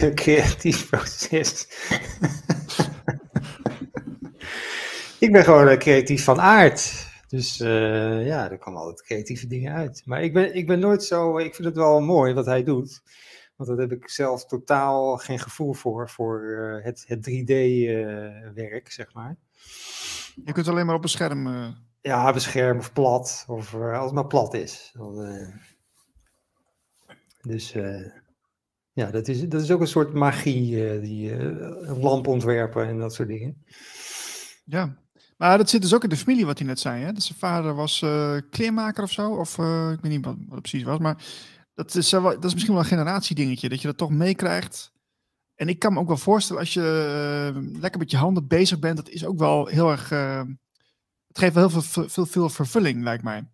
Een 0.00 0.14
creatief 0.14 0.88
proces. 0.90 1.68
ik 5.18 5.32
ben 5.32 5.44
gewoon 5.44 5.68
eh, 5.68 5.78
creatief 5.78 6.24
van 6.24 6.40
aard. 6.40 7.06
Dus 7.28 7.60
eh, 7.60 8.26
ja, 8.26 8.50
er 8.50 8.58
komen 8.58 8.80
altijd 8.80 9.02
creatieve 9.02 9.46
dingen 9.46 9.72
uit. 9.72 10.02
Maar 10.04 10.22
ik 10.22 10.32
ben, 10.32 10.54
ik 10.54 10.66
ben 10.66 10.78
nooit 10.78 11.04
zo. 11.04 11.38
Ik 11.38 11.54
vind 11.54 11.68
het 11.68 11.76
wel 11.76 12.00
mooi 12.00 12.34
wat 12.34 12.46
hij 12.46 12.62
doet. 12.62 13.02
Want 13.56 13.70
daar 13.70 13.78
heb 13.78 13.92
ik 13.92 14.08
zelf 14.08 14.46
totaal 14.46 15.16
geen 15.16 15.38
gevoel 15.38 15.72
voor. 15.72 16.10
Voor 16.10 16.42
eh, 16.42 16.84
het, 16.84 17.04
het 17.06 17.30
3D-werk, 17.30 18.90
zeg 18.90 19.14
maar. 19.14 19.36
Je 20.44 20.52
kunt 20.52 20.68
alleen 20.68 20.86
maar 20.86 20.94
op 20.94 21.02
een 21.02 21.08
scherm. 21.08 21.46
eh, 21.46 21.68
Ja, 22.00 22.32
bescherm 22.32 22.78
of 22.78 22.92
plat. 22.92 23.44
Of 23.48 23.74
eh, 23.74 23.92
als 23.96 24.04
het 24.04 24.14
maar 24.14 24.26
plat 24.26 24.54
is. 24.54 24.90
Dan, 24.94 25.24
eh, 25.24 25.48
dus 27.42 27.72
ja, 28.92 29.10
dat 29.10 29.28
is, 29.28 29.48
dat 29.48 29.62
is 29.62 29.70
ook 29.70 29.80
een 29.80 29.86
soort 29.86 30.12
magie. 30.14 31.00
die 31.00 31.32
een 31.32 31.98
lamp 32.00 32.26
ontwerpen 32.26 32.86
en 32.86 32.98
dat 32.98 33.14
soort 33.14 33.28
dingen. 33.28 33.64
ja. 34.64 35.02
Maar 35.36 35.58
dat 35.58 35.70
zit 35.70 35.82
dus 35.82 35.94
ook 35.94 36.02
in 36.02 36.08
de 36.08 36.16
familie, 36.16 36.46
wat 36.46 36.58
hij 36.58 36.66
net 36.66 36.78
zei. 36.80 37.02
Hè? 37.02 37.12
Dat 37.12 37.22
zijn 37.22 37.38
vader 37.38 37.74
was 37.74 37.98
kleermaker 38.50 39.02
of 39.02 39.10
zo. 39.10 39.30
Of 39.30 39.58
ik 39.58 39.98
weet 40.00 40.12
niet 40.12 40.24
wat, 40.24 40.34
wat 40.38 40.50
het 40.50 40.60
precies 40.60 40.82
was. 40.82 40.98
Maar 40.98 41.24
dat 41.74 41.94
is, 41.94 42.10
wel- 42.10 42.22
dat 42.22 42.44
is 42.44 42.52
misschien 42.52 42.74
wel 42.74 42.82
een 42.82 42.88
generatiedingetje. 42.88 43.68
Dat 43.68 43.80
je 43.80 43.86
dat 43.86 43.96
toch 43.96 44.10
meekrijgt. 44.10 44.92
En 45.54 45.68
ik 45.68 45.78
kan 45.78 45.92
me 45.92 45.98
ook 45.98 46.06
wel 46.08 46.16
voorstellen, 46.16 46.62
als 46.62 46.74
je 46.74 47.52
eh, 47.54 47.80
lekker 47.80 48.00
met 48.00 48.10
je 48.10 48.16
handen 48.16 48.46
bezig 48.46 48.78
bent, 48.78 48.96
dat 48.96 49.08
is 49.08 49.24
ook 49.26 49.38
wel 49.38 49.66
heel 49.66 49.90
erg. 49.90 50.10
eh, 50.10 50.42
het 51.28 51.38
geeft 51.38 51.54
wel 51.54 51.68
heel 51.68 51.80
veel, 51.80 52.08
veel, 52.08 52.26
veel 52.26 52.48
vervulling, 52.48 53.02
lijkt 53.02 53.22
mij. 53.22 53.48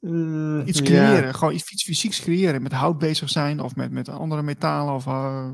Mm, 0.00 0.62
Iets 0.66 0.78
ja. 0.78 0.84
creëren, 0.84 1.34
gewoon 1.34 1.54
iets, 1.54 1.70
iets 1.70 1.84
fysieks 1.84 2.20
creëren. 2.20 2.62
Met 2.62 2.72
hout 2.72 2.98
bezig 2.98 3.28
zijn 3.28 3.60
of 3.60 3.76
met, 3.76 3.90
met 3.90 4.08
andere 4.08 4.42
metalen. 4.42 4.94
Of, 4.94 5.06
eh, 5.06 5.52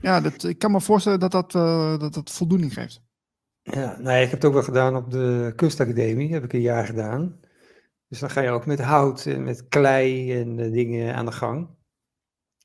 ja, 0.00 0.20
dat, 0.20 0.44
ik 0.44 0.58
kan 0.58 0.70
me 0.70 0.80
voorstellen 0.80 1.20
dat 1.20 1.30
dat, 1.30 1.54
eh, 1.54 1.98
dat, 1.98 2.14
dat 2.14 2.30
voldoening 2.30 2.72
geeft. 2.72 3.02
Ja, 3.62 3.98
nee, 3.98 4.22
ik 4.24 4.30
heb 4.30 4.40
het 4.40 4.44
ook 4.44 4.52
wel 4.52 4.62
gedaan 4.62 4.96
op 4.96 5.10
de 5.10 5.52
kunstacademie. 5.56 6.32
Heb 6.32 6.44
ik 6.44 6.52
een 6.52 6.60
jaar 6.60 6.86
gedaan. 6.86 7.40
Dus 8.08 8.18
dan 8.18 8.30
ga 8.30 8.40
je 8.40 8.50
ook 8.50 8.66
met 8.66 8.80
hout 8.80 9.26
en 9.26 9.44
met 9.44 9.68
klei 9.68 10.32
en 10.40 10.58
eh, 10.58 10.72
dingen 10.72 11.14
aan 11.14 11.26
de 11.26 11.32
gang. 11.32 11.68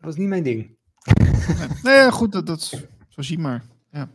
Dat 0.06 0.14
was 0.14 0.23
niet 0.23 0.30
mijn 0.30 0.44
ding. 0.44 0.77
Nee, 1.84 2.11
goed, 2.11 2.32
dat, 2.32 2.45
dat 2.45 2.61
zo 3.10 3.22
zie 3.22 3.40
maar. 3.40 3.64
Ja. 3.91 4.10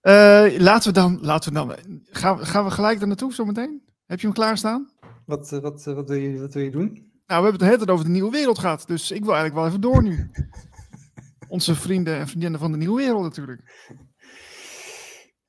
Eh, 0.00 0.58
laten 0.60 0.88
we 0.88 0.98
dan, 0.98 1.18
laten 1.22 1.52
we 1.52 1.58
dan, 1.58 1.76
gaan, 2.10 2.36
we- 2.38 2.44
gaan 2.44 2.64
we 2.64 2.70
gelijk 2.70 2.98
daar 2.98 3.08
naartoe 3.08 3.32
zometeen? 3.34 3.82
Heb 4.06 4.20
je 4.20 4.26
hem 4.26 4.34
klaarstaan? 4.34 4.90
Wat, 5.26 5.52
eh, 5.52 5.58
wat, 5.58 5.86
eh, 5.86 5.94
wat, 5.94 6.08
wil, 6.08 6.18
je, 6.18 6.40
wat 6.40 6.54
wil 6.54 6.62
je 6.62 6.70
doen? 6.70 6.92
Nou, 6.92 6.92
we 7.26 7.32
hebben 7.34 7.50
het 7.52 7.60
de 7.60 7.64
hele 7.64 7.76
tijd 7.76 7.90
over 7.90 8.04
de 8.04 8.10
nieuwe 8.10 8.30
wereld 8.30 8.58
gehad, 8.58 8.84
dus 8.86 9.10
ik 9.10 9.24
wil 9.24 9.34
eigenlijk 9.34 9.54
wel 9.54 9.66
even 9.66 9.80
door 9.80 10.02
nu. 10.02 10.30
Onze 11.48 11.74
vrienden 11.74 12.16
en 12.16 12.26
vriendinnen 12.28 12.60
van 12.60 12.72
de 12.72 12.78
nieuwe 12.78 12.96
wereld 13.02 13.22
natuurlijk. 13.22 13.88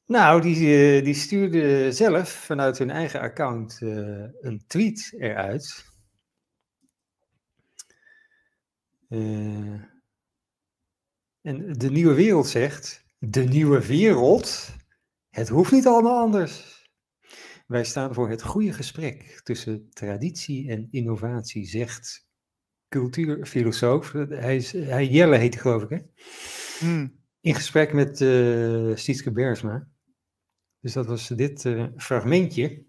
Nou, 0.06 0.42
die, 0.42 1.02
die 1.02 1.14
stuurde 1.14 1.92
zelf 1.92 2.30
vanuit 2.30 2.78
hun 2.78 2.90
eigen 2.90 3.20
account 3.22 3.78
eh, 3.82 3.90
een 4.42 4.64
tweet 4.68 5.16
eruit. 5.20 5.94
Eh, 9.16 9.82
en 11.42 11.74
de 11.74 11.90
nieuwe 11.92 12.14
wereld 12.14 12.48
zegt: 12.48 13.06
De 13.18 13.44
nieuwe 13.44 13.88
wereld, 13.88 14.76
het 15.30 15.50
hoeft 15.50 15.72
niet 15.72 15.88
allemaal 15.88 16.20
anders. 16.20 16.84
Wij 17.68 17.84
staan 17.84 18.14
voor 18.14 18.30
het 18.30 18.44
goede 18.44 18.74
gesprek 18.74 19.40
tussen 19.44 19.90
traditie 19.90 20.70
en 20.70 20.88
innovatie, 20.92 21.66
zegt 21.66 22.28
cultuurfilosoof. 22.88 24.12
Hij, 24.12 24.56
is, 24.56 24.72
hij 24.72 25.08
Jelle 25.08 25.38
heet 25.38 25.54
hij, 25.54 25.62
geloof 25.62 25.84
ik, 25.84 25.90
hè? 25.90 26.00
Hmm. 26.80 27.24
in 27.42 27.56
gesprek 27.56 27.94
met 27.94 28.22
eh 28.22 28.96
Sietske 28.96 29.32
Bersma. 29.32 29.88
Dus 30.80 30.94
dat 30.94 31.06
was 31.06 31.28
dit 31.28 31.66
eh, 31.66 31.86
fragmentje. 31.98 32.86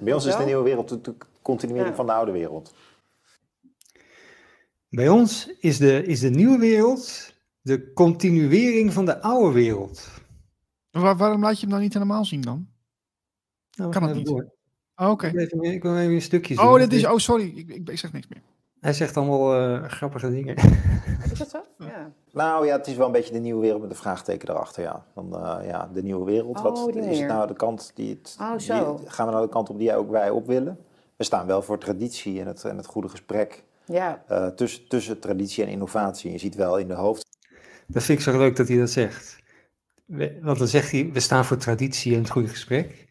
Bij 0.00 0.12
ons 0.12 0.24
is 0.26 0.36
de 0.36 0.44
nieuwe 0.44 0.64
wereld 0.64 0.88
de 0.88 1.00
de 1.00 1.16
continuering 1.42 1.88
Ja. 1.88 1.94
van 1.94 2.06
de 2.06 2.12
oude 2.12 2.32
wereld. 2.32 2.74
Bij 4.90 5.08
ons 5.08 5.46
is 5.58 5.78
de, 5.78 6.04
is 6.04 6.20
de 6.20 6.30
nieuwe 6.30 6.58
wereld 6.58 7.34
de 7.60 7.92
continuering 7.92 8.92
van 8.92 9.04
de 9.04 9.20
oude 9.22 9.52
wereld. 9.52 10.08
Waar- 10.90 11.16
waarom 11.16 11.40
laat 11.42 11.54
je 11.54 11.60
hem 11.60 11.70
dan 11.70 11.80
niet 11.80 11.92
helemaal 11.94 12.24
zien 12.24 12.40
dan? 12.40 12.68
Nou, 13.76 13.88
we 13.90 13.94
Kan 13.98 14.02
gaan 14.02 14.08
het 14.08 14.16
niet? 14.18 14.26
door. 14.26 14.52
Oh, 14.96 15.10
Oké. 15.10 15.26
Ik, 15.26 15.32
wil 15.32 15.42
even, 15.42 15.62
ik 15.74 15.82
wil 15.82 15.96
even 15.98 16.14
een 16.14 16.22
stukje 16.22 16.54
zien. 16.54 16.64
Oh, 16.66 16.74
dit 16.78 16.92
is. 16.92 17.06
Oh, 17.06 17.16
sorry. 17.16 17.52
Ik, 17.56 17.68
ik, 17.68 17.88
ik 17.88 17.98
zeg 17.98 18.12
niks 18.12 18.26
meer. 18.28 18.42
Hij 18.80 18.92
zegt 18.92 19.16
allemaal 19.16 19.54
eh, 19.54 19.88
grappige 19.88 20.30
dingen. 20.30 20.56
Is 21.32 21.38
dat 21.38 21.50
zo? 21.50 21.58
Ja. 21.86 22.12
Nou 22.32 22.66
ja, 22.66 22.76
het 22.76 22.86
is 22.86 22.96
wel 22.96 23.06
een 23.06 23.12
beetje 23.12 23.32
de 23.32 23.38
nieuwe 23.38 23.60
wereld 23.60 23.80
met 23.82 23.90
een 23.90 23.96
vraagteken 23.96 24.48
erachter, 24.48 24.82
ja. 24.82 25.06
Dan, 25.14 25.34
eh, 25.36 25.66
ja, 25.68 25.90
de 25.94 26.02
nieuwe 26.02 26.24
wereld. 26.24 26.56
Oh, 26.56 26.62
Wat 26.62 26.92
die 26.92 27.02
is 27.02 27.18
het 27.18 27.28
nou 27.28 27.46
de 27.46 27.54
kant 27.54 27.90
die 27.94 28.10
het... 28.10 28.36
Oh, 28.40 28.50
die- 28.50 28.60
zo. 28.60 29.00
gaan 29.04 29.26
we 29.26 29.32
nou 29.32 29.44
de 29.46 29.52
kant 29.52 29.70
op 29.70 29.78
die 29.78 29.94
ook 29.94 30.10
wij 30.10 30.30
op 30.30 30.46
willen? 30.46 30.78
We 31.16 31.24
staan 31.24 31.46
wel 31.46 31.62
voor 31.62 31.78
traditie 31.78 32.40
en 32.40 32.46
het, 32.46 32.64
en 32.64 32.76
het 32.76 32.86
goede 32.86 33.08
gesprek 33.08 33.64
Ja. 33.90 34.24
eh, 34.28 34.46
tussen, 34.46 34.88
tussen 34.88 35.20
traditie 35.20 35.64
en 35.64 35.70
innovatie. 35.70 36.32
Je 36.32 36.38
ziet 36.38 36.54
wel 36.54 36.78
in 36.78 36.88
de 36.88 36.94
hoofd 36.94 37.26
Dat 37.86 38.02
vind 38.02 38.18
ik 38.18 38.24
zo 38.24 38.38
leuk 38.38 38.56
dat 38.56 38.68
hij 38.68 38.78
dat 38.78 38.90
zegt. 38.90 39.38
We- 40.04 40.38
Want 40.42 40.58
dan 40.58 40.68
zegt 40.68 40.90
hij, 40.90 41.10
we 41.12 41.20
staan 41.20 41.44
voor 41.44 41.56
traditie 41.56 42.14
en 42.14 42.20
het 42.20 42.30
goede 42.30 42.48
gesprek. 42.48 43.08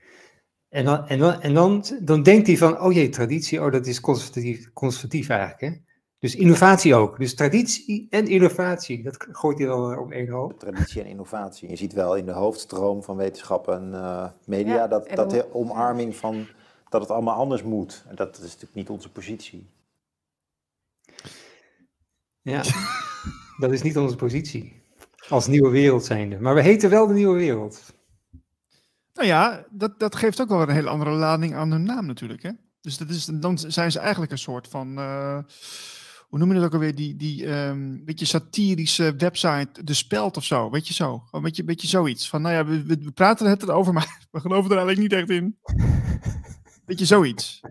En 0.69 0.85
dan, 0.85 1.07
en 1.07 1.19
dan, 1.19 1.41
en 1.41 1.53
dan, 1.53 1.84
dan 2.01 2.23
denkt 2.23 2.47
hij 2.47 2.57
van, 2.57 2.81
oh 2.81 2.93
jee, 2.93 3.10
traditie, 3.10 3.61
oh 3.64 3.72
dat 3.72 3.85
is 3.88 3.99
conservatief, 3.99 4.73
conservatief 4.73 5.30
eigenlijk. 5.30 5.61
Hè? 5.61 5.72
Dus 6.19 6.35
innovatie 6.35 6.95
ook. 6.95 7.18
Dus 7.19 7.35
traditie 7.35 8.07
en 8.10 8.27
innovatie, 8.27 9.03
dat 9.03 9.27
gooit 9.31 9.57
hij 9.57 9.68
dan 9.68 9.97
op 9.97 10.11
één 10.11 10.30
hoop. 10.30 10.60
traditie 10.60 11.01
en 11.01 11.07
innovatie. 11.07 11.69
Je 11.69 11.76
ziet 11.76 11.93
wel 11.93 12.15
in 12.15 12.26
de 12.26 12.31
hoofdstroom 12.31 13.03
van 13.03 13.15
wetenschap 13.18 13.68
en 13.68 13.93
eh, 13.93 14.27
media 14.45 14.73
Ja, 14.76 14.88
dat, 14.88 15.06
en 15.06 15.15
dat 15.15 15.30
de 15.30 15.53
omarming 15.53 16.15
van 16.15 16.47
dat 16.89 17.01
het 17.01 17.10
allemaal 17.11 17.35
anders 17.35 17.64
moet. 17.64 18.06
En 18.07 18.15
dat 18.15 18.35
is 18.38 18.43
natuurlijk 18.43 18.73
niet 18.76 18.89
onze 18.89 19.11
positie. 19.11 19.69
Ja, 22.41 22.64
dat 23.61 23.72
is 23.72 23.82
niet 23.82 23.98
onze 23.98 24.16
positie. 24.16 24.82
Als 25.30 25.48
nieuwe 25.48 25.70
wereld 25.70 26.06
zijnde. 26.06 26.40
Maar 26.40 26.56
we 26.56 26.61
heten 26.61 26.90
wel 26.90 27.07
de 27.07 27.14
nieuwe 27.14 27.38
wereld. 27.38 27.94
Nou 29.14 29.28
ja, 29.28 29.66
dat, 29.70 29.99
dat 29.99 30.16
geeft 30.16 30.41
ook 30.41 30.49
wel 30.49 30.61
een 30.61 30.70
hele 30.70 30.90
andere 30.90 31.11
lading 31.11 31.56
aan 31.56 31.72
hun 31.72 31.84
naam 31.84 32.06
natuurlijk. 32.06 32.44
Hè? 32.44 32.52
Dus 32.82 32.98
dat 32.98 33.10
is, 33.10 33.26
dan 33.26 33.57
zijn 33.57 33.91
ze 33.91 33.99
eigenlijk 33.99 34.32
een 34.32 34.38
soort 34.38 34.68
van, 34.68 34.98
eh, 34.98 35.40
hoe 36.28 36.40
noem 36.40 36.48
je 36.49 36.56
dat 36.56 36.64
ook 36.64 36.74
alweer, 36.74 36.95
die, 36.95 37.16
die 37.16 37.45
ehm 37.45 38.06
beetje 38.06 38.26
satirische 38.26 39.16
website, 39.18 39.84
De 39.84 39.94
Speld 39.94 40.38
of 40.38 40.44
zo, 40.44 40.70
weet 40.70 40.88
je 40.88 40.94
zo. 40.94 41.24
Een 41.32 41.41
beetje, 41.41 41.64
beetje 41.64 41.88
zoiets. 41.88 42.30
Van, 42.30 42.41
nou 42.41 42.56
ja, 42.56 42.66
we, 42.66 42.84
we, 42.84 42.98
we 43.03 43.11
praten 43.11 43.49
het 43.49 43.64
erover, 43.64 43.94
maar 43.98 44.28
we 44.32 44.40
geloven 44.40 44.72
er 44.72 44.78
eigenlijk 44.78 45.11
niet 45.11 45.20
echt 45.20 45.30
in. 45.30 45.57
Beetje 46.86 47.06
zoiets. 47.06 47.61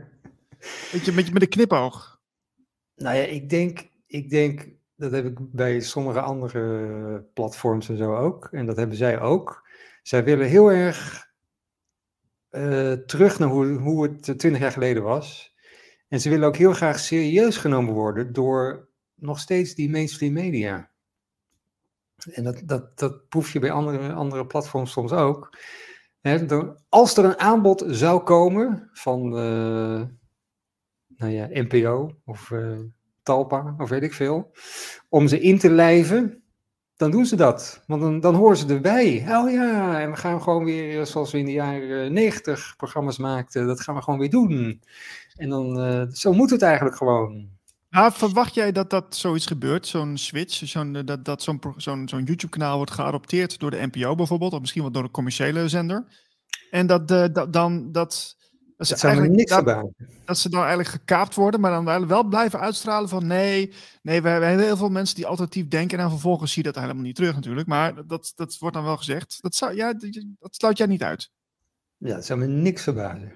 Beetje, 0.92 1.12
beetje 1.12 1.32
met 1.32 1.42
een 1.42 1.48
knipoog. 1.48 2.20
Nou 2.96 3.16
ja, 3.16 3.22
ik 3.22 3.48
denk, 3.48 3.87
ik 4.08 4.30
denk, 4.30 4.68
dat 4.96 5.12
heb 5.12 5.24
ik 5.24 5.38
bij 5.52 5.80
sommige 5.80 6.20
andere 6.20 7.22
platforms 7.34 7.88
en 7.88 7.96
zo 7.96 8.16
ook. 8.16 8.48
En 8.50 8.66
dat 8.66 8.76
hebben 8.76 8.96
zij 8.96 9.20
ook. 9.20 9.68
Zij 10.02 10.24
willen 10.24 10.46
heel 10.46 10.72
erg 10.72 11.26
eh, 12.48 12.92
terug 12.92 13.38
naar 13.38 13.48
hoe, 13.48 13.66
hoe 13.66 14.02
het 14.02 14.22
twintig 14.22 14.58
jaar 14.58 14.72
geleden 14.72 15.02
was. 15.02 15.56
En 16.08 16.20
ze 16.20 16.30
willen 16.30 16.48
ook 16.48 16.56
heel 16.56 16.72
graag 16.72 16.98
serieus 16.98 17.56
genomen 17.56 17.94
worden 17.94 18.32
door 18.32 18.88
nog 19.14 19.38
steeds 19.38 19.74
die 19.74 19.90
mainstream 19.90 20.32
media. 20.32 20.90
En 22.32 22.44
dat, 22.44 22.62
dat, 22.64 22.98
dat 22.98 23.28
proef 23.28 23.52
je 23.52 23.58
bij 23.58 23.70
andere, 23.70 24.12
andere 24.12 24.46
platforms 24.46 24.92
soms 24.92 25.12
ook. 25.12 25.56
Door- 26.46 26.80
als 26.88 27.16
er 27.16 27.24
een 27.24 27.38
aanbod 27.38 27.84
zou 27.86 28.22
komen 28.22 28.88
van 28.92 29.36
eh, 29.36 30.02
nou 31.06 31.32
ja, 31.32 31.48
NPO 31.50 32.20
of 32.24 32.50
eh, 32.50 32.78
Talpa 33.28 33.74
of 33.78 33.88
weet 33.88 34.02
ik 34.02 34.12
veel, 34.12 34.50
om 35.08 35.28
ze 35.28 35.40
in 35.40 35.58
te 35.58 35.70
lijven, 35.70 36.42
dan 36.96 37.10
doen 37.10 37.26
ze 37.26 37.36
dat. 37.36 37.82
Want 37.86 38.00
dan, 38.00 38.20
dan 38.20 38.34
horen 38.34 38.56
ze 38.56 38.66
erbij. 38.66 39.24
Oh 39.28 39.50
ja, 39.50 40.00
en 40.00 40.10
we 40.10 40.16
gaan 40.16 40.42
gewoon 40.42 40.64
weer, 40.64 41.06
zoals 41.06 41.32
we 41.32 41.38
in 41.38 41.44
de 41.44 41.52
jaren 41.52 42.12
negentig 42.12 42.74
programma's 42.76 43.18
maakten, 43.18 43.66
dat 43.66 43.80
gaan 43.80 43.94
we 43.94 44.02
gewoon 44.02 44.18
weer 44.18 44.30
doen. 44.30 44.82
En 45.36 45.48
dan, 45.48 45.80
eh, 45.80 46.02
zo 46.12 46.32
moet 46.32 46.50
het 46.50 46.62
eigenlijk 46.62 46.96
gewoon. 46.96 47.48
Nou, 47.90 48.12
verwacht 48.12 48.54
jij 48.54 48.72
dat 48.72 48.90
dat 48.90 49.16
zoiets 49.16 49.46
gebeurt, 49.46 49.86
zo'n 49.86 50.16
switch, 50.16 50.68
zo'n, 50.68 50.96
eh, 50.96 51.04
dat, 51.04 51.24
dat 51.24 51.42
zo'n, 51.42 51.60
zo'n, 51.76 52.06
YouTube-kanaal 52.24 52.76
wordt 52.76 52.90
geadopteerd 52.90 53.58
door 53.58 53.70
de 53.70 53.88
NPO 53.92 54.14
bijvoorbeeld, 54.14 54.52
of 54.52 54.60
misschien 54.60 54.82
wel 54.82 54.90
door 54.90 55.02
een 55.02 55.10
commerciële 55.10 55.68
zender? 55.68 56.04
En 56.70 56.86
dat, 56.86 57.08
dat 57.08 57.52
dan 57.52 57.92
dat, 57.92 58.36
dat, 58.78 58.98
ze 58.98 59.06
eigenlijk, 59.06 59.34
niks 59.36 59.50
dat, 59.50 59.62
verbazen. 59.64 59.94
dat 60.24 60.38
ze 60.38 60.48
dan 60.48 60.60
eigenlijk 60.60 60.88
gekaapt 60.88 61.34
worden, 61.34 61.60
maar 61.60 61.70
dan 61.70 61.84
wel- 61.84 62.06
wel 62.06 62.24
blijven 62.24 62.60
uitstralen 62.60 63.08
van 63.08 63.26
nee, 63.26 63.72
nee, 64.02 64.22
we, 64.22 64.28
hebben 64.28 64.64
heel 64.64 64.76
veel 64.76 64.88
mensen 64.88 65.16
die 65.16 65.26
alternatief 65.26 65.68
denken 65.68 65.98
en 65.98 66.10
vervolgens 66.10 66.52
zie 66.52 66.64
je 66.64 66.72
dat 66.72 66.82
helemaal 66.82 67.02
niet 67.02 67.14
terug 67.14 67.34
natuurlijk, 67.34 67.66
maar 67.66 68.06
dat, 68.06 68.32
dat 68.34 68.56
wordt 68.58 68.74
dan 68.74 68.84
wel 68.84 68.96
gezegd. 68.96 69.38
Dat, 69.40 69.54
zou, 69.54 69.74
ja, 69.74 69.92
dat 69.92 70.24
dat 70.38 70.54
sluit 70.54 70.78
jij 70.78 70.86
niet 70.86 71.02
uit. 71.02 71.30
Ja, 71.96 72.14
het 72.14 72.26
zou 72.26 72.38
me 72.38 72.46
niks 72.46 72.82
verbazen. 72.82 73.32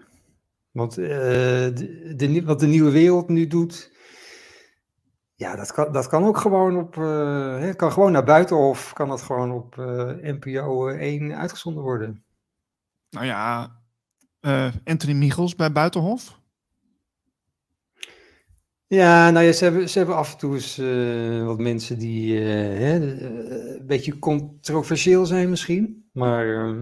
Want 0.70 0.98
eh, 0.98 1.09
de, 2.16 2.43
wat 2.44 2.60
de 2.60 2.66
nieuwe 2.66 2.90
wereld 2.90 3.28
nu 3.28 3.47
doet, 3.47 3.93
ja, 5.35 5.56
dat 5.56 5.73
kan, 5.73 5.93
dat 5.93 6.06
kan 6.09 6.24
ook 6.24 6.39
gewoon 6.39 6.77
op, 6.77 6.97
eh, 6.97 7.59
hè, 7.59 7.74
kan 7.74 7.93
gewoon 7.93 8.12
naar 8.12 8.24
Buitenhof, 8.24 8.93
kan 8.93 9.09
dat 9.09 9.23
gewoon 9.23 9.52
op 9.52 9.78
eh, 9.78 10.10
NPO 10.23 10.89
1 10.89 11.36
uitgezonden 11.36 11.82
worden. 11.82 12.24
Nou 13.10 13.27
ja, 13.27 13.70
eh, 14.43 14.73
Anthony 14.85 15.12
Michels 15.14 15.56
bij 15.56 15.73
Buitenhof. 15.73 16.40
Ja, 18.86 19.31
nou 19.31 19.47
ja, 19.47 19.52
ze 19.52 19.64
hebben, 19.64 19.89
ze 19.89 19.98
hebben 19.98 20.16
af 20.16 20.32
en 20.32 20.39
toe 20.39 20.55
eens 20.55 20.78
eh, 20.78 21.44
wat 21.47 21.59
mensen 21.59 21.98
die 21.98 22.39
eh, 22.39 22.78
hè, 22.78 22.94
een 23.77 23.86
beetje 23.86 24.19
controversieel 24.19 25.27
zijn 25.27 25.51
misschien. 25.51 26.09
Maar 26.12 26.55
eh, 26.55 26.81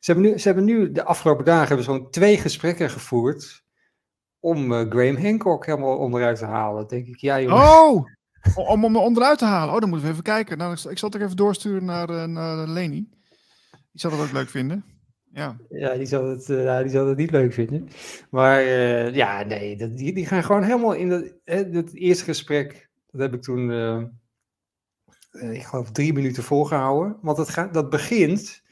ze, 0.00 0.12
hebben 0.12 0.24
nu, 0.24 0.38
ze 0.38 0.46
hebben 0.46 0.64
nu 0.64 0.92
de 0.92 1.04
afgelopen 1.04 1.44
dagen 1.44 1.66
hebben 1.68 1.84
gewoon 1.84 2.10
twee 2.10 2.36
gesprekken 2.38 2.90
gevoerd 2.90 3.64
om 4.40 4.72
Graham 4.72 5.16
Hancock 5.16 5.66
helemaal 5.66 5.96
onderuit 5.96 6.38
te 6.38 6.44
halen. 6.44 6.88
Denk 6.88 7.06
ik, 7.06 7.18
ja 7.18 7.40
jongen. 7.40 7.56
Oh! 7.56 8.04
Om 8.54 8.82
hem 8.82 8.96
onderuit 8.96 9.38
te 9.38 9.44
halen. 9.44 9.74
Oh, 9.74 9.80
dan 9.80 9.88
moeten 9.88 10.06
we 10.06 10.12
even 10.12 10.24
kijken. 10.24 10.58
Nou, 10.58 10.72
ik 10.72 10.98
zal- 10.98 11.10
het 11.10 11.14
er 11.14 11.24
even 11.24 11.36
doorsturen 11.36 11.84
naar, 11.84 12.28
naar 12.28 12.68
Leni. 12.68 13.08
Die 13.70 14.00
zal 14.00 14.10
dat 14.10 14.20
ook 14.20 14.32
leuk 14.32 14.48
vinden. 14.48 14.93
Ja. 15.34 15.56
Ja, 15.68 15.94
die 15.94 16.06
zal 16.06 16.28
het, 16.28 16.50
eh, 16.50 16.78
die 16.78 16.90
zal 16.90 17.06
het 17.06 17.16
niet 17.16 17.30
leuk 17.30 17.52
vinden. 17.52 17.88
Maar 18.30 18.58
eh, 18.58 19.14
ja, 19.14 19.42
nee, 19.42 19.76
dat, 19.76 19.96
die, 19.96 20.14
die 20.14 20.26
gaan 20.26 20.44
gewoon 20.44 20.62
helemaal 20.62 20.92
in 20.92 21.08
dat, 21.08 21.34
hè, 21.44 21.82
eerste 21.92 22.24
gesprek. 22.24 22.88
Dat 23.10 23.20
heb 23.20 23.34
ik 23.34 23.42
toen, 23.42 23.70
eh, 23.70 25.52
ik 25.52 25.62
geloof, 25.62 25.90
drie 25.90 26.12
minuten 26.12 26.42
volgehouden. 26.42 27.16
Want 27.22 27.36
dat, 27.36 27.48
gaat, 27.48 27.74
dat 27.74 27.90
begint, 27.90 28.62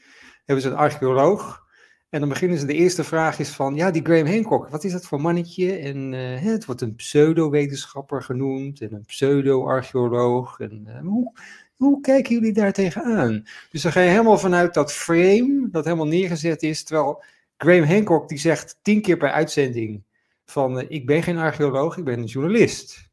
hebben 0.45 0.63
ze 0.63 0.69
een 0.69 0.75
archeoloog. 0.75 1.61
En 2.09 2.19
dan 2.19 2.29
beginnen 2.29 2.57
ze, 2.57 2.65
de 2.65 2.73
eerste 2.73 3.03
vraag 3.03 3.39
is 3.39 3.49
van, 3.49 3.75
ja, 3.75 3.91
die 3.91 4.03
Graham 4.05 4.27
Hancock, 4.27 4.69
wat 4.69 4.83
is 4.83 4.91
dat 4.91 5.05
voor 5.05 5.21
mannetje? 5.21 5.75
En 5.75 6.11
het 6.11 6.65
wordt 6.65 6.81
een 6.81 6.95
pseudo-wetenschapper 6.95 8.23
genoemd 8.23 8.81
en 8.81 8.93
een 8.93 9.05
pseudo-archeoloog. 9.05 10.59
En 10.59 10.99
hoe, 11.03 11.33
hoe 11.75 12.01
kijken 12.01 12.33
jullie 12.33 12.53
daar 12.53 12.73
tegenaan? 12.73 13.43
Dus 13.69 13.81
dan 13.81 13.91
ga 13.91 14.01
je 14.01 14.09
helemaal 14.09 14.37
vanuit 14.37 14.73
dat 14.73 14.93
frame, 14.93 15.67
dat 15.71 15.83
helemaal 15.85 16.07
neergezet 16.07 16.63
is, 16.63 16.83
terwijl 16.83 17.23
Graham 17.57 17.83
Hancock 17.83 18.29
die 18.29 18.37
zegt 18.37 18.77
tien 18.81 19.01
keer 19.01 19.17
per 19.17 19.31
uitzending 19.31 20.03
van 20.45 20.79
eh, 20.79 20.85
ik 20.89 21.05
ben 21.05 21.23
geen 21.23 21.37
archeoloog, 21.37 21.97
ik 21.97 22.03
ben 22.03 22.19
een 22.19 22.25
journalist. 22.25 23.11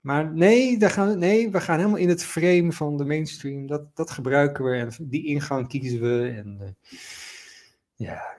Maar 0.00 0.32
nee, 0.32 0.78
daar 0.78 0.90
gaan, 0.90 1.18
nee, 1.18 1.50
we 1.50 1.60
gaan 1.60 1.78
helemaal 1.78 1.98
in 1.98 2.08
het 2.08 2.24
frame 2.24 2.72
van 2.72 2.96
de 2.96 3.04
mainstream, 3.04 3.66
dat, 3.66 3.96
dat 3.96 4.10
gebruiken 4.10 4.64
we 4.64 4.76
en 4.76 4.90
die 5.00 5.26
ingang 5.26 5.68
kiezen 5.68 6.00
we. 6.00 6.28
En, 6.36 6.56
eh, 6.60 6.96
ja, 7.94 8.38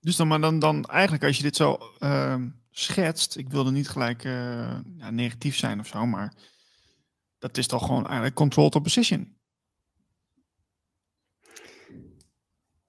Dus 0.00 0.16
dan, 0.16 0.28
maar 0.28 0.40
dan, 0.40 0.58
dan 0.58 0.84
eigenlijk 0.84 1.24
als 1.24 1.36
je 1.36 1.42
dit 1.42 1.56
zo 1.56 1.78
ehm, 1.98 2.48
schetst. 2.70 3.36
Ik 3.36 3.48
wilde 3.48 3.70
niet 3.70 3.88
gelijk 3.88 4.24
eh, 4.24 4.78
ja, 4.96 5.10
negatief 5.10 5.56
zijn 5.56 5.80
of 5.80 5.86
zo, 5.86 6.06
maar 6.06 6.32
dat 7.46 7.56
is 7.56 7.66
toch 7.66 7.86
gewoon 7.86 8.04
eigenlijk 8.04 8.34
controlled 8.34 8.74
opposition. 8.74 9.34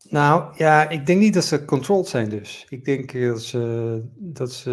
Nou 0.09 0.53
ja, 0.57 0.89
ik 0.89 1.05
denk 1.05 1.19
niet 1.19 1.33
dat 1.33 1.45
ze 1.45 1.65
controlled 1.65 2.07
zijn 2.07 2.29
dus. 2.29 2.65
Ik 2.69 2.85
denk 2.85 3.13
eh, 3.13 3.27
dat 3.27 3.43
ze, 3.43 4.03
dat 4.15 4.53
ze 4.53 4.71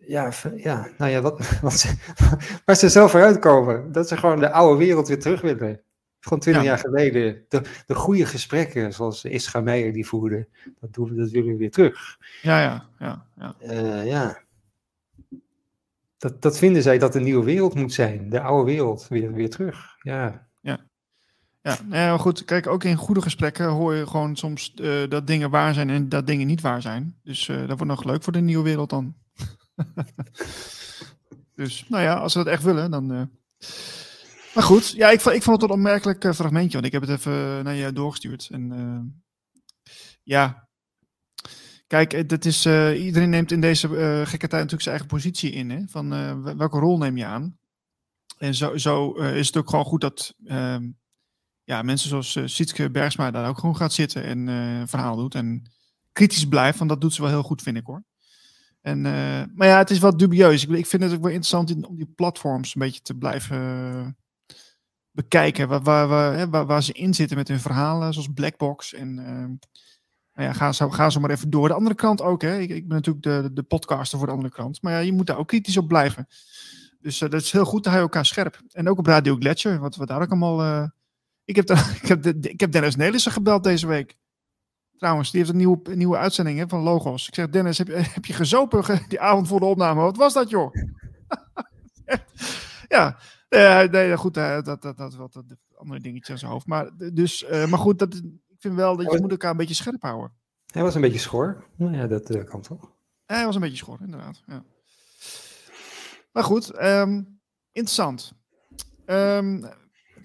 ja, 0.00 0.32
ja, 0.56 0.88
nou 0.98 1.10
ja, 1.10 1.20
wat, 1.20 1.50
wat 1.60 1.72
ze, 1.72 1.94
waar 2.64 2.76
ze 2.76 2.88
zelf 2.88 3.10
vooruit 3.10 3.38
komen. 3.38 3.92
Dat 3.92 4.08
ze 4.08 4.16
gewoon 4.16 4.40
de 4.40 4.50
oude 4.50 4.78
wereld 4.78 5.08
weer 5.08 5.20
terug 5.20 5.40
willen. 5.40 5.80
Gewoon 6.20 6.38
twintig 6.38 6.62
Ja. 6.62 6.68
jaar 6.68 6.78
geleden, 6.78 7.44
de, 7.48 7.62
de 7.86 7.94
goede 7.94 8.26
gesprekken 8.26 8.92
zoals 8.92 9.24
Ischa 9.24 9.60
Meijer 9.60 9.92
die 9.92 10.06
voerde, 10.06 10.48
dat, 10.80 10.92
doen 10.92 11.08
we, 11.08 11.14
dat 11.14 11.30
willen 11.30 11.52
we 11.52 11.56
weer 11.56 11.70
terug. 11.70 12.18
Ja, 12.42 12.60
ja, 12.60 12.88
ja. 12.98 13.26
ja. 13.36 13.54
Eh, 13.58 14.06
ja. 14.06 14.42
Dat, 16.18 16.42
dat 16.42 16.58
vinden 16.58 16.82
zij 16.82 16.98
dat 16.98 17.12
de 17.12 17.20
nieuwe 17.20 17.44
wereld 17.44 17.74
moet 17.74 17.92
zijn. 17.92 18.28
De 18.30 18.40
oude 18.40 18.70
wereld 18.70 19.08
weer, 19.08 19.32
weer 19.32 19.50
terug. 19.50 19.96
Ja. 20.02 20.46
Ja, 21.62 21.78
nou 21.84 21.94
ja, 22.02 22.16
goed. 22.18 22.44
Kijk, 22.44 22.66
ook 22.66 22.84
in 22.84 22.96
goede 22.96 23.22
gesprekken 23.22 23.68
hoor 23.68 23.94
je 23.94 24.06
gewoon 24.06 24.36
soms 24.36 24.74
eh, 24.74 25.08
dat 25.08 25.26
dingen 25.26 25.50
waar 25.50 25.74
zijn 25.74 25.90
en 25.90 26.08
dat 26.08 26.26
dingen 26.26 26.46
niet 26.46 26.60
waar 26.60 26.82
zijn. 26.82 27.18
Dus 27.22 27.48
eh, 27.48 27.56
dat 27.56 27.66
wordt 27.66 27.84
nog 27.84 28.04
leuk 28.04 28.22
voor 28.22 28.32
de 28.32 28.40
nieuwe 28.40 28.64
wereld 28.64 28.90
dan. 28.90 29.14
dus, 31.54 31.88
nou 31.88 32.02
ja, 32.02 32.14
als 32.14 32.32
ze 32.32 32.38
dat 32.38 32.46
echt 32.46 32.62
willen, 32.62 32.90
dan. 32.90 33.12
eh. 33.12 33.22
Maar 34.54 34.64
goed, 34.64 34.90
ja, 34.90 35.10
ik, 35.10 35.20
vond- 35.20 35.34
ik 35.34 35.42
vond 35.42 35.60
het 35.60 35.70
een 35.70 35.76
opmerkelijk 35.76 36.34
fragmentje, 36.34 36.72
want 36.72 36.84
ik 36.86 36.92
heb 36.92 37.00
het 37.02 37.10
even 37.10 37.64
naar 37.64 37.74
je 37.74 37.92
doorgestuurd. 37.92 38.48
En 38.52 39.22
ja, 40.22 40.67
Kijk, 41.88 42.12
eh, 42.12 42.26
dat 42.26 42.44
is, 42.44 42.64
eh, 42.64 43.04
iedereen 43.04 43.30
neemt 43.30 43.52
in 43.52 43.60
deze 43.60 43.86
eh, 43.86 44.18
gekke 44.26 44.48
tijd 44.48 44.52
natuurlijk 44.52 44.82
zijn 44.82 44.94
eigen 44.94 45.06
positie 45.06 45.50
in. 45.50 45.70
Hè? 45.70 45.82
Van 45.86 46.08
wel- 46.42 46.56
welke 46.56 46.78
rol 46.78 46.98
neem 46.98 47.16
je 47.16 47.24
aan? 47.24 47.58
En 48.38 48.54
zo, 48.54 48.76
zo 48.76 49.12
is 49.12 49.46
het 49.46 49.56
ook 49.56 49.70
gewoon 49.70 49.84
goed 49.84 50.00
dat 50.00 50.34
ehm, 50.44 50.88
ja, 51.64 51.82
mensen 51.82 52.08
zoals 52.08 52.38
Sietske 52.44 52.90
Bergsma 52.90 53.30
daar 53.30 53.48
ook 53.48 53.58
gewoon 53.58 53.76
gaat 53.76 53.92
zitten 53.92 54.22
en 54.24 54.88
verhaal 54.88 55.16
doet. 55.16 55.34
En 55.34 55.70
kritisch 56.12 56.48
blijft, 56.48 56.78
want 56.78 56.90
dat 56.90 57.00
doet 57.00 57.14
ze 57.14 57.20
wel 57.22 57.30
heel 57.30 57.42
goed, 57.42 57.62
vind 57.62 57.76
ik 57.76 57.86
hoor. 57.86 58.04
En, 58.80 59.00
maar 59.54 59.66
ja, 59.66 59.78
het 59.78 59.90
is 59.90 59.98
wat 59.98 60.18
dubieus. 60.18 60.62
Ik, 60.62 60.70
ik 60.70 60.86
vind 60.86 61.02
het 61.02 61.12
ook 61.12 61.20
wel 61.22 61.28
interessant 61.30 61.70
in- 61.70 61.86
om 61.86 61.96
die 61.96 62.12
platforms 62.14 62.74
een 62.74 62.80
beetje 62.80 63.00
te 63.00 63.14
blijven 63.14 64.16
bekijken. 65.10 65.68
Waar, 65.68 65.82
waar, 65.82 66.08
waar, 66.08 66.34
hè, 66.36 66.48
waar, 66.48 66.66
waar 66.66 66.82
ze 66.82 66.92
in 66.92 67.14
zitten 67.14 67.36
met 67.36 67.48
hun 67.48 67.60
verhalen, 67.60 68.12
zoals 68.12 68.28
Blackbox. 68.34 68.94
En 68.94 69.18
ehm, 69.18 69.52
nou 70.38 70.50
ja, 70.50 70.56
ga 70.56 70.72
zo, 70.72 70.90
ga 70.90 71.10
zo 71.10 71.20
maar 71.20 71.30
even 71.30 71.50
door. 71.50 71.68
De 71.68 71.74
andere 71.74 71.94
kant 71.94 72.22
ook. 72.22 72.42
Hè. 72.42 72.58
Ik, 72.58 72.70
ik 72.70 72.88
ben 72.88 72.96
natuurlijk 72.96 73.24
de, 73.24 73.52
de 73.52 73.62
podcaster 73.62 74.18
voor 74.18 74.26
de 74.26 74.32
andere 74.32 74.54
kant. 74.54 74.82
Maar 74.82 74.92
ja, 74.92 74.98
je 74.98 75.12
moet 75.12 75.26
daar 75.26 75.38
ook 75.38 75.46
kritisch 75.48 75.76
op 75.76 75.88
blijven. 75.88 76.26
Dus 77.00 77.20
eh, 77.20 77.30
dat 77.30 77.40
is 77.40 77.52
heel 77.52 77.64
goed, 77.64 77.82
dan 77.84 77.92
hou 77.92 78.04
je 78.04 78.10
elkaar 78.10 78.26
scherp. 78.26 78.60
En 78.72 78.88
ook 78.88 78.98
op 78.98 79.06
Radio 79.06 79.36
Gletscher, 79.36 79.78
wat 79.78 79.96
we 79.96 80.06
daar 80.06 80.22
ook 80.22 80.30
allemaal... 80.30 80.62
eh, 80.62 80.88
ik, 81.44 81.56
heb 81.56 81.70
ik, 82.02 82.08
heb 82.08 82.26
ik 82.26 82.60
heb 82.60 82.72
Dennis 82.72 82.96
Nelissen 82.96 83.32
gebeld 83.32 83.64
deze 83.64 83.86
week. 83.86 84.16
Trouwens, 84.96 85.30
die 85.30 85.40
heeft 85.40 85.52
een 85.52 85.58
nieuwe, 85.58 85.94
nieuwe 85.94 86.16
uitzending 86.16 86.58
hè, 86.58 86.68
van 86.68 86.80
Logos. 86.80 87.28
Ik 87.28 87.34
zeg, 87.34 87.48
Dennis, 87.48 87.78
heb 87.78 87.86
je, 87.86 87.94
heb 88.18 88.24
je 88.24 88.32
gezopen 88.32 88.84
ge- 88.84 89.04
die 89.08 89.20
avond 89.20 89.48
voor 89.48 89.60
de 89.60 89.66
opname? 89.66 90.00
Wat 90.00 90.16
was 90.16 90.32
dat, 90.32 90.50
joh? 90.50 90.74
ja, 92.88 93.18
nee, 93.48 93.88
nee, 93.88 94.16
goed, 94.16 94.36
eh, 94.36 94.62
dat, 94.62 94.82
dat, 94.82 94.82
dat, 94.82 95.12
dat, 95.12 95.32
dat 95.32 95.44
andere 95.76 96.00
dingetje 96.00 96.32
aan 96.32 96.38
zijn 96.38 96.50
hoofd. 96.50 96.66
Maar, 96.66 96.90
dus, 97.12 97.44
eh, 97.44 97.66
maar 97.66 97.78
goed, 97.78 97.98
dat, 97.98 98.22
ik 98.58 98.64
vind 98.64 98.74
wel 98.74 98.96
dat 98.96 99.12
je 99.12 99.20
moet 99.20 99.30
elkaar 99.30 99.50
een 99.50 99.56
beetje 99.56 99.74
scherp 99.74 100.02
houden. 100.02 100.32
Hij 100.72 100.82
was 100.82 100.94
een 100.94 101.00
beetje 101.00 101.18
schor. 101.18 101.64
Nou 101.76 101.94
ja, 101.96 102.06
dat 102.06 102.30
eh, 102.30 102.44
kan 102.44 102.62
toch. 102.62 102.92
Hij 103.26 103.44
was 103.44 103.54
een 103.54 103.60
beetje 103.60 103.76
schor, 103.76 103.98
inderdaad. 104.04 104.42
Ja. 104.46 104.64
Maar 106.32 106.44
goed, 106.44 106.70
ehm, 106.70 107.22
interessant. 107.72 108.32
Ehm, 109.04 109.62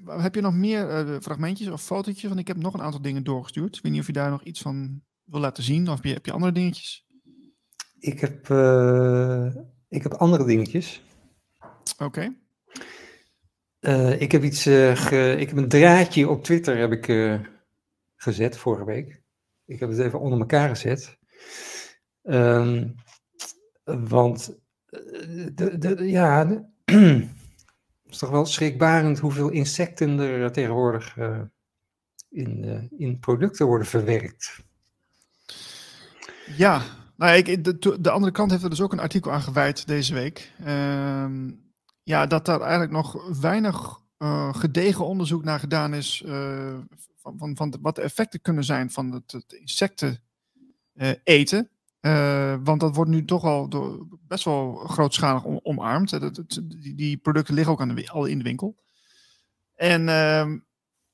heb 0.08 0.36
je 0.36 0.42
nog 0.42 0.54
meer 0.54 0.90
eh, 0.90 1.20
fragmentjes 1.22 1.68
of 1.68 1.82
fotootjes? 1.84 2.28
Want 2.28 2.40
ik 2.40 2.48
heb 2.48 2.58
nog 2.58 2.74
een 2.74 2.82
aantal 2.82 3.02
dingen 3.02 3.24
doorgestuurd. 3.24 3.76
Ik 3.76 3.84
weet 3.84 3.92
niet 3.92 4.02
of 4.02 4.08
je 4.08 4.14
daar 4.14 4.30
nog 4.30 4.44
iets 4.44 4.62
van 4.62 5.02
wil 5.24 5.40
laten 5.40 5.64
zien. 5.64 5.90
Of 5.90 5.96
heb 5.96 6.04
je, 6.06 6.14
heb 6.14 6.26
je 6.26 6.32
andere 6.32 6.52
dingetjes? 6.52 7.06
Ik 8.00 8.20
heb, 8.20 8.50
eh, 8.50 9.56
ik 9.90 10.04
heb 10.04 10.14
andere 10.14 10.46
dingetjes. 10.46 11.04
Oké. 11.98 12.34
Ik 14.18 14.32
heb 14.32 14.44
iets, 14.44 14.62
ge- 14.64 15.36
ik 15.40 15.48
heb 15.50 15.58
een 15.58 15.68
draadje 15.70 16.30
op 16.30 16.44
Twitter 16.44 16.78
heb 16.78 16.92
ik, 16.92 17.08
gezet 18.24 18.58
vorige 18.58 18.86
week. 18.86 19.22
Ik 19.66 19.80
heb 19.80 19.90
het 19.90 20.00
even 20.00 20.20
onder 20.20 20.40
elkaar 20.40 20.70
gezet. 20.70 21.18
Ehm, 22.24 22.90
want, 23.84 24.58
eh, 24.86 25.48
de, 25.54 25.78
de, 25.78 26.10
ja, 26.10 26.48
het 26.48 26.64
is 28.10 28.18
toch 28.18 28.30
wel 28.30 28.46
schrikbarend 28.46 29.20
hoeveel 29.20 29.50
insecten 29.50 30.20
er 30.20 30.52
tegenwoordig 30.52 31.18
eh, 31.18 31.42
in, 32.30 32.64
eh, 32.64 33.00
in 33.00 33.20
producten 33.20 33.66
worden 33.66 33.88
verwerkt. 33.88 34.60
Ja, 36.58 36.82
nou, 37.16 37.36
ik, 37.38 37.64
de, 37.64 38.02
de 38.02 38.10
andere 38.10 38.32
kant 38.32 38.52
heeft 38.52 38.64
er 38.64 38.70
dus 38.70 38.82
ook 38.82 38.92
een 38.92 39.00
artikel 39.00 39.32
aan 39.32 39.42
gewijd 39.42 39.88
deze 39.88 40.14
week. 40.14 40.52
Ehm, 40.66 41.52
ja, 42.04 42.26
dat 42.26 42.46
daar 42.46 42.62
eigenlijk 42.62 42.92
nog 42.92 43.40
weinig 43.42 44.02
gedegen 44.52 45.06
onderzoek 45.06 45.44
naar 45.44 45.60
gedaan 45.60 45.94
is 45.94 46.24
van, 47.38 47.56
van, 47.56 47.78
wat 47.82 47.96
de 47.96 48.02
effecten 48.02 48.42
kunnen 48.42 48.64
zijn 48.64 48.92
van 48.92 49.12
het, 49.12 49.46
insecten 49.60 50.24
eh, 50.94 51.12
eten. 51.24 51.70
Eh, 52.00 52.56
want 52.64 52.80
dat 52.80 52.96
wordt 52.96 53.12
nu 53.12 53.26
toch 53.26 53.44
al 53.44 53.68
best 54.28 54.44
wel 54.44 54.76
grootschalig 54.76 55.44
om- 55.44 55.60
omarmd. 55.64 56.14
Eh, 56.14 56.30
die, 56.96 57.18
producten 57.18 57.54
liggen 57.54 57.74
ook 57.74 58.10
al 58.10 58.26
in 58.26 58.38
de 58.38 58.44
winkel. 58.44 58.76
En 59.76 60.10
ehm, 60.10 60.60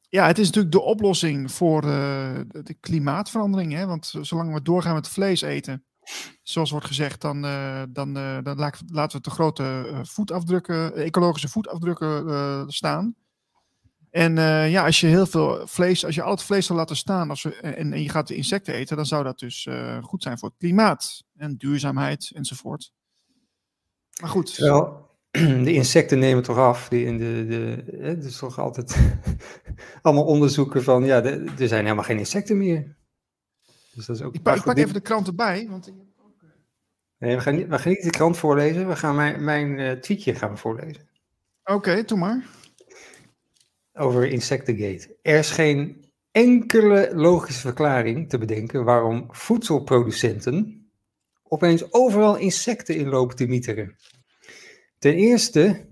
ja, 0.10 0.28
het 0.28 0.38
is 0.40 0.46
natuurlijk 0.46 0.74
de 0.74 0.82
oplossing 0.82 1.52
voor 1.52 1.82
de, 1.82 2.46
de 2.64 2.74
klimaatverandering. 2.74 3.74
Hè? 3.74 3.86
Want 3.86 4.14
zolang 4.22 4.54
we 4.54 4.62
doorgaan 4.62 4.94
met 4.94 5.08
vlees 5.08 5.42
eten, 5.42 5.84
zoals 6.44 6.72
wordt 6.72 6.86
gezegd, 6.86 7.22
dan, 7.22 7.42
dan, 7.90 8.14
dan 8.44 8.72
laten 8.88 9.18
we 9.18 9.22
te 9.22 9.30
grote 9.30 10.00
voetafdrukken, 10.04 10.96
ecologische 10.96 11.50
voetafdrukken 11.50 12.72
staan. 12.72 13.16
En 14.12 14.38
eh, 14.38 14.72
ja, 14.72 14.86
als 14.86 15.00
je 15.00 15.08
heel 15.08 15.26
veel 15.26 15.68
vlees, 15.68 16.06
als 16.06 16.16
je 16.16 16.22
al 16.22 16.32
het 16.32 16.44
vlees 16.44 16.66
zou 16.66 16.80
laten 16.80 16.96
staan 16.96 17.30
als 17.30 17.44
we, 17.44 17.56
en, 17.56 17.94
en 17.94 18.02
je 18.02 18.10
gaat 18.10 18.28
de 18.28 18.36
insecten 18.36 18.74
eten, 18.74 18.96
dan 18.96 19.06
zou 19.06 19.24
dat 19.24 19.40
dus 19.40 19.66
eh, 19.66 20.04
goed 20.04 20.24
zijn 20.24 20.38
voor 20.40 20.50
het 20.50 20.58
klimaat 20.58 21.24
en 21.38 21.56
duurzaamheid 21.58 22.32
enzovoort. 22.34 22.92
Maar 24.22 24.30
goed, 24.30 24.56
Terwijl 24.56 25.08
de 25.66 25.74
insecten 25.74 26.20
nemen 26.20 26.44
toch 26.44 26.58
af. 26.58 26.88
Die 26.90 27.06
in 27.06 27.18
de, 27.18 27.46
de, 27.48 27.98
het 28.02 28.24
is 28.26 28.38
toch 28.38 28.60
altijd 28.60 28.98
allemaal 30.02 30.26
onderzoeken 30.26 30.84
van, 30.84 31.04
ja, 31.06 31.22
de- 31.22 31.46
er 31.60 31.68
zijn 31.68 31.84
helemaal 31.84 32.04
geen 32.04 32.18
insecten 32.18 32.58
meer. 32.58 32.96
Dus 33.94 34.06
dat 34.06 34.16
is 34.16 34.22
ook 34.22 34.34
ik, 34.36 34.42
pak, 34.42 34.56
ik 34.56 34.64
pak 34.64 34.78
even 34.78 34.94
de 34.94 35.00
krant 35.02 35.28
erbij, 35.28 35.68
want 35.70 35.88
ik- 35.88 35.94
Nee, 37.18 37.36
we 37.36 37.42
gaan, 37.42 37.56
niet, 37.56 37.68
we 37.68 37.80
gaan 37.80 37.92
niet 37.92 38.04
de 38.04 38.10
krant 38.10 38.38
voorlezen. 38.38 38.88
We 38.88 38.96
gaan 38.96 39.16
mijn, 39.16 39.44
mijn 39.44 39.80
eh, 39.80 39.92
tweetje 39.92 40.36
gaan 40.36 40.58
voorlezen. 40.58 41.10
oké, 41.64 42.04
doe 42.04 42.18
maar. 42.18 42.46
Over 44.00 44.28
Insectagate. 44.28 45.18
Er 45.22 45.38
is 45.38 45.50
geen 45.50 46.06
enkele 46.32 47.12
logische 47.16 47.62
verklaring 47.62 48.30
te 48.30 48.38
bedenken 48.38 48.84
waarom 48.84 49.28
voedselproducenten 49.30 50.90
opeens 51.44 51.94
overal 51.94 52.38
insecten 52.38 52.96
in 52.96 53.10
lopen 53.10 53.36
te 53.36 53.48
mieteren. 53.48 53.96
Ten 55.00 55.14
eerste 55.14 55.88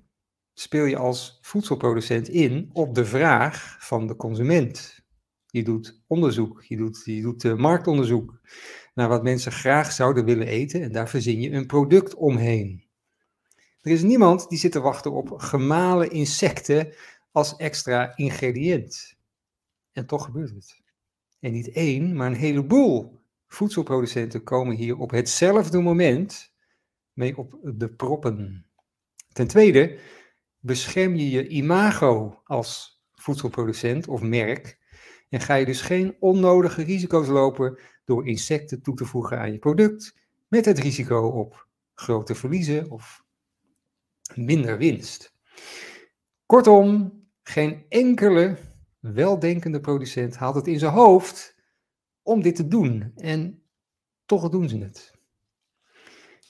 speel 0.53 0.85
je 0.85 0.97
als 0.97 1.38
voedselproducent 1.41 2.27
in 2.27 2.69
op 2.73 2.95
de 2.95 3.05
vraag 3.05 3.77
van 3.79 4.07
de 4.07 4.15
consument. 4.15 4.99
Je 5.45 5.63
doet 5.63 6.01
onderzoek, 6.07 6.63
je 6.63 6.77
doet, 6.77 7.01
je 7.05 7.21
doet 7.21 7.45
eh, 7.45 7.55
marktonderzoek 7.55 8.39
naar 8.93 9.09
wat 9.09 9.23
mensen 9.23 9.51
graag 9.51 9.91
zouden 9.91 10.25
willen 10.25 10.47
eten 10.47 10.81
en 10.81 10.91
daar 10.91 11.09
verzin 11.09 11.41
je 11.41 11.51
een 11.51 11.67
product 11.67 12.15
omheen. 12.15 12.85
Er 13.81 13.91
is 13.91 14.03
niemand 14.03 14.49
die 14.49 14.59
zit 14.59 14.71
te 14.71 14.79
wachten 14.79 15.11
op 15.11 15.34
gemalen 15.38 16.11
insecten 16.11 16.93
als 17.38 17.55
extra 17.55 18.15
ingrediënt. 18.15 19.18
En 19.91 20.05
toch 20.05 20.26
gebeurt 20.26 20.49
het. 20.49 20.81
En 21.39 21.51
niet 21.51 21.72
één, 21.72 22.15
maar 22.15 22.27
een 22.27 22.34
heleboel 22.34 23.19
voedselproducenten 23.47 24.43
komen 24.43 24.76
hier 24.76 24.97
op 24.97 25.11
hetzelfde 25.11 25.80
moment 25.80 26.53
mee 27.14 27.38
op 27.38 27.59
de 27.64 27.89
proppen. 27.89 28.65
Ten 29.34 29.47
tweede, 29.47 29.99
bescherm 30.59 31.15
je 31.15 31.30
je 31.30 31.47
imago 31.47 32.41
als 32.43 33.01
voedselproducent 33.14 34.07
of 34.07 34.22
merk 34.22 34.77
en 35.30 35.39
ga 35.39 35.55
je 35.55 35.65
dus 35.65 35.81
geen 35.81 36.15
onnodige 36.19 36.84
risico's 36.84 37.27
lopen 37.27 37.80
door 38.05 38.27
insecten 38.27 38.81
toe 38.81 38.95
te 38.95 39.05
voegen 39.05 39.39
aan 39.39 39.51
je 39.51 39.59
product 39.59 40.15
met 40.47 40.65
het 40.65 40.80
risico 40.80 41.27
op 41.27 41.68
grote 41.93 42.35
verliezen 42.35 42.91
of 42.91 43.23
minder 44.35 44.77
winst. 44.77 45.35
Kortom, 46.45 47.16
geen 47.48 47.86
enkele 47.90 48.57
weldenkende 48.99 49.80
producent 49.80 50.36
haalt 50.36 50.56
het 50.56 50.68
in 50.68 50.80
zijn 50.80 50.94
hoofd 50.94 51.56
om 52.22 52.41
dit 52.41 52.56
te 52.56 52.68
doen. 52.68 53.11
En 53.15 53.64
toch 54.26 54.49
doen 54.49 54.69
ze 54.69 54.78
het. 54.78 55.11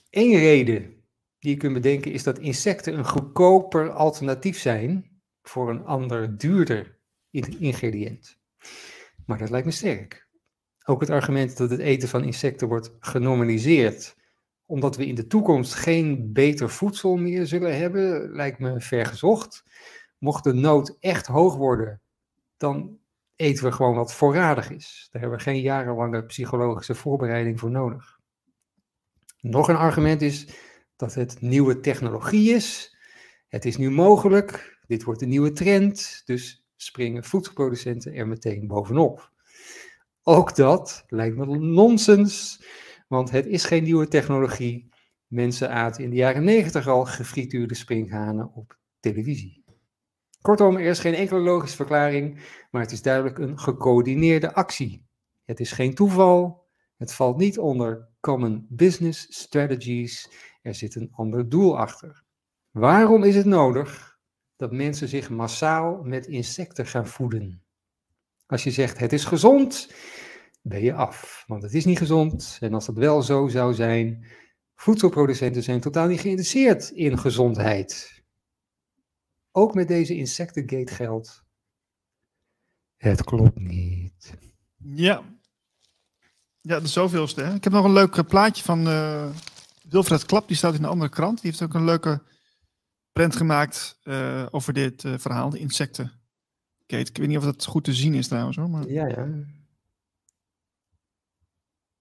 Eén 0.10 0.38
reden 0.38 1.04
die 1.40 1.52
je 1.52 1.58
kunt 1.58 1.74
bedenken 1.74 2.12
is 2.12 2.24
dat 2.24 2.40
insecten 2.40 2.98
een 2.98 3.06
goedkoper 3.06 3.92
alternatief 3.92 4.60
zijn 4.60 5.22
voor 5.42 5.70
een 5.70 5.86
ander 5.86 6.38
duurder 6.38 6.98
in- 7.30 7.60
ingrediënt. 7.60 8.40
Maar 9.26 9.38
dat 9.38 9.50
lijkt 9.50 9.66
me 9.66 9.72
sterk. 9.72 10.28
Ook 10.86 11.02
het 11.02 11.10
argument 11.10 11.58
dat 11.58 11.70
het 11.70 11.80
eten 11.80 12.10
van 12.10 12.24
insecten 12.24 12.68
wordt 12.68 12.96
genormaliseerd 13.00 14.16
omdat 14.66 14.96
we 14.96 15.06
in 15.06 15.16
de 15.16 15.28
toekomst 15.28 15.74
geen 15.74 16.34
beter 16.34 16.70
voedsel 16.70 17.16
meer 17.16 17.46
zullen 17.46 17.78
hebben, 17.78 18.32
lijkt 18.32 18.60
me 18.60 18.82
vergezocht. 18.82 19.64
Mocht 20.18 20.44
de 20.44 20.54
nood 20.54 20.98
echt 21.00 21.28
hoog 21.28 21.56
worden, 21.56 22.02
dan 22.58 23.00
eten 23.36 23.64
we 23.64 23.72
gewoon 23.72 23.96
wat 23.96 24.14
voorradig 24.14 24.70
is. 24.70 25.08
Daar 25.12 25.22
hebben 25.22 25.40
we 25.40 25.44
geen 25.44 25.62
jarenlange 25.62 26.26
psychologische 26.26 26.96
voorbereiding 26.96 27.60
voor 27.60 27.72
nodig. 27.72 28.20
Nog 29.42 29.70
een 29.70 29.76
argument 29.76 30.22
is 30.22 30.48
dat 30.96 31.14
het 31.14 31.42
nieuwe 31.42 31.80
technologie 31.80 32.54
is. 32.54 32.98
Het 33.48 33.66
is 33.66 33.78
nu 33.78 33.92
mogelijk, 33.92 34.80
dit 34.88 35.04
wordt 35.04 35.22
een 35.22 35.30
nieuwe 35.30 35.52
trend, 35.52 36.22
dus 36.26 36.66
springen 36.76 37.24
voedselproducenten 37.24 38.14
er 38.14 38.28
meteen 38.28 38.68
bovenop. 38.68 39.32
Ook 40.24 40.56
dat 40.56 41.04
lijkt 41.08 41.38
me 41.38 41.46
nonsens, 41.58 42.64
want 43.08 43.32
het 43.32 43.46
is 43.46 43.66
geen 43.66 43.84
nieuwe 43.84 44.08
technologie. 44.08 44.90
Mensen 45.28 45.70
aten 45.70 46.04
in 46.04 46.10
de 46.10 46.16
jaren 46.16 46.44
negentig 46.44 46.88
al 46.88 47.06
gefrituurde 47.06 47.76
springhanen 47.76 48.54
op 48.54 48.78
televisie. 49.00 49.64
Kortom, 50.48 50.76
er 50.76 50.86
is 50.86 51.00
geen 51.00 51.14
enkele 51.14 51.40
logische 51.40 51.76
verklaring, 51.76 52.40
maar 52.72 52.82
het 52.82 52.92
is 52.92 53.02
duidelijk 53.02 53.38
een 53.38 53.60
gecoördineerde 53.60 54.54
actie. 54.54 55.06
Het 55.46 55.60
is 55.60 55.72
geen 55.72 55.94
toeval, 55.94 56.66
Het 56.98 57.14
valt 57.14 57.38
niet 57.38 57.60
onder 57.60 58.10
common 58.20 58.66
business 58.70 59.28
strategies. 59.30 60.32
Er 60.62 60.76
zit 60.76 60.96
een 60.96 61.10
ander 61.12 61.50
doel 61.50 61.78
achter. 61.78 62.24
Waarom 62.72 63.24
is 63.24 63.36
het 63.36 63.46
nodig 63.46 64.18
dat 64.56 64.72
mensen 64.72 65.08
zich 65.08 65.30
massaal 65.30 66.04
met 66.04 66.26
insecten 66.26 66.86
gaan 66.86 67.08
voeden? 67.08 67.64
Als 68.46 68.64
je 68.64 68.72
zegt 68.72 69.00
het 69.00 69.14
is 69.14 69.26
gezond, 69.26 69.94
ben 70.62 70.82
je 70.82 70.94
af. 70.94 71.44
Want 71.48 71.64
het 71.64 71.74
is 71.74 71.86
niet 71.86 71.98
gezond. 71.98 72.58
En 72.62 72.74
als 72.74 72.86
dat 72.86 72.98
wel 72.98 73.22
zo 73.22 73.48
zou 73.48 73.74
zijn, 73.74 74.26
voedselproducenten 74.76 75.64
zijn 75.64 75.80
totaal 75.80 76.08
niet 76.08 76.22
geïnteresseerd 76.22 76.90
in 76.90 77.18
gezondheid. 77.18 78.17
Ook 79.58 79.74
met 79.74 79.88
deze 79.88 80.16
insectengate 80.16 80.94
geldt. 80.94 81.44
Het 82.98 83.24
klopt 83.24 83.60
niet. 83.60 84.34
Ja. 84.78 85.24
Ja, 86.62 86.80
de 86.80 86.88
zoveelste. 86.88 87.42
Hè? 87.42 87.54
Ik 87.54 87.64
heb 87.64 87.74
nog 87.74 87.86
een 87.86 87.94
leuk 87.94 88.16
eh, 88.16 88.26
plaatje 88.26 88.64
van 88.64 88.88
eh, 88.88 89.30
Wilfred 89.90 90.26
Klap. 90.26 90.48
Die 90.48 90.58
staat 90.58 90.74
in 90.74 90.84
een 90.84 90.90
andere 90.90 91.10
krant. 91.10 91.42
Die 91.42 91.50
heeft 91.50 91.64
ook 91.64 91.74
een 91.74 91.86
leuke 91.86 92.22
print 93.12 93.36
gemaakt 93.36 94.00
eh, 94.04 94.46
over 94.52 94.74
dit 94.74 95.02
verhaal, 95.02 95.50
de 95.50 95.60
insecten. 95.60 96.12
Kate, 96.86 97.10
ik 97.10 97.18
weet 97.18 97.28
niet 97.28 97.38
of 97.38 97.44
dat 97.44 97.66
goed 97.66 97.84
te 97.84 97.94
zien 97.94 98.14
is 98.14 98.28
trouwens 98.28 98.58
hoor. 98.58 98.70
Maar 98.70 98.88
Ja, 98.88 99.08
ja. 99.08 99.28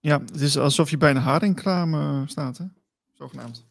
ja, 0.00 0.20
het 0.20 0.40
is 0.40 0.58
alsof 0.58 0.90
je 0.90 0.96
bij 0.96 1.10
een 1.10 1.16
haringkraam 1.16 2.28
staat, 2.28 2.58
hè? 2.58 2.64
Zogenaamd. 3.12 3.64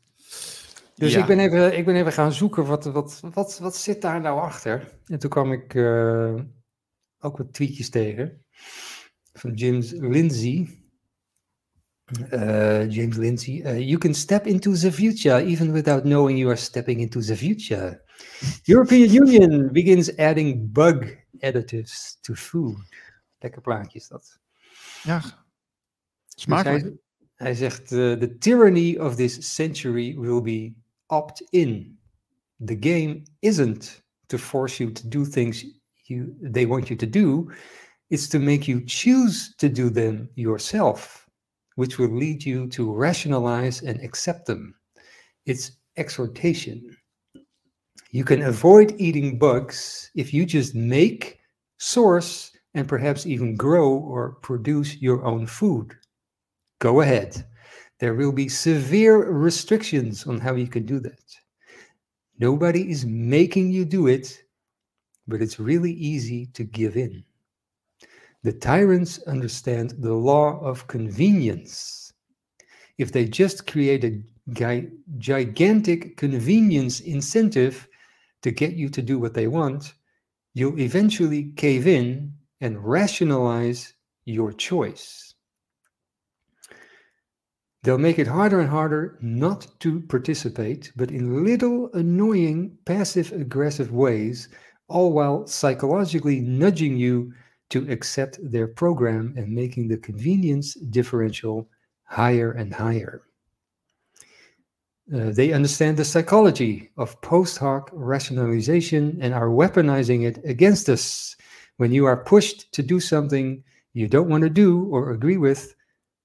Dus 0.96 1.14
Ja. 1.14 1.20
ik, 1.20 1.26
ben 1.26 1.40
even, 1.40 1.78
ik 1.78 1.86
ben 1.86 1.96
even 1.96 2.12
gaan 2.12 2.34
zoeken, 2.34 2.66
wat, 2.66 2.86
wat, 2.86 3.20
wat, 3.34 3.60
wat 3.60 3.76
zit 3.76 4.02
daar 4.02 4.22
nou 4.22 4.40
achter? 4.40 5.00
En 5.06 5.20
toen 5.20 5.30
kwam 5.30 5.52
ik 5.52 5.76
eh, 5.76 6.36
ook 7.20 7.38
wat 7.38 7.54
tweetjes 7.54 7.90
tegen 7.90 8.46
van 9.34 9.54
James 9.54 9.92
Lindsay. 9.92 10.84
Eh, 12.30 12.90
James 12.90 13.16
Lindsay, 13.18 13.62
eh, 13.62 13.80
you 13.80 13.98
can 13.98 14.14
step 14.14 14.46
into 14.46 14.72
the 14.74 14.92
future 14.92 15.44
even 15.44 15.72
without 15.72 16.02
knowing 16.04 16.38
you 16.40 16.50
are 16.52 16.60
stepping 16.60 17.00
into 17.00 17.20
the 17.20 17.36
future. 17.38 18.04
European 18.66 19.14
Union 19.16 19.72
begins 19.72 20.18
adding 20.18 20.72
bug 20.72 21.16
additives 21.40 22.18
to 22.22 22.34
food. 22.34 22.78
Lekker 23.40 23.62
plaatje 23.62 24.00
is 24.00 24.08
dat. 24.08 24.40
Ja, 25.04 25.20
Dus 25.20 26.44
smakelijk. 26.44 26.84
hij, 26.84 26.94
hij 27.36 27.54
zegt: 27.56 27.92
uh, 27.92 28.14
The 28.14 28.38
tyranny 28.38 28.98
of 28.98 29.16
this 29.16 29.54
century 29.56 30.20
will 30.20 30.42
be 30.42 30.74
opt-in. 31.10 31.96
The 32.60 32.76
game 32.76 33.26
isn't 33.42 34.02
to 34.30 34.38
force 34.38 34.80
you 34.80 34.92
to 34.92 35.08
do 35.08 35.26
things 35.26 35.64
you, 36.08 36.36
they 36.42 36.66
want 36.66 36.90
you 36.90 36.96
to 36.96 37.06
do, 37.06 37.52
it's 38.10 38.28
to 38.30 38.40
make 38.40 38.68
you 38.68 38.86
choose 38.86 39.56
to 39.58 39.68
do 39.68 39.90
them 39.90 40.30
yourself, 40.36 41.28
which 41.76 41.98
will 41.98 42.16
lead 42.16 42.46
you 42.46 42.68
to 42.70 42.94
rationalize 42.94 43.82
and 43.82 44.00
accept 44.02 44.46
them. 44.46 44.76
It's 45.46 45.72
exhortation. 45.98 46.96
You 48.12 48.24
can 48.24 48.44
avoid 48.44 48.96
eating 48.98 49.40
bugs 49.40 50.12
if 50.16 50.34
you 50.34 50.46
just 50.46 50.76
make, 50.76 51.40
source, 51.78 52.52
and 52.74 52.88
perhaps 52.88 53.26
even 53.26 53.56
grow 53.56 53.94
or 53.94 54.34
produce 54.42 55.02
your 55.02 55.26
own 55.26 55.48
food 55.48 55.96
go 56.80 57.02
ahead. 57.02 57.46
There 58.00 58.14
will 58.14 58.32
be 58.32 58.50
severe 58.50 59.32
restrictions 59.32 60.26
on 60.28 60.40
how 60.40 60.56
you 60.56 60.68
can 60.68 60.86
do 60.86 61.00
that. 61.00 61.36
Nobody 62.40 62.92
is 62.92 63.06
making 63.06 63.72
you 63.72 63.86
do 63.86 64.08
it, 64.08 64.44
but 65.28 65.42
it's 65.42 65.60
really 65.60 65.94
easy 65.94 66.48
to 66.48 66.64
give 66.64 66.98
in. 66.98 67.24
The 68.44 68.52
tyrants 68.54 69.20
understand 69.24 69.92
the 70.00 70.14
law 70.14 70.60
of 70.60 70.88
convenience. 70.88 72.12
If 72.98 73.12
they 73.12 73.26
just 73.26 73.66
create 73.66 74.04
a 74.04 74.22
gi- 74.52 74.90
gigantic 75.18 76.18
convenience 76.18 77.00
incentive 77.00 77.88
to 78.42 78.52
get 78.52 78.74
you 78.74 78.90
to 78.90 79.02
do 79.02 79.18
what 79.20 79.34
they 79.34 79.48
want, 79.48 79.94
you'll 80.54 80.80
eventually 80.80 81.52
cave 81.56 81.88
in 81.88 82.34
and 82.62 82.84
rationalize 82.84 83.94
your 84.26 84.52
choice. 84.52 85.35
They'll 87.86 88.00
make 88.00 88.18
it 88.18 88.26
harder 88.26 88.60
and 88.60 88.68
harder 88.68 89.16
not 89.22 89.68
to 89.82 90.02
participate, 90.02 90.92
but 90.96 91.12
in 91.12 91.46
little 91.46 91.94
annoying 91.94 92.76
passive 92.84 93.32
aggressive 93.32 93.92
ways, 93.92 94.50
all 94.88 95.14
while 95.14 95.46
psychologically 95.46 96.40
nudging 96.40 96.98
you 96.98 97.32
to 97.70 97.88
accept 97.92 98.40
their 98.42 98.68
program 98.68 99.36
and 99.38 99.54
making 99.54 99.88
the 99.88 99.98
convenience 99.98 100.74
differential 100.74 101.70
higher 102.06 102.54
and 102.54 102.74
higher. 102.74 103.22
Uh, 105.14 105.30
they 105.30 105.54
understand 105.54 105.96
the 105.96 106.06
psychology 106.06 106.90
of 106.98 107.22
post 107.22 107.60
hoc 107.60 107.92
rationalization 107.94 109.16
and 109.22 109.32
are 109.32 109.50
weaponizing 109.50 110.26
it 110.26 110.40
against 110.44 110.90
us. 110.90 111.36
When 111.78 111.92
you 111.92 112.06
are 112.06 112.18
pushed 112.18 112.72
to 112.74 112.82
do 112.82 113.00
something 113.00 113.64
you 113.94 114.08
don't 114.08 114.30
want 114.30 114.42
to 114.42 114.50
do 114.50 114.86
or 114.86 115.12
agree 115.12 115.38
with, 115.38 115.76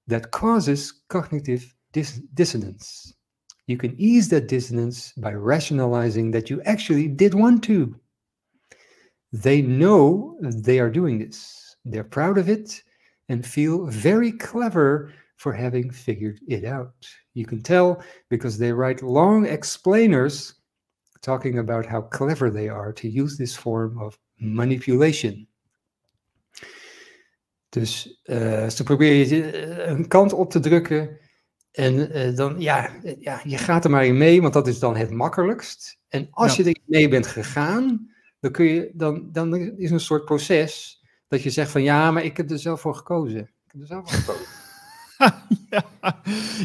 that 0.06 0.30
causes 0.30 0.99
cognitive 1.10 1.74
dis- 1.92 2.22
dissonance. 2.34 3.12
You 3.66 3.76
can 3.76 3.94
ease 4.00 4.28
that 4.30 4.48
dissonance 4.48 5.12
by 5.12 5.34
rationalizing 5.34 6.30
that 6.30 6.48
you 6.48 6.62
actually 6.62 7.06
did 7.06 7.34
want 7.34 7.62
to. 7.64 7.94
They 9.32 9.62
know 9.62 10.38
they 10.40 10.80
are 10.80 10.90
doing 10.90 11.18
this, 11.18 11.76
they're 11.84 12.02
proud 12.02 12.38
of 12.38 12.48
it, 12.48 12.82
and 13.28 13.46
feel 13.46 13.86
very 13.86 14.32
clever 14.32 15.12
for 15.36 15.52
having 15.52 15.90
figured 15.90 16.40
it 16.48 16.64
out. 16.64 17.06
You 17.34 17.46
can 17.46 17.62
tell 17.62 18.02
because 18.28 18.58
they 18.58 18.72
write 18.72 19.02
long 19.02 19.46
explainers 19.46 20.54
talking 21.22 21.58
about 21.58 21.86
how 21.86 22.02
clever 22.02 22.50
they 22.50 22.68
are 22.68 22.92
to 22.94 23.08
use 23.08 23.38
this 23.38 23.54
form 23.54 23.98
of 24.00 24.18
manipulation. 24.40 25.46
Dus 27.70 28.20
eh, 28.22 28.68
ze 28.68 28.82
proberen 28.82 29.28
je 29.28 29.50
eh, 29.50 29.90
een 29.90 30.08
kant 30.08 30.32
op 30.32 30.50
te 30.50 30.60
drukken. 30.60 31.18
En 31.70 32.10
eh, 32.12 32.36
dan, 32.36 32.60
ja, 32.60 32.90
ja, 33.18 33.40
je 33.44 33.58
gaat 33.58 33.84
er 33.84 33.90
maar 33.90 34.06
in 34.06 34.18
mee, 34.18 34.40
want 34.40 34.52
dat 34.52 34.68
is 34.68 34.78
dan 34.78 34.96
het 34.96 35.10
makkelijkst. 35.10 35.98
En 36.08 36.28
als 36.30 36.56
Ja. 36.56 36.64
je 36.64 36.70
er 36.70 36.80
mee 36.84 37.08
bent 37.08 37.26
gegaan, 37.26 38.10
dan, 38.40 38.50
kun 38.50 38.64
je, 38.64 38.90
dan, 38.94 39.28
dan 39.32 39.54
is 39.54 39.90
een 39.90 40.00
soort 40.00 40.24
proces 40.24 41.02
dat 41.28 41.42
je 41.42 41.50
zegt 41.50 41.70
van 41.70 41.82
ja, 41.82 42.10
maar 42.10 42.24
ik 42.24 42.36
heb 42.36 42.50
er 42.50 42.58
zelf 42.58 42.80
voor 42.80 42.94
gekozen. 42.94 43.40
Ik 43.40 43.72
heb 43.72 43.80
er 43.80 43.86
zelf 43.86 44.10
voor 44.10 44.18
gekozen. 44.18 44.46
ja. 45.70 45.84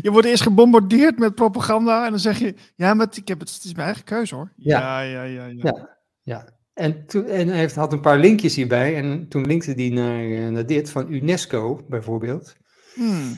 Je 0.01 0.11
wordt 0.11 0.27
eerst 0.27 0.43
gebombardeerd 0.43 1.19
met 1.19 1.35
propaganda 1.35 2.05
en 2.05 2.09
dan 2.09 2.19
zeg 2.19 2.39
je, 2.39 2.55
ja, 2.75 2.93
maar 2.93 3.07
ik 3.13 3.27
heb 3.27 3.39
het, 3.39 3.53
het 3.53 3.63
is 3.63 3.73
mijn 3.73 3.85
eigen 3.85 4.03
keuze 4.03 4.35
hoor. 4.35 4.51
Ja. 4.55 5.01
ja, 5.01 5.23
ja, 5.23 5.45
ja. 5.45 5.45
ja. 5.45 5.89
Ja. 6.23 6.54
En, 6.75 7.05
toen, 7.05 7.25
en 7.25 7.47
hij 7.47 7.57
heeft, 7.57 7.75
had 7.75 7.93
een 7.93 8.01
paar 8.01 8.19
linkjes 8.19 8.55
hierbij. 8.55 8.95
En 8.95 9.27
toen 9.27 9.45
linkte 9.45 9.71
hij 9.71 9.89
naar, 9.89 10.31
eh, 10.31 10.47
naar 10.47 10.65
dit 10.65 10.89
van 10.89 11.13
UNESCO 11.13 11.85
bijvoorbeeld. 11.89 12.55
Hmm. 12.93 13.37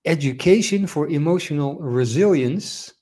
Education 0.00 0.88
for 0.88 1.06
Emotional 1.06 1.94
Resilience. 1.94 2.96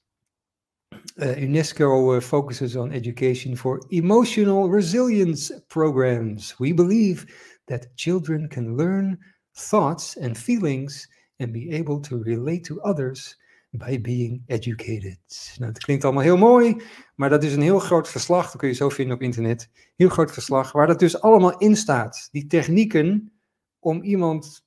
Uh, 1.16 1.42
UNESCO 1.42 2.14
uh, 2.14 2.20
focuses 2.20 2.76
on 2.76 2.90
education 2.90 3.56
for 3.56 3.84
emotional 3.88 4.70
resilience 4.70 5.64
programs. 5.66 6.54
We 6.58 6.74
believe 6.74 7.26
that 7.64 7.88
children 7.94 8.48
can 8.48 8.74
learn 8.74 9.18
thoughts 9.52 10.18
and 10.18 10.38
feelings 10.38 11.08
and 11.36 11.52
be 11.52 11.70
able 11.70 12.00
to 12.00 12.22
relate 12.22 12.60
to 12.60 12.80
others 12.80 13.36
by 13.76 14.00
being 14.00 14.42
educated. 14.46 15.18
Nou, 15.58 15.72
het 15.72 15.84
klinkt 15.84 16.04
allemaal 16.04 16.22
heel 16.22 16.36
mooi, 16.36 16.82
maar 17.14 17.30
dat 17.30 17.44
is 17.44 17.54
een 17.54 17.62
heel 17.62 17.78
groot 17.78 18.08
verslag. 18.08 18.44
Dat 18.50 18.56
kun 18.56 18.68
je 18.68 18.74
zo 18.74 18.88
vinden 18.88 19.14
op 19.14 19.22
internet. 19.22 19.70
Heel 19.96 20.08
groot 20.08 20.32
verslag, 20.32 20.72
waar 20.72 20.86
dat 20.86 20.98
dus 20.98 21.20
allemaal 21.20 21.58
in 21.58 21.76
staat. 21.76 22.28
Die 22.32 22.46
technieken 22.46 23.32
om 23.78 24.02
iemand 24.02 24.64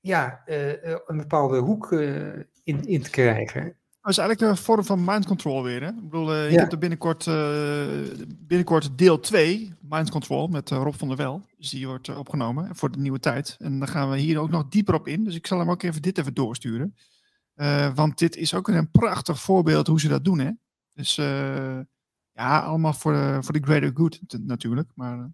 ja, 0.00 0.42
eh, 0.44 0.92
eh, 0.92 0.98
een 1.06 1.16
bepaalde 1.16 1.58
hoek 1.58 1.92
eh, 1.92 2.26
in, 2.64 2.84
in 2.86 3.02
te 3.02 3.10
krijgen. 3.10 3.76
Dat 4.00 4.10
is 4.10 4.18
eigenlijk 4.18 4.50
een 4.50 4.64
vorm 4.64 4.84
van 4.84 5.04
mind 5.04 5.26
control 5.26 5.62
weer. 5.62 5.82
Hè? 5.82 5.88
Ik 5.88 6.02
bedoel, 6.02 6.34
je 6.34 6.50
Ja. 6.52 6.58
hebt 6.58 6.72
er 6.72 6.78
binnenkort, 6.78 7.24
binnenkort 8.38 8.98
deel 8.98 9.20
2, 9.20 9.72
mind 9.80 10.10
control, 10.10 10.46
met 10.46 10.70
Rob 10.70 10.94
van 10.94 11.08
der 11.08 11.16
Wel. 11.16 11.42
Dus 11.58 11.70
die 11.70 11.86
wordt 11.86 12.16
opgenomen 12.16 12.76
voor 12.76 12.90
de 12.90 12.98
nieuwe 12.98 13.20
tijd. 13.20 13.56
En 13.58 13.78
dan 13.78 13.88
gaan 13.88 14.10
we 14.10 14.18
hier 14.18 14.38
ook 14.38 14.50
nog 14.50 14.68
dieper 14.68 14.94
op 14.94 15.06
in. 15.08 15.24
Dus 15.24 15.34
ik 15.34 15.46
zal 15.46 15.58
hem 15.58 15.70
ook 15.70 15.82
even 15.82 16.02
dit 16.02 16.18
even 16.18 16.34
doorsturen. 16.34 16.94
Eh, 17.58 17.94
want 17.94 18.18
dit 18.18 18.36
is 18.36 18.54
ook 18.54 18.68
een 18.68 18.90
prachtig 18.90 19.40
voorbeeld 19.40 19.86
hoe 19.86 20.00
ze 20.00 20.08
dat 20.08 20.24
doen. 20.24 20.38
Hè? 20.38 20.50
Dus 20.94 21.18
eh, 21.18 21.78
ja, 22.32 22.60
allemaal 22.60 22.92
voor 22.92 23.12
de, 23.12 23.38
voor 23.40 23.52
de 23.52 23.62
greater 23.62 23.90
good 23.94 24.20
t- 24.26 24.38
natuurlijk. 24.46 24.90
Maar 24.94 25.18
eh, 25.18 25.24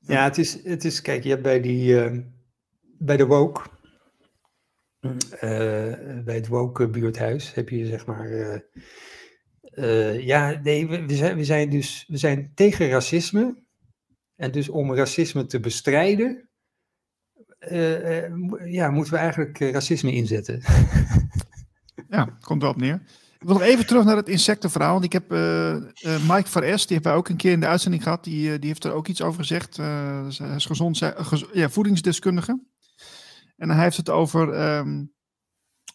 Ja, 0.00 0.24
het 0.24 0.38
is, 0.38 0.64
het 0.64 0.84
is 0.84 1.00
kijk, 1.00 1.22
je 1.22 1.28
hebt 1.30 1.42
bij 1.42 1.60
die, 1.60 2.00
eh, 2.04 2.18
bij 2.98 3.16
de 3.16 3.26
woke, 3.26 3.60
eh, 5.30 6.20
bij 6.24 6.34
het 6.34 6.48
woke 6.48 6.88
buurthuis 6.88 7.54
heb 7.54 7.68
je 7.68 7.86
zeg 7.86 8.06
maar, 8.06 8.30
eh, 8.30 8.60
eh, 9.62 10.20
ja, 10.26 10.60
nee, 10.62 10.88
we, 10.88 11.06
we 11.06 11.14
zijn, 11.16 11.36
we 11.36 11.44
zijn 11.44 11.70
dus, 11.70 12.04
we 12.08 12.16
zijn 12.16 12.52
tegen 12.54 12.88
racisme. 12.88 13.64
En 14.36 14.50
dus 14.52 14.68
om 14.68 14.94
racisme 14.94 15.46
te 15.46 15.60
bestrijden, 15.60 16.49
eh, 17.60 18.24
eh, 18.24 18.32
ja, 18.64 18.90
moeten 18.90 19.12
we 19.12 19.18
eigenlijk 19.18 19.60
eh, 19.60 19.72
racisme 19.72 20.12
inzetten? 20.12 20.62
Ja, 22.08 22.36
komt 22.40 22.62
wel 22.62 22.70
op 22.70 22.76
neer. 22.76 23.02
Ik 23.38 23.46
wil 23.46 23.54
nog 23.54 23.62
even 23.62 23.86
terug 23.86 24.04
naar 24.04 24.16
het 24.16 24.28
insectenverhaal. 24.28 24.92
Want 24.92 25.04
ik 25.04 25.12
heb 25.12 25.30
Mike 26.28 26.46
van 26.48 26.62
Es, 26.62 26.86
die 26.86 26.94
hebben 26.94 27.12
wij 27.12 27.14
ook 27.14 27.28
een 27.28 27.36
keer 27.36 27.52
in 27.52 27.60
de 27.60 27.66
uitzending 27.66 28.02
gehad. 28.02 28.24
Die, 28.24 28.58
die 28.58 28.68
heeft 28.68 28.84
er 28.84 28.92
ook 28.92 29.08
iets 29.08 29.22
over 29.22 29.40
gezegd. 29.40 29.76
Dus 30.24 30.38
hij 30.38 30.54
is 30.54 30.66
gezond, 30.66 30.98
gez- 30.98 31.44
ja, 31.52 31.68
voedingsdeskundige. 31.68 32.60
En 33.56 33.70
hij 33.70 33.82
heeft 33.82 33.96
het 33.96 34.10
over 34.10 34.52
ehm, 34.52 35.04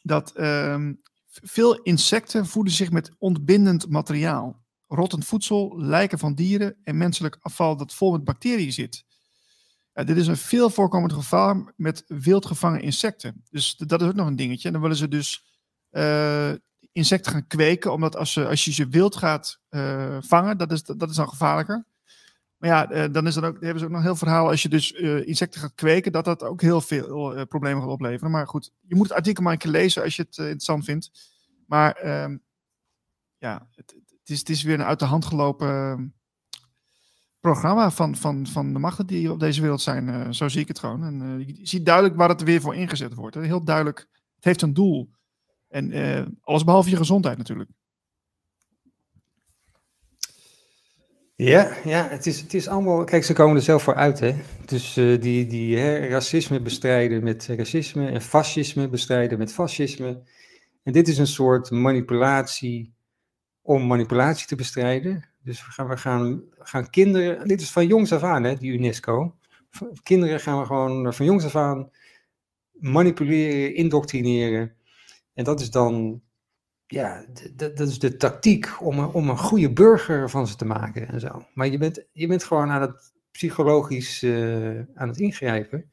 dat 0.02 0.32
ehm, 0.32 0.94
veel 1.28 1.82
insecten 1.82 2.46
voeden 2.46 2.74
zich 2.74 2.92
met 2.92 3.12
ontbindend 3.18 3.90
materiaal. 3.90 4.64
Rottend 4.88 5.26
voedsel, 5.26 5.80
lijken 5.80 6.20
van 6.20 6.34
dieren 6.34 6.78
en 6.84 6.98
menselijk 6.98 7.38
afval 7.42 7.78
dat 7.78 7.94
vol 7.94 8.12
met 8.12 8.24
bacteriën 8.24 8.74
zit. 8.74 9.05
Ja, 9.96 10.04
dit 10.04 10.18
is 10.18 10.28
een 10.28 10.38
veel 10.38 10.70
voorkomend 10.70 11.14
gevaar 11.14 11.74
met 11.76 12.04
wild 12.08 12.46
gevangen 12.46 12.82
insecten. 12.82 13.44
Dus 13.50 13.76
dat 13.78 14.02
is 14.02 14.08
ook 14.08 14.16
nog 14.16 14.28
een 14.28 14.36
dingetje. 14.36 14.68
En 14.68 14.74
dan 14.74 14.82
willen 14.82 14.98
ze 14.98 15.08
dus 15.08 15.46
eh, 15.90 16.52
insecten 16.92 17.32
gaan 17.32 17.48
kweken, 17.48 17.94
omdat 17.94 18.16
als, 18.16 18.34
ze, 18.34 18.48
als 18.48 18.66
je 18.66 18.72
ze 18.74 18.88
wild 18.88 19.16
gaat 19.16 19.62
eh, 19.70 20.18
vangen, 20.20 20.58
dat 20.58 20.72
is, 20.72 20.84
dat 20.84 21.10
is 21.10 21.16
dan 21.16 21.30
gevaarlijker. 21.30 21.86
Maar 22.58 22.70
ja, 22.70 22.90
eh, 22.90 23.12
dan 23.12 23.28
is 23.28 23.38
ook, 23.38 23.62
hebben 23.62 23.80
ze 23.80 23.86
ook 23.86 23.92
nog 23.92 24.02
heel 24.02 24.16
verhaal 24.16 24.50
als 24.50 24.62
je 24.62 24.70
dus 24.70 24.94
eh, 24.94 25.28
insecten 25.28 25.62
gaat 25.62 25.76
kweken, 25.76 26.12
dat 26.12 26.26
dat 26.26 26.44
ook 26.44 26.62
heel 26.62 26.82
veel 26.82 27.36
eh, 27.36 27.46
problemen 27.46 27.82
gaat 27.82 27.92
opleveren. 27.92 28.32
Maar 28.32 28.48
goed, 28.48 28.72
je 28.82 28.96
moet 28.96 29.08
het 29.08 29.18
artikel 29.18 29.44
maar 29.44 29.52
een 29.52 29.58
keer 29.58 29.72
lezen 29.72 30.04
als 30.04 30.16
je 30.16 30.22
het 30.22 30.38
eh, 30.38 30.44
interessant 30.46 30.86
vindt. 30.86 31.12
Maar 31.68 31.96
ehm, 31.96 32.38
ja, 33.38 33.68
het, 33.76 33.96
het, 34.20 34.30
is, 34.30 34.40
het 34.40 34.50
is 34.50 34.64
weer 34.64 34.74
een 34.74 34.86
uit 34.86 35.00
de 35.00 35.06
hand 35.06 35.26
gelopen 35.26 35.68
eh, 35.68 35.94
programma 37.46 37.92
van, 37.92 38.16
van, 38.16 38.48
van 38.48 38.74
de 38.74 38.80
machten 38.80 39.08
die 39.08 39.32
op 39.32 39.40
deze 39.40 39.62
wereld 39.62 39.82
zijn. 39.82 40.10
eh, 40.10 40.32
zo 40.32 40.48
zie 40.48 40.62
ik 40.62 40.68
het 40.68 40.80
gewoon. 40.80 41.04
En 41.04 41.22
eh, 41.22 41.48
je 41.48 41.68
ziet 41.68 41.86
duidelijk 41.86 42.16
waar 42.16 42.30
het 42.30 42.40
er 42.40 42.46
weer 42.46 42.62
voor 42.62 42.76
ingezet 42.76 43.14
wordt. 43.14 43.36
Heel 43.36 43.64
duidelijk, 43.64 44.00
het 44.36 44.44
heeft 44.44 44.62
een 44.62 44.74
doel. 44.74 45.10
En 45.68 45.92
eh, 45.92 46.26
alles 46.42 46.64
behalve 46.64 46.90
je 46.90 46.96
gezondheid 46.96 47.38
natuurlijk. 47.38 47.70
Ja, 51.36 51.76
ja 51.84 52.08
het, 52.08 52.26
is, 52.26 52.42
het 52.42 52.54
is 52.54 52.68
allemaal. 52.68 53.04
Kijk, 53.04 53.24
ze 53.24 53.34
komen 53.34 53.56
er 53.56 53.62
zelf 53.62 53.84
voor 53.84 53.96
uit, 53.96 54.20
hè? 54.20 54.36
Dus 54.66 54.94
die, 54.94 55.48
die 55.48 55.78
hè, 55.78 56.08
racisme 56.08 56.62
bestrijden 56.62 57.24
met 57.24 57.48
racisme 57.48 58.08
en 58.08 58.22
fascisme 58.22 58.90
bestrijden 58.90 59.38
met 59.38 59.54
fascisme. 59.54 60.24
En 60.84 60.94
dit 60.94 61.08
is 61.08 61.18
een 61.18 61.28
soort 61.28 61.72
manipulatie 61.72 62.94
om 63.62 63.88
manipulatie 63.88 64.48
te 64.48 64.56
bestrijden. 64.56 65.35
Dus 65.46 65.66
we 65.66 65.72
gaan, 65.72 65.88
we 65.88 65.98
gaan, 65.98 66.44
gaan 66.60 66.90
kinderen. 66.90 67.48
Dit 67.48 67.62
is 67.62 67.72
van 67.72 67.88
jongs 67.88 68.12
af 68.14 68.24
aan, 68.24 68.44
hè, 68.44 68.56
die 68.56 68.72
UNESCO. 68.72 69.36
Kinderen 70.04 70.40
gaan 70.40 70.60
we 70.60 70.66
gewoon 70.66 71.14
van 71.14 71.26
jongs 71.26 71.46
af 71.46 71.56
aan 71.56 71.90
manipuleren, 72.72 73.76
indoctrineren. 73.76 74.76
En 75.34 75.44
dat 75.44 75.60
is 75.60 75.72
dan 75.72 76.22
ja, 76.88 77.26
dat 77.56 77.80
is 77.80 78.00
de 78.00 78.18
tactiek 78.18 78.82
om 78.82 79.00
een, 79.00 79.08
om 79.08 79.30
een 79.30 79.38
goede 79.38 79.74
burger 79.74 80.30
van 80.30 80.48
ze 80.48 80.56
te 80.56 80.66
maken 80.66 81.08
en 81.08 81.20
zo. 81.20 81.46
Maar 81.54 81.68
je 81.68 81.78
bent, 81.78 82.06
je 82.12 82.28
bent 82.28 82.44
gewoon 82.44 82.70
aan 82.70 82.82
het 82.82 83.14
psychologisch 83.32 84.24
eh, 84.24 84.80
aan 84.94 85.08
het 85.08 85.18
ingrijpen. 85.18 85.92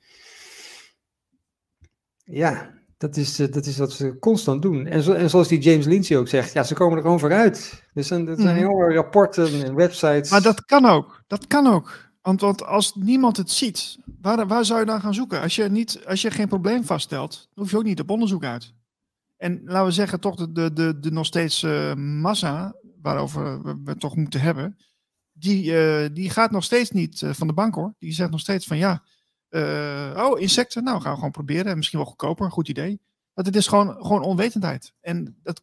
Ja, 2.24 2.81
dat 3.02 3.16
is, 3.16 3.38
eh, 3.38 3.52
dat 3.52 3.66
is 3.66 3.76
wat 3.76 3.92
ze 3.92 4.18
constant 4.18 4.62
doen. 4.62 4.86
En, 4.86 5.02
zo, 5.02 5.12
en 5.12 5.30
zoals 5.30 5.48
die 5.48 5.58
James 5.58 5.86
Lindsay 5.86 6.16
ook 6.16 6.28
zegt, 6.28 6.52
ja, 6.52 6.62
ze 6.62 6.74
komen 6.74 6.96
er 6.96 7.02
gewoon 7.02 7.18
vooruit. 7.18 7.82
Dus 7.92 8.10
er 8.10 8.24
zijn, 8.24 8.36
zijn 8.40 8.56
heel 8.56 8.78
veel 8.78 8.92
rapporten 8.92 9.64
en 9.64 9.74
websites. 9.74 10.30
Maar 10.30 10.42
dat 10.42 10.64
kan 10.64 10.84
ook. 10.84 11.22
Dat 11.26 11.46
kan 11.46 11.66
ook. 11.66 12.10
Want, 12.20 12.40
want 12.40 12.64
als 12.64 12.94
niemand 12.94 13.36
het 13.36 13.50
ziet, 13.50 13.98
waar, 14.20 14.46
waar 14.46 14.64
zou 14.64 14.80
je 14.80 14.86
dan 14.86 15.00
gaan 15.00 15.14
zoeken? 15.14 15.40
Als 15.40 15.56
je, 15.56 15.68
niet, 15.68 16.02
als 16.06 16.22
je 16.22 16.30
geen 16.30 16.48
probleem 16.48 16.84
vaststelt, 16.84 17.48
dan 17.54 17.64
hoef 17.64 17.70
je 17.70 17.76
ook 17.76 17.84
niet 17.84 18.00
op 18.00 18.10
onderzoek 18.10 18.44
uit. 18.44 18.74
En 19.36 19.62
laten 19.64 19.84
we 19.84 19.92
zeggen, 19.92 20.20
toch 20.20 20.36
de, 20.36 20.52
de, 20.52 20.72
de, 20.72 20.98
de 21.00 21.10
nog 21.10 21.26
steeds 21.26 21.62
eh, 21.62 21.94
massa, 21.94 22.74
waarover 23.00 23.62
we, 23.62 23.76
we 23.84 23.90
het 23.90 24.00
toch 24.00 24.16
moeten 24.16 24.40
hebben, 24.40 24.76
die, 25.32 25.76
eh, 25.76 26.08
die 26.12 26.30
gaat 26.30 26.50
nog 26.50 26.64
steeds 26.64 26.90
niet 26.90 27.22
van 27.26 27.46
de 27.46 27.52
bank 27.52 27.74
hoor. 27.74 27.94
Die 27.98 28.12
zegt 28.12 28.30
nog 28.30 28.40
steeds 28.40 28.66
van 28.66 28.76
ja, 28.76 29.02
oh 30.16 30.40
insecten, 30.40 30.84
nou 30.84 31.00
gaan 31.00 31.10
we 31.10 31.16
gewoon 31.16 31.30
proberen. 31.30 31.76
Misschien 31.76 31.98
wel 31.98 32.08
goedkoper, 32.08 32.50
goed 32.50 32.68
idee. 32.68 33.00
Want 33.34 33.46
het 33.46 33.56
is 33.56 33.66
gewoon, 33.66 33.96
gewoon 34.06 34.22
onwetendheid. 34.22 34.92
En 35.00 35.36
dat, 35.42 35.62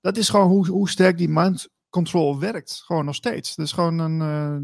dat 0.00 0.16
is 0.16 0.28
gewoon 0.28 0.48
hoe, 0.48 0.66
hoe 0.68 0.88
sterk 0.88 1.18
die 1.18 1.28
mind 1.28 1.68
control 1.88 2.38
werkt. 2.40 2.82
Gewoon 2.84 3.04
nog 3.04 3.14
steeds. 3.14 3.54
Dat 3.54 3.66
is 3.66 3.72
gewoon 3.72 3.98
een 3.98 4.20
eh, 4.20 4.56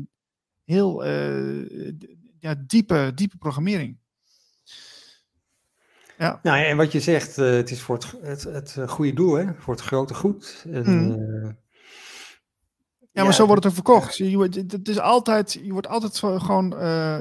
heel 0.65 1.05
eh, 1.05 1.93
ja, 2.39 2.55
diepe, 2.67 3.13
diepe 3.15 3.37
programmering. 3.37 3.99
Ja, 6.19 6.41
Nou 6.43 6.59
ja, 6.59 6.65
en 6.65 6.77
wat 6.77 6.93
je 6.93 7.01
zegt, 7.01 7.39
eh, 7.39 7.51
het 7.51 7.71
is 7.71 7.81
voor 7.81 7.95
het, 7.97 8.15
het, 8.23 8.43
het 8.43 8.77
eh, 8.77 8.89
goede 8.89 9.13
doel, 9.13 9.35
hè? 9.35 9.55
voor 9.59 9.75
het 9.75 9.83
grote 9.83 10.15
goed. 10.15 10.65
En, 10.71 10.85
eh, 10.85 11.51
ja 13.13 13.25
maar 13.25 13.35
zo 13.35 13.47
wordt 13.47 13.65
het 13.65 13.73
ook 13.73 13.85
verkocht. 13.85 14.17
Je, 14.17 14.37
wordt- 14.37 14.55
het 14.55 14.73
het 14.73 14.89
is 14.89 14.99
altijd, 14.99 15.53
je 15.53 15.73
wordt 15.73 15.87
altijd 15.87 16.19
gewoon 16.43 16.77
eh, 16.79 17.19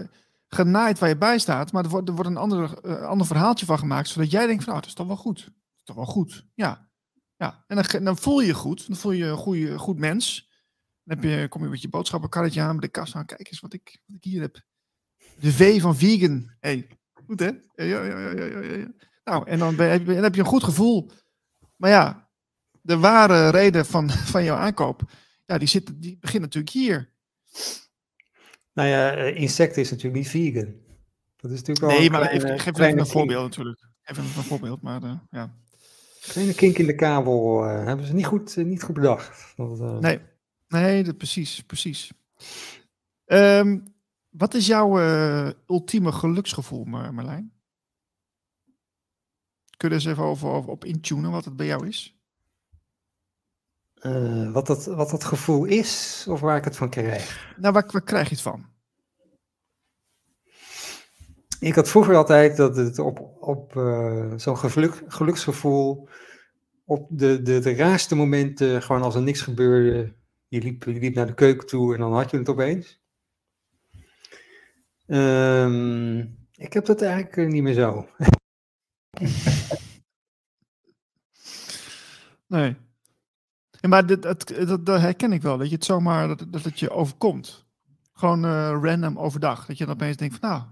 genaaid 0.49 0.99
waar 0.99 1.09
je 1.09 1.17
bij 1.17 1.39
staat. 1.39 1.71
Maar 1.71 1.83
er 1.83 1.89
wordt, 1.89 2.07
er 2.07 2.13
wordt 2.13 2.29
een 2.29 2.37
ander, 2.37 2.79
eh, 2.79 3.01
ander 3.01 3.27
verhaaltje 3.27 3.65
van 3.65 3.79
gemaakt. 3.79 4.07
Zodat 4.07 4.31
jij 4.31 4.47
denkt 4.47 4.63
van, 4.63 4.71
nou, 4.71 4.79
dat 4.79 4.89
is 4.89 4.95
toch 4.95 5.07
wel 5.07 5.15
goed. 5.15 5.43
Dat 5.43 5.77
is 5.77 5.83
toch 5.83 5.95
wel 5.95 6.05
goed. 6.05 6.47
Ja. 6.53 6.89
ja. 7.35 7.63
En 7.67 7.75
dan, 7.75 8.03
dan 8.03 8.17
voel 8.17 8.39
je 8.39 8.47
je 8.47 8.53
goed. 8.53 8.87
Dan 8.87 8.95
voel 8.95 9.11
je 9.11 9.17
je 9.17 9.31
een 9.31 9.37
goede, 9.37 9.79
goed 9.79 9.99
mens. 9.99 10.49
Dan 11.03 11.17
heb 11.17 11.29
je, 11.29 11.47
kom 11.47 11.63
je 11.63 11.69
met 11.69 11.81
je 11.81 11.89
boodschappenkarretje 11.89 12.61
aan 12.61 12.77
bij 12.77 12.87
de 12.87 12.93
kassa. 12.93 13.23
Kijk 13.23 13.47
eens 13.47 13.59
wat 13.59 13.73
ik, 13.73 14.01
wat 14.05 14.15
ik 14.15 14.23
hier 14.23 14.41
heb. 14.41 14.61
De 15.39 15.51
V 15.51 15.81
van 15.81 15.95
vegan. 15.95 16.55
hey, 16.59 16.87
goed 17.25 17.39
hè? 17.39 17.49
Ja, 17.75 17.83
ja, 17.83 18.03
ja, 18.03 18.29
ja, 18.29 18.45
ja, 18.45 18.75
ja. 18.75 18.91
Nou, 19.23 19.47
en 19.47 19.59
dan, 19.59 19.75
ben 19.75 19.99
je, 19.99 20.03
dan 20.03 20.23
heb 20.23 20.35
je 20.35 20.41
een 20.41 20.47
goed 20.47 20.63
gevoel. 20.63 21.11
Maar 21.75 21.89
ja, 21.89 22.29
de 22.81 22.97
ware 22.97 23.49
reden 23.49 23.85
van, 23.85 24.09
van 24.33 24.43
jouw 24.43 24.57
aankoop, 24.57 25.11
ja, 25.45 25.57
die, 25.57 25.67
zit, 25.67 26.01
die 26.01 26.17
begint 26.19 26.41
natuurlijk 26.41 26.73
hier. 26.73 27.13
Nou 28.79 28.91
ja, 28.91 29.15
eh, 29.15 29.41
insecten 29.41 29.81
is 29.81 29.89
natuurlijk 29.89 30.17
niet 30.17 30.29
vegan. 30.29 30.73
Dat 31.35 31.51
is 31.51 31.57
natuurlijk 31.57 31.79
wel 31.85 31.89
Nee, 31.99 32.09
maar 32.09 32.19
kleine- 32.21 32.43
even, 32.45 32.59
geef 32.59 32.77
even 32.79 32.99
een 32.99 33.07
voorbeeld 33.07 33.43
natuurlijk. 33.43 33.87
Even 34.03 34.23
een 34.23 34.29
voorbeeld, 34.29 34.81
maar 34.81 35.03
eh, 35.03 35.19
ja. 35.29 35.53
Kleine 36.21 36.53
kink 36.53 36.77
in 36.77 36.85
de 36.85 36.95
kabel 36.95 37.65
eh, 37.65 37.85
hebben 37.85 38.05
ze 38.05 38.13
niet 38.13 38.25
goed, 38.25 38.55
niet 38.55 38.83
goed 38.83 38.95
bedacht. 38.95 39.53
Dat, 39.55 40.01
Nee, 40.01 40.19
nee 40.67 41.03
dat, 41.03 41.17
precies, 41.17 41.61
precies. 41.63 42.11
Ehm, 43.25 43.79
wat 44.29 44.53
is 44.53 44.67
jouw 44.67 44.99
ultieme 45.67 46.11
geluksgevoel, 46.11 46.83
Mar- 46.83 47.13
Marlijn? 47.13 47.53
Kun 49.77 49.89
je 49.89 49.95
er 49.95 50.01
eens 50.01 50.05
even 50.11 50.23
over, 50.23 50.49
over 50.49 50.69
op 50.71 50.85
intunen 50.85 51.31
wat 51.31 51.45
het 51.45 51.55
bij 51.55 51.65
jou 51.65 51.87
is? 51.87 52.18
Eh, 53.99 54.51
wat, 54.51 54.67
dat, 54.67 54.85
wat 54.85 55.09
dat 55.09 55.23
gevoel 55.23 55.65
is, 55.65 56.25
of 56.29 56.39
waar 56.39 56.57
ik 56.57 56.63
het 56.63 56.77
van 56.77 56.89
krijg. 56.89 57.53
Nou, 57.57 57.73
waar, 57.73 57.89
waar 57.91 58.03
krijg 58.03 58.29
je 58.29 58.33
het 58.33 58.43
van? 58.43 58.65
Ik 61.59 61.75
had 61.75 61.89
vroeger 61.89 62.15
altijd 62.15 62.57
dat 62.57 62.75
het 62.75 62.99
op, 62.99 63.19
op 63.39 63.75
eh, 63.75 64.33
zo'n 64.35 64.57
geluk, 64.57 65.03
geluksgevoel, 65.07 66.09
op 66.85 67.07
de, 67.09 67.41
de, 67.41 67.59
de 67.59 67.75
raarste 67.75 68.15
momenten, 68.15 68.81
gewoon 68.81 69.01
als 69.01 69.15
er 69.15 69.21
niks 69.21 69.41
gebeurde, 69.41 70.13
je 70.47 70.61
liep, 70.61 70.83
je 70.83 70.91
liep 70.91 71.15
naar 71.15 71.27
de 71.27 71.33
keuken 71.33 71.67
toe 71.67 71.93
en 71.93 71.99
dan 71.99 72.13
had 72.13 72.31
je 72.31 72.37
het 72.37 72.49
opeens. 72.49 73.01
Ehm, 75.05 76.19
ik 76.55 76.73
heb 76.73 76.85
dat 76.85 77.01
eigenlijk 77.01 77.37
eh, 77.37 77.47
niet 77.47 77.63
meer 77.63 77.73
zo. 77.73 78.07
Nee. 82.49 82.75
Ja, 83.81 83.89
maar 83.89 84.05
dit, 84.05 84.21
dat, 84.21 84.47
dat, 84.47 84.85
dat 84.85 84.99
herken 85.01 85.31
ik 85.33 85.41
wel, 85.41 85.57
dat 85.57 85.69
je 85.69 85.75
het 85.75 85.85
zomaar, 85.85 86.27
dat, 86.27 86.45
dat 86.47 86.63
het 86.63 86.79
je 86.79 86.89
overkomt. 86.89 87.65
Gewoon 88.13 88.45
eh, 88.45 88.77
random 88.81 89.19
overdag. 89.19 89.65
Dat 89.65 89.77
je 89.77 89.85
dan 89.85 89.93
opeens 89.93 90.17
denkt 90.17 90.37
van, 90.39 90.49
nou, 90.49 90.63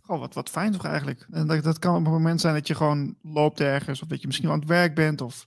goh, 0.00 0.18
wat, 0.20 0.34
wat 0.34 0.50
fijn 0.50 0.72
toch 0.72 0.84
eigenlijk. 0.84 1.26
En 1.30 1.46
dat, 1.46 1.62
dat 1.64 1.78
kan 1.78 1.96
op 1.96 2.04
een 2.06 2.12
moment 2.12 2.40
zijn 2.40 2.54
dat 2.54 2.66
je 2.66 2.74
gewoon 2.74 3.16
loopt 3.22 3.60
ergens, 3.60 4.02
of 4.02 4.08
dat 4.08 4.20
je 4.20 4.26
misschien 4.26 4.48
aan 4.48 4.58
het 4.58 4.68
werk 4.68 4.94
bent, 4.94 5.20
of... 5.20 5.46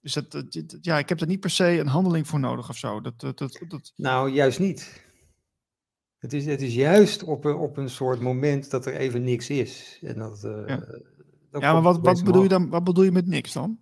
Dus 0.00 0.12
dat, 0.12 0.30
dat- 0.30 0.52
dat- 0.52 0.78
ja, 0.80 0.98
ik 0.98 1.08
heb 1.08 1.20
er 1.20 1.26
niet 1.26 1.40
per 1.40 1.50
se 1.50 1.78
een 1.78 1.86
handeling 1.86 2.28
voor 2.28 2.40
nodig 2.40 2.68
of 2.68 2.76
zo. 2.76 3.00
Dat, 3.00 3.20
dat, 3.20 3.38
dat, 3.38 3.60
dat, 3.68 3.92
Nou, 3.96 4.30
juist 4.30 4.58
niet. 4.58 5.04
Het 6.18 6.32
is, 6.32 6.46
het 6.46 6.62
is 6.62 6.74
juist 6.74 7.22
op 7.22 7.44
een, 7.44 7.54
op 7.54 7.76
een 7.76 7.90
soort 7.90 8.20
moment 8.20 8.70
dat 8.70 8.86
er 8.86 8.94
even 8.94 9.24
niks 9.24 9.50
is. 9.50 9.98
En 10.02 10.18
dat, 10.18 10.44
eh, 10.44 10.66
Ja. 10.66 10.84
ja, 11.50 11.72
maar 11.72 11.82
wat, 11.82 11.98
wat, 12.00 12.24
bedoel 12.24 12.42
je 12.42 12.48
dan, 12.48 12.68
wat 12.68 12.84
bedoel 12.84 13.04
je 13.04 13.12
met 13.12 13.26
niks 13.26 13.52
dan? 13.52 13.78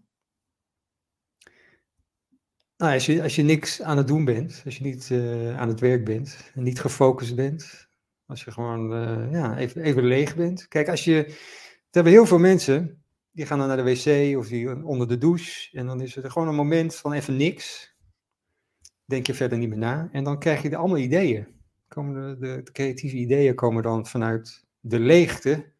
Nou, 2.81 2.93
als 2.93 3.07
je, 3.07 3.23
als 3.23 3.37
je 3.37 3.43
niks 3.43 3.83
aan 3.83 3.97
het 3.97 4.09
doen 4.09 4.25
bent, 4.25 4.63
als 4.65 4.77
je 4.77 4.85
niet 4.85 5.11
eh, 5.11 5.59
aan 5.59 5.69
het 5.69 5.81
werk 5.81 6.05
bent 6.05 6.51
en 6.55 6.63
niet 6.63 6.81
gefocust 6.81 7.35
bent, 7.35 7.89
als 8.27 8.45
je 8.45 8.51
gewoon 8.51 8.95
eh, 8.95 9.33
ja, 9.33 9.57
even, 9.57 9.83
even 9.83 10.05
leeg 10.05 10.37
bent. 10.37 10.69
Kijk, 10.69 10.89
als 10.89 11.05
je, 11.05 11.25
er 11.25 11.35
hebben 11.91 12.13
heel 12.13 12.27
veel 12.27 12.39
mensen, 12.39 13.03
die 13.31 13.47
gaan 13.47 13.59
dan 13.59 13.69
naar 13.69 13.77
de 13.77 13.83
wc 13.83 14.37
of 14.37 14.49
die 14.49 14.85
onder 14.85 15.09
de 15.09 15.19
douche 15.19 15.79
en 15.79 15.87
dan 15.87 16.01
is 16.01 16.17
er 16.17 16.31
gewoon 16.31 16.49
een 16.49 16.55
moment 16.55 16.97
van 16.97 17.13
even 17.13 17.37
niks. 17.37 17.97
Denk 19.05 19.27
je 19.27 19.35
verder 19.35 19.59
niet 19.59 19.69
meer 19.69 19.79
na 19.79 20.09
en 20.13 20.25
dan 20.25 20.39
krijg 20.39 20.63
je 20.63 20.71
er 20.71 20.77
allemaal 20.77 20.99
ideeën. 20.99 21.47
Komen 21.89 22.41
de, 22.41 22.47
de, 22.65 22.73
creatieve 22.73 23.17
ideeën 23.17 23.55
komen 23.55 23.83
dan 23.83 24.07
vanuit 24.07 24.65
de 24.81 25.01
leegte 25.01 25.73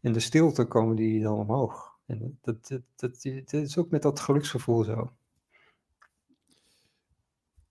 en 0.00 0.12
de 0.12 0.20
stilte 0.20 0.64
komen 0.64 0.96
die 0.96 1.22
dan 1.22 1.38
omhoog. 1.38 1.98
En 2.06 2.38
dat, 2.40 2.68
dat, 2.68 2.82
dat 2.96 3.52
is 3.52 3.78
ook 3.78 3.90
met 3.90 4.02
dat 4.02 4.20
geluksgevoel 4.20 4.84
zo. 4.84 5.12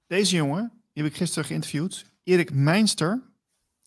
Deze 0.10 0.36
jongen, 0.36 0.72
die 0.94 1.04
heb 1.04 1.12
ik 1.12 1.18
gisteren 1.18 1.46
geïnterviewd, 1.46 2.06
Erik 2.24 2.54
Meinster. 2.54 3.32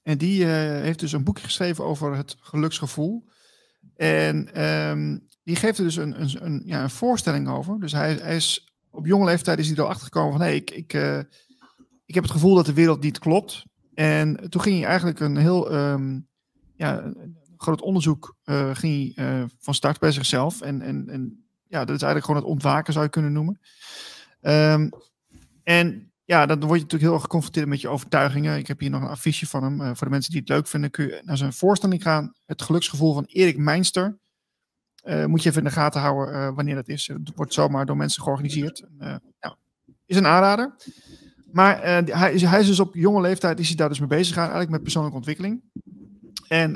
En 0.02 0.18
die 0.18 0.42
eh, 0.42 0.48
heeft 0.80 0.98
dus 0.98 1.12
een 1.12 1.24
boekje 1.24 1.44
geschreven 1.44 1.84
over 1.84 2.16
het 2.16 2.36
geluksgevoel. 2.40 3.28
En 3.96 4.54
ehm, 4.54 5.18
die 5.44 5.56
geeft 5.56 5.78
er 5.78 5.84
dus 5.84 5.96
een, 5.96 6.20
een, 6.20 6.44
een, 6.44 6.62
ja, 6.64 6.82
een 6.82 6.90
voorstelling 6.90 7.48
over. 7.48 7.80
Dus 7.80 7.92
hij, 7.92 8.14
hij 8.14 8.36
is 8.36 8.74
op 8.90 9.06
jonge 9.06 9.24
leeftijd 9.24 9.58
is 9.58 9.66
hij 9.66 9.76
er 9.76 9.84
achter 9.84 10.04
gekomen 10.04 10.32
van 10.32 10.40
hé, 10.40 10.50
ik, 10.52 10.70
ik, 10.70 10.92
eh, 10.92 11.18
ik 12.04 12.14
heb 12.14 12.22
het 12.22 12.32
gevoel 12.32 12.54
dat 12.54 12.66
de 12.66 12.72
wereld 12.72 13.02
niet 13.02 13.18
klopt. 13.18 13.64
En 13.94 14.50
toen 14.50 14.62
ging 14.62 14.78
hij 14.78 14.86
eigenlijk 14.86 15.20
een 15.20 15.36
heel 15.36 15.70
ehm, 15.70 16.20
ja, 16.74 17.12
groot 17.56 17.80
onderzoek 17.80 18.36
uh, 18.44 18.74
ging 18.74 19.14
hij, 19.14 19.46
van 19.58 19.74
start 19.74 19.98
bij 19.98 20.12
zichzelf. 20.12 20.60
En, 20.60 20.82
en, 20.82 21.08
en 21.08 21.46
ja, 21.66 21.84
dat 21.84 21.96
is 21.96 22.02
eigenlijk 22.02 22.24
gewoon 22.24 22.40
het 22.40 22.50
ontwaken, 22.50 22.92
zou 22.92 23.04
je 23.04 23.10
kunnen 23.10 23.32
noemen. 23.32 23.60
Um, 24.40 24.90
en 25.62 26.11
ja, 26.32 26.46
dan 26.46 26.60
word 26.60 26.74
je 26.74 26.82
natuurlijk 26.82 27.02
heel 27.02 27.12
erg 27.12 27.22
geconfronteerd 27.22 27.66
met 27.66 27.80
je 27.80 27.88
overtuigingen. 27.88 28.58
Ik 28.58 28.66
heb 28.66 28.80
hier 28.80 28.90
nog 28.90 29.02
een 29.02 29.08
affiche 29.08 29.46
van 29.46 29.62
hem. 29.62 29.80
Uh, 29.80 29.86
voor 29.86 30.06
de 30.06 30.12
mensen 30.12 30.30
die 30.30 30.40
het 30.40 30.48
leuk 30.48 30.66
vinden, 30.66 30.90
kun 30.90 31.06
je 31.06 31.20
naar 31.24 31.36
zijn 31.36 31.52
voorstelling 31.52 32.02
gaan. 32.02 32.32
Het 32.46 32.62
geluksgevoel 32.62 33.14
van 33.14 33.24
Erik 33.24 33.58
Meinster. 33.58 34.18
Uh, 35.04 35.24
moet 35.24 35.42
je 35.42 35.48
even 35.48 35.62
in 35.62 35.68
de 35.68 35.74
gaten 35.74 36.00
houden 36.00 36.34
uh, 36.34 36.54
wanneer 36.54 36.74
dat 36.74 36.88
is. 36.88 37.06
Het 37.06 37.32
wordt 37.34 37.54
zomaar 37.54 37.86
door 37.86 37.96
mensen 37.96 38.22
georganiseerd. 38.22 38.84
Is 40.06 40.16
een 40.16 40.26
aanrader. 40.26 40.74
Maar 41.52 41.84
hij, 42.06 42.32
is, 42.32 42.42
hij 42.42 42.60
is 42.60 42.66
dus 42.66 42.80
op 42.80 42.94
jonge 42.94 43.20
leeftijd 43.20 43.60
is 43.60 43.68
hij 43.68 43.76
daar 43.76 43.88
dus 43.88 43.98
mee 43.98 44.08
bezig 44.08 44.34
gaan, 44.34 44.42
eigenlijk 44.42 44.70
met 44.70 44.82
persoonlijke 44.82 45.16
ontwikkeling. 45.16 45.62
En 46.48 46.72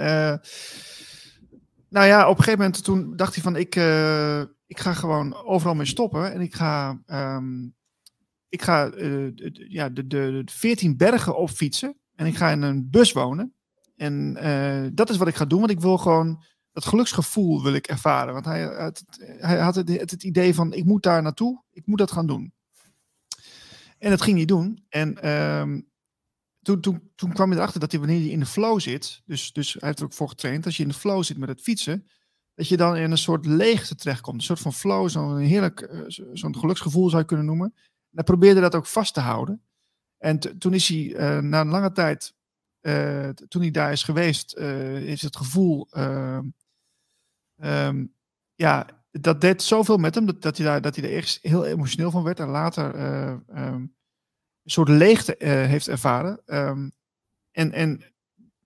nou 1.89 2.07
ja, 2.07 2.29
op 2.29 2.39
een 2.39 2.45
gegeven 2.45 2.65
moment 2.65 2.85
toen 2.85 3.17
dacht 3.17 3.35
hij 3.35 3.43
van 3.43 3.57
ik, 3.57 3.75
ik 4.67 4.79
ga 4.79 4.93
gewoon 4.93 5.35
overal 5.35 5.75
mee 5.75 5.87
stoppen. 5.87 6.33
En 6.33 6.41
ik 6.41 6.55
ga 6.55 7.01
um, 7.07 7.76
ik 8.49 8.63
ga 8.63 8.95
uh, 8.95 9.33
ja, 9.69 9.89
de, 9.89 10.07
de, 10.07 10.43
de 10.45 10.53
14 10.53 10.97
bergen 10.97 11.37
opfietsen 11.37 11.97
en 12.15 12.27
ik 12.27 12.37
ga 12.37 12.51
in 12.51 12.63
een 12.63 12.91
bus 12.91 13.13
wonen. 13.13 13.55
En 13.97 14.37
uh, 14.43 14.89
dat 14.93 15.11
is 15.11 15.17
wat 15.17 15.29
ik 15.29 15.35
ga 15.35 15.45
doen, 15.45 15.59
want 15.59 15.71
ik 15.71 15.81
wil 15.81 15.99
gewoon 15.99 16.43
dat 16.73 16.85
geluksgevoel 16.85 17.63
wil 17.63 17.75
ik 17.75 17.87
ervaren. 17.87 18.33
Want 18.33 18.45
hij, 18.45 18.63
had, 18.63 19.05
hij 19.19 19.59
had 19.59 19.75
het, 19.75 19.89
het, 19.89 20.23
idee 20.23 20.55
van, 20.55 20.73
ik 20.73 20.85
moet 20.85 21.03
daar 21.03 21.23
naartoe, 21.23 21.63
ik 21.73 21.87
moet 21.87 21.99
dat 21.99 22.13
gaan 22.13 22.27
doen. 22.27 22.53
En 23.99 24.11
dat 24.11 24.23
ging 24.23 24.37
hij 24.37 24.47
doen. 24.47 24.85
En 24.89 25.31
um, 25.31 25.89
toen, 26.63 26.81
toen, 26.81 27.11
toen 27.15 27.33
kwam 27.33 27.49
hij 27.49 27.59
erachter 27.59 27.81
dat 27.81 27.91
hij 27.91 28.01
wanneer 28.01 28.21
hij 28.21 28.29
in 28.29 28.41
de 28.41 28.47
flow 28.47 28.81
zit, 28.81 29.23
dus, 29.27 29.53
dus 29.53 29.73
hij 29.73 29.89
heeft 29.89 29.99
er 29.99 30.05
ook 30.05 30.13
voor 30.13 30.29
getraind, 30.29 30.65
als 30.65 30.77
je 30.77 30.83
in 30.83 30.89
de 30.89 30.95
flow 30.95 31.23
zit 31.23 31.39
met 31.39 31.49
het 31.49 31.61
fietsen, 31.61 32.07
dat 32.55 32.69
je 32.69 32.77
dan 32.77 32.97
in 32.97 33.11
een 33.11 33.19
soort 33.19 33.47
leegte 33.47 33.95
terechtkomt. 33.95 34.37
Een 34.37 34.47
soort 34.47 34.61
van 34.61 34.73
flow, 34.73 35.09
zo'n 35.09 35.39
heerlijk, 35.39 35.89
uh, 35.93 36.01
zo'n 36.33 36.57
geluksgevoel 36.59 37.09
zou 37.09 37.21
je 37.21 37.29
kunnen 37.29 37.47
noemen. 37.47 37.75
Hij 38.17 38.25
probeerde 38.25 38.61
dat 38.61 38.75
ook 38.75 38.87
vast 38.87 39.15
te 39.15 39.21
houden. 39.21 39.63
En 40.19 40.59
toen 40.59 40.75
is 40.75 40.89
hij 40.89 40.99
uh, 40.99 41.39
na 41.39 41.61
een 41.61 41.69
lange 41.69 41.93
tijd, 41.93 42.35
uh, 42.81 43.29
toen 43.29 43.63
hij 43.63 43.71
daar 43.71 43.93
is 43.93 44.03
geweest, 44.03 44.57
uh, 44.59 45.09
is 45.09 45.23
het 45.23 45.37
gevoel, 45.37 45.89
um, 45.97 46.55
ja, 48.55 48.87
dat 49.11 49.41
deed 49.41 49.63
zoveel 49.63 49.97
met 49.97 50.15
hem, 50.15 50.27
dat, 50.27 50.43
dat, 50.43 50.57
hij, 50.57 50.67
daar, 50.67 50.81
dat 50.81 50.97
hij 50.97 51.05
er 51.05 51.11
eerst 51.11 51.39
heel 51.43 51.65
emotioneel 51.65 52.11
van 52.11 52.23
werd 52.23 52.41
en 52.41 52.49
later 52.49 52.99
um, 52.99 53.45
een 54.63 54.65
soort 54.65 54.89
leegte 54.89 55.35
heeft 55.47 55.89
ervaren. 55.89 56.43
En, 57.51 57.73
en 57.73 58.03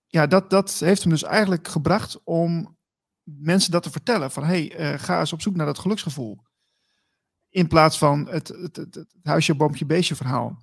ja, 0.06 0.26
dat, 0.26 0.50
dat 0.50 0.78
heeft 0.78 1.02
hem 1.02 1.12
dus 1.12 1.22
eigenlijk 1.22 1.68
gebracht 1.68 2.20
om 2.24 2.76
mensen 3.22 3.70
dat 3.70 3.82
te 3.82 3.90
vertellen. 3.90 4.30
Van 4.30 4.44
hey, 4.44 4.98
ga 4.98 5.20
eens 5.20 5.32
op 5.32 5.42
zoek 5.42 5.56
naar 5.56 5.66
dat 5.66 5.78
geluksgevoel. 5.78 6.48
In 7.50 7.66
plaats 7.66 7.98
van 7.98 8.28
het, 8.28 8.48
het, 8.48 8.76
het, 8.76 9.06
huisje, 9.22 9.54
boompje, 9.54 9.86
beestje 9.86 10.14
verhaal. 10.14 10.58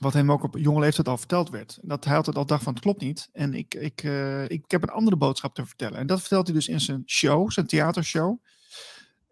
Wat 0.00 0.12
hem 0.12 0.32
ook 0.32 0.42
op 0.42 0.58
jonge 0.58 0.80
leeftijd 0.80 1.08
al 1.08 1.18
verteld 1.18 1.50
werd. 1.50 1.78
Dat 1.82 2.04
hij 2.04 2.16
altijd 2.16 2.36
al 2.36 2.46
dacht 2.46 2.62
van 2.62 2.72
het 2.72 2.82
klopt 2.82 3.00
niet. 3.00 3.28
En 3.32 3.54
ik, 3.54 3.74
ik, 3.74 4.02
uh, 4.02 4.48
ik, 4.48 4.70
heb 4.70 4.82
een 4.82 4.88
andere 4.88 5.16
boodschap 5.16 5.54
te 5.54 5.66
vertellen. 5.66 5.98
En 5.98 6.06
dat 6.06 6.20
vertelt 6.20 6.46
hij 6.46 6.56
dus 6.56 6.68
in 6.68 6.80
zijn 6.80 7.02
show, 7.06 7.50
zijn 7.50 7.66
theatershow. 7.66 8.38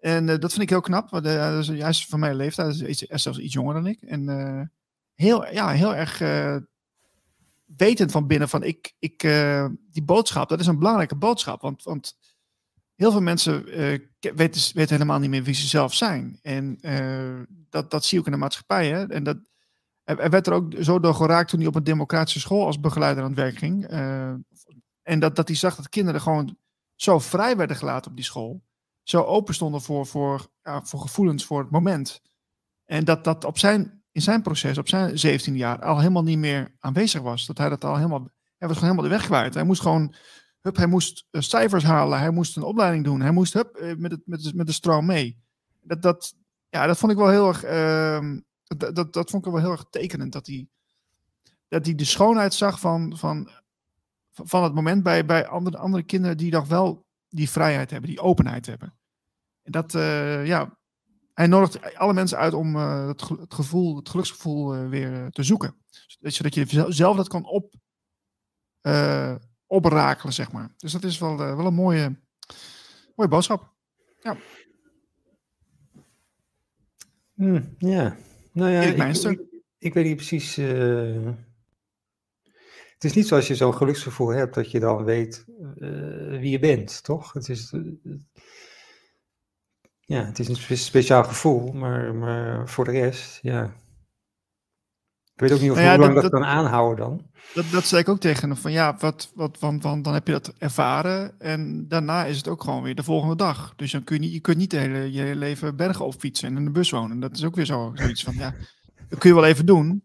En 0.01 0.29
uh, 0.29 0.39
dat 0.39 0.51
vind 0.51 0.63
ik 0.63 0.69
heel 0.69 0.81
knap. 0.81 1.11
Want, 1.11 1.27
uh, 1.27 1.67
hij 1.67 1.89
is 1.89 2.07
van 2.07 2.21
mijn 2.21 2.37
leeftijd, 2.37 2.81
is 2.81 2.99
zelfs 2.99 3.39
iets 3.39 3.55
jonger 3.55 3.75
dan 3.75 3.87
ik. 3.87 4.03
En 4.03 4.73
heel, 5.15 5.53
ja, 5.53 5.69
heel 5.69 5.95
erg 5.95 6.19
wetend 7.77 8.11
van 8.11 8.27
binnen 8.27 8.49
van 8.49 8.63
ik, 8.63 8.95
ik, 8.99 9.21
die 9.91 10.03
boodschap, 10.05 10.49
dat 10.49 10.61
is 10.61 10.67
een 10.67 10.79
belangrijke 10.79 11.17
boodschap. 11.17 11.61
Want, 11.61 11.83
want 11.83 12.17
heel 12.97 13.11
veel 13.11 13.21
mensen 13.21 13.69
uh, 13.69 13.99
weten, 14.35 14.75
weten, 14.75 14.89
helemaal 14.89 15.19
niet 15.19 15.31
meer 15.31 15.43
wie 15.43 15.55
ze 15.55 15.67
zelf 15.67 15.95
zijn. 15.95 16.39
En 16.43 16.79
uh, 16.81 17.43
dat, 17.71 17.91
dat 17.91 18.05
zie 18.05 18.13
je 18.15 18.21
ook 18.21 18.27
in 18.27 18.33
de 18.33 18.39
maatschappij. 18.39 18.89
Hè? 18.89 19.07
En 19.07 19.23
dat, 19.23 19.37
er 20.05 20.31
werd 20.31 20.47
er 20.47 20.53
ook 20.53 20.75
zo 20.81 21.01
door 21.01 21.15
geraakt 21.15 21.49
toen 21.49 21.59
hij 21.59 21.69
op 21.69 21.75
een 21.75 21.85
democratische 21.85 22.41
school 22.41 22.67
als 22.67 22.81
begeleider 22.81 23.23
aan 23.23 23.31
het 23.31 23.39
werk 23.39 23.59
ging. 23.59 23.93
Uh, 23.93 24.35
en 25.03 25.19
dat, 25.19 25.37
dat 25.37 25.49
hij 25.49 25.57
zag 25.57 25.77
dat 25.77 25.89
kinderen 25.89 26.21
gewoon 26.21 26.57
zo 26.95 27.19
vrij 27.19 27.57
werden 27.57 27.77
gelaten 27.77 28.11
op 28.11 28.17
die 28.17 28.25
school. 28.25 28.65
Zo 29.03 29.23
open 29.23 29.55
stonden 29.55 29.81
voor, 29.81 30.07
voor, 30.07 30.47
ja, 30.63 30.83
voor 30.85 31.01
gevoelens 31.01 31.45
voor 31.45 31.61
het 31.61 31.71
moment. 31.71 32.23
En 32.85 33.05
dat 33.05 33.25
dat 33.25 33.45
op 33.45 33.59
zijn, 33.59 34.03
in 34.13 34.23
zijn 34.23 34.43
proces, 34.43 34.79
op 34.79 34.89
zijn 34.89 35.19
17 35.19 35.57
jaar, 35.57 35.83
al 35.83 35.99
helemaal 35.99 36.23
niet 36.23 36.39
meer 36.39 36.75
aanwezig 36.79 37.23
was. 37.23 37.47
Dat 37.47 37.59
hij 37.59 37.69
dat 37.69 37.85
al 37.85 37.97
helemaal. 37.97 38.29
Hij 38.57 38.69
was 38.69 38.77
gewoon 38.77 38.91
helemaal 38.91 39.11
de 39.11 39.17
weg 39.17 39.27
kwijt. 39.27 39.55
Hij 39.55 39.65
moest 39.65 39.83
gewoon 39.83 40.15
Hup, 40.67 40.77
hij 40.77 40.87
moest 40.87 41.27
uh, 41.31 41.41
cijfers 41.41 41.85
halen, 41.85 42.19
hij 42.19 42.31
moest 42.31 42.57
een 42.57 42.63
opleiding 42.63 43.05
doen, 43.05 43.21
hij 43.21 43.31
moest 43.31 43.53
hup, 43.53 43.79
uh, 43.81 43.97
met, 43.97 44.11
het, 44.11 44.21
met, 44.25 44.55
met 44.55 44.67
de 44.67 44.73
stroom 44.73 45.07
mee. 45.07 45.39
Dat, 45.83 46.03
dat, 46.03 46.35
ja, 46.69 46.87
dat 46.87 46.99
vond 46.99 47.13
ik 47.13 47.19
wel 47.19 47.29
heel 47.29 47.49
erg, 47.49 47.65
uh, 47.65 48.39
dat, 48.65 48.97
dat, 48.97 49.13
dat 49.13 49.31
vond 49.31 49.47
ik 49.47 49.53
wel 49.53 49.61
heel 49.61 49.71
erg 49.71 49.87
tekenend, 49.91 50.33
dat 50.33 50.47
hij, 50.47 50.69
dat 51.69 51.85
hij 51.87 51.95
de 51.95 52.05
schoonheid 52.05 52.55
zag 52.55 52.81
van, 52.81 53.17
van, 53.17 53.51
van 54.33 54.63
het 54.63 54.75
moment 54.75 55.03
bij, 55.03 55.25
bij 55.25 55.47
andere, 55.47 55.79
andere 55.79 56.03
kinderen 56.03 56.37
die 56.37 56.53
nog 56.53 56.69
wel 56.69 57.07
die 57.29 57.51
vrijheid 57.51 57.91
hebben, 57.91 58.11
die 58.11 58.21
openheid 58.21 58.67
hebben. 58.67 58.95
En 59.63 59.73
dat, 59.73 59.95
uh, 59.95 60.47
ja, 60.47 60.79
hij 61.35 61.47
nodigt 61.47 61.95
alle 61.95 62.13
mensen 62.13 62.39
uit 62.39 62.55
om 62.55 62.77
het, 62.77 63.23
gevoel, 63.49 63.97
het 63.97 64.09
geluksgevoel 64.09 64.89
weer 64.89 65.31
te 65.31 65.43
zoeken. 65.43 65.77
Zodat 66.21 66.55
je 66.55 66.85
zelf 66.89 67.17
dat 67.17 67.29
kan 67.29 67.45
op, 67.45 67.75
oprakelen, 69.67 70.33
zeg 70.33 70.53
maar. 70.53 70.69
Dus 70.77 70.93
dat 70.93 71.05
is 71.05 71.19
wel, 71.19 71.33
uh, 71.33 71.57
wel 71.57 71.67
een 71.67 71.75
mooie, 71.75 72.17
mooie 73.17 73.31
boodschap. 73.31 73.73
Ja. 74.23 74.37
Hmm, 77.35 77.75
ja. 77.79 78.17
Nou 78.53 78.71
ja, 78.71 78.81
ik, 78.81 79.15
ik, 79.25 79.41
ik, 79.79 79.95
weet 79.95 80.05
niet 80.05 80.17
precies. 80.17 80.59
Uh, 80.59 81.33
het 82.95 83.05
is 83.05 83.13
niet 83.13 83.27
zoals 83.27 83.47
je 83.47 83.55
zo'n 83.55 83.75
geluksgevoel 83.75 84.29
hebt 84.29 84.55
dat 84.55 84.71
je 84.71 84.81
dan 84.81 85.05
weet 85.05 85.45
uh, 85.49 86.39
wie 86.41 86.51
je 86.51 86.59
bent, 86.59 87.03
toch? 87.03 87.33
Het 87.33 87.49
is. 87.49 87.75
ja, 90.01 90.25
het 90.25 90.39
is 90.39 90.49
een 90.49 90.77
speciaal 90.77 91.25
gevoel, 91.25 91.73
maar, 91.73 92.15
maar 92.15 92.69
voor 92.69 92.85
de 92.85 92.91
rest, 92.91 93.39
ja. 93.43 93.75
Ik 95.37 95.43
weet 95.43 95.53
ook 95.53 95.61
niet 95.61 95.71
of 95.71 95.77
nou 95.77 95.89
ja, 95.89 95.95
hoe 95.95 96.03
lang 96.05 96.15
dat, 96.15 96.23
dat, 96.23 96.33
kan 96.33 96.45
aanhouden 96.45 97.05
dan. 97.05 97.23
Dat, 97.55 97.65
dat 97.71 97.87
zei 97.87 98.01
ik 98.01 98.09
ook 98.09 98.21
tegen 98.21 98.49
hem. 98.49 98.59
Van 98.59 98.73
ja, 98.73 98.97
wat, 98.99 99.31
wat, 99.35 99.59
want, 99.59 99.83
want 99.83 100.05
dan 100.05 100.15
heb 100.15 100.27
je 100.27 100.33
dat 100.33 100.53
ervaren. 100.59 101.41
En 101.41 101.89
daarna 101.89 102.25
is 102.25 102.37
het 102.37 102.49
ook 102.49 102.63
gewoon 102.63 102.83
weer 102.83 102.95
de 102.95 103.03
volgende 103.03 103.37
dag. 103.37 103.73
Dus 103.77 103.93
dan 103.93 104.05
kun 104.05 104.23
je, 104.23 104.33
je 104.33 104.41
kunt 104.41 104.57
niet 104.57 104.71
de 104.71 104.77
hele, 104.77 105.13
je 105.13 105.21
hele 105.21 105.37
leven 105.37 105.77
bergen 105.77 106.05
opfietsen 106.05 106.49
en 106.49 106.57
in 106.57 106.65
de 106.65 106.71
bus 106.71 106.91
wonen. 106.91 107.21
Dat 107.21 107.37
is 107.37 107.45
ook 107.45 107.55
weer 107.55 107.65
zo, 107.65 107.93
zoiets 107.95 108.25
van 108.25 108.35
ja, 108.35 108.55
dat 109.09 109.19
kun 109.19 109.29
je 109.31 109.37
wel 109.37 109.45
even 109.45 109.67
doen. 109.67 110.03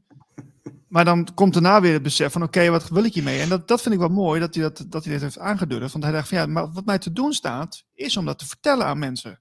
Maar 0.88 1.06
dan 1.06 1.28
komt 1.34 1.54
daarna 1.54 1.82
weer 1.82 1.94
het 1.94 2.04
besef 2.04 2.32
van 2.32 2.44
oké, 2.44 2.58
okay, 2.58 2.72
wat 2.72 2.90
wil 2.90 3.04
ik 3.04 3.14
hiermee? 3.14 3.40
En 3.40 3.50
dat, 3.50 3.68
dat 3.68 3.82
vind 3.82 3.94
ik 3.94 4.00
wel 4.00 4.10
mooi 4.10 4.40
dat 4.40 4.56
hij 4.56 4.64
dat, 4.64 4.86
dat 4.88 5.04
hij 5.04 5.14
dit 5.14 5.22
heeft 5.22 5.40
aangedurfd. 5.40 5.92
Want 5.92 6.04
hij 6.04 6.14
dacht 6.14 6.28
van 6.28 6.38
ja, 6.38 6.46
maar 6.46 6.72
wat 6.72 6.86
mij 6.86 6.98
te 6.98 7.12
doen 7.12 7.34
staat, 7.34 7.84
is 7.94 8.18
om 8.18 8.26
dat 8.26 8.40
te 8.40 8.48
vertellen 8.48 8.86
aan 8.86 9.00
mensen. 9.00 9.41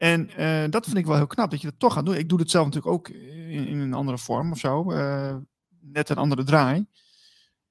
En 0.00 0.30
uh, 0.38 0.70
dat 0.70 0.84
vind 0.84 0.96
ik 0.96 1.06
wel 1.06 1.16
heel 1.16 1.26
knap, 1.26 1.50
dat 1.50 1.60
je 1.60 1.66
dat 1.66 1.78
toch 1.78 1.92
gaat 1.92 2.06
doen. 2.06 2.14
Ik 2.14 2.28
doe 2.28 2.38
het 2.38 2.50
zelf 2.50 2.64
natuurlijk 2.64 2.94
ook 2.94 3.08
in, 3.08 3.66
in 3.66 3.78
een 3.78 3.94
andere 3.94 4.18
vorm 4.18 4.52
of 4.52 4.58
zo. 4.58 4.92
Uh, 4.92 5.36
net 5.80 6.08
een 6.08 6.16
andere 6.16 6.44
draai. 6.44 6.86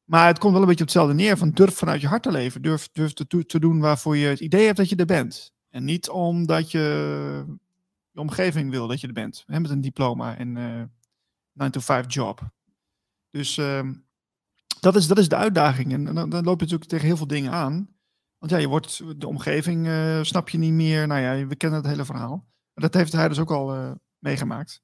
Maar 0.04 0.28
het 0.28 0.38
komt 0.38 0.54
wel 0.54 0.62
een 0.62 0.68
beetje 0.68 0.84
op 0.84 0.90
hetzelfde 0.90 1.14
neer 1.14 1.38
van 1.38 1.50
durf 1.50 1.76
vanuit 1.76 2.02
je 2.02 2.08
hart 2.08 2.24
te 2.24 2.32
leven. 2.32 2.62
Durf, 2.62 2.90
durf 2.92 3.14
te, 3.14 3.46
te 3.46 3.60
doen 3.60 3.80
waarvoor 3.80 4.18
je 4.18 4.28
het 4.28 4.40
idee 4.40 4.66
hebt 4.66 4.78
dat 4.78 4.90
je 4.90 4.96
er 4.96 5.06
bent. 5.06 5.54
En 5.70 5.84
niet 5.84 6.10
omdat 6.10 6.72
je 6.72 6.80
je 8.12 8.20
omgeving 8.20 8.72
wil 8.72 8.88
dat 8.88 9.02
je 9.02 9.08
er 9.08 9.14
bent. 9.14 9.44
Met 9.48 9.70
een 9.70 9.82
diploma 9.82 10.38
en 10.38 10.56
uh, 10.56 10.82
eh, 10.82 10.88
9-to-5 12.04 12.08
job. 12.08 12.52
Dus 13.32 13.58
uh, 13.58 13.90
dat, 14.80 14.96
is, 14.96 15.08
dat 15.08 15.18
is 15.18 15.30
de 15.30 15.36
uitdaging. 15.36 15.94
En, 15.94 16.04
dan, 16.04 16.30
loop 16.30 16.60
je 16.60 16.66
natuurlijk 16.66 16.90
tegen 16.90 17.06
heel 17.06 17.18
veel 17.18 17.28
dingen 17.28 17.52
aan. 17.52 17.90
Want 18.40 18.52
ja, 18.52 18.58
je 18.58 18.68
wordt 18.68 19.20
de 19.22 19.28
omgeving, 19.28 19.88
uh, 19.88 20.24
snap 20.24 20.50
je 20.50 20.58
niet 20.58 20.74
meer. 20.74 21.08
Nou 21.08 21.22
ja, 21.22 21.48
we 21.48 21.56
kennen 21.56 21.80
het 21.80 21.90
hele 21.90 22.06
verhaal. 22.06 22.48
Dat 22.74 22.94
heeft 22.94 23.12
hij 23.12 23.28
dus 23.28 23.40
ook 23.40 23.52
al 23.52 23.76
uh, 23.76 23.92
meegemaakt. 24.18 24.82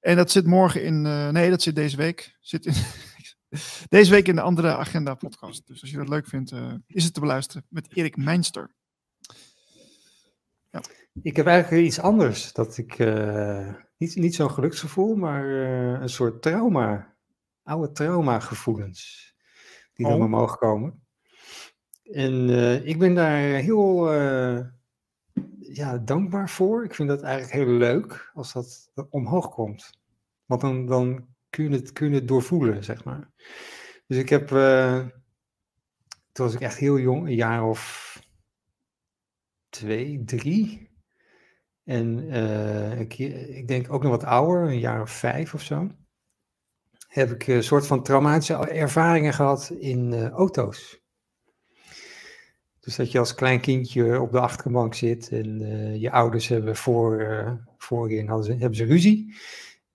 En 0.00 0.16
dat 0.16 0.30
zit 0.30 0.46
morgen 0.46 0.84
in. 0.84 1.04
Uh, 1.04 1.28
nee, 1.28 1.50
dat 1.50 1.62
zit 1.62 1.74
deze 1.74 1.96
week. 1.96 2.36
Zit 2.40 2.66
in, 2.66 2.74
Deze 3.88 4.10
week 4.10 4.28
in 4.28 4.34
de 4.34 4.40
andere 4.40 4.76
agenda 4.76 5.14
podcast. 5.14 5.66
Dus 5.66 5.80
als 5.80 5.90
je 5.90 5.96
dat 5.96 6.08
leuk 6.08 6.26
vindt, 6.26 6.52
is 6.86 7.04
het 7.04 7.14
te 7.14 7.20
beluisteren 7.20 7.66
met 7.68 7.96
Erik 7.96 8.16
Meinster. 8.16 8.74
Ja. 10.70 10.82
Ik 11.22 11.36
heb 11.36 11.46
eigenlijk 11.46 11.86
iets 11.86 12.00
anders. 12.00 12.52
Dat 12.52 12.78
ik 12.78 12.98
niet, 13.96 14.16
niet 14.16 14.34
zo'n 14.34 14.50
geluksgevoel, 14.50 15.16
maar 15.16 15.44
een 16.02 16.08
soort 16.08 16.42
trauma. 16.42 17.16
Oude 17.62 17.92
traumagevoelens. 17.92 19.34
Die 19.92 20.06
oh. 20.06 20.18
dan 20.18 20.30
mogen 20.30 20.58
komen. 20.58 21.02
En 22.12 22.48
ik 22.86 22.98
ben 22.98 23.14
daar 23.14 23.38
heel 23.38 24.12
ja, 25.60 25.98
dankbaar 25.98 26.50
voor. 26.50 26.84
Ik 26.84 26.94
vind 26.94 27.08
dat 27.08 27.22
eigenlijk 27.22 27.52
heel 27.52 27.76
leuk 27.76 28.30
als 28.34 28.52
dat 28.52 28.90
omhoog 29.10 29.48
komt. 29.48 29.90
Want 30.44 30.60
dan, 30.60 30.86
dan 30.86 31.26
kun, 31.50 31.64
je 31.64 31.76
het, 31.76 31.92
kun 31.92 32.26
doorvoelen, 32.26 32.84
zeg 32.84 33.04
maar. 33.04 33.30
Dus 34.06 34.18
ik 34.18 34.28
heb, 34.28 34.50
uh, 34.50 35.06
toen 36.32 36.46
was 36.46 36.54
ik 36.54 36.60
echt 36.60 36.76
heel 36.76 36.98
jong, 36.98 37.26
een 37.26 37.34
jaar 37.34 37.64
of 37.64 38.18
twee, 39.68 40.24
drie. 40.24 40.90
En 41.84 42.30
ik, 42.98 43.68
denk 43.68 43.92
ook 43.92 44.02
nog 44.02 44.10
wat 44.10 44.24
ouder, 44.24 44.62
een 44.62 44.78
jaar 44.78 45.00
of 45.00 45.10
vijf 45.10 45.54
of 45.54 45.62
zo. 45.62 45.90
Heb 47.06 47.30
ik 47.30 47.46
een 47.46 47.62
soort 47.62 47.86
van 47.86 48.02
traumatische 48.02 48.54
ervaringen 48.54 49.32
gehad 49.32 49.70
in 49.70 50.28
auto's. 50.28 50.99
Dus 52.80 52.96
dat 52.96 53.12
je 53.12 53.18
als 53.18 53.34
klein 53.34 53.60
kindje 53.60 54.20
op 54.20 54.32
de 54.32 54.40
achterbank 54.40 54.94
zit 54.94 55.28
en 55.28 55.62
uh, 55.62 56.00
je 56.00 56.10
ouders 56.10 56.48
hebben 56.48 56.76
voor, 56.76 57.20
uh, 57.20 57.52
voorin 57.78 58.28
hadden 58.28 58.46
ze, 58.46 58.52
hebben 58.52 58.74
ze 58.74 58.84
ruzie. 58.84 59.34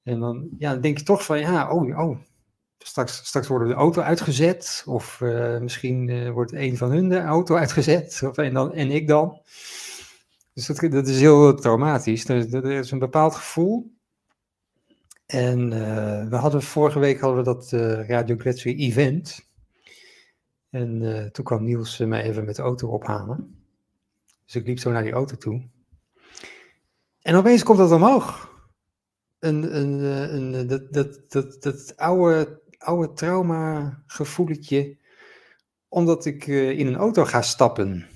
En 0.04 0.20
dan, 0.20 0.48
ja, 0.58 0.72
dan 0.72 0.82
denk 0.82 0.98
je 0.98 1.04
toch 1.04 1.26
van, 1.26 1.40
ja, 1.40 1.72
oh, 1.72 2.00
oh 2.00 2.18
straks, 2.78 3.26
straks 3.26 3.48
wordt 3.48 3.68
de 3.68 3.74
auto 3.74 4.02
uitgezet. 4.02 4.84
Of 4.86 5.20
uh, 5.24 5.60
misschien 5.60 6.32
wordt 6.32 6.54
een 6.54 6.78
van 6.78 6.92
hun 6.92 7.10
de 7.10 7.20
auto 7.20 7.56
uitgezet. 7.56 8.22
Of, 8.26 8.38
en, 8.38 8.54
dan, 8.54 8.74
en 8.74 8.92
ik 8.92 9.08
dan. 9.08 9.42
Dus 10.54 10.66
dat, 10.66 10.92
dat 10.92 11.08
is 11.08 11.20
heel 11.20 11.56
traumatisch. 11.56 12.26
Dat, 12.26 12.52
dat 12.52 12.66
is 12.66 12.92
een 12.92 13.00
bepaald 13.00 13.36
gevoel. 13.36 13.94
En 15.26 15.70
we 16.30 16.36
hadden 16.36 16.62
vorige 16.62 17.00
week 17.00 17.20
hadden 17.20 17.38
we 17.38 17.44
dat 17.44 17.72
Radio 18.08 18.36
Gletscher 18.38 18.76
event. 18.76 19.46
En 20.70 21.02
uh, 21.02 21.24
toen 21.26 21.46
kwam 21.46 21.64
Niels 21.64 21.98
mij 21.98 22.24
even 22.24 22.46
met 22.46 22.56
de 22.56 22.62
auto 22.62 22.88
ophalen. 22.88 23.64
Dus 24.46 24.56
ik 24.56 24.68
liep 24.68 24.80
zo 24.80 24.92
naar 24.92 25.04
die 25.04 25.12
auto 25.12 25.36
toe. 25.36 25.70
En 27.22 27.36
opeens 27.36 27.64
komt 27.64 27.78
dat 27.78 27.92
omhoog. 27.92 28.54
Een, 29.40 29.76
een, 29.76 30.00
eh, 30.00 30.34
een, 30.34 30.54
een 30.54 30.68
dat, 30.68 30.94
dat, 30.94 31.32
dat, 31.32 31.64
dat 31.64 31.98
oude, 31.98 32.62
oude 32.78 33.14
trauma 33.14 34.04
gevoeletje. 34.06 34.98
Omdat 35.88 36.26
ik 36.26 36.48
in 36.48 36.88
een 36.88 36.96
auto 36.96 37.26
ga 37.26 37.42
stappen. 37.42 38.08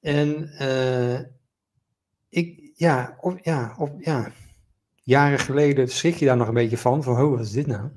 En 0.00 0.50
ik, 2.28 2.72
ja, 2.74 3.16
of, 3.20 3.34
ja, 3.42 3.74
of, 3.78 3.90
ja, 3.98 4.32
jaren 5.02 5.38
geleden 5.38 5.88
schrik 5.88 6.14
je 6.14 6.26
daar 6.26 6.36
nog 6.36 6.48
een 6.48 6.54
beetje 6.54 6.78
van. 6.78 7.02
Van, 7.02 7.30
wat 7.30 7.40
is 7.40 7.50
dit 7.50 7.66
nou? 7.66 7.90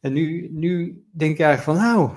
En 0.00 0.12
nu, 0.12 0.48
nu 0.52 1.04
denk 1.12 1.32
ik 1.32 1.40
eigenlijk 1.40 1.78
van, 1.78 1.88
nou, 1.88 2.10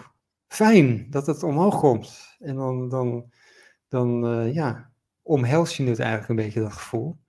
fijn 0.48 1.08
dat 1.10 1.26
het 1.26 1.44
omhoog 1.44 1.80
komt. 1.80 2.36
En 2.40 2.56
dan, 2.56 2.90
dan, 2.90 3.32
dan 3.88 4.26
uh, 4.26 4.54
ja, 4.54 4.92
omhels 5.22 5.78
je 5.78 5.84
het 5.84 6.00
eigenlijk 6.00 6.30
een 6.30 6.36
beetje, 6.36 6.62
dat 6.62 6.74
gevoel. 6.74 7.20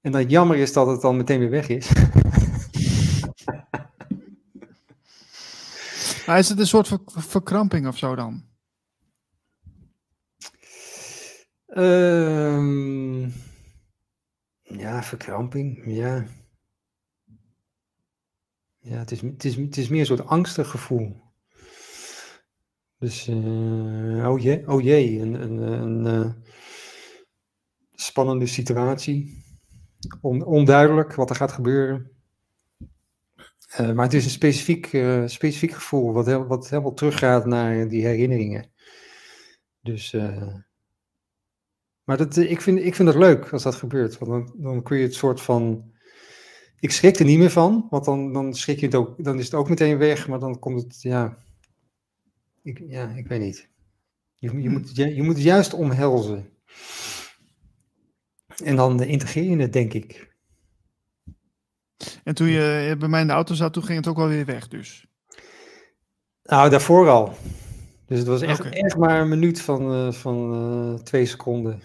En 0.00 0.12
dat 0.12 0.30
jammer 0.30 0.56
is 0.56 0.72
dat 0.72 0.86
het 0.86 1.00
dan 1.00 1.16
meteen 1.16 1.38
weer 1.38 1.50
weg 1.50 1.68
is. 1.68 1.92
maar 6.26 6.38
is 6.38 6.48
het 6.48 6.58
een 6.58 6.66
soort 6.66 6.98
verkramping 7.06 7.86
of 7.86 7.98
zo 7.98 8.14
dan? 8.14 8.44
Um, 11.66 13.32
ja, 14.62 15.02
verkramping, 15.02 15.82
ja. 15.86 16.24
Ja, 18.88 18.98
het 18.98 19.10
is, 19.10 19.20
het, 19.20 19.44
is, 19.44 19.56
het 19.56 19.76
is 19.76 19.88
meer 19.88 20.00
een 20.00 20.06
soort 20.06 20.26
angstig 20.26 20.70
gevoel. 20.70 21.16
Dus, 22.98 23.28
uh, 23.28 24.28
oh 24.28 24.40
jee, 24.40 24.68
oh 24.68 24.82
jee 24.82 25.20
een, 25.20 25.34
een, 25.42 25.58
een, 25.58 26.06
uh, 26.06 26.32
spannende 27.92 28.46
situatie. 28.46 29.44
On, 30.20 30.44
onduidelijk 30.44 31.14
wat 31.14 31.30
er 31.30 31.36
gaat 31.36 31.52
gebeuren. 31.52 32.10
Uh, 33.80 33.92
maar 33.92 34.04
het 34.04 34.14
is 34.14 34.24
een 34.24 34.30
specifiek, 34.30 34.86
specifiek 35.26 35.72
gevoel, 35.72 36.12
wat, 36.12 36.26
heel, 36.26 36.46
wat 36.46 36.70
helemaal 36.70 36.94
teruggaat 36.94 37.46
naar 37.46 37.88
die 37.88 38.06
herinneringen. 38.06 38.70
Dus, 39.80 40.12
maar 42.04 42.16
dat, 42.16 42.36
ik, 42.36 42.60
vind, 42.60 42.78
ik 42.78 42.94
vind 42.94 43.08
het 43.08 43.18
leuk 43.18 43.52
als 43.52 43.62
dat 43.62 43.74
gebeurt, 43.74 44.18
want 44.18 44.30
dan, 44.30 44.62
dan 44.62 44.82
kun 44.82 44.96
je 44.96 45.02
het 45.02 45.14
soort 45.14 45.40
van 45.40 45.94
ik 46.86 46.92
schrik 46.92 47.18
er 47.18 47.24
niet 47.24 47.38
meer 47.38 47.50
van, 47.50 47.86
want 47.90 48.04
dan, 48.04 48.32
dan 48.32 48.54
schrik 48.54 48.80
je 48.80 48.86
het 48.86 48.94
ook, 48.94 49.24
dan 49.24 49.38
is 49.38 49.44
het 49.44 49.54
ook 49.54 49.68
meteen 49.68 49.98
weg, 49.98 50.28
maar 50.28 50.38
dan 50.38 50.58
komt 50.58 50.82
het, 50.82 51.02
ja, 51.02 51.38
ik, 52.62 52.82
ja, 52.88 53.08
ik 53.08 53.26
weet 53.26 53.40
niet. 53.40 53.68
Je, 54.34 54.60
je, 54.60 54.70
moet, 54.70 54.96
je, 54.96 55.14
je 55.14 55.22
moet 55.22 55.34
het 55.34 55.44
juist 55.44 55.74
omhelzen. 55.74 56.50
En 58.64 58.76
dan 58.76 59.02
integreer 59.02 59.44
je 59.44 59.56
het, 59.56 59.72
denk 59.72 59.92
ik. 59.92 60.36
En 62.24 62.34
toen 62.34 62.48
je 62.48 62.96
bij 62.98 63.08
mij 63.08 63.20
in 63.20 63.26
de 63.26 63.32
auto 63.32 63.54
zat, 63.54 63.72
toen 63.72 63.84
ging 63.84 63.98
het 63.98 64.08
ook 64.08 64.16
wel 64.16 64.28
weer 64.28 64.44
weg, 64.44 64.68
dus? 64.68 65.06
Nou, 66.42 66.70
daarvoor 66.70 67.08
al. 67.08 67.34
Dus 68.06 68.18
het 68.18 68.26
was 68.26 68.42
echt, 68.42 68.60
okay. 68.60 68.72
echt 68.72 68.96
maar 68.96 69.20
een 69.20 69.28
minuut 69.28 69.60
van, 69.60 69.92
uh, 69.92 70.12
van 70.12 70.54
uh, 70.54 70.94
twee 70.94 71.26
seconden. 71.26 71.82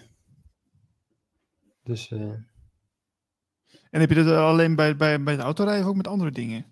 Dus... 1.82 2.10
Uh, 2.10 2.32
en 3.92 4.00
heb 4.00 4.08
je 4.08 4.24
dat 4.24 4.36
alleen 4.36 4.76
bij, 4.76 4.96
bij, 4.96 5.22
bij 5.22 5.34
het 5.34 5.42
autorijden 5.42 5.84
of 5.84 5.90
ook 5.90 5.96
met 5.96 6.06
andere 6.06 6.30
dingen? 6.30 6.64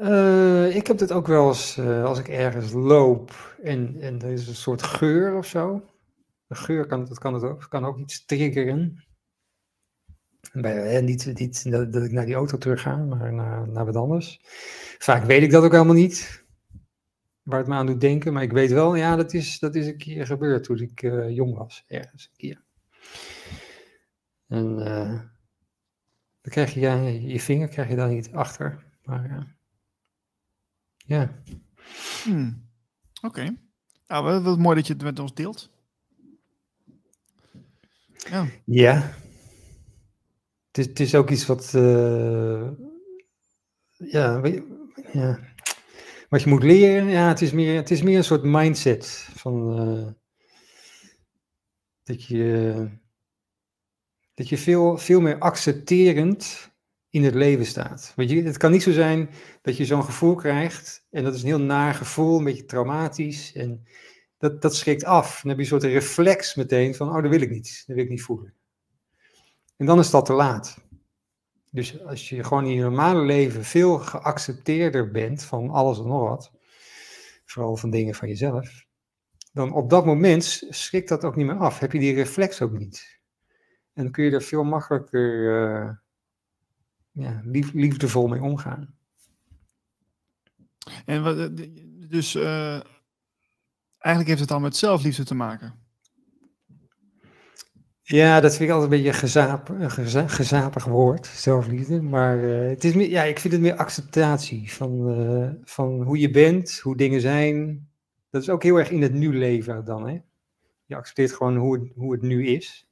Uh, 0.00 0.76
ik 0.76 0.86
heb 0.86 0.98
dit 0.98 1.12
ook 1.12 1.26
wel 1.26 1.48
eens 1.48 1.76
uh, 1.76 2.04
als 2.04 2.18
ik 2.18 2.28
ergens 2.28 2.72
loop 2.72 3.56
en, 3.62 4.00
en 4.00 4.22
er 4.22 4.30
is 4.30 4.48
een 4.48 4.54
soort 4.54 4.82
geur 4.82 5.36
of 5.36 5.46
zo. 5.46 5.82
Een 6.48 6.56
geur 6.56 6.86
kan, 6.86 7.04
dat 7.04 7.18
kan, 7.18 7.34
het 7.34 7.42
ook, 7.42 7.66
kan 7.68 7.84
ook 7.84 7.98
iets 7.98 8.24
triggeren. 8.24 9.04
Bij, 10.52 10.96
eh, 10.96 11.02
niet 11.02 11.38
niet 11.38 11.70
dat, 11.70 11.92
dat, 11.92 12.04
ik 12.04 12.12
naar 12.12 12.26
die 12.26 12.34
auto 12.34 12.58
terug 12.58 12.82
ga, 12.82 12.96
maar 12.96 13.32
naar, 13.32 13.68
naar 13.68 13.84
wat 13.84 13.96
anders. 13.96 14.40
Vaak 14.98 15.24
weet 15.24 15.42
ik 15.42 15.50
dat 15.50 15.64
ook 15.64 15.72
helemaal 15.72 15.94
niet, 15.94 16.44
waar 17.42 17.58
het 17.58 17.68
me 17.68 17.74
aan 17.74 17.86
doet 17.86 18.00
denken. 18.00 18.32
Maar 18.32 18.42
ik 18.42 18.52
weet 18.52 18.70
wel, 18.70 18.94
ja, 18.94 19.16
dat 19.16 19.32
is, 19.32 19.58
dat 19.58 19.74
is 19.74 19.86
een 19.86 19.98
keer 19.98 20.26
gebeurd 20.26 20.64
toen 20.64 20.78
ik 20.78 21.02
uh, 21.02 21.30
jong 21.30 21.56
was, 21.56 21.84
ergens 21.86 22.24
een 22.24 22.36
keer. 22.36 22.66
En 24.48 24.78
uh, 24.78 25.20
dan 26.40 26.52
krijg 26.52 26.74
je 26.74 26.80
ja, 26.80 26.94
je 27.06 27.40
vinger 27.40 27.68
krijg 27.68 27.88
je 27.88 27.96
dan 27.96 28.08
niet 28.08 28.32
achter. 28.32 28.84
Maar 29.04 29.30
uh, 29.30 29.42
ja. 30.96 31.42
Hmm. 32.24 32.68
Oké. 33.22 33.26
Okay. 33.26 33.58
Nou, 34.06 34.42
wat 34.42 34.58
mooi 34.58 34.76
dat 34.76 34.86
je 34.86 34.92
het 34.92 35.02
met 35.02 35.18
ons 35.18 35.34
deelt. 35.34 35.70
Ja. 38.16 38.46
Ja. 38.64 39.14
Het 40.66 40.78
is, 40.78 40.86
het 40.86 41.00
is 41.00 41.14
ook 41.14 41.30
iets 41.30 41.46
wat. 41.46 41.72
Uh, 41.74 42.70
ja, 43.96 44.42
ja. 45.12 45.38
Wat 46.28 46.42
je 46.42 46.48
moet 46.48 46.62
leren. 46.62 47.06
Ja, 47.06 47.28
het 47.28 47.40
is 47.40 47.52
meer, 47.52 47.76
het 47.76 47.90
is 47.90 48.02
meer 48.02 48.16
een 48.16 48.24
soort 48.24 48.42
mindset. 48.42 49.28
Van. 49.34 50.16
dat 52.02 52.24
je 52.24 52.88
dat 54.38 54.48
je 54.48 54.58
veel, 54.58 54.98
veel 54.98 55.20
meer 55.20 55.38
accepterend 55.38 56.70
in 57.10 57.24
het 57.24 57.34
leven 57.34 57.66
staat. 57.66 58.12
Want 58.16 58.30
je, 58.30 58.42
het 58.42 58.56
kan 58.56 58.70
niet 58.70 58.82
zo 58.82 58.92
zijn 58.92 59.30
dat 59.62 59.76
je 59.76 59.84
zo'n 59.84 60.04
gevoel 60.04 60.34
krijgt 60.34 61.06
en 61.10 61.24
dat 61.24 61.34
is 61.34 61.40
een 61.40 61.46
heel 61.46 61.60
naar 61.60 61.94
gevoel, 61.94 62.38
een 62.38 62.44
beetje 62.44 62.64
traumatisch 62.64 63.52
en 63.52 63.86
dat, 64.38 64.62
dat 64.62 64.76
schrikt 64.76 65.04
af. 65.04 65.40
Dan 65.40 65.48
heb 65.48 65.56
je 65.56 65.62
een 65.62 65.80
soort 65.80 65.92
reflex 65.92 66.54
meteen 66.54 66.94
van, 66.94 67.08
oh, 67.08 67.22
dat 67.22 67.30
wil 67.30 67.40
ik 67.40 67.50
niet, 67.50 67.84
dat 67.86 67.96
wil 67.96 68.04
ik 68.04 68.10
niet 68.10 68.22
voelen. 68.22 68.54
En 69.76 69.86
dan 69.86 69.98
is 69.98 70.10
dat 70.10 70.26
te 70.26 70.32
laat. 70.32 70.78
Dus 71.70 72.04
als 72.04 72.28
je 72.28 72.44
gewoon 72.44 72.64
in 72.64 72.74
je 72.74 72.82
normale 72.82 73.22
leven 73.22 73.64
veel 73.64 73.98
geaccepteerder 73.98 75.10
bent 75.10 75.42
van 75.42 75.70
alles 75.70 75.98
en 75.98 76.06
nog 76.06 76.28
wat, 76.28 76.52
vooral 77.44 77.76
van 77.76 77.90
dingen 77.90 78.14
van 78.14 78.28
jezelf, 78.28 78.86
dan 79.52 79.72
op 79.72 79.90
dat 79.90 80.04
moment 80.04 80.66
schrikt 80.68 81.08
dat 81.08 81.24
ook 81.24 81.36
niet 81.36 81.46
meer 81.46 81.58
af. 81.58 81.78
Heb 81.78 81.92
je 81.92 81.98
die 81.98 82.14
reflex 82.14 82.62
ook 82.62 82.78
niet. 82.78 83.17
En 83.98 84.04
dan 84.04 84.12
kun 84.12 84.24
je 84.24 84.30
er 84.30 84.42
veel 84.42 84.64
makkelijker 84.64 85.42
uh, 85.84 85.90
ja, 87.10 87.40
lief, 87.44 87.72
liefdevol 87.72 88.26
mee 88.26 88.42
omgaan. 88.42 88.94
En 91.04 91.22
wat, 91.22 91.38
eh, 91.38 91.46
dus 92.08 92.34
uh, 92.34 92.80
eigenlijk 93.98 94.26
heeft 94.26 94.40
het 94.40 94.48
dan 94.48 94.62
met 94.62 94.76
zelfliefde 94.76 95.24
te 95.24 95.34
maken? 95.34 95.74
Ja, 98.02 98.40
dat 98.40 98.56
vind 98.56 98.68
ik 98.68 98.74
altijd 98.74 98.92
een 98.92 98.96
beetje 98.96 99.12
een, 99.12 99.18
gezaap, 99.18 99.74
geza- 99.78 100.28
gezapig 100.28 100.84
woord, 100.84 101.26
zelfliefde. 101.26 102.02
Maar 102.02 102.44
eh, 102.44 102.68
het 102.68 102.84
is 102.84 102.94
meer, 102.94 103.10
ja, 103.10 103.22
ik 103.22 103.38
vind 103.38 103.52
het 103.52 103.62
meer 103.62 103.76
acceptatie 103.76 104.72
van, 104.72 105.10
eh, 105.10 105.50
van 105.64 106.02
hoe 106.02 106.18
je 106.18 106.30
bent, 106.30 106.78
hoe 106.78 106.96
dingen 106.96 107.20
zijn. 107.20 107.88
Dat 108.30 108.42
is 108.42 108.50
ook 108.50 108.62
heel 108.62 108.76
erg 108.76 108.90
in 108.90 109.02
het 109.02 109.12
nu 109.12 109.38
leven 109.38 109.84
dan, 109.84 110.08
hè. 110.08 110.20
Je 110.84 110.96
accepteert 110.96 111.32
gewoon 111.32 111.56
hoe 111.56 111.78
het, 111.78 111.92
hoe 111.94 112.12
het 112.12 112.22
nu 112.22 112.46
is. 112.46 112.87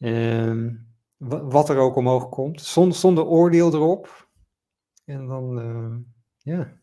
Ehm, 0.00 0.74
wa- 1.16 1.44
wat 1.44 1.68
er 1.68 1.76
ook 1.76 1.96
omhoog 1.96 2.28
komt, 2.28 2.60
zon- 2.62 2.92
zonder 2.92 3.24
oordeel 3.24 3.74
erop. 3.74 4.28
En 5.04 5.26
dan, 5.26 5.60
eh, 5.60 5.96
ja. 6.54 6.78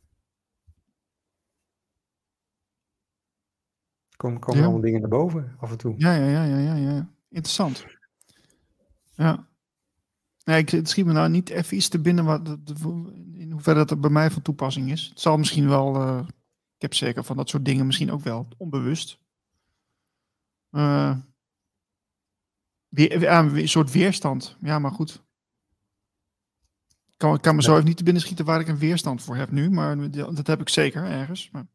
Komen, 4.17 4.39
komen 4.39 4.59
Ja. 4.59 4.65
allemaal 4.65 4.83
dingen 4.85 5.01
naar 5.01 5.09
boven 5.09 5.55
af 5.59 5.71
en 5.71 5.77
toe. 5.77 5.93
Ja, 5.97 6.13
ja, 6.15 6.25
ja, 6.25 6.43
ja, 6.43 6.57
ja, 6.59 6.75
ja. 6.75 7.09
Interessant. 7.29 7.85
Ja. 9.15 9.47
Nee, 10.43 10.57
ik, 10.61 10.69
het 10.69 10.89
schiet 10.89 11.05
me 11.05 11.13
nou 11.13 11.29
niet 11.29 11.49
even 11.49 11.77
iets 11.77 11.87
te 11.89 11.99
binnen 11.99 12.25
wat, 12.25 12.57
in 13.33 13.51
hoeverre 13.51 13.77
dat 13.79 13.91
er 13.91 13.99
bij 13.99 14.09
mij 14.09 14.31
van 14.31 14.41
toepassing 14.41 14.91
is. 14.91 15.07
Het 15.09 15.19
zal 15.19 15.37
misschien 15.37 15.67
wel, 15.67 15.95
eh, 15.95 16.19
ik 16.75 16.81
heb 16.81 16.93
zeker 16.93 17.23
van 17.23 17.35
dat 17.37 17.49
soort 17.49 17.65
dingen 17.65 17.85
misschien 17.85 18.11
ook 18.11 18.21
wel 18.21 18.47
onbewust. 18.57 19.19
Eh, 20.69 21.17
weer, 22.97 23.19
ja, 23.21 23.39
een 23.43 23.69
soort 23.69 23.91
weerstand. 23.91 24.57
Ja, 24.61 24.79
maar 24.79 24.91
goed. 24.91 25.25
Ik 27.11 27.17
kan, 27.17 27.39
kan 27.39 27.55
me 27.55 27.61
zo 27.61 27.73
even 27.73 27.85
niet 27.85 27.97
te 27.97 28.03
binnen 28.03 28.21
schieten 28.21 28.45
waar 28.45 28.59
ik 28.59 28.67
een 28.67 28.77
weerstand 28.77 29.23
voor 29.23 29.35
heb 29.35 29.51
nu, 29.51 29.69
maar 29.69 30.11
dat 30.11 30.47
heb 30.47 30.61
ik 30.61 30.69
zeker 30.69 31.03
ergens. 31.03 31.49
Maar, 31.51 31.65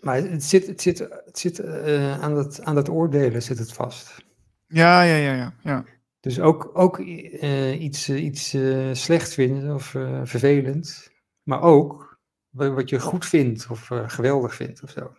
Maar 0.00 0.16
het 0.16 0.44
zit, 0.44 0.66
het 0.66 0.82
zit, 0.82 0.98
het 0.98 1.38
zit 1.38 1.58
eh, 1.58 2.20
aan, 2.20 2.34
dat, 2.34 2.62
aan 2.62 2.74
dat 2.74 2.88
oordelen 2.88 3.42
zit 3.42 3.58
het 3.58 3.72
vast. 3.72 4.24
ja, 4.66 5.02
ja, 5.02 5.16
ja, 5.16 5.34
ja, 5.34 5.54
ja. 5.62 5.84
Dus 6.20 6.40
ook, 6.40 6.70
ook 6.78 6.98
eh, 6.98 7.80
iets, 7.80 8.08
eh, 8.08 8.24
iets 8.24 8.54
eh, 8.54 8.88
slecht 8.92 9.32
vinden 9.32 9.74
of 9.74 9.94
eh, 9.94 10.20
vervelend, 10.24 11.10
maar 11.42 11.60
ook 11.60 12.18
wa- 12.48 12.70
wat 12.70 12.88
je 12.88 13.00
goed 13.00 13.26
vindt 13.26 13.66
of 13.70 13.90
eh, 13.90 14.08
geweldig 14.08 14.54
vindt 14.54 14.82
of 14.82 14.90
zo. 14.90 15.12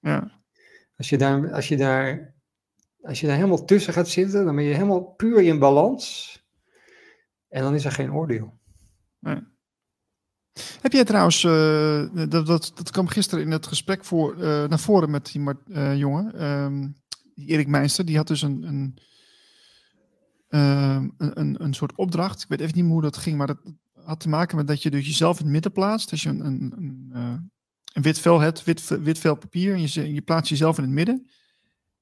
ja. 0.00 0.36
Als 0.96 1.08
je, 1.08 1.18
daar, 1.18 1.52
als, 1.52 1.68
je 1.68 1.76
daar, 1.76 2.34
als 3.08 3.20
je 3.20 3.26
daar 3.26 3.36
helemaal 3.36 3.64
tussen 3.64 3.92
gaat 3.92 4.08
zitten, 4.08 4.44
dan 4.44 4.54
ben 4.54 4.64
je 4.64 4.74
helemaal 4.74 5.02
puur 5.02 5.42
in 5.42 5.58
balans 5.58 6.36
en 7.48 7.62
dan 7.62 7.74
is 7.74 7.84
er 7.84 7.92
geen 7.92 8.12
oordeel. 8.12 8.56
Heb 10.80 10.92
jij 10.92 11.04
trouwens, 11.04 11.44
eh, 11.44 12.28
dat, 12.28 12.46
dat, 12.46 12.72
dat 12.74 12.90
kwam 12.90 13.08
gisteren 13.08 13.44
in 13.44 13.50
het 13.50 13.66
gesprek 13.66 14.04
voor, 14.04 14.32
eh, 14.32 14.68
naar 14.68 14.78
voren 14.78 15.10
met 15.10 15.32
die 15.32 15.42
eh, 15.72 15.96
jongen, 15.96 16.34
ehm, 16.34 16.88
Erik 17.34 17.68
Meister, 17.68 18.04
die 18.04 18.16
had 18.16 18.26
dus 18.26 18.42
een, 18.42 18.62
een, 18.62 18.98
ehm, 20.48 21.08
een, 21.16 21.40
een, 21.40 21.62
een 21.62 21.74
soort 21.74 21.96
opdracht. 21.96 22.42
Ik 22.42 22.48
weet 22.48 22.60
even 22.60 22.76
niet 22.76 22.90
hoe 22.90 23.02
dat 23.02 23.16
ging, 23.16 23.36
maar 23.36 23.46
dat 23.46 23.60
had 24.04 24.20
te 24.20 24.28
maken 24.28 24.56
met 24.56 24.66
dat 24.66 24.82
je 24.82 24.90
dus 24.90 25.06
jezelf 25.06 25.38
in 25.38 25.44
het 25.44 25.52
midden 25.52 25.72
plaatst. 25.72 26.10
Als 26.10 26.22
je 26.22 26.28
een, 26.28 26.44
een, 26.44 27.10
een, 27.92 28.02
wit 28.02 28.18
vel 28.18 28.40
hebt, 28.40 28.64
wit, 28.64 28.88
wit 28.88 29.18
vel 29.18 29.34
papier, 29.34 29.74
en 29.74 29.80
je, 29.80 30.14
je 30.14 30.22
plaatst 30.22 30.50
jezelf 30.50 30.76
in 30.76 30.84
het 30.84 30.92
midden. 30.92 31.26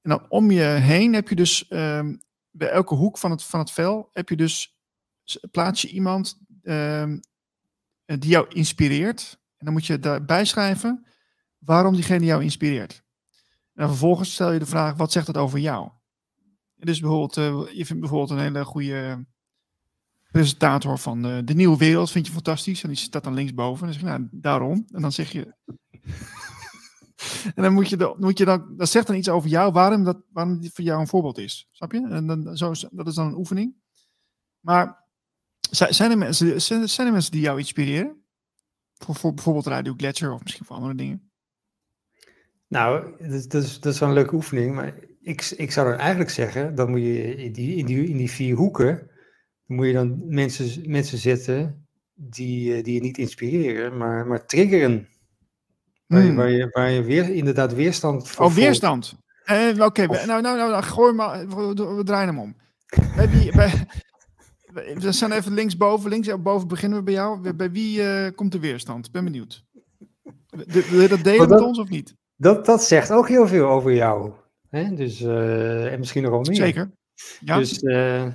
En 0.07 0.13
dan 0.17 0.25
om 0.29 0.51
je 0.51 0.61
heen 0.61 1.13
heb 1.13 1.29
je 1.29 1.35
dus, 1.35 1.67
ehm, 1.67 2.15
bij 2.51 2.69
elke 2.69 2.95
hoek 2.95 3.17
van 3.17 3.31
het, 3.31 3.43
van 3.43 3.59
het 3.59 3.71
vel, 3.71 4.09
heb 4.13 4.29
je 4.29 4.35
dus, 4.35 4.77
plaats 5.51 5.81
je 5.81 5.87
iemand 5.87 6.39
ehm, 6.61 7.19
eh, 8.05 8.17
die 8.19 8.29
jou 8.29 8.47
inspireert. 8.49 9.39
En 9.57 9.65
dan 9.65 9.73
moet 9.73 9.85
je 9.85 9.99
daarbij 9.99 10.45
schrijven 10.45 11.05
waarom 11.57 11.93
diegene 11.93 12.25
jou 12.25 12.43
inspireert. 12.43 13.03
En 13.73 13.87
vervolgens 13.87 14.33
stel 14.33 14.51
je 14.51 14.59
de 14.59 14.65
vraag, 14.65 14.95
wat 14.95 15.11
zegt 15.11 15.27
het 15.27 15.37
over 15.37 15.59
jou? 15.59 15.89
En 16.77 16.85
dus 16.85 16.99
bijvoorbeeld, 16.99 17.37
eh, 17.37 17.77
je 17.77 17.85
vindt 17.85 18.01
bijvoorbeeld 18.01 18.29
een 18.29 18.45
hele 18.45 18.65
goede 18.65 19.25
presentator 20.31 20.97
van 20.97 21.21
de, 21.21 21.41
de 21.45 21.53
Nieuwe 21.53 21.77
Wereld, 21.77 22.11
vind 22.11 22.27
je 22.27 22.33
fantastisch. 22.33 22.83
En 22.83 22.89
die 22.89 22.97
staat 22.97 23.23
dan 23.23 23.33
linksboven. 23.33 23.87
En 23.87 23.93
dan 23.93 24.01
zeg 24.01 24.11
je, 24.11 24.17
nou, 24.17 24.29
daarom. 24.31 24.85
En 24.91 25.01
dan 25.01 25.11
zeg 25.11 25.31
je... 25.31 25.55
en 27.55 27.63
dan 27.63 27.73
moet 27.73 27.89
je, 27.89 27.97
dan, 27.97 28.15
moet 28.19 28.37
je 28.37 28.45
dan, 28.45 28.73
dat 28.77 28.89
zegt 28.89 29.07
dan 29.07 29.15
iets 29.15 29.29
over 29.29 29.49
jou, 29.49 29.71
waarom 29.71 30.03
dat 30.03 30.17
waarom 30.31 30.59
die 30.59 30.71
voor 30.73 30.83
jou 30.83 30.99
een 30.99 31.07
voorbeeld 31.07 31.37
is. 31.37 31.67
Snap 31.71 31.91
je? 31.91 32.07
En 32.09 32.27
dan, 32.27 32.57
zo, 32.57 32.71
dat 32.91 33.07
is 33.07 33.15
dan 33.15 33.27
een 33.27 33.37
oefening. 33.37 33.75
Maar 34.59 35.05
zijn 35.69 36.11
er 36.11 36.17
mensen, 36.17 36.61
zijn 36.61 37.07
er 37.07 37.11
mensen 37.11 37.31
die 37.31 37.41
jou 37.41 37.57
inspireren? 37.59 38.21
Voor, 38.93 39.15
voor 39.15 39.33
bijvoorbeeld 39.33 39.65
Radio 39.67 39.93
Gletscher 39.97 40.33
of 40.33 40.43
misschien 40.43 40.65
voor 40.65 40.75
andere 40.75 40.95
dingen? 40.95 41.31
Nou, 42.67 43.15
dat, 43.19 43.31
is- 43.31 43.47
dat, 43.47 43.77
dat 43.81 43.93
is 43.93 43.99
wel 43.99 44.09
een 44.09 44.15
leuke 44.15 44.35
oefening, 44.35 44.75
maar 44.75 44.93
ik, 45.21 45.53
ik 45.57 45.71
zou 45.71 45.89
dan 45.89 45.99
eigenlijk 45.99 46.29
zeggen, 46.29 46.75
dan 46.75 46.89
moet 46.89 46.99
je 46.99 47.35
in 47.35 47.51
die, 47.53 47.75
in 47.75 47.85
die, 47.85 48.07
in 48.07 48.17
die 48.17 48.31
vier 48.31 48.55
hoeken, 48.55 49.09
moet 49.65 49.85
je 49.85 49.93
dan 49.93 50.21
mensen, 50.27 50.89
mensen 50.91 51.17
zetten 51.17 51.87
die, 52.13 52.75
eh, 52.75 52.83
die 52.83 52.93
je 52.93 53.01
niet 53.01 53.17
inspireren, 53.17 53.97
maar, 53.97 54.27
maar 54.27 54.45
triggeren. 54.45 55.07
Waar, 56.07 56.21
je, 56.21 56.27
Hmm. 56.27 56.35
waar, 56.35 56.49
je, 56.49 56.69
waar 56.71 56.89
je 56.89 57.03
weer, 57.03 57.29
inderdaad 57.29 57.73
weerstand 57.73 58.29
voor 58.29 58.45
Oh, 58.45 58.53
weerstand. 58.53 59.15
Oké, 59.79 60.05
nou, 60.05 60.25
nou, 60.25 60.41
nou, 60.41 60.57
nou, 60.57 60.83
gooi 60.83 61.13
maar, 61.13 61.47
we, 61.47 61.73
we 61.95 62.03
draaien 62.03 62.27
hem 62.27 62.39
om. 62.39 62.55
Bij 63.15 63.29
wie, 63.29 63.51
bij, 63.57 63.87
we- 64.73 65.11
zijn 65.11 65.31
even 65.31 65.53
linksboven, 65.53 66.09
linksboven 66.09 66.67
beginnen 66.67 66.97
we 66.97 67.03
bij 67.03 67.13
jou. 67.13 67.53
Bij 67.53 67.71
wie 67.71 68.03
eh, 68.09 68.35
komt 68.35 68.51
de 68.51 68.59
weerstand? 68.59 69.05
Ik 69.05 69.11
ben 69.11 69.23
benieuwd. 69.23 69.63
De- 70.49 70.87
Wil 70.89 71.01
je 71.01 71.07
dat 71.07 71.23
delen 71.23 71.39
Wat 71.39 71.49
met 71.49 71.67
ons 71.67 71.79
of 71.79 71.89
niet? 71.89 72.15
Dat, 72.35 72.65
dat 72.65 72.83
zegt 72.83 73.11
ook 73.11 73.27
heel 73.27 73.47
veel 73.47 73.67
over 73.67 73.93
jou. 73.93 74.33
Hè? 74.69 74.93
Dus, 74.95 75.21
eh, 75.21 75.91
en 75.91 75.99
misschien 75.99 76.21
nog 76.21 76.31
wel 76.31 76.41
meer. 76.41 76.55
Zeker. 76.55 76.91
Ja, 77.39 77.57
Dus, 77.57 77.79
eh, 77.79 78.27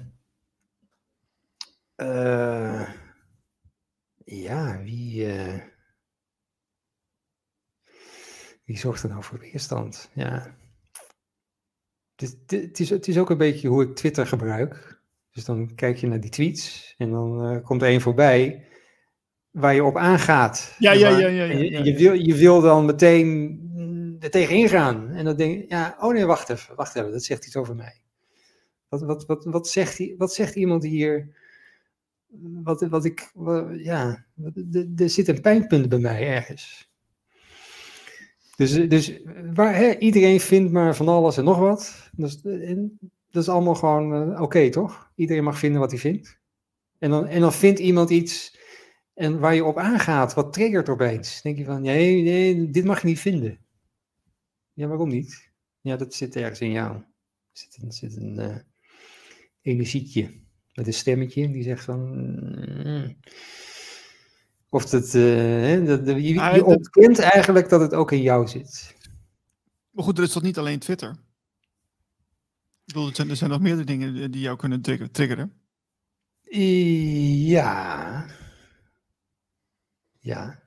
ja, 4.25 4.79
wie, 4.83 5.27
eh, 5.33 5.61
wie 8.73 8.81
zorgt 8.81 9.03
er 9.03 9.09
nou 9.09 9.23
voor 9.23 9.39
weerstand? 9.39 10.11
Ja. 10.13 10.57
Het 12.17 12.23
is, 12.23 12.59
het, 12.61 12.81
is, 12.81 12.91
het 12.91 13.09
is 13.09 13.19
ook 13.19 13.31
een 13.31 13.39
beetje 13.39 13.69
hoe 13.69 13.83
ik 13.83 13.95
Twitter 13.95 14.27
gebruik. 14.27 15.01
Dus 15.33 15.45
dan 15.45 15.75
kijk 15.75 15.97
je 15.97 16.07
naar 16.07 16.21
die 16.21 16.31
tweets 16.31 16.95
en 16.99 17.11
dan 17.11 17.45
eh, 17.45 17.65
komt 17.65 17.83
er 17.83 17.89
een 17.89 18.01
voorbij 18.01 18.67
waar 19.51 19.75
je 19.75 19.85
op 19.85 19.97
aangaat. 19.97 20.77
Ja, 20.79 20.93
ja, 20.93 21.09
ja, 21.09 21.27
ja, 21.27 21.45
je, 21.45 21.85
je, 21.85 21.97
wil, 21.97 22.13
je 22.13 22.35
wil 22.35 22.61
dan 22.61 22.85
meteen 22.85 23.61
mm, 23.75 24.17
er 24.21 24.31
tegenin 24.31 24.69
gaan. 24.69 25.11
En 25.11 25.25
dan 25.25 25.37
denk 25.37 25.59
je, 25.59 25.65
ja, 25.69 25.97
oh 26.01 26.13
nee, 26.13 26.27
wacht 26.27 26.49
even, 26.49 26.75
wacht 26.75 26.97
even, 26.97 27.11
dat 27.11 27.25
zegt 27.25 27.47
iets 27.47 27.57
over 27.57 27.77
mij. 27.77 28.01
Wat, 28.89 29.03
wat, 29.03 29.27
wat, 29.27 29.45
wat, 29.45 29.69
zegt, 29.69 29.97
die, 29.97 30.15
wat 30.19 30.35
zegt 30.35 30.55
iemand 30.55 30.83
hier? 30.83 31.37
Wat, 32.63 32.81
wat 32.81 33.05
ik, 33.05 33.33
ja, 33.73 34.25
er 34.97 35.11
zit 35.11 35.29
een 35.29 35.41
pijnpunt 35.41 35.89
bij 35.89 35.99
mij 35.99 36.27
ergens. 36.27 36.92
Dus, 38.57 38.89
dus 38.89 39.21
waar, 39.55 39.75
hè, 39.75 39.99
iedereen 39.99 40.41
vindt 40.41 40.73
maar 40.73 40.97
van 40.97 41.09
alles 41.09 41.37
en 41.37 41.45
nog 41.45 41.59
wat. 41.59 42.11
Dat 43.31 43.43
is 43.43 43.49
allemaal 43.49 43.75
gewoon 43.75 44.33
eh, 44.33 44.41
oké, 44.41 44.71
toch? 44.71 45.11
Iedereen 45.15 45.45
mag 45.45 45.59
vinden 45.59 45.81
wat 45.81 45.91
hij 45.91 46.01
vindt. 46.01 46.41
En 46.99 47.11
dan, 47.11 47.27
en 47.27 47.41
dan 47.41 47.53
vindt 47.53 47.79
iemand 47.79 48.11
iets 48.11 48.59
en 49.15 49.39
waar 49.39 49.55
je 49.55 49.65
op 49.65 49.79
aangaat, 49.79 50.35
wat 50.35 50.53
triggert 50.53 50.89
opeens. 50.89 51.43
Denk 51.43 51.59
je 51.59 51.65
van, 51.65 51.83
nee, 51.83 52.23
nee, 52.23 52.71
dit 52.71 52.85
mag 52.85 53.01
je 53.01 53.07
niet 53.07 53.21
vinden. 53.21 53.59
Ja, 54.73 54.87
waarom 54.87 55.09
niet? 55.09 55.51
Ja, 55.81 55.97
dat 55.97 56.15
zit 56.15 56.37
ergens 56.37 56.61
in 56.61 56.71
jou. 56.71 56.95
Er 56.97 57.05
zit 57.53 57.79
een, 57.83 57.93
zit 57.93 58.17
een 58.17 58.39
eh, 58.39 58.57
met 60.75 60.87
een 60.87 60.93
stemmetje 60.93 61.51
die 61.51 61.63
zegt 61.63 61.85
van... 61.85 62.01
mm. 62.85 63.17
Of 64.73 64.85
dat, 64.87 65.15
eh, 65.15 65.85
dat, 65.87 66.07
dat- 66.07 66.25
je, 66.25 66.65
ontkent 66.65 67.19
eigenlijk 67.19 67.69
dat 67.69 67.81
het 67.81 67.95
ook 67.95 68.13
in 68.13 68.23
jou 68.23 68.49
zit. 68.49 68.97
maar 69.91 70.05
goed, 70.05 70.19
er 70.19 70.25
is 70.25 70.33
toch 70.33 70.43
niet 70.43 70.59
alleen 70.59 70.79
Twitter? 70.79 71.11
Ik 72.85 72.93
bedoel, 72.95 73.09
er 73.09 73.15
zijn, 73.15 73.31
er 73.31 73.37
zijn 73.37 73.51
nog 73.51 73.61
meerdere 73.61 73.87
dingen 73.87 74.31
die- 74.31 74.41
jou 74.41 74.57
kunnen 74.57 74.81
trigger- 74.83 75.11
triggeren. 75.11 75.53
Ja. 77.49 78.27
Ja. 80.19 80.63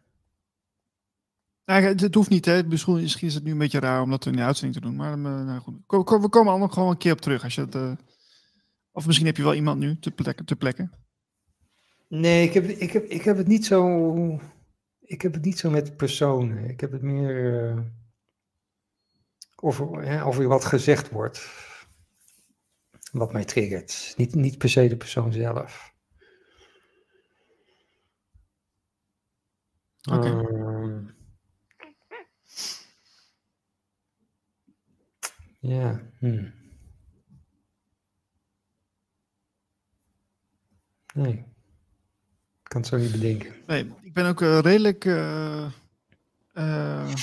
Nou, 1.66 1.84
het, 1.84 2.14
hoeft 2.16 2.30
niet, 2.30 2.46
hè. 2.46 2.64
Misschien 2.64 2.94
misschien 2.94 3.28
is 3.28 3.34
het 3.34 3.44
nu 3.44 3.52
een 3.52 3.58
beetje 3.58 3.80
raar 3.80 4.02
om 4.02 4.10
dat 4.10 4.26
in 4.26 4.36
de 4.36 4.42
uitzending 4.44 4.74
te 4.82 4.88
doen. 4.90 4.96
Maar 4.96 5.12
eh, 5.14 5.18
nou 5.46 5.60
goed. 5.60 5.76
We 5.88 6.30
komen 6.30 6.52
allemaal 6.52 6.68
gewoon 6.68 6.90
een 6.90 6.98
keer 6.98 7.12
op 7.12 7.22
terug. 7.22 7.44
Als 7.44 7.56
je 7.56 7.62
het, 7.62 7.76
eh, 7.76 7.92
of 8.92 9.06
misschien 9.06 9.26
heb 9.28 9.38
je 9.38 9.44
wel 9.44 9.54
iemand 9.54 9.80
nu 9.80 10.00
te 10.00 10.12
plekken. 10.12 10.46
Te 10.46 10.56
plekken. 10.56 11.05
Nee, 12.08 12.48
ik 12.48 12.54
heb, 12.54 12.64
ik, 12.66 12.92
heb, 12.92 13.04
ik 13.04 13.22
heb 13.22 13.38
het 13.38 13.48
niet 13.48 13.66
zo. 13.66 14.40
Ik 15.02 15.22
heb 15.22 15.34
het 15.34 15.46
niet 15.46 15.60
zo 15.60 15.70
met 15.70 15.98
personen. 15.98 16.70
Ik 16.70 16.80
heb 16.80 16.92
het 16.92 17.02
meer. 17.02 17.64
Eh, 17.70 17.80
over, 19.56 20.02
hè, 20.02 20.26
over 20.26 20.48
wat 20.48 20.66
gezegd 20.66 21.10
wordt. 21.10 21.50
Wat 23.12 23.34
mij 23.34 23.46
triggert. 23.46 24.14
Niet, 24.18 24.36
niet 24.36 24.58
per 24.58 24.70
se 24.70 24.88
de 24.88 24.98
persoon 24.98 25.34
zelf. 25.34 25.94
Oké. 30.12 30.28
Ehm, 30.28 31.06
ja. 35.60 36.02
Hmm. 36.20 36.54
Nee. 41.14 41.55
Kan 42.76 42.86
zo 42.86 42.98
niet 42.98 43.12
bedenken. 43.12 43.54
Nee, 43.68 43.86
ik 44.02 44.14
ben 44.14 44.26
ook 44.26 44.42
eh, 44.42 44.60
redelijk 44.60 45.06
eh, 45.06 45.66
eh, 46.54 47.14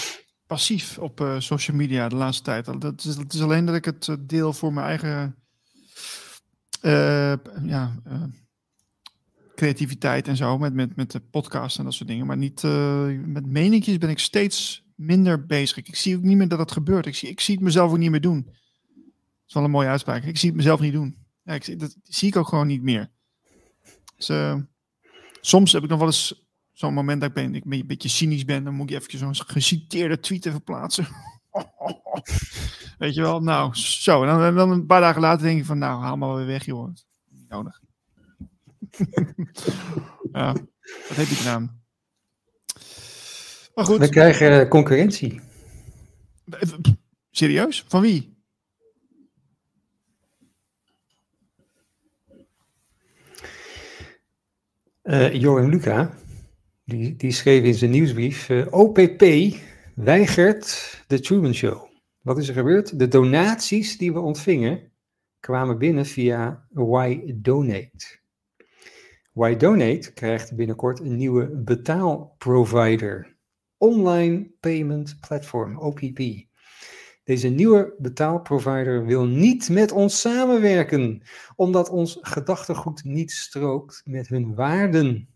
passief 0.47 0.99
op 0.99 1.37
social 1.39 1.77
media 1.77 2.09
de 2.09 2.17
laatste 2.17 2.43
tijd. 2.43 2.81
Dat 2.81 3.05
is, 3.05 3.17
dat 3.17 3.33
is 3.33 3.43
alleen 3.43 3.65
dat 3.65 3.75
ik 3.75 3.85
het 3.85 4.17
deel 4.21 4.53
voor 4.53 4.73
mijn 4.73 4.87
eigen 4.87 5.35
ja, 7.63 7.93
creativiteit 9.55 10.29
en 10.29 10.37
zo. 10.37 10.59
Met, 10.59 10.75
met, 10.75 10.97
met 10.97 11.11
de 11.11 11.21
podcast 11.21 11.79
en 11.79 11.85
dat 11.85 11.95
soort 11.95 12.09
dingen. 12.09 12.27
Maar 12.27 12.37
niet 12.37 12.63
met 13.27 13.47
meningjes 13.47 13.99
ben 13.99 14.11
ik 14.11 14.19
steeds 14.19 14.85
minder 14.95 15.47
bezig. 15.47 15.77
Ik, 15.77 15.97
zie 15.97 16.17
ook 16.17 16.23
niet 16.23 16.37
meer 16.37 16.49
dat 16.49 16.59
het 16.59 16.73
gebeurt. 16.73 17.07
Ik 17.07 17.15
zie, 17.15 17.29
ik 17.29 17.41
zie 17.41 17.55
het 17.55 17.65
mezelf 17.65 17.91
ook 17.91 17.99
niet 17.99 18.11
meer 18.11 18.21
doen. 18.21 18.43
Dat 18.45 18.55
is 19.47 19.55
wel 19.55 19.65
een 19.65 19.71
mooie 19.71 19.89
uitspraak. 19.89 20.25
Ik 20.25 20.37
zie 20.37 20.49
het 20.49 20.59
mezelf 20.59 20.81
niet 20.81 20.93
doen. 20.93 21.17
Ja, 21.43 21.53
ik, 21.53 21.79
dat 21.79 21.97
zie 22.03 22.29
ik 22.29 22.37
ook 22.37 22.49
gewoon 22.49 22.67
niet 22.67 22.83
meer. 22.83 23.11
Dus, 24.17 24.29
eh, 24.29 24.55
soms 25.47 25.73
heb 25.73 25.83
ik 25.83 25.89
nog 25.89 25.99
wel 25.99 26.09
eens 26.09 26.47
zo'n 26.73 26.95
moment 26.95 27.21
dat 27.21 27.29
ik, 27.29 27.35
ben, 27.35 27.55
ik 27.55 27.65
een 27.65 27.87
beetje 27.87 28.09
cynisch 28.09 28.45
ben. 28.45 28.65
Dan 28.65 28.75
moet 28.75 28.91
ik 28.91 28.97
even 28.97 29.19
zo'n 29.19 29.47
geciteerde 29.47 30.21
tweet 30.21 30.47
even 30.47 30.63
plaatsen. 30.63 31.07
Weet 32.99 33.15
je 33.15 33.21
wel? 33.21 33.41
Nou, 33.41 33.75
zo. 33.75 34.23
En 34.23 34.29
dan, 34.29 34.43
en 34.43 34.55
dan 34.55 34.71
een 34.71 34.87
paar 34.87 35.01
dagen 35.01 35.21
later 35.21 35.47
denk 35.47 35.59
ik 35.59 35.65
van, 35.65 35.79
nou, 35.79 36.03
haal 36.03 36.17
maar 36.17 36.37
weer 36.37 36.47
weg, 36.47 36.65
joh. 36.65 36.89
Niet 37.29 37.49
nodig. 37.49 37.81
ja, 40.33 40.53
wat 41.09 41.17
heb 41.17 41.27
je 41.27 41.35
gedaan? 41.35 41.81
Maar 43.75 43.85
We 43.85 43.91
goed, 43.91 44.09
krijgen 44.09 44.61
eh, 44.61 44.69
concurrentie. 44.69 45.41
serieus? 47.31 47.85
Van 47.89 48.01
wie? 48.01 48.32
Joram 55.33 55.71
Luca, 55.71 56.15
die, 56.85 57.17
die 57.17 57.33
schreef 57.33 57.65
in 57.65 57.75
zijn 57.75 57.91
nieuwsbrief: 57.91 58.49
eh, 58.49 58.67
OPP 58.71 59.25
weigert 59.95 61.05
de 61.07 61.21
Truman 61.21 61.55
Show. 61.55 61.91
Wat 62.21 62.39
is 62.39 62.49
er 62.49 62.55
gebeurd? 62.55 62.99
De 62.99 63.09
donaties 63.09 63.99
die 63.99 64.13
we 64.13 64.21
ontvingen 64.21 64.93
kwamen 65.41 65.79
binnen 65.79 66.07
via 66.07 66.67
Why 66.71 67.33
Donate. 67.35 68.21
Why 69.33 69.57
Donate 69.57 70.13
krijgt 70.13 70.57
binnenkort 70.57 71.01
een 71.01 71.17
nieuwe 71.17 71.47
betaalprovider. 71.57 73.37
Online 73.77 74.51
Payment 74.61 75.17
Platform, 75.21 75.79
OPP. 75.79 76.21
Deze 77.25 77.49
nieuwe 77.49 77.95
betaalprovider 77.99 79.05
wil 79.05 79.25
niet 79.25 79.69
met 79.69 79.93
ons 79.93 80.21
samenwerken, 80.21 81.23
omdat 81.57 81.89
ons 81.89 82.19
gedachtegoed 82.21 83.05
niet 83.05 83.31
strookt 83.31 84.03
met 84.05 84.29
hun 84.29 84.55
waarden. 84.55 85.29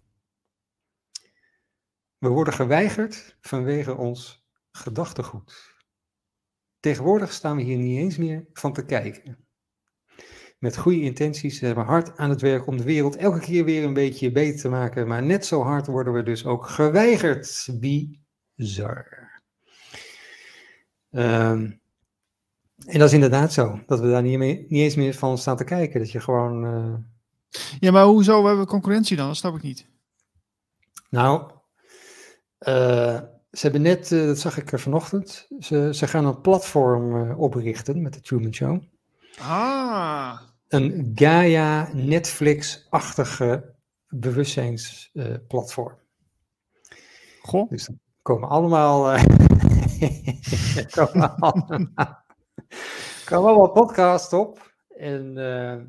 We 2.19 2.29
worden 2.29 2.55
geweigerd 2.55 3.37
vanwege 3.41 3.97
ons 3.97 4.47
gedachtegoed. 4.71 5.75
Tegenwoordig 6.81 7.33
staan 7.33 7.57
we 7.57 7.63
hier 7.63 7.77
niet 7.77 7.99
eens 7.99 8.17
meer 8.17 8.47
van 8.53 8.73
te 8.73 8.85
kijken. 8.85 9.47
Met 10.59 10.77
goede 10.77 11.01
intenties 11.01 11.59
zijn 11.59 11.75
we 11.75 11.81
hard 11.81 12.17
aan 12.17 12.31
het 12.31 12.41
werk 12.41 12.67
om 12.67 12.77
de 12.77 12.85
wereld 12.85 13.17
elke 13.17 13.41
keer 13.41 13.65
weer 13.65 13.85
een 13.85 13.95
beetje 13.95 14.33
beter 14.33 14.61
te 14.61 14.69
maken, 14.69 15.07
maar 15.07 15.23
net 15.23 15.47
zo 15.47 15.63
hard 15.63 15.87
worden 15.87 16.13
we 16.13 16.23
dus 16.23 16.47
ook 16.47 16.67
geweigerd. 16.67 17.69
Bizar. 17.81 19.26
Ehm, 21.17 21.71
en 22.87 22.99
dat 22.99 23.09
is 23.09 23.13
inderdaad 23.13 23.53
zo, 23.53 23.81
dat 23.87 24.01
we 24.01 24.09
daar 24.11 24.23
niet, 24.23 24.39
mee- 24.39 24.67
niet 24.69 24.81
eens 24.83 24.95
meer 24.95 25.15
van 25.15 25.39
staan 25.39 25.57
te 25.57 25.65
kijken. 25.65 26.01
Dat 26.01 26.11
je 26.11 26.21
gewoon. 26.21 26.65
eh, 26.65 26.95
Ja, 27.81 27.91
maar 27.91 28.05
hoezo 28.05 28.45
hebben 28.47 28.65
we 28.65 28.71
concurrentie 28.71 29.17
dan? 29.17 29.27
Dat 29.27 29.37
snap 29.37 29.57
ik 29.57 29.63
niet. 29.63 29.89
Nou, 31.11 31.51
eh, 32.59 33.21
ze 33.51 33.61
hebben 33.63 33.83
net, 33.83 34.13
eh, 34.13 34.25
dat 34.27 34.39
zag 34.39 34.57
ik 34.59 34.73
er 34.73 34.81
vanochtend, 34.81 35.47
ze, 35.59 35.89
ze 35.95 36.07
gaan 36.07 36.25
een 36.25 36.41
platform 36.41 37.31
oprichten 37.33 38.03
met 38.03 38.15
de 38.15 38.21
Truman 38.21 38.55
Show. 38.55 38.83
Ah, 39.39 40.41
Een 40.69 41.13
Gaia 41.15 41.89
Netflix-achtige 41.93 43.75
bewustzijnsplatform. 44.09 45.95
goh. 47.43 47.71
dus 47.71 47.89
er 47.89 47.95
komen 48.23 48.49
allemaal, 48.49 49.17
eh, 50.77 50.87
komen 50.91 51.37
allemaal, 51.37 51.93
allemaal 53.25 53.71
podcasts 53.71 54.33
op 54.33 54.75
en 54.89 55.39
eh, 55.39 55.83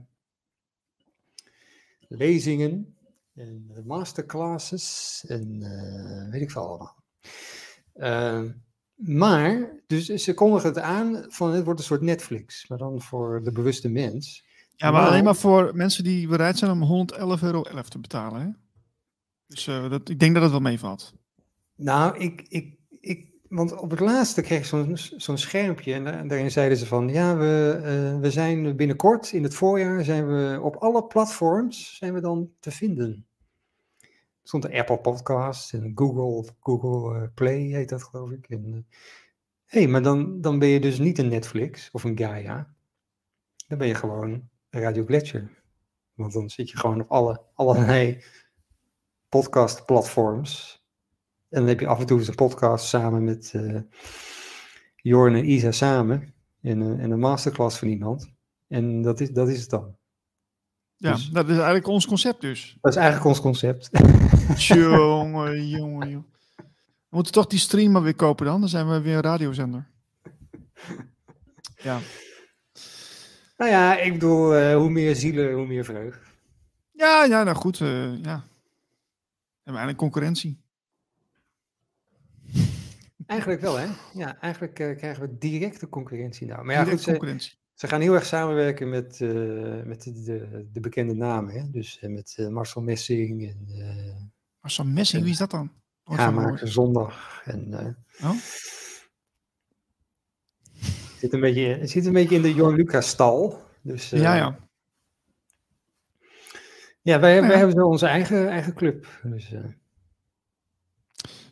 lezingen 2.07 2.97
en 3.38 3.71
eh, 3.75 3.84
masterclasses 3.84 5.23
en 5.27 5.61
eh, 5.61 6.31
weet 6.31 6.41
ik 6.41 6.51
veel 6.51 6.67
allemaal. 6.67 6.95
Ehm, 7.93 8.51
maar, 8.95 9.81
dus 9.88 10.05
ze 10.05 10.34
kondigen 10.34 10.69
het 10.69 10.79
aan 10.79 11.25
van 11.27 11.51
het 11.53 11.63
wordt 11.63 11.79
een 11.79 11.85
soort 11.85 12.01
Netflix, 12.01 12.67
maar 12.67 12.77
dan 12.77 13.01
voor 13.01 13.43
de 13.43 13.51
bewuste 13.51 13.89
mens. 13.89 14.45
Ja, 14.75 14.91
maar 14.91 15.07
alleen 15.07 15.23
maar 15.23 15.35
voor 15.35 15.75
mensen 15.75 16.03
die 16.03 16.27
bereid 16.27 16.57
zijn 16.57 16.71
om 16.71 17.07
111,11 17.07 17.43
euro 17.43 17.61
te 17.61 17.99
betalen. 17.99 18.41
Hè? 18.41 18.47
Dus 19.47 19.67
eh, 19.67 19.89
dat, 19.89 20.09
ik 20.09 20.19
denk 20.19 20.34
dat 20.34 20.43
het 20.43 20.51
wel 20.51 20.61
meevalt. 20.61 21.13
Nou, 21.75 22.17
ik, 22.17 22.45
ik, 22.47 22.77
ik, 22.99 23.27
want 23.49 23.76
op 23.78 23.90
het 23.90 23.99
laatste 23.99 24.41
kreeg 24.41 24.74
ik 24.74 24.98
zo'n 25.18 25.38
schermpje 25.38 25.94
en 25.94 26.03
da- 26.03 26.24
daarin 26.24 26.52
zeiden 26.52 26.78
ze 26.78 26.86
van, 26.86 27.10
ja, 27.10 27.38
we, 27.38 27.80
eh, 27.84 28.19
we 28.19 28.32
zijn 28.32 28.76
binnenkort, 28.76 29.32
in 29.32 29.44
het 29.44 29.56
voorjaar, 29.56 30.03
zijn 30.03 30.28
we 30.28 30.60
op 30.61 30.76
alle 30.76 31.03
platforms, 31.03 31.98
zijn 31.98 32.14
we 32.14 32.22
dan 32.22 32.52
te 32.60 32.72
vinden. 32.72 33.26
Er 34.02 34.53
stond 34.53 34.64
de 34.64 34.78
Apple 34.78 34.99
Podcast 34.99 35.74
en 35.74 35.91
Google, 35.95 36.53
Google 36.60 37.22
eh, 37.22 37.28
Play 37.34 37.60
heet 37.60 37.90
dat 37.90 38.03
geloof 38.03 38.32
ik. 38.32 38.49
En, 38.49 38.74
eh, 38.74 38.99
hey, 39.65 39.88
maar 39.88 40.03
dan, 40.03 40.41
dan 40.41 40.60
ben 40.60 40.68
je 40.68 40.80
dus 40.80 40.99
niet 40.99 41.18
een 41.18 41.28
Netflix 41.28 41.90
of 41.91 42.03
een 42.03 42.18
Gaia. 42.18 42.74
Dan 43.68 43.78
ben 43.78 43.88
je 43.88 43.95
gewoon 43.95 44.49
Radio 44.69 45.06
Gletscher. 45.06 45.64
Want 46.14 46.34
dan 46.34 46.49
zit 46.49 46.69
je 46.69 46.78
gewoon 46.78 47.02
op 47.02 47.11
alle, 47.11 47.41
allerlei 47.53 48.24
podcastplatforms. 49.30 50.77
En 51.49 51.60
dan 51.60 51.68
heb 51.68 51.80
je 51.80 51.88
af 51.88 51.99
en 51.99 52.06
toe 52.06 52.19
eens 52.19 52.28
een 52.28 52.36
podcast 52.36 52.86
samen 52.88 53.24
met 53.24 53.52
eh 53.56 53.80
Jorn 54.95 55.36
en 55.36 55.49
Isa 55.49 55.72
samen. 55.72 56.34
En, 56.61 56.80
een- 56.80 56.99
en 56.99 57.11
een 57.11 57.19
masterclass 57.19 57.78
van 57.78 57.88
iemand. 57.88 58.30
En 58.68 59.02
dat 59.02 59.19
is, 59.19 59.30
dat 59.32 59.49
is 59.49 59.60
het 59.61 59.69
dan. 59.69 59.95
Ja, 60.95 61.11
Dus- 61.14 61.30
dat 61.30 61.45
is 61.45 61.56
eigenlijk 61.56 61.88
ons 61.88 62.07
concept 62.07 62.41
dus. 62.41 62.78
Dat 62.82 62.91
is 62.91 62.98
eigenlijk 62.98 63.28
ons 63.28 63.40
concept. 63.41 63.90
jongen, 64.68 65.68
jongen, 65.68 66.10
jongen. 66.10 66.26
We 67.10 67.15
moeten 67.15 67.32
toch 67.34 67.48
die 67.48 67.60
stream 67.60 67.91
maar 67.91 68.02
weer 68.02 68.15
kopen 68.15 68.45
dan. 68.45 68.60
Dan 68.60 68.69
zijn 68.69 68.90
we 68.90 69.02
weer 69.02 69.15
een 69.15 69.22
radiozender. 69.22 69.88
Ja. 71.78 71.99
nou 73.57 73.72
ja, 73.72 73.98
ik 73.99 74.14
bedoel, 74.14 74.56
eh, 74.56 74.76
hoe 74.76 74.90
meer 74.90 75.15
zielen, 75.15 75.53
hoe 75.53 75.68
meer 75.68 75.86
vreugd. 75.86 76.19
Ja, 76.91 77.24
ja, 77.24 77.44
nou 77.44 77.56
goed. 77.57 77.82
eh, 77.82 77.88
ja. 78.24 78.44
We 78.44 79.64
hebben 79.64 79.84
eigenlijk 79.84 79.98
concurrentie. 79.98 80.61
Eigenlijk 83.26 83.61
wel, 83.61 83.76
hè? 83.76 83.88
Ja, 84.14 84.40
eigenlijk 84.40 84.80
eh, 84.80 84.95
krijgen 84.98 85.22
we 85.30 85.38
directe 85.38 85.90
concurrentie 85.90 86.48
nou. 86.48 86.64
Maar 86.65 86.76
ja, 86.76 86.84
goed, 86.84 87.02
ze, 87.02 87.10
concurrentie. 87.10 87.57
ze 87.74 87.88
gaan 87.88 88.02
heel 88.02 88.14
erg 88.14 88.26
samenwerken 88.26 88.90
met, 88.90 89.22
eh, 89.22 89.84
met 89.84 90.03
de, 90.03 90.24
de, 90.24 90.68
de 90.72 90.80
bekende 90.80 91.14
namen. 91.14 91.53
Hè? 91.53 91.69
Dus 91.69 91.99
eh, 91.99 92.10
met 92.10 92.48
Marcel 92.49 92.82
Messing 92.82 93.49
en 93.49 94.32
zo'n 94.61 94.94
Messing, 94.94 95.24
wie 95.24 95.32
is 95.32 95.38
dat 95.38 95.52
dan? 95.52 95.72
Nooit 96.06 96.19
Ja, 96.19 96.65
zondag. 96.65 97.41
En, 97.45 97.74
Oh? 98.22 98.30
het, 100.80 101.19
zit 101.19 101.34
een 101.34 101.40
beetje, 101.40 101.65
het 101.65 101.90
zit 101.90 102.06
een 102.06 102.14
beetje 102.14 102.36
in 102.36 102.41
de 102.41 102.53
Jorn 102.53 102.76
Lucas 102.76 103.10
stal. 103.10 103.61
Dus, 103.82 104.10
Ja, 104.10 104.36
ja. 104.36 104.60
Ja, 107.02 107.19
wij, 107.19 107.41
wij 107.41 107.49
Ja. 107.49 107.57
hebben 107.57 107.76
zo 107.76 107.88
onze 107.88 108.06
eigen, 108.07 108.49
eigen 108.49 108.74
club. 108.74 109.19
Dus, 109.24 109.53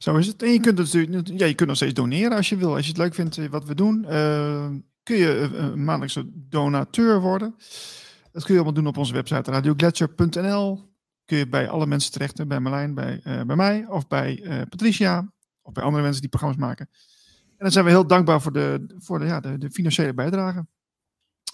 Zo 0.05 0.15
is 0.15 0.27
het. 0.27 0.43
En 0.43 0.51
je 0.51 0.59
kunt, 0.59 0.77
het 0.77 0.93
natuurlijk, 0.93 1.39
ja, 1.39 1.45
je 1.45 1.53
kunt 1.53 1.67
nog 1.67 1.77
steeds 1.77 1.93
doneren 1.93 2.37
als 2.37 2.49
je 2.49 2.57
wil. 2.57 2.75
Als 2.75 2.83
je 2.83 2.87
het 2.87 2.97
leuk 2.97 3.13
vindt 3.13 3.37
eh, 3.37 3.49
wat 3.49 3.65
we 3.65 3.75
doen, 3.75 4.05
eh, 4.05 4.67
kun 5.03 5.15
je 5.15 5.49
eh, 5.53 5.63
een 5.63 5.83
maandelijkse 5.83 6.29
donateur 6.33 7.21
worden. 7.21 7.55
Dat 8.31 8.43
kun 8.43 8.53
je 8.53 8.59
allemaal 8.59 8.73
doen 8.73 8.87
op 8.87 8.97
onze 8.97 9.13
website 9.13 9.51
radiogletscher.nl. 9.51 10.93
Kun 11.25 11.37
je 11.37 11.47
bij 11.47 11.69
alle 11.69 11.87
mensen 11.87 12.11
terecht, 12.11 12.47
bij 12.47 12.59
Marlijn, 12.59 12.93
bij, 12.93 13.19
eh, 13.23 13.41
bij 13.41 13.55
mij 13.55 13.85
of 13.87 14.07
bij 14.07 14.43
eh, 14.43 14.61
Patricia 14.69 15.31
of 15.61 15.73
bij 15.73 15.83
andere 15.83 16.03
mensen 16.03 16.21
die 16.21 16.29
programma's 16.29 16.61
maken. 16.61 16.89
En 17.47 17.57
dan 17.57 17.71
zijn 17.71 17.85
we 17.85 17.91
heel 17.91 18.07
dankbaar 18.07 18.41
voor 18.41 18.53
de, 18.53 18.95
voor 18.97 19.19
de, 19.19 19.25
ja, 19.25 19.39
de, 19.39 19.57
de 19.57 19.71
financiële 19.71 20.13
bijdrage. 20.13 20.67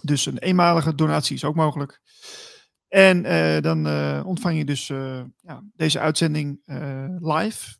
Dus 0.02 0.26
een 0.26 0.38
eenmalige 0.38 0.96
donatie 0.96 1.36
is 1.36 1.44
ook 1.44 1.56
mogelijk. 1.56 2.02
En 2.88 3.26
eh, 3.26 3.62
dan 3.62 3.88
eh, 3.88 4.22
ontvang 4.26 4.58
je 4.58 4.66
dus 4.66 4.90
eh, 4.90 5.22
ja, 5.42 5.64
deze 5.76 6.00
uitzending 6.00 6.62
eh, 6.66 7.06
live. 7.20 7.80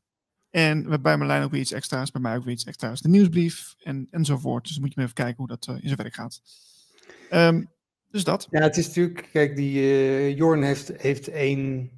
En 0.52 1.02
bij 1.02 1.18
Marlijn 1.18 1.44
ook 1.44 1.52
weer 1.52 1.60
iets 1.60 1.72
extra's, 1.72 2.12
bij 2.12 2.22
mij 2.22 2.38
ook 2.38 2.44
weer 2.44 2.54
iets 2.54 2.64
extra's. 2.64 3.02
De 3.02 3.10
nieuwsbrief 3.10 3.76
en, 3.84 4.08
enzovoort. 4.12 4.68
Dus 4.68 4.80
moet 4.80 4.88
je 4.88 4.94
maar 4.96 5.04
even 5.04 5.16
kijken 5.16 5.38
hoe 5.38 5.48
dat 5.48 5.68
eh, 5.68 5.76
in 5.76 5.88
zijn 5.88 5.96
werk 5.96 6.14
gaat. 6.14 6.42
Ehm, 7.30 7.64
Dus 8.10 8.24
dat. 8.24 8.48
Ja, 8.50 8.62
het 8.62 8.78
is 8.78 8.88
natuurlijk, 8.88 9.30
kijk, 9.32 9.56
die 9.56 9.82
eh 9.82 10.38
Jorn 10.38 10.64
heeft, 10.64 10.92
heeft 11.02 11.28
één, 11.28 11.92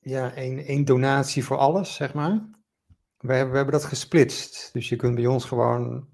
ja, 0.00 0.34
één, 0.34 0.58
één 0.64 0.84
donatie 0.84 1.44
voor 1.44 1.56
alles, 1.56 1.94
zeg 1.94 2.14
maar. 2.14 2.48
We 3.18 3.32
hebben, 3.32 3.50
we 3.50 3.56
hebben 3.56 3.80
dat 3.80 3.84
gesplitst. 3.84 4.72
Dus 4.72 4.88
je 4.88 4.96
kunt 4.96 5.14
bij 5.14 5.26
ons 5.26 5.44
gewoon 5.44 6.08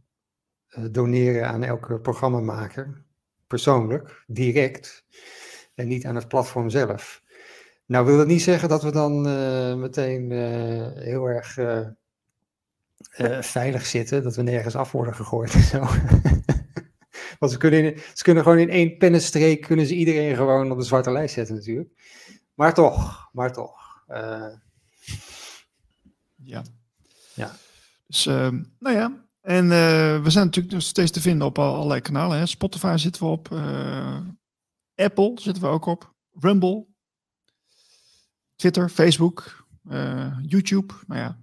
eh, 0.68 0.84
doneren 0.90 1.48
aan 1.48 1.62
elke 1.62 2.00
programmamaker, 2.00 3.04
persoonlijk, 3.46 4.24
direct, 4.26 5.04
en 5.74 5.88
niet 5.88 6.06
aan 6.06 6.14
het 6.14 6.28
platform 6.28 6.70
zelf. 6.70 7.19
Nou 7.90 8.06
wil 8.06 8.16
dat 8.16 8.26
niet 8.26 8.42
zeggen 8.42 8.68
dat 8.68 8.82
we 8.82 8.90
dan 8.92 9.26
eh, 9.28 9.74
meteen 9.74 10.32
eh, 10.32 11.02
heel 11.02 11.24
erg 11.26 11.56
eh, 11.58 11.86
veilig 13.40 13.86
zitten, 13.86 14.22
dat 14.22 14.36
we 14.36 14.42
nergens 14.42 14.74
af 14.76 14.92
worden 14.92 15.14
gegooid 15.14 15.52
en 15.54 15.62
zo. 15.62 15.78
Want 17.38 17.52
ze 17.52 17.58
kunnen, 17.58 17.84
in- 17.84 18.00
ze 18.14 18.22
kunnen 18.22 18.42
gewoon 18.42 18.58
in 18.58 18.70
één 18.70 18.96
pennenstreek 18.96 19.60
kunnen 19.60 19.86
ze 19.86 19.94
iedereen 19.94 20.36
gewoon 20.36 20.70
op 20.72 20.78
de 20.78 20.84
zwarte 20.84 21.10
lijst 21.12 21.34
zetten 21.34 21.54
natuurlijk. 21.54 21.88
Maar 22.54 22.74
toch, 22.74 23.28
maar 23.32 23.52
toch. 23.52 24.02
Ja. 26.42 26.62
Ja. 27.34 27.52
Dus, 28.06 28.26
ehm, 28.26 28.62
nou 28.78 28.96
ja. 28.96 29.24
En 29.40 29.68
we 30.22 30.30
zijn 30.30 30.44
natuurlijk 30.44 30.74
nog 30.74 30.82
steeds 30.82 31.10
te 31.10 31.20
vinden 31.20 31.46
op 31.46 31.58
al- 31.58 31.74
allerlei 31.74 32.00
kanalen. 32.00 32.38
Hè. 32.38 32.46
Spotify 32.46 32.94
zitten 32.96 33.22
we 33.22 33.28
op. 33.28 33.48
Apple 34.94 35.32
zitten 35.34 35.62
we 35.62 35.68
ook 35.68 35.86
op. 35.86 36.12
Rumble. 36.40 36.86
Twitter, 38.60 38.88
Facebook. 38.88 39.66
eh, 39.88 40.38
YouTube. 40.42 40.94
Nou 41.06 41.20
ja. 41.20 41.38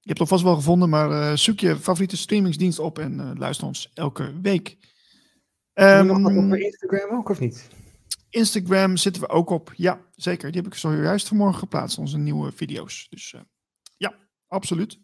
Je 0.00 0.08
hebt 0.12 0.18
het 0.18 0.28
vast 0.28 0.42
wel 0.42 0.54
gevonden, 0.54 0.88
maar 0.88 1.10
eh, 1.10 1.36
zoek 1.36 1.60
je 1.60 1.76
favoriete 1.76 2.16
streamingsdienst 2.16 2.78
op 2.78 2.98
en 2.98 3.20
eh, 3.20 3.30
luister 3.34 3.66
ons 3.66 3.90
elke 3.94 4.40
week. 4.40 4.76
nog 5.74 6.06
wat 6.06 6.32
Ehm, 6.32 6.52
op 6.52 6.54
Instagram 6.54 7.18
ook 7.18 7.28
of 7.28 7.40
niet? 7.40 7.68
Instagram 8.30 8.96
zitten 8.96 9.22
we 9.22 9.28
ook 9.28 9.50
op. 9.50 9.72
Ja, 9.76 10.00
zeker. 10.14 10.52
Die 10.52 10.60
heb 10.60 10.72
ik 10.72 10.78
zojuist 10.78 11.28
vanmorgen 11.28 11.58
geplaatst, 11.58 11.98
onze 11.98 12.18
nieuwe 12.18 12.52
video's. 12.52 13.06
Dus 13.10 13.34
ja, 13.96 14.14
absoluut. 14.46 14.98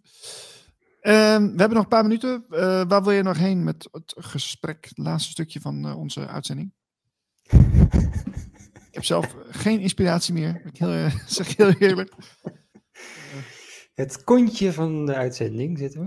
Ehm, 1.01 1.43
we 1.43 1.59
hebben 1.59 1.73
nog 1.73 1.83
een 1.83 1.89
paar 1.89 2.03
minuten. 2.03 2.45
Waar 2.89 3.03
wil 3.03 3.13
je 3.13 3.23
nog 3.23 3.37
heen 3.37 3.65
met 3.65 3.89
het 3.93 4.15
gesprek? 4.19 4.87
Het 4.89 4.99
laatste 4.99 5.31
stukje 5.31 5.61
van 5.61 5.95
onze 5.95 6.27
uitzending. 6.27 6.73
ik 8.93 8.99
heb 8.99 9.05
zelf 9.05 9.35
geen 9.51 9.81
inspiratie 9.81 10.35
meer. 10.35 10.63
Ik 10.65 10.77
heel, 10.77 10.91
eh, 10.91 11.17
zeg 11.27 11.57
heel 11.57 11.71
eerlijk. 11.79 12.13
Het 13.95 14.25
kontje 14.25 14.73
van 14.73 15.07
de 15.07 15.15
uitzending 15.15 15.79
zitten 15.79 16.01
we. 16.01 16.07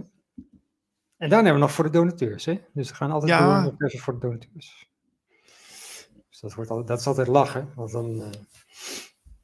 En 1.17 1.29
daarna 1.29 1.35
hebben 1.35 1.53
we 1.53 1.59
nog 1.59 1.71
voor 1.71 1.83
de 1.83 1.89
donateurs, 1.89 2.45
hè? 2.45 2.61
Dus 2.73 2.89
we 2.89 2.95
gaan 2.95 3.11
altijd 3.11 3.31
Ja. 3.31 3.61
door 3.63 3.71
nog 3.71 3.81
even 3.81 3.99
voor 3.99 4.13
de 4.13 4.19
donateurs. 4.19 4.89
Dus 6.29 6.39
dat, 6.39 6.53
wordt 6.53 6.69
altijd, 6.69 6.87
dat 6.87 6.99
is 6.99 7.07
altijd 7.07 7.27
lachen, 7.27 7.71
want 7.75 7.91
dan... 7.91 8.21
eh, 8.21 8.29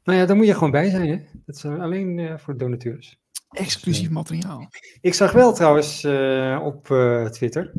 Nou 0.03 0.17
ja, 0.19 0.25
dan 0.25 0.37
moet 0.37 0.45
je 0.45 0.53
gewoon 0.53 0.71
bij 0.71 0.89
zijn, 0.89 1.09
hè? 1.09 1.25
Dat 1.45 1.55
is 1.55 1.63
eh, 1.63 1.79
alleen 1.81 2.39
voor 2.39 2.53
de 2.53 2.59
donateurs. 2.59 3.19
Exclusief 3.49 4.09
materiaal. 4.09 4.67
Ik 5.01 5.13
zag 5.13 5.31
wel 5.31 5.53
trouwens 5.53 6.05
op 6.63 6.85
Twitter 7.31 7.71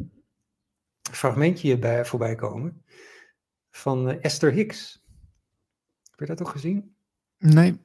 een 1.03 1.15
fragmentje 1.15 1.67
hierbij 1.67 2.05
voorbij 2.05 2.35
komen 2.35 2.85
van 3.71 4.21
Esther 4.21 4.53
Hicks. 4.53 5.02
Heb 6.13 6.19
je 6.19 6.27
dat 6.27 6.41
ook 6.41 6.49
gezien? 6.49 6.95
Nee. 7.39 7.79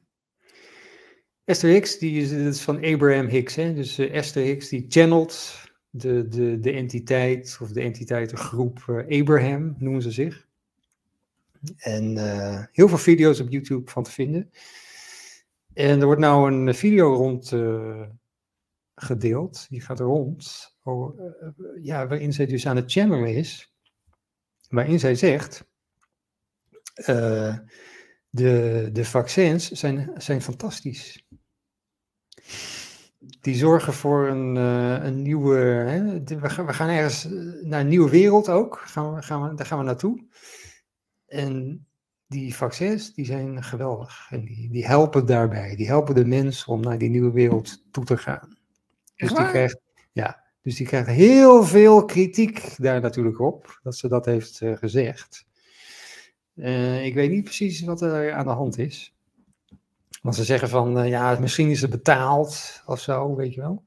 Esther 1.47 1.69
Hicks, 1.69 1.97
die 1.97 2.21
is, 2.21 2.29
dat 2.29 2.53
is 2.53 2.61
van 2.61 2.83
Abraham 2.85 3.27
Hicks. 3.27 3.55
Hè? 3.55 3.73
Dus 3.73 3.97
eh, 3.97 4.15
Esther 4.15 4.43
Hicks, 4.43 4.69
die 4.69 4.85
channelt 4.87 5.61
de, 5.89 6.27
de, 6.27 6.59
de 6.59 6.71
entiteit, 6.71 7.57
of 7.61 7.71
de 7.71 7.81
entiteitengroep 7.81 8.83
eh, 8.87 9.19
Abraham, 9.19 9.75
noemen 9.79 10.01
ze 10.01 10.11
zich. 10.11 10.47
En 11.77 12.17
eh, 12.17 12.63
heel 12.71 12.87
veel 12.87 12.97
video's 12.97 13.39
op 13.39 13.49
YouTube 13.49 13.91
van 13.91 14.03
te 14.03 14.11
vinden. 14.11 14.51
En 15.73 15.99
er 15.99 16.05
wordt 16.05 16.21
nou 16.21 16.51
een 16.51 16.75
video 16.75 17.13
rond 17.13 17.53
gedeeld, 18.95 19.65
die 19.69 19.81
gaat 19.81 19.99
rond, 19.99 20.75
oh, 20.83 21.19
ja, 21.81 22.07
waarin 22.07 22.33
zij 22.33 22.45
dus 22.45 22.67
aan 22.67 22.75
het 22.75 22.91
channelen 22.91 23.35
is. 23.35 23.73
Waarin 24.69 24.99
zij 24.99 25.15
zegt, 25.15 25.65
de, 28.37 28.89
de 28.93 29.05
vaccins 29.05 29.71
zijn, 29.71 30.11
zijn 30.17 30.41
fantastisch. 30.41 31.25
Die 33.41 33.55
zorgen 33.55 33.93
voor 33.93 34.27
een, 34.27 34.57
eh, 34.57 35.05
een 35.05 35.21
nieuwe. 35.21 35.57
Hè, 35.57 36.23
we, 36.23 36.49
gaan, 36.49 36.65
we 36.65 36.73
gaan 36.73 36.89
ergens 36.89 37.25
eh, 37.25 37.31
naar 37.61 37.79
een 37.79 37.87
nieuwe 37.87 38.09
wereld 38.09 38.49
ook. 38.49 38.77
Gaan 38.85 39.15
we, 39.15 39.21
gaan 39.21 39.49
we, 39.49 39.55
daar 39.55 39.65
gaan 39.65 39.77
we 39.77 39.83
naartoe. 39.83 40.25
En 41.27 41.85
die 42.27 42.55
vaccins 42.55 43.13
die 43.13 43.25
zijn 43.25 43.63
geweldig. 43.63 44.27
En 44.29 44.45
die, 44.45 44.69
die 44.69 44.85
helpen 44.85 45.25
daarbij. 45.25 45.75
Die 45.75 45.87
helpen 45.87 46.15
de 46.15 46.25
mens 46.25 46.65
om 46.65 46.81
naar 46.81 46.97
die 46.97 47.09
nieuwe 47.09 47.31
wereld 47.31 47.83
toe 47.91 48.03
te 48.03 48.17
gaan. 48.17 48.57
Dus 49.15 49.33
die 49.33 49.47
krijgt, 49.47 49.79
ja, 50.11 50.43
dus 50.61 50.75
die 50.75 50.87
krijgt 50.87 51.09
heel 51.09 51.63
veel 51.63 52.05
kritiek 52.05 52.75
daar 52.77 53.01
natuurlijk 53.01 53.39
op. 53.39 53.79
Dat 53.83 53.95
ze 53.95 54.07
dat 54.07 54.25
heeft 54.25 54.61
eh, 54.61 54.77
gezegd. 54.77 55.45
Eh, 56.57 57.05
ik 57.05 57.13
weet 57.13 57.31
niet 57.31 57.43
precies 57.43 57.81
wat 57.81 58.01
er 58.01 58.33
aan 58.33 58.45
de 58.45 58.51
hand 58.51 58.77
is. 58.77 59.15
Want 60.21 60.35
ze 60.35 60.43
zeggen 60.43 60.69
van, 60.69 60.99
eh, 60.99 61.09
ja, 61.09 61.37
misschien 61.39 61.69
is 61.69 61.81
het 61.81 61.89
betaald 61.89 62.81
of 62.85 62.99
zo, 62.99 63.35
weet 63.35 63.53
je 63.53 63.61
wel. 63.61 63.83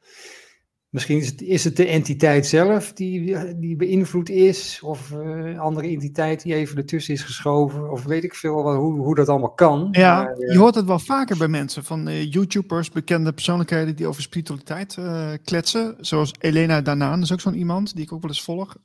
Misschien 0.91 1.19
is 1.19 1.27
het, 1.27 1.43
is 1.43 1.65
het 1.65 1.77
de 1.77 1.87
entiteit 1.87 2.47
zelf 2.47 2.93
die, 2.93 3.37
die 3.57 3.77
beïnvloed 3.77 4.29
is, 4.29 4.81
of 4.83 5.13
eh, 5.13 5.19
een 5.19 5.59
andere 5.59 5.89
entiteit 5.89 6.43
die 6.43 6.55
even 6.55 6.77
ertussen 6.77 7.15
is 7.15 7.23
geschoven, 7.23 7.91
of 7.91 8.05
weet 8.05 8.25
ik 8.25 8.35
veel 8.35 8.63
wat, 8.63 8.77
hoe, 8.77 8.99
hoe 8.99 9.15
dat 9.15 9.29
allemaal 9.29 9.55
kan. 9.55 9.89
Ja, 9.91 10.23
Maar, 10.23 10.33
eh, 10.33 10.53
je 10.53 10.59
hoort 10.59 10.75
het 10.75 10.85
wel 10.85 10.99
vaker 10.99 11.37
bij 11.37 11.49
mensen. 11.49 11.85
Van 11.85 12.09
eh, 12.09 12.33
YouTubers, 12.33 12.91
bekende 12.91 13.33
persoonlijkheden 13.33 13.97
die 13.97 14.07
over 14.07 14.23
spiritualiteit 14.23 14.97
eh, 14.97 15.33
kletsen. 15.45 15.97
Zoals 16.01 16.35
Elena 16.39 16.81
Danaan, 16.81 17.15
dat 17.15 17.23
is 17.23 17.33
ook 17.33 17.41
zo'n 17.41 17.59
iemand 17.59 17.95
die 17.95 18.05
ik 18.05 18.13
ook 18.13 18.23
wel 18.23 18.31
eens 18.31 18.43
volg. 18.43 18.77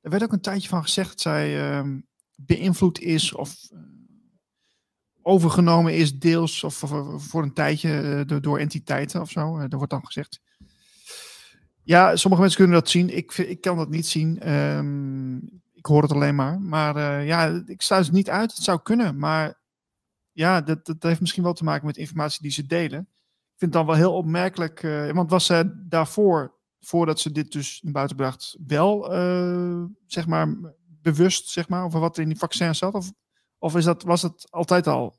Er 0.00 0.10
werd 0.10 0.22
ook 0.22 0.32
een 0.32 0.40
tijdje 0.40 0.68
van 0.68 0.82
gezegd 0.82 1.20
zij 1.20 1.70
ehm, 1.70 1.98
beïnvloed 2.46 3.00
is 3.00 3.34
of 3.34 3.68
eh, 3.72 3.78
overgenomen 5.22 5.96
is 5.96 6.18
deels 6.18 6.64
of, 6.64 6.74
voor 7.16 7.42
een 7.42 7.52
tijdje 7.52 8.24
eh, 8.28 8.40
door, 8.40 8.58
entiteiten 8.58 9.20
of 9.20 9.30
zo. 9.30 9.54
Eh, 9.54 9.60
dat 9.60 9.72
wordt 9.72 9.90
dan 9.90 10.06
gezegd. 10.06 10.40
Ja, 11.82 12.16
sommige 12.16 12.42
mensen 12.42 12.60
kunnen 12.60 12.80
dat 12.80 12.90
zien. 12.90 13.16
Ik, 13.16 13.32
ik 13.32 13.60
kan 13.60 13.76
dat 13.76 13.90
niet 13.90 14.06
zien. 14.06 14.40
Ehm, 14.40 15.36
ik 15.72 15.86
hoor 15.86 16.02
het 16.02 16.12
alleen 16.12 16.34
maar. 16.34 16.60
Maar 16.60 17.24
ja, 17.24 17.62
ik 17.66 17.82
sluit 17.82 18.04
het 18.04 18.14
niet 18.14 18.30
uit. 18.30 18.54
Het 18.54 18.64
zou 18.64 18.80
kunnen. 18.82 19.18
Maar 19.18 19.60
ja, 20.32 20.60
dat, 20.60 20.86
dat 20.86 21.02
heeft 21.02 21.20
misschien 21.20 21.42
wel 21.42 21.52
te 21.52 21.64
maken 21.64 21.86
met 21.86 21.96
informatie 21.96 22.42
die 22.42 22.50
ze 22.50 22.66
delen. 22.66 23.00
Ik 23.00 23.68
vind 23.68 23.74
het 23.74 23.86
dan 23.86 23.86
wel 23.86 23.94
heel 23.94 24.14
opmerkelijk. 24.14 24.80
want 25.12 25.30
was 25.30 25.46
zij 25.46 25.72
daarvoor, 25.74 26.54
voordat 26.80 27.20
ze 27.20 27.32
dit 27.32 27.52
dus 27.52 27.80
naar 27.82 27.92
buiten 27.92 28.16
bracht, 28.16 28.56
wel 28.66 29.10
zeg 30.06 30.26
maar 30.26 30.56
bewust 31.02 31.48
zeg 31.48 31.68
maar, 31.68 31.84
over 31.84 32.00
wat 32.00 32.18
in 32.18 32.28
die 32.28 32.38
vaccins 32.38 32.78
zat? 32.78 32.94
Of, 32.94 33.12
of 33.58 33.76
is 33.76 33.84
dat, 33.84 34.02
was 34.02 34.22
het 34.22 34.46
altijd 34.50 34.86
al? 34.86 35.18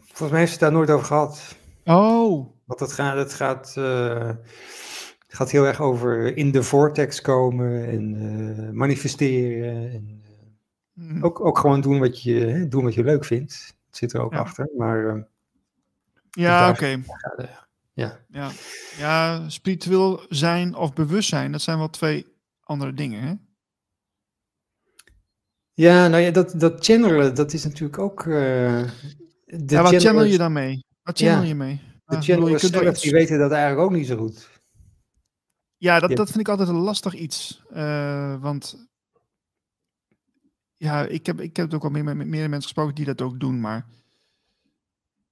Volgens 0.00 0.30
mij 0.30 0.38
heeft 0.38 0.52
ze 0.52 0.58
het 0.58 0.60
daar 0.68 0.72
nooit 0.78 0.90
over 0.90 1.06
gehad. 1.06 1.56
Oh, 1.84 2.46
Want 2.64 2.80
het 2.80 2.92
gaat, 2.92 3.16
het 3.16 3.32
gaat, 3.34 3.74
eh, 3.76 4.26
het 5.26 5.34
gaat 5.42 5.50
heel 5.50 5.64
erg 5.64 5.80
over 5.80 6.36
in 6.36 6.50
de 6.50 6.62
vortex 6.62 7.20
komen 7.20 7.88
en 7.88 8.14
eh, 8.66 8.70
manifesteren. 8.72 9.90
En, 9.92 10.22
eh, 10.24 10.30
hm, 10.94 11.24
ook, 11.24 11.40
ook 11.44 11.58
gewoon 11.58 11.80
doen 11.80 11.98
wat, 11.98 12.22
je, 12.22 12.34
hè, 12.34 12.68
doen 12.68 12.84
wat 12.84 12.94
je 12.94 13.04
leuk 13.04 13.24
vindt. 13.24 13.76
Het 13.86 13.96
zit 13.96 14.12
er 14.12 14.20
ook 14.20 14.32
Ja. 14.32 14.38
achter. 14.38 14.68
Maar 14.76 15.08
eh, 15.08 15.22
ja, 16.30 16.60
daar- 16.60 16.70
oké. 16.70 17.02
ja. 17.92 18.18
Ja. 18.28 18.50
ja, 18.98 19.48
spiritueel 19.48 20.20
zijn 20.28 20.74
of 20.74 20.92
bewustzijn, 20.92 21.52
dat 21.52 21.60
zijn 21.62 21.78
wel 21.78 21.90
twee 21.90 22.26
andere 22.60 22.94
dingen. 22.94 23.22
Hè? 23.22 23.34
Ja, 25.74 26.08
nou 26.08 26.22
ja, 26.22 26.30
dat, 26.30 26.54
dat 26.56 26.84
channelen, 26.84 27.34
dat 27.34 27.52
is 27.52 27.64
natuurlijk 27.64 27.98
ook... 27.98 28.24
de 28.24 28.90
Ja, 29.66 29.82
wat 29.82 29.94
channel 30.02 30.24
je 30.24 30.38
dan 30.38 30.52
mee? 30.52 30.84
Wat 31.02 31.18
channel 31.18 31.42
Ja, 31.42 31.48
je 31.48 31.54
mee? 31.54 31.80
De 32.04 32.20
channelers 32.22 32.62
zelf, 32.62 33.00
die 33.00 33.12
weten 33.12 33.38
dat 33.38 33.50
eigenlijk 33.50 33.82
ook 33.90 33.96
niet 33.96 34.06
zo 34.06 34.16
goed. 34.16 34.48
Ja, 35.76 36.00
dat, 36.00 36.10
Ja. 36.10 36.16
dat 36.16 36.26
vind 36.26 36.40
ik 36.40 36.48
altijd 36.48 36.68
een 36.68 36.74
lastig 36.74 37.14
iets. 37.14 37.62
eh, 37.70 38.40
want 38.40 38.86
ja, 40.76 41.06
ik 41.06 41.26
heb, 41.26 41.40
ik 41.40 41.56
heb 41.56 41.74
ook 41.74 41.82
wel 41.82 41.90
meer 41.90 42.04
met 42.04 42.16
meerdere 42.16 42.48
mensen 42.48 42.62
gesproken 42.62 42.94
die 42.94 43.04
dat 43.04 43.22
ook 43.22 43.40
doen. 43.40 43.60
Maar 43.60 43.86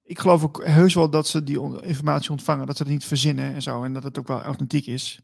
ik 0.03 0.19
geloof 0.19 0.43
ook 0.43 0.65
heus 0.65 0.93
wel 0.93 1.09
dat 1.09 1.27
ze 1.27 1.43
die 1.43 1.61
on- 1.61 1.83
informatie 1.83 2.29
ontvangen. 2.31 2.65
Dat 2.67 2.77
ze 2.77 2.83
het 2.83 2.91
niet 2.91 3.05
verzinnen 3.05 3.53
en 3.53 3.61
zo. 3.61 3.83
En 3.83 3.93
dat 3.93 4.03
het 4.03 4.19
ook 4.19 4.27
wel 4.27 4.41
authentiek 4.41 4.85
is. 4.85 5.19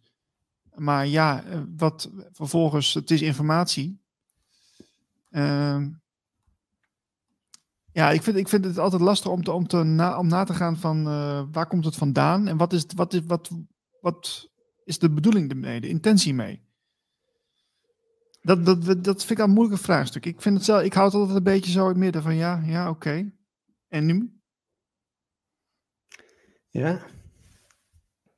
Maar 0.73 1.07
ja, 1.07 1.43
eh, 1.43 1.59
wat 1.77 2.09
vervolgens, 2.31 2.93
het 2.93 3.11
is 3.11 3.21
informatie. 3.21 4.01
Ehm, 5.29 5.89
ja, 7.91 8.11
ik 8.11 8.23
vind, 8.23 8.37
ik 8.37 8.47
vind 8.47 8.65
het 8.65 8.77
altijd 8.77 9.01
lastig 9.01 9.31
om, 9.31 9.43
te, 9.43 9.51
om, 9.51 9.67
te 9.67 9.83
na, 9.83 10.17
om 10.17 10.27
na 10.27 10.43
te 10.43 10.53
gaan 10.53 10.77
van 10.77 11.07
eh, 11.07 11.43
waar 11.51 11.67
komt 11.67 11.85
het 11.85 11.95
vandaan 11.95 12.47
en 12.47 12.57
wat 12.57 12.73
is, 12.73 12.85
wat 12.95 13.13
is, 13.13 13.21
wat, 13.25 13.49
wat 14.01 14.49
is 14.83 14.99
de 14.99 15.09
bedoeling 15.09 15.49
ermee, 15.49 15.81
de 15.81 15.87
intentie 15.87 16.33
mee. 16.33 16.67
Dat, 18.41 18.65
dat, 18.65 19.03
dat, 19.03 19.19
vind 19.25 19.31
ik 19.31 19.39
al 19.39 19.45
een 19.45 19.53
moeilijke 19.53 19.83
vraagstuk. 19.83 20.25
Ik, 20.25 20.41
vind 20.41 20.55
het 20.55 20.65
zelf, 20.65 20.83
ik 20.83 20.93
hou 20.93 21.05
het 21.05 21.15
altijd 21.15 21.37
een 21.37 21.43
beetje 21.43 21.71
zo 21.71 21.81
in 21.81 21.87
het 21.87 21.97
midden 21.97 22.21
van 22.21 22.35
ja, 22.35 22.61
ja, 22.65 22.89
oké. 22.89 23.31
En 23.87 24.05
nu? 24.05 24.39
Ja. 26.69 27.01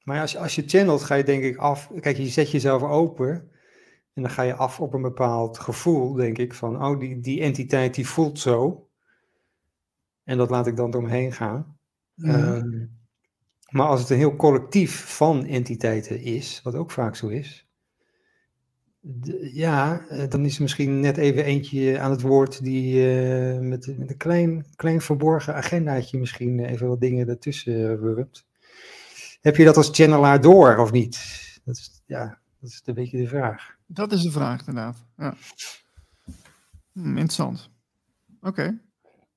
Maar 0.04 0.22
als, 0.22 0.38
als 0.38 0.56
je 0.56 0.64
channelt, 0.66 1.04
ga 1.04 1.16
je 1.16 1.24
denk 1.24 1.44
ik 1.44 1.58
af. 1.58 1.92
Kijk, 2.00 2.18
je 2.18 2.28
zet 2.28 2.52
jezelf 2.52 2.82
open. 2.82 3.51
En 4.14 4.22
dan 4.22 4.32
ga 4.32 4.42
je 4.42 4.56
af 4.56 4.80
op 4.80 4.94
een 4.94 5.02
bepaald 5.02 5.60
gevoel, 5.60 6.14
denk 6.14 6.38
ik. 6.38 6.54
Van, 6.54 6.86
oh, 6.86 7.00
die, 7.00 7.20
die 7.20 7.42
entiteit 7.42 7.96
die 7.96 8.08
voelt 8.08 8.40
zo. 8.40 8.88
En 10.24 10.38
dat 10.38 10.50
laat 10.50 10.68
ik 10.68 10.76
dan 10.76 10.92
door 10.92 11.02
me 11.02 11.10
heen 11.10 11.32
gaan. 11.32 11.78
Ehm, 12.18 12.86
maar 13.70 13.88
als 13.88 14.00
het 14.00 14.10
een 14.10 14.18
heel 14.18 14.36
collectief 14.36 15.16
van 15.16 15.46
entiteiten 15.46 16.22
is, 16.22 16.62
wat 16.64 16.76
ook 16.76 16.92
vaak 16.92 17.16
zo 17.16 17.28
is. 17.28 17.70
ja, 19.42 20.06
eh, 20.08 20.30
dan 20.30 20.46
is 20.46 20.56
er 20.56 20.62
misschien 20.62 21.00
net 21.00 21.18
even 21.18 21.44
eentje 21.44 22.00
aan 22.00 22.12
het 22.12 22.22
woord 22.22 22.64
die 22.64 23.10
eh, 23.10 23.60
met, 23.60 23.98
met 23.98 24.10
een 24.10 24.18
klein, 24.18 24.66
klein 24.76 25.02
verborgen 25.02 25.56
agendaatje 25.56 26.20
misschien 26.20 26.66
even 26.66 26.88
wat 26.88 27.00
dingen 27.00 27.30
ertussen 27.30 28.02
wurmt. 28.02 28.46
Heb 29.42 29.56
je 29.56 29.66
dat 29.66 29.78
als 29.78 29.90
channelaar 29.92 30.42
door 30.42 30.78
of 30.78 30.92
niet? 30.92 31.20
Dat 31.66 31.76
is, 31.76 32.04
ja, 32.06 32.40
dat 32.60 32.70
is 32.70 32.82
een 32.86 32.94
beetje 32.94 33.18
de 33.18 33.28
vraag. 33.28 33.78
Dat 33.94 34.12
is 34.12 34.22
de 34.22 34.32
vraag, 34.32 34.60
inderdaad. 34.60 35.06
Ja. 35.18 35.36
Hm, 36.92 37.08
interessant. 37.08 37.70
Oké. 38.42 38.82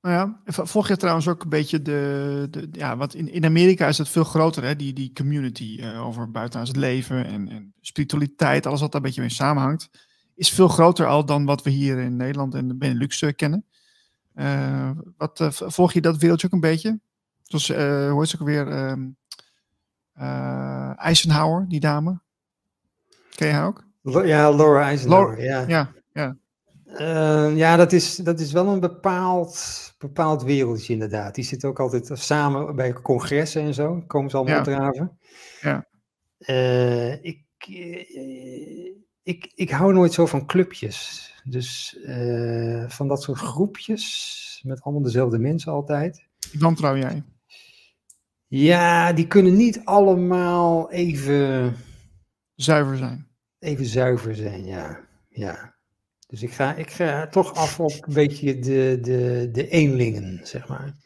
Nou 0.01 0.15
ja, 0.15 0.41
volg 0.45 0.89
je 0.89 0.97
trouwens 0.97 1.29
ook 1.29 1.43
een 1.43 1.49
beetje 1.49 1.83
de, 1.83 2.47
de 2.51 2.69
ja, 2.73 2.97
want 2.97 3.15
in, 3.15 3.29
in 3.29 3.45
Amerika 3.45 3.87
is 3.87 3.99
het 3.99 4.09
veel 4.09 4.25
groter, 4.25 4.63
hè, 4.63 4.77
die, 4.77 4.93
die 4.93 5.13
community 5.13 5.79
eh, 5.81 6.07
over 6.07 6.31
buitenaards 6.31 6.71
het 6.71 6.81
leven 6.81 7.27
en, 7.27 7.49
en 7.49 7.75
spiritualiteit, 7.81 8.67
alles 8.67 8.81
wat 8.81 8.93
daar 8.93 9.01
een 9.01 9.07
beetje 9.07 9.21
mee 9.21 9.31
samenhangt, 9.31 9.91
is 10.35 10.51
veel 10.51 10.69
groter 10.69 11.07
al 11.07 11.25
dan 11.25 11.45
wat 11.45 11.63
we 11.63 11.71
hier 11.71 11.99
in 11.99 12.17
Nederland 12.17 12.55
en 12.55 12.69
de 12.69 12.75
Benelux 12.75 13.23
eh, 13.23 13.35
kennen. 13.37 13.65
Eh, 14.35 14.91
wat, 15.17 15.49
volg 15.51 15.93
je 15.93 16.01
dat 16.01 16.19
wereldje 16.19 16.47
ook 16.47 16.53
een 16.53 16.61
beetje? 16.61 17.01
Zoals, 17.43 17.69
hoe 17.69 18.21
heet 18.21 18.29
ze 18.29 18.41
ook 18.41 18.47
weer? 18.47 18.69
ehm 18.69 19.07
eh, 20.15 20.99
Eisenhower, 20.99 21.69
die 21.69 21.81
dame. 21.81 22.21
Ken 23.35 23.49
je 23.49 23.55
haar 23.55 23.67
ook? 23.67 23.85
Ja, 24.05 24.51
Laura 24.51 24.83
Eisenhower, 24.83 25.43
ja. 25.43 25.65
Ja, 25.69 25.93
ja. 26.13 26.37
Eh, 26.85 27.57
ja, 27.57 27.77
dat 27.77 27.93
is, 27.93 28.17
dat 28.17 28.41
is 28.41 28.53
wel 28.53 28.67
een 28.67 28.81
bepaald, 28.81 29.95
bepaald 29.99 30.43
wereldje 30.43 30.93
inderdaad. 30.93 31.35
Die 31.35 31.45
zitten 31.45 31.69
ook 31.69 31.81
altijd 31.81 32.11
samen 32.13 32.77
bij 32.77 32.93
congressen 32.93 33.63
en 33.63 33.75
zo. 33.75 34.03
Komen 34.07 34.31
ze 34.31 34.37
allemaal 34.37 34.55
Ja. 34.55 34.61
opdraven. 34.61 35.19
Ja. 35.61 35.87
Eh, 36.39 37.25
ik, 37.25 37.45
eh, 37.59 38.91
ik, 39.23 39.53
ik 39.55 39.71
hou 39.71 39.93
nooit 39.93 40.13
zo 40.13 40.27
van 40.27 40.47
clubjes. 40.47 41.23
Dus 41.45 41.99
eh, 42.05 42.89
van 42.89 43.09
dat 43.09 43.23
soort 43.23 43.39
groepjes 43.39 44.61
met 44.65 44.83
allemaal 44.83 45.03
dezelfde 45.03 45.39
mensen 45.39 45.73
altijd. 45.73 46.29
Die 46.51 46.61
wantrouw 46.61 46.97
jij. 46.97 47.23
Ja, 48.47 49.13
die 49.13 49.27
kunnen 49.27 49.57
niet 49.57 49.81
allemaal 49.85 50.91
even, 50.91 51.75
Zuiver 52.55 52.97
zijn. 52.97 53.27
Even 53.65 53.85
zuiver 53.85 54.35
zijn, 54.35 54.65
ja. 54.65 55.01
ja. 55.29 55.75
Dus 56.27 56.43
ik 56.43 56.53
ga, 56.53 56.75
ik 56.75 56.91
ga 56.91 57.27
toch 57.27 57.55
af 57.55 57.81
op 57.81 57.93
een 58.07 58.15
beetje 58.15 58.59
de, 58.59 58.99
de, 59.03 59.49
de 59.53 59.69
eenlingen, 59.69 60.47
zeg 60.47 60.69
maar. 60.69 60.97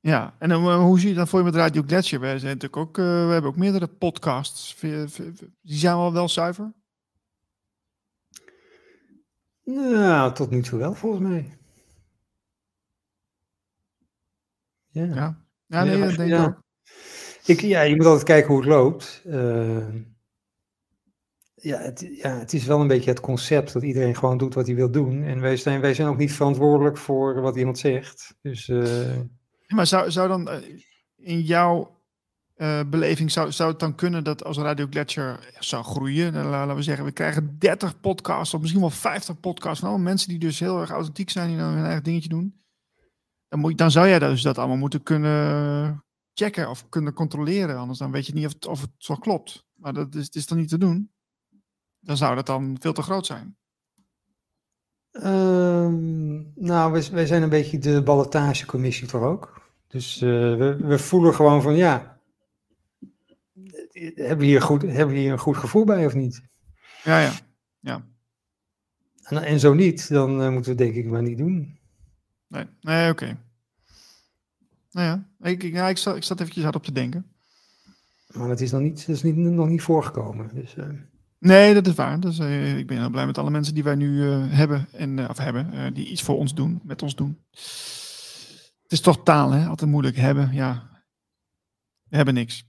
Ja, 0.00 0.34
en 0.38 0.48
dan, 0.48 0.68
eh, 0.68 0.80
hoe 0.80 1.00
zie 1.00 1.08
je 1.08 1.14
dat 1.14 1.28
voor 1.28 1.38
je 1.38 1.44
met 1.44 1.54
Radio 1.54 1.82
Gletscher? 1.86 2.20
Wij 2.20 2.38
zijn 2.38 2.58
natuurlijk 2.58 2.76
ook, 2.76 2.98
eh, 2.98 3.04
we 3.04 3.32
hebben 3.32 3.50
ook 3.50 3.56
meerdere 3.56 3.86
podcasts. 3.86 4.76
Die 4.80 5.78
zijn 5.78 5.96
wel 5.96 6.12
wel 6.12 6.28
zuiver? 6.28 6.72
Nou, 9.64 10.34
tot 10.34 10.50
nu 10.50 10.62
toe 10.62 10.78
wel, 10.78 10.94
volgens 10.94 11.22
mij. 11.22 11.58
Ja. 14.88 15.04
Ja. 15.66 15.84
Nee, 15.84 15.98
denk 15.98 16.18
ik 16.18 16.26
ja. 16.26 16.44
ook. 16.44 16.62
Ik, 17.44 17.60
ja, 17.60 17.80
je 17.80 17.96
moet 17.96 18.06
altijd 18.06 18.24
kijken 18.24 18.48
hoe 18.48 18.58
het 18.58 18.68
loopt. 18.68 19.22
Eh, 19.26 19.86
ja, 21.60 21.78
het, 21.78 22.08
ja, 22.22 22.38
het 22.38 22.52
is 22.52 22.64
wel 22.64 22.80
een 22.80 22.86
beetje 22.86 23.10
het 23.10 23.20
concept 23.20 23.72
dat 23.72 23.82
iedereen 23.82 24.16
gewoon 24.16 24.38
doet 24.38 24.54
wat 24.54 24.66
hij 24.66 24.74
wil 24.74 24.90
doen. 24.90 25.22
En 25.22 25.40
wij 25.40 25.56
zijn, 25.56 25.80
wij 25.80 25.94
zijn 25.94 26.08
ook 26.08 26.16
niet 26.16 26.32
verantwoordelijk 26.32 26.96
voor 26.96 27.40
wat 27.40 27.56
iemand 27.56 27.78
zegt. 27.78 28.34
Dus 28.42 28.68
eh, 28.68 29.16
Maar 29.66 29.86
zou, 29.86 30.10
zou 30.10 30.28
dan 30.28 30.48
eh, 30.48 30.58
in 31.16 31.40
jouw 31.40 31.96
eh, 32.54 32.80
beleving, 32.86 33.30
zou, 33.30 33.52
zou 33.52 33.70
het 33.70 33.80
dan 33.80 33.94
kunnen 33.94 34.24
dat 34.24 34.44
als 34.44 34.58
Radio 34.58 34.86
Gletscher 34.90 35.54
zou 35.58 35.84
groeien, 35.84 36.32
dan 36.32 36.44
la- 36.44 36.50
laten 36.50 36.76
we 36.76 36.82
zeggen, 36.82 37.04
we 37.04 37.12
krijgen 37.12 37.56
30 37.58 38.00
podcasts 38.00 38.54
of 38.54 38.60
misschien 38.60 38.80
wel 38.80 38.90
50 38.90 39.40
podcasts 39.40 39.80
van 39.80 39.88
allemaal 39.88 40.06
mensen 40.06 40.28
die 40.28 40.38
dus 40.38 40.58
heel 40.60 40.80
erg 40.80 40.90
authentiek 40.90 41.30
zijn, 41.30 41.48
die 41.48 41.58
dan 41.58 41.72
hun 41.72 41.84
eigen 41.84 42.02
dingetje 42.04 42.28
doen. 42.28 42.62
Dan, 43.48 43.58
moet, 43.60 43.78
dan 43.78 43.90
zou 43.90 44.08
jij 44.08 44.18
dus 44.18 44.42
dat 44.42 44.58
allemaal 44.58 44.76
moeten 44.76 45.02
kunnen 45.02 46.04
checken 46.34 46.70
of 46.70 46.88
kunnen 46.88 47.12
controleren, 47.12 47.76
anders 47.76 47.98
dan 47.98 48.10
weet 48.10 48.26
je 48.26 48.32
niet 48.34 48.46
of 48.46 48.52
het, 48.52 48.66
of 48.66 48.80
het 48.80 48.90
zo 48.96 49.14
klopt. 49.14 49.66
Maar 49.74 49.92
dat 49.92 50.14
is, 50.14 50.24
het 50.24 50.34
is 50.34 50.46
dan 50.46 50.58
niet 50.58 50.68
te 50.68 50.78
doen. 50.78 51.10
Dan 52.08 52.16
zou 52.16 52.34
dat 52.34 52.46
dan 52.46 52.76
veel 52.80 52.92
te 52.92 53.02
groot 53.02 53.26
zijn. 53.26 53.56
Ehm, 55.10 56.36
nou, 56.54 56.92
wij, 56.92 57.08
wij 57.12 57.26
zijn 57.26 57.42
een 57.42 57.48
beetje 57.48 57.78
de 57.78 58.02
ballotagecommissie 58.02 59.06
toch 59.06 59.22
ook. 59.22 59.62
Dus 59.86 60.20
eh, 60.20 60.28
we, 60.30 60.76
we 60.80 60.98
voelen 60.98 61.34
gewoon 61.34 61.62
van 61.62 61.76
ja, 61.76 62.20
hebben 64.14 64.38
we, 64.38 64.44
hier 64.44 64.62
goed, 64.62 64.82
hebben 64.82 65.14
we 65.14 65.20
hier 65.20 65.32
een 65.32 65.38
goed 65.38 65.56
gevoel 65.56 65.84
bij 65.84 66.06
of 66.06 66.14
niet? 66.14 66.42
Ja, 67.04 67.32
ja. 67.80 68.04
En, 69.22 69.42
en 69.42 69.60
zo 69.60 69.74
niet, 69.74 70.08
dan 70.08 70.42
eh, 70.42 70.50
moeten 70.50 70.72
we 70.72 70.78
denk 70.78 70.94
ik 70.94 71.06
maar 71.06 71.22
niet 71.22 71.38
doen. 71.38 71.78
Nee, 72.46 72.64
nee 72.80 73.10
oké. 73.10 73.38
Nou 74.90 75.06
ja, 75.06 75.28
ik, 75.48 75.62
ik, 75.62 75.72
ja, 75.72 75.88
ik, 75.88 75.98
zat, 75.98 76.16
ik 76.16 76.22
zat 76.22 76.40
eventjes 76.40 76.64
hard 76.64 76.76
op 76.76 76.84
te 76.84 76.92
denken. 76.92 77.32
Maar 78.28 78.48
dat 78.48 78.60
is 78.60 78.70
nog 78.70 78.80
niet, 78.80 79.06
dat 79.06 79.16
is 79.16 79.22
niet, 79.22 79.36
nog 79.36 79.68
niet 79.68 79.82
voorgekomen. 79.82 80.50
Dus, 80.54 80.76
eh, 80.76 80.88
Nee, 81.38 81.74
dat 81.74 81.86
is 81.86 81.94
waar. 81.94 82.20
Dus, 82.20 82.38
ik 82.78 82.86
ben 82.86 82.98
heel 82.98 83.10
blij 83.10 83.26
met 83.26 83.38
alle 83.38 83.50
mensen 83.50 83.74
die 83.74 83.82
wij 83.82 83.94
nu 83.94 84.30
eh, 84.30 84.44
hebben, 84.48 84.88
en, 84.92 85.18
eh, 85.18 85.28
of 85.28 85.38
hebben, 85.38 85.94
die 85.94 86.08
iets 86.08 86.22
voor 86.22 86.36
ons 86.36 86.54
doen, 86.54 86.80
met 86.82 87.02
ons 87.02 87.14
doen. 87.14 87.38
Het 88.82 88.92
is 88.92 89.00
toch 89.00 89.22
taal, 89.22 89.50
hè? 89.50 89.66
Altijd 89.66 89.90
moeilijk 89.90 90.16
hebben. 90.16 90.52
Ja, 90.52 90.88
we 92.08 92.16
hebben 92.16 92.34
niks. 92.34 92.64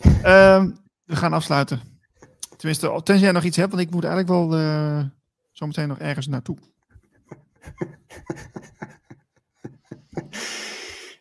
Ehm, 0.22 0.70
we 1.04 1.16
gaan 1.16 1.32
afsluiten. 1.32 1.80
Tenminste, 2.56 3.00
tenzij 3.02 3.24
jij 3.24 3.32
nog 3.32 3.44
iets 3.44 3.56
hebt, 3.56 3.70
want 3.70 3.82
ik 3.82 3.90
moet 3.90 4.04
eigenlijk 4.04 4.32
wel 4.32 4.50
zometeen 5.52 5.88
nog 5.88 5.98
ergens 5.98 6.26
naartoe. 6.26 6.56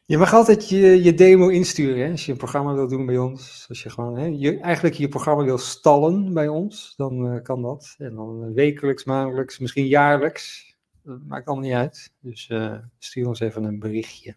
Je 0.10 0.18
mag 0.18 0.34
altijd 0.34 0.69
je, 0.69 1.03
je 1.03 1.14
demo 1.14 1.48
insturen 1.48 2.06
hè, 2.06 2.11
als 2.11 2.26
je 2.26 2.31
een 2.31 2.38
programma 2.38 2.73
wil 2.73 2.88
doen 2.88 3.06
bij 3.06 3.18
ons. 3.18 3.65
Als 3.68 3.84
je 3.84 3.90
gewoon 3.90 4.18
hè, 4.18 4.26
je, 4.26 4.60
eigenlijk 4.60 4.95
je 4.95 5.07
programma 5.07 5.44
wil 5.44 5.57
stallen 5.57 6.34
bij 6.34 6.48
ons, 6.48 6.94
dan 6.95 7.27
eh, 7.27 7.44
kan 7.44 7.61
dat. 7.61 7.95
En 7.98 8.15
dan 8.15 8.44
eh, 8.44 8.53
wekelijks, 8.53 9.03
maandelijks, 9.03 9.60
misschien 9.60 9.88
jaarlijks. 9.88 10.76
Dat 11.03 11.23
maakt 11.23 11.48
allemaal 11.48 11.65
niet 11.65 11.76
uit. 11.76 12.14
Dus 12.19 12.49
eh, 12.49 12.77
stuur 12.98 13.27
ons 13.27 13.40
even 13.40 13.64
een 13.64 13.80
berichtje. 13.80 14.36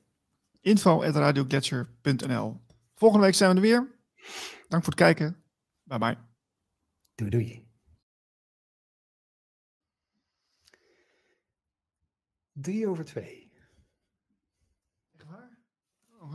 info.radiogletscher.nl 0.61 2.61
Volgende 2.95 3.25
week 3.25 3.35
zijn 3.35 3.51
we 3.51 3.57
er 3.57 3.63
weer. 3.63 3.97
Dank 4.69 4.85
voor 4.85 4.93
het 4.93 5.03
kijken. 5.03 5.43
Bye 5.83 5.99
bye. 5.99 6.17
Doei 7.15 7.31
doei. 7.31 7.67
Drie 12.53 12.89
over 12.89 13.05
twee. 13.05 13.42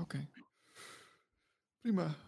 Oké. 0.02 0.28
Prima. 1.82 2.27